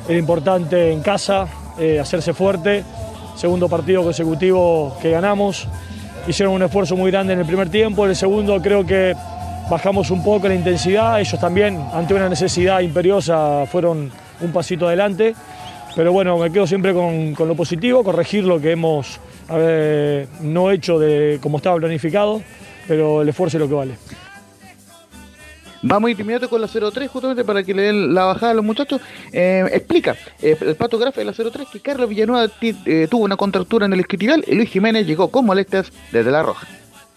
Era 0.08 0.18
importante 0.18 0.92
en 0.92 1.02
casa 1.02 1.46
eh, 1.78 1.98
hacerse 1.98 2.32
fuerte. 2.32 2.84
Segundo 3.36 3.68
partido 3.68 4.02
consecutivo 4.02 4.96
que 5.02 5.10
ganamos. 5.10 5.68
Hicieron 6.26 6.54
un 6.54 6.62
esfuerzo 6.62 6.96
muy 6.96 7.10
grande 7.10 7.34
en 7.34 7.40
el 7.40 7.46
primer 7.46 7.68
tiempo. 7.68 8.04
En 8.04 8.10
el 8.10 8.16
segundo 8.16 8.60
creo 8.62 8.86
que 8.86 9.14
bajamos 9.70 10.10
un 10.10 10.22
poco 10.24 10.48
la 10.48 10.54
intensidad. 10.54 11.20
Ellos 11.20 11.38
también, 11.40 11.84
ante 11.92 12.14
una 12.14 12.28
necesidad 12.28 12.80
imperiosa, 12.80 13.66
fueron 13.66 14.10
un 14.40 14.52
pasito 14.52 14.86
adelante. 14.86 15.34
Pero 15.96 16.12
bueno, 16.12 16.36
me 16.38 16.52
quedo 16.52 16.66
siempre 16.66 16.92
con, 16.92 17.34
con 17.34 17.48
lo 17.48 17.54
positivo, 17.56 18.04
corregir 18.04 18.44
lo 18.44 18.60
que 18.60 18.72
hemos 18.72 19.18
eh, 19.50 20.28
no 20.42 20.70
hecho 20.70 20.98
de 20.98 21.38
como 21.42 21.56
estaba 21.56 21.76
planificado, 21.78 22.42
pero 22.86 23.22
el 23.22 23.28
esfuerzo 23.30 23.56
es 23.56 23.62
lo 23.62 23.68
que 23.68 23.74
vale. 23.74 23.94
Vamos 25.82 26.08
a 26.08 26.10
ir 26.10 26.20
inmediato 26.20 26.50
con 26.50 26.60
la 26.60 26.66
03 26.68 27.08
justamente 27.10 27.44
para 27.44 27.62
que 27.62 27.72
le 27.72 27.82
den 27.82 28.12
la 28.12 28.24
bajada 28.24 28.52
a 28.52 28.54
los 28.54 28.64
muchachos. 28.64 29.00
Eh, 29.32 29.64
explica 29.72 30.16
eh, 30.42 30.56
el 30.60 30.74
Pato 30.74 30.98
Graf 30.98 31.16
de 31.16 31.24
la 31.24 31.32
03 31.32 31.68
que 31.72 31.80
Carlos 31.80 32.08
Villanueva 32.08 32.50
eh, 32.60 33.06
tuvo 33.10 33.24
una 33.24 33.36
contractura 33.36 33.86
en 33.86 33.92
el 33.92 34.00
isquiotibial 34.00 34.44
y 34.46 34.54
Luis 34.54 34.68
Jiménez 34.68 35.06
llegó 35.06 35.28
con 35.28 35.46
molestias 35.46 35.90
desde 36.12 36.30
la 36.30 36.42
roja. 36.42 36.66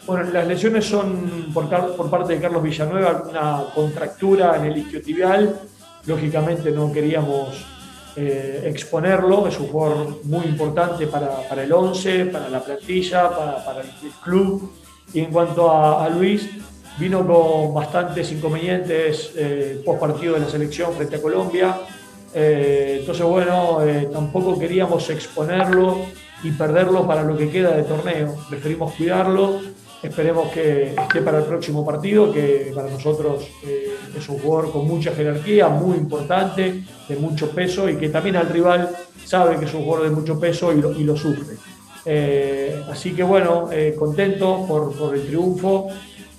Bueno, 0.05 0.29
las 0.31 0.47
lesiones 0.47 0.85
son 0.85 1.51
por, 1.53 1.69
Car- 1.69 1.95
por 1.97 2.09
parte 2.09 2.35
de 2.35 2.39
Carlos 2.41 2.63
Villanueva, 2.63 3.23
una 3.29 3.63
contractura 3.75 4.55
en 4.57 4.65
el 4.65 4.77
isquiotibial. 4.77 5.59
Lógicamente 6.05 6.71
no 6.71 6.91
queríamos 6.91 7.65
eh, 8.15 8.63
exponerlo, 8.65 9.47
es 9.47 9.59
un 9.59 9.67
jugador 9.67 10.19
muy 10.23 10.45
importante 10.45 11.07
para, 11.07 11.47
para 11.47 11.63
el 11.63 11.71
11, 11.71 12.25
para 12.25 12.49
la 12.49 12.61
plantilla, 12.61 13.29
para, 13.29 13.63
para, 13.63 13.81
el 13.81 13.89
club. 14.23 14.71
Y 15.13 15.19
en 15.19 15.31
cuanto 15.31 15.71
a, 15.71 16.07
Luis, 16.09 16.49
vino 16.97 17.25
con 17.25 17.73
bastantes 17.73 18.31
inconvenientes 18.31 19.31
eh, 19.35 19.81
post 19.85 19.99
partido 19.99 20.33
de 20.33 20.41
la 20.41 20.49
selección 20.49 20.93
frente 20.93 21.15
a 21.15 21.21
Colombia. 21.21 21.77
Eh, 22.33 22.97
entonces, 22.99 23.25
bueno, 23.25 23.83
eh, 23.83 24.09
tampoco 24.11 24.59
queríamos 24.59 25.09
exponerlo 25.09 26.05
y 26.43 26.51
perderlo 26.51 27.07
para 27.07 27.23
lo 27.23 27.35
que 27.35 27.49
queda 27.49 27.71
de 27.71 27.83
torneo. 27.83 28.35
Preferimos 28.49 28.93
cuidarlo. 28.93 29.61
Esperemos 30.01 30.49
que 30.51 30.93
esté 30.93 31.21
para 31.21 31.39
el 31.39 31.45
próximo 31.45 31.85
partido, 31.85 32.31
que 32.31 32.71
para 32.73 32.89
nosotros 32.89 33.45
eh, 33.65 33.89
es 34.17 34.29
un 34.29 34.39
jugador 34.39 34.71
con 34.71 34.87
mucha 34.87 35.11
jerarquía, 35.11 35.67
muy 35.67 35.97
importante, 35.97 36.83
de 37.07 37.15
mucho 37.17 37.51
peso 37.51 37.89
y 37.89 37.97
que 37.97 38.07
también 38.07 38.37
al 38.37 38.47
rival 38.47 38.89
sabe 39.25 39.59
que 39.59 39.65
es 39.65 39.73
un 39.73 39.83
jugador 39.83 40.09
de 40.09 40.15
mucho 40.15 40.39
peso 40.39 40.71
y 40.71 40.81
lo, 40.81 40.93
y 40.93 41.03
lo 41.03 41.17
sufre. 41.17 41.57
Eh, 42.05 42.81
así 42.89 43.11
que 43.11 43.23
bueno, 43.23 43.69
eh, 43.73 43.93
contento 43.99 44.65
por, 44.65 44.95
por 44.97 45.15
el 45.15 45.27
triunfo 45.27 45.89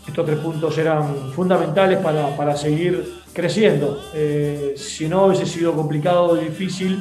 estos 0.08 0.24
tres 0.24 0.38
puntos 0.38 0.76
eran 0.78 1.30
fundamentales 1.32 1.98
para, 1.98 2.34
para 2.34 2.56
seguir 2.56 3.20
creciendo. 3.32 4.00
Si 4.74 5.06
no, 5.06 5.26
hubiese 5.26 5.46
sido 5.46 5.74
complicado, 5.74 6.34
difícil 6.34 6.98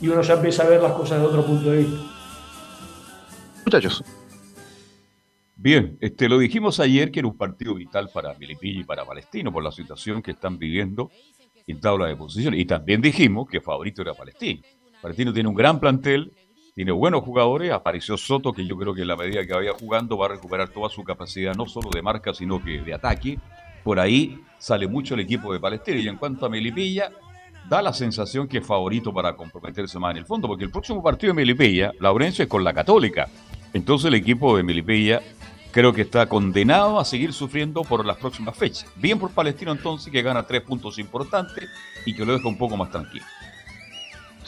y 0.00 0.08
uno 0.08 0.20
ya 0.20 0.34
empieza 0.34 0.64
a 0.64 0.66
ver 0.66 0.82
las 0.82 0.92
cosas 0.92 1.20
de 1.20 1.26
otro 1.26 1.46
punto 1.46 1.70
de 1.70 1.78
vista. 1.78 2.00
Muchachos. 3.64 4.02
Bien, 5.62 5.98
este, 6.00 6.26
lo 6.26 6.38
dijimos 6.38 6.80
ayer 6.80 7.12
que 7.12 7.18
era 7.18 7.28
un 7.28 7.36
partido 7.36 7.74
vital 7.74 8.08
para 8.14 8.32
Milipilla 8.32 8.80
y 8.80 8.84
para 8.84 9.04
Palestino 9.04 9.52
por 9.52 9.62
la 9.62 9.70
situación 9.70 10.22
que 10.22 10.30
están 10.30 10.58
viviendo 10.58 11.10
en 11.66 11.78
tabla 11.78 12.06
de 12.06 12.16
posiciones. 12.16 12.58
Y 12.60 12.64
también 12.64 13.02
dijimos 13.02 13.46
que 13.46 13.60
favorito 13.60 14.00
era 14.00 14.14
Palestino. 14.14 14.62
Palestino 15.02 15.34
tiene 15.34 15.50
un 15.50 15.54
gran 15.54 15.78
plantel, 15.78 16.32
tiene 16.74 16.92
buenos 16.92 17.22
jugadores, 17.24 17.72
apareció 17.72 18.16
Soto, 18.16 18.54
que 18.54 18.66
yo 18.66 18.74
creo 18.78 18.94
que 18.94 19.02
en 19.02 19.08
la 19.08 19.16
medida 19.16 19.46
que 19.46 19.52
vaya 19.52 19.72
jugando 19.78 20.16
va 20.16 20.26
a 20.26 20.28
recuperar 20.30 20.70
toda 20.70 20.88
su 20.88 21.04
capacidad, 21.04 21.54
no 21.54 21.66
solo 21.66 21.90
de 21.90 22.00
marca, 22.00 22.32
sino 22.32 22.64
que 22.64 22.80
de 22.80 22.94
ataque. 22.94 23.38
Por 23.84 24.00
ahí 24.00 24.40
sale 24.56 24.88
mucho 24.88 25.12
el 25.12 25.20
equipo 25.20 25.52
de 25.52 25.60
Palestina. 25.60 25.98
Y 25.98 26.08
en 26.08 26.16
cuanto 26.16 26.46
a 26.46 26.48
Melipilla, 26.48 27.10
da 27.68 27.82
la 27.82 27.92
sensación 27.92 28.48
que 28.48 28.58
es 28.58 28.66
favorito 28.66 29.12
para 29.12 29.36
comprometerse 29.36 29.98
más 29.98 30.12
en 30.12 30.16
el 30.16 30.24
fondo, 30.24 30.48
porque 30.48 30.64
el 30.64 30.70
próximo 30.70 31.02
partido 31.02 31.34
de 31.34 31.36
Melipilla, 31.36 31.92
Laurencio, 32.00 32.44
es 32.44 32.48
con 32.48 32.64
la 32.64 32.72
Católica. 32.72 33.28
Entonces 33.74 34.06
el 34.08 34.14
equipo 34.14 34.56
de 34.56 34.62
Melipilla 34.62 35.20
creo 35.72 35.92
que 35.92 36.02
está 36.02 36.26
condenado 36.26 36.98
a 36.98 37.04
seguir 37.04 37.32
sufriendo 37.32 37.82
por 37.82 38.04
las 38.04 38.16
próximas 38.16 38.56
fechas. 38.56 38.86
Bien 38.96 39.18
por 39.18 39.30
Palestino 39.30 39.72
entonces, 39.72 40.12
que 40.12 40.22
gana 40.22 40.46
tres 40.46 40.62
puntos 40.62 40.98
importantes 40.98 41.68
y 42.04 42.14
que 42.14 42.24
lo 42.24 42.32
deja 42.32 42.48
un 42.48 42.58
poco 42.58 42.76
más 42.76 42.90
tranquilo. 42.90 43.24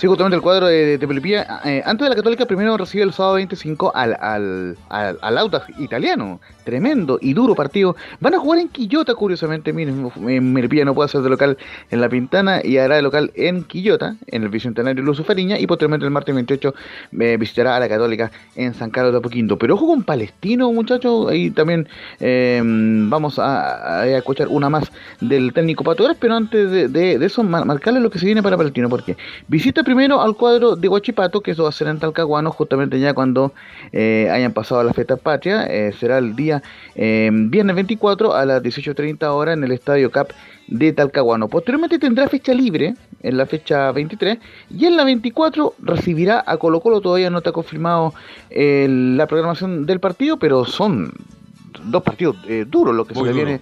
Sí, 0.02 0.08
justamente 0.08 0.34
el 0.34 0.42
cuadro 0.42 0.66
de, 0.66 0.98
de. 0.98 1.46
Eh, 1.64 1.82
antes 1.86 2.04
de 2.04 2.08
la 2.08 2.16
Católica, 2.16 2.44
primero 2.44 2.76
recibe 2.76 3.04
el 3.04 3.12
sábado 3.12 3.36
25 3.36 3.92
al, 3.94 4.16
al, 4.20 4.76
al, 4.88 5.16
al 5.22 5.50
italiano. 5.78 6.40
Tremendo 6.64 7.20
y 7.20 7.34
duro 7.34 7.54
partido. 7.54 7.94
Van 8.18 8.34
a 8.34 8.40
jugar 8.40 8.58
en 8.58 8.68
Quillota, 8.68 9.14
curiosamente. 9.14 9.72
Miren, 9.72 10.10
Melipilla 10.52 10.84
no 10.84 10.94
puede 10.94 11.06
hacer 11.06 11.20
de 11.20 11.30
local 11.30 11.56
en 11.92 12.00
La 12.00 12.08
Pintana 12.08 12.60
y 12.64 12.78
hará 12.78 12.96
de 12.96 13.02
local 13.02 13.30
en 13.36 13.62
Quillota, 13.62 14.16
en 14.26 14.42
el 14.42 14.48
Bicentenario 14.48 15.04
Luz 15.04 15.22
Fariña. 15.24 15.56
Y 15.60 15.68
posteriormente 15.68 16.04
el 16.04 16.10
martes 16.10 16.34
28 16.34 16.74
eh, 17.20 17.36
visitará 17.38 17.76
a 17.76 17.80
la 17.80 17.88
Católica 17.88 18.32
en 18.56 18.74
San 18.74 18.90
Carlos 18.90 19.12
de 19.12 19.18
Apoquindo. 19.18 19.56
Pero 19.56 19.74
ojo 19.74 19.86
con 19.86 20.02
Palestino, 20.02 20.72
muchachos. 20.72 21.30
Ahí 21.30 21.52
también 21.52 21.88
eh, 22.18 22.60
vamos 22.64 23.38
a, 23.38 24.04
escuchar 24.08 24.48
una 24.48 24.68
más 24.68 24.90
del 25.20 25.52
técnico 25.52 25.84
Pato 25.84 26.08
Pero 26.18 26.34
antes 26.34 26.92
de, 26.92 27.24
eso, 27.24 27.44
marcarle 27.44 28.00
lo 28.00 28.10
que 28.10 28.18
se 28.18 28.26
viene 28.26 28.42
para 28.42 28.56
Palestino. 28.56 28.88
Porque 28.88 29.16
visita 29.46 29.84
al 29.92 30.36
cuadro 30.36 30.74
de 30.74 30.88
Huachipato, 30.88 31.40
que 31.40 31.50
eso 31.50 31.64
va 31.64 31.68
a 31.68 31.72
ser 31.72 31.88
en 31.88 31.98
Talcahuano, 31.98 32.50
justamente 32.50 32.98
ya 32.98 33.14
cuando 33.14 33.52
eh, 33.92 34.28
hayan 34.30 34.52
pasado 34.52 34.82
las 34.82 34.94
fiestas 34.94 35.20
patrias. 35.20 35.66
Eh, 35.68 35.92
será 35.98 36.18
el 36.18 36.34
día 36.34 36.62
eh, 36.94 37.30
viernes 37.32 37.76
24 37.76 38.34
a 38.34 38.44
las 38.46 38.62
18.30 38.62 39.24
horas 39.26 39.56
en 39.56 39.64
el 39.64 39.72
Estadio 39.72 40.10
CAP 40.10 40.30
de 40.66 40.92
Talcahuano. 40.92 41.48
Posteriormente 41.48 41.98
tendrá 41.98 42.28
fecha 42.28 42.54
libre 42.54 42.94
en 43.22 43.36
la 43.36 43.46
fecha 43.46 43.92
23 43.92 44.38
y 44.70 44.86
en 44.86 44.96
la 44.96 45.04
24 45.04 45.74
recibirá 45.80 46.42
a 46.46 46.56
Colo 46.56 46.80
Colo. 46.80 47.00
Todavía 47.00 47.30
no 47.30 47.38
está 47.38 47.52
confirmado 47.52 48.14
la 48.50 49.26
programación 49.26 49.84
del 49.86 50.00
partido, 50.00 50.38
pero 50.38 50.64
son 50.64 51.12
dos 51.84 52.02
partidos 52.02 52.36
eh, 52.46 52.64
duros 52.68 52.94
lo 52.94 53.06
que 53.06 53.14
Muy 53.14 53.28
se 53.28 53.34
le 53.34 53.44
viene 53.44 53.60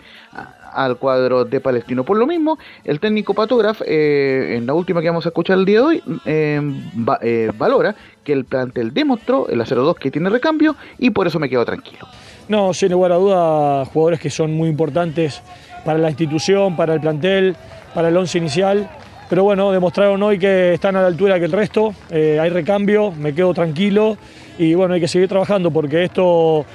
al 0.73 0.97
cuadro 0.97 1.45
de 1.45 1.61
Palestino. 1.61 2.05
Por 2.05 2.17
lo 2.17 2.27
mismo, 2.27 2.59
el 2.85 3.01
técnico 3.01 3.35
Patograf, 3.35 3.83
eh, 3.85 4.57
en 4.57 4.67
la 4.67 4.75
última 4.75 5.01
que 5.01 5.09
vamos 5.09 5.27
a 5.27 5.31
escuchar 5.31 5.59
el 5.59 5.65
día 5.65 5.81
de 5.81 5.85
hoy, 5.85 6.03
eh, 6.25 6.61
va, 6.97 7.19
eh, 7.23 7.51
valora 7.57 7.95
que 8.25 8.33
el 8.33 8.45
plantel 8.45 8.93
demostró 8.93 9.49
el 9.49 9.61
0-2 9.61 9.97
que 9.97 10.11
tiene 10.11 10.31
recambio 10.31 10.77
y 10.99 11.11
por 11.11 11.27
eso 11.27 11.39
me 11.39 11.49
quedo 11.49 11.65
tranquilo. 11.65 12.07
No, 12.49 12.75
sin 12.75 12.93
lugar 12.93 13.13
a 13.13 13.17
duda, 13.17 13.85
jugadores 13.87 14.21
que 14.21 14.31
son 14.31 14.53
muy 14.53 14.69
importantes 14.69 15.43
para 15.85 15.99
la 15.99 16.09
institución, 16.09 16.77
para 16.77 16.95
el 16.95 17.01
plantel, 17.01 17.57
para 17.95 18.09
el 18.09 18.17
once 18.17 18.39
inicial. 18.39 18.89
Pero 19.29 19.45
bueno, 19.45 19.71
demostraron 19.71 20.21
hoy 20.23 20.39
que 20.41 20.75
están 20.75 20.97
a 20.97 21.03
la 21.03 21.07
altura 21.07 21.39
que 21.39 21.45
el 21.45 21.53
resto, 21.53 21.95
hay 22.11 22.49
recambio, 22.49 23.13
me 23.13 23.33
quedo 23.33 23.55
tranquilo 23.55 24.19
y 24.59 24.75
bueno, 24.75 24.95
hay 24.95 25.01
que 25.01 25.07
seguir 25.07 25.29
trabajando 25.29 25.71
porque 25.71 26.03
esto 26.03 26.67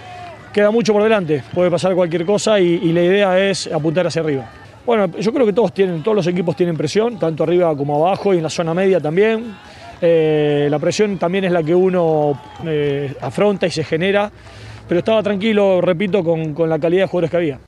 queda 0.55 0.71
mucho 0.71 0.93
por 0.93 1.03
delante, 1.03 1.43
puede 1.53 1.69
pasar 1.69 1.93
cualquier 1.93 2.25
cosa 2.25 2.61
y, 2.61 2.93
la 2.93 3.03
idea 3.03 3.49
es 3.49 3.67
apuntar 3.67 4.07
hacia 4.07 4.21
arriba. 4.21 4.49
Bueno, 4.85 5.07
yo 5.19 5.33
creo 5.33 5.45
que 5.45 5.51
todos 5.51 5.73
tienen, 5.73 6.01
todos 6.01 6.15
los 6.15 6.27
equipos 6.27 6.55
tienen 6.55 6.77
presión, 6.77 7.19
tanto 7.19 7.43
arriba 7.43 7.75
como 7.75 7.97
abajo 7.97 8.33
y 8.33 8.37
en 8.37 8.43
la 8.43 8.49
zona 8.49 8.73
media 8.73 9.01
también. 9.01 9.53
Eh, 10.01 10.69
la 10.71 10.79
presión 10.79 11.17
también 11.17 11.43
es 11.43 11.51
la 11.51 11.61
que 11.61 11.75
uno 11.75 12.39
eh, 12.65 13.13
afronta 13.19 13.67
y 13.67 13.71
se 13.71 13.83
genera, 13.83 14.31
pero 14.87 14.99
estaba 14.99 15.21
tranquilo, 15.21 15.81
repito, 15.81 16.23
con, 16.23 16.53
con 16.53 16.69
la 16.69 16.79
calidad 16.79 17.03
de 17.03 17.07
jugadores 17.07 17.31
que 17.31 17.37
había. 17.37 17.59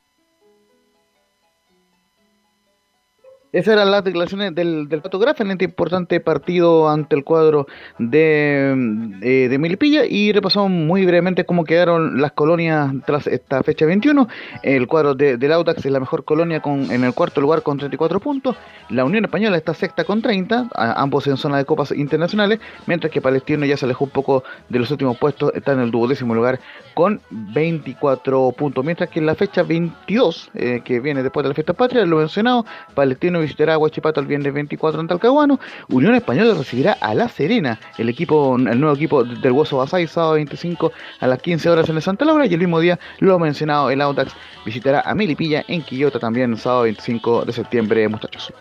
Esas 3.57 3.73
eran 3.73 3.89
las 3.89 4.03
declaraciones 4.03 4.53
del, 4.53 4.87
del 4.87 5.01
fotógrafo 5.01 5.41
en 5.41 5.49
este 5.49 5.65
importante 5.65 6.19
partido 6.19 6.87
ante 6.87 7.15
el 7.15 7.23
cuadro 7.23 7.65
de, 7.97 8.71
de, 9.19 9.49
de, 9.49 9.57
Milipilla 9.57 10.05
y 10.05 10.31
repasamos 10.31 10.69
muy 10.69 11.07
brevemente 11.07 11.43
cómo 11.43 11.63
quedaron 11.63 12.21
las 12.21 12.33
colonias 12.33 12.93
tras 13.07 13.25
esta 13.25 13.63
fecha 13.63 13.87
21. 13.87 14.27
El 14.61 14.85
cuadro 14.85 15.15
de, 15.15 15.37
del 15.37 15.51
Audax 15.53 15.83
es 15.83 15.91
la 15.91 15.99
mejor 15.99 16.23
colonia 16.23 16.59
con, 16.59 16.91
en 16.91 17.03
el 17.03 17.15
cuarto 17.15 17.41
lugar 17.41 17.63
con 17.63 17.79
34 17.79 18.19
puntos. 18.19 18.55
La 18.91 19.03
Unión 19.05 19.25
Española 19.25 19.57
está 19.57 19.73
sexta 19.73 20.03
con 20.03 20.21
30, 20.21 20.69
ambos 20.75 21.25
en 21.25 21.37
zona 21.37 21.57
de 21.57 21.65
copas 21.65 21.89
internacionales, 21.89 22.59
mientras 22.85 23.11
que 23.11 23.21
Palestino 23.21 23.65
ya 23.65 23.75
se 23.75 23.85
alejó 23.85 24.05
un 24.05 24.11
poco 24.11 24.43
de 24.69 24.77
los 24.77 24.91
últimos 24.91 25.17
puestos, 25.17 25.51
está 25.55 25.71
en 25.71 25.79
el 25.79 25.89
duodécimo 25.89 26.35
lugar 26.35 26.59
con 26.93 27.21
24 27.31 28.51
puntos. 28.51 28.85
Mientras 28.85 29.09
que 29.09 29.17
en 29.19 29.25
la 29.25 29.33
fecha 29.33 29.63
22, 29.63 30.51
eh, 30.53 30.81
que 30.85 30.99
viene 30.99 31.23
después 31.23 31.43
de 31.43 31.49
la 31.49 31.55
fiesta 31.55 31.73
patria, 31.73 32.05
lo 32.05 32.17
mencionado, 32.17 32.63
Palestino 32.93 33.46
visitará 33.47 33.75
a 33.75 33.77
Huachipato 33.77 34.19
el 34.19 34.27
viernes 34.27 34.53
24 34.53 34.99
en 34.99 35.07
Talcahuano. 35.07 35.59
Unión 35.89 36.15
Española 36.15 36.53
recibirá 36.53 36.93
a 36.99 37.15
La 37.15 37.29
Serena, 37.29 37.79
el 37.97 38.09
equipo, 38.09 38.55
el 38.55 38.79
nuevo 38.79 38.95
equipo 38.95 39.23
del 39.23 39.51
Hueso 39.51 39.77
Basay, 39.77 40.05
sábado 40.07 40.33
25 40.33 40.91
a 41.19 41.27
las 41.27 41.41
15 41.41 41.69
horas 41.69 41.89
en 41.89 41.95
el 41.95 42.01
Santa 42.01 42.25
Laura. 42.25 42.45
Y 42.45 42.53
el 42.53 42.59
mismo 42.59 42.79
día, 42.79 42.99
lo 43.19 43.39
mencionado, 43.39 43.89
el 43.89 44.01
Audax 44.01 44.33
visitará 44.65 45.01
a 45.01 45.15
Milipilla 45.15 45.63
en 45.67 45.81
Quillota 45.81 46.19
también, 46.19 46.57
sábado 46.57 46.83
25 46.83 47.45
de 47.45 47.53
septiembre, 47.53 48.07
muchachos. 48.07 48.53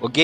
Ok, 0.00 0.18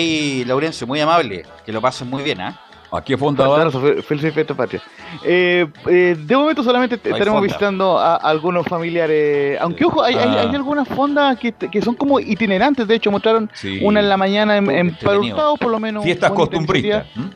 Laurencio, 0.46 0.86
muy 0.86 1.00
amable. 1.00 1.44
Que 1.64 1.72
lo 1.72 1.80
pasen 1.80 2.08
muy 2.08 2.22
bien, 2.22 2.40
¿ah? 2.40 2.60
Aquí 2.92 3.16
Fonda 3.16 3.70
Feliz 4.02 4.34
fiesta 4.34 4.54
patria. 4.54 4.82
Eh, 5.24 5.66
eh, 5.86 6.14
de 6.18 6.36
momento 6.36 6.62
solamente 6.62 6.96
estaremos 6.96 7.26
fonda. 7.26 7.40
visitando 7.40 7.98
a, 7.98 8.16
a, 8.16 8.16
algunos 8.16 8.66
familiares. 8.66 9.58
Aunque, 9.62 9.86
ojo, 9.86 10.02
hay, 10.02 10.14
ah. 10.14 10.22
hay, 10.22 10.46
hay, 10.48 10.54
algunas 10.54 10.86
fondas 10.86 11.38
que, 11.38 11.52
que, 11.52 11.80
son 11.80 11.94
como 11.94 12.20
itinerantes. 12.20 12.86
De 12.86 12.94
hecho, 12.94 13.10
mostraron 13.10 13.50
sí. 13.54 13.80
una 13.82 14.00
en 14.00 14.10
la 14.10 14.18
mañana 14.18 14.58
en, 14.58 14.70
en 14.70 14.88
Hurtado, 14.88 15.56
por 15.56 15.70
lo 15.70 15.80
menos. 15.80 16.04
Fiestas 16.04 16.32
costumbristas. 16.32 17.06
¿Mm? 17.14 17.28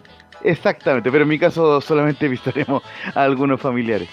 Exactamente, 0.42 1.10
pero 1.10 1.22
en 1.22 1.28
mi 1.28 1.38
caso 1.38 1.80
solamente 1.80 2.28
visitaremos 2.28 2.82
a 3.14 3.22
algunos 3.22 3.58
familiares. 3.58 4.08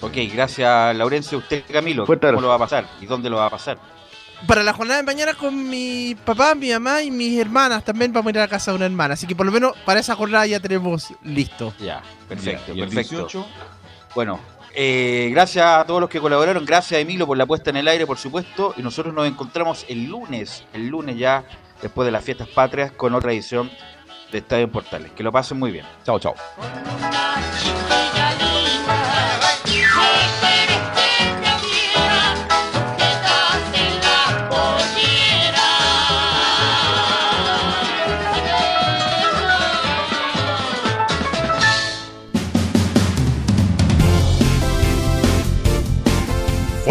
Ok, 0.00 0.14
gracias, 0.32 0.96
Laurencio. 0.96 1.38
¿Usted, 1.38 1.62
Camilo, 1.70 2.06
cómo 2.06 2.40
lo 2.40 2.48
va 2.48 2.54
a 2.54 2.58
pasar? 2.58 2.86
¿Y 3.00 3.06
dónde 3.06 3.30
lo 3.30 3.36
va 3.36 3.46
a 3.46 3.50
pasar? 3.50 3.78
Para 4.46 4.62
la 4.62 4.72
jornada 4.72 4.98
de 4.98 5.06
mañana 5.06 5.34
con 5.34 5.68
mi 5.68 6.14
papá, 6.24 6.54
mi 6.54 6.70
mamá 6.70 7.02
y 7.02 7.10
mis 7.10 7.38
hermanas. 7.38 7.84
También 7.84 8.12
vamos 8.12 8.28
a 8.28 8.30
ir 8.30 8.38
a 8.38 8.42
la 8.42 8.48
casa 8.48 8.70
de 8.70 8.76
una 8.76 8.86
hermana. 8.86 9.14
Así 9.14 9.26
que 9.26 9.34
por 9.34 9.46
lo 9.46 9.52
menos 9.52 9.72
para 9.84 10.00
esa 10.00 10.14
jornada 10.14 10.46
ya 10.46 10.60
tenemos 10.60 11.12
listo. 11.22 11.72
Ya, 11.78 12.02
perfecto, 12.28 12.72
¿Y 12.74 12.80
perfecto. 12.80 13.16
18? 13.16 13.46
Bueno, 14.14 14.40
eh, 14.74 15.28
gracias 15.32 15.64
a 15.64 15.84
todos 15.86 16.00
los 16.00 16.10
que 16.10 16.20
colaboraron. 16.20 16.64
Gracias 16.64 16.98
a 16.98 17.00
Emilio 17.00 17.26
por 17.26 17.38
la 17.38 17.46
puesta 17.46 17.70
en 17.70 17.76
el 17.76 17.88
aire, 17.88 18.06
por 18.06 18.18
supuesto. 18.18 18.74
Y 18.76 18.82
nosotros 18.82 19.14
nos 19.14 19.26
encontramos 19.26 19.86
el 19.88 20.04
lunes, 20.04 20.64
el 20.74 20.88
lunes 20.88 21.16
ya, 21.16 21.44
después 21.80 22.04
de 22.04 22.12
las 22.12 22.22
fiestas 22.22 22.48
patrias, 22.48 22.92
con 22.92 23.14
otra 23.14 23.32
edición 23.32 23.70
de 24.32 24.38
Estadio 24.38 24.64
en 24.64 24.70
Portales. 24.70 25.12
Que 25.12 25.22
lo 25.22 25.32
pasen 25.32 25.58
muy 25.58 25.70
bien. 25.70 25.86
Chao, 26.04 26.18
chao. 26.18 26.34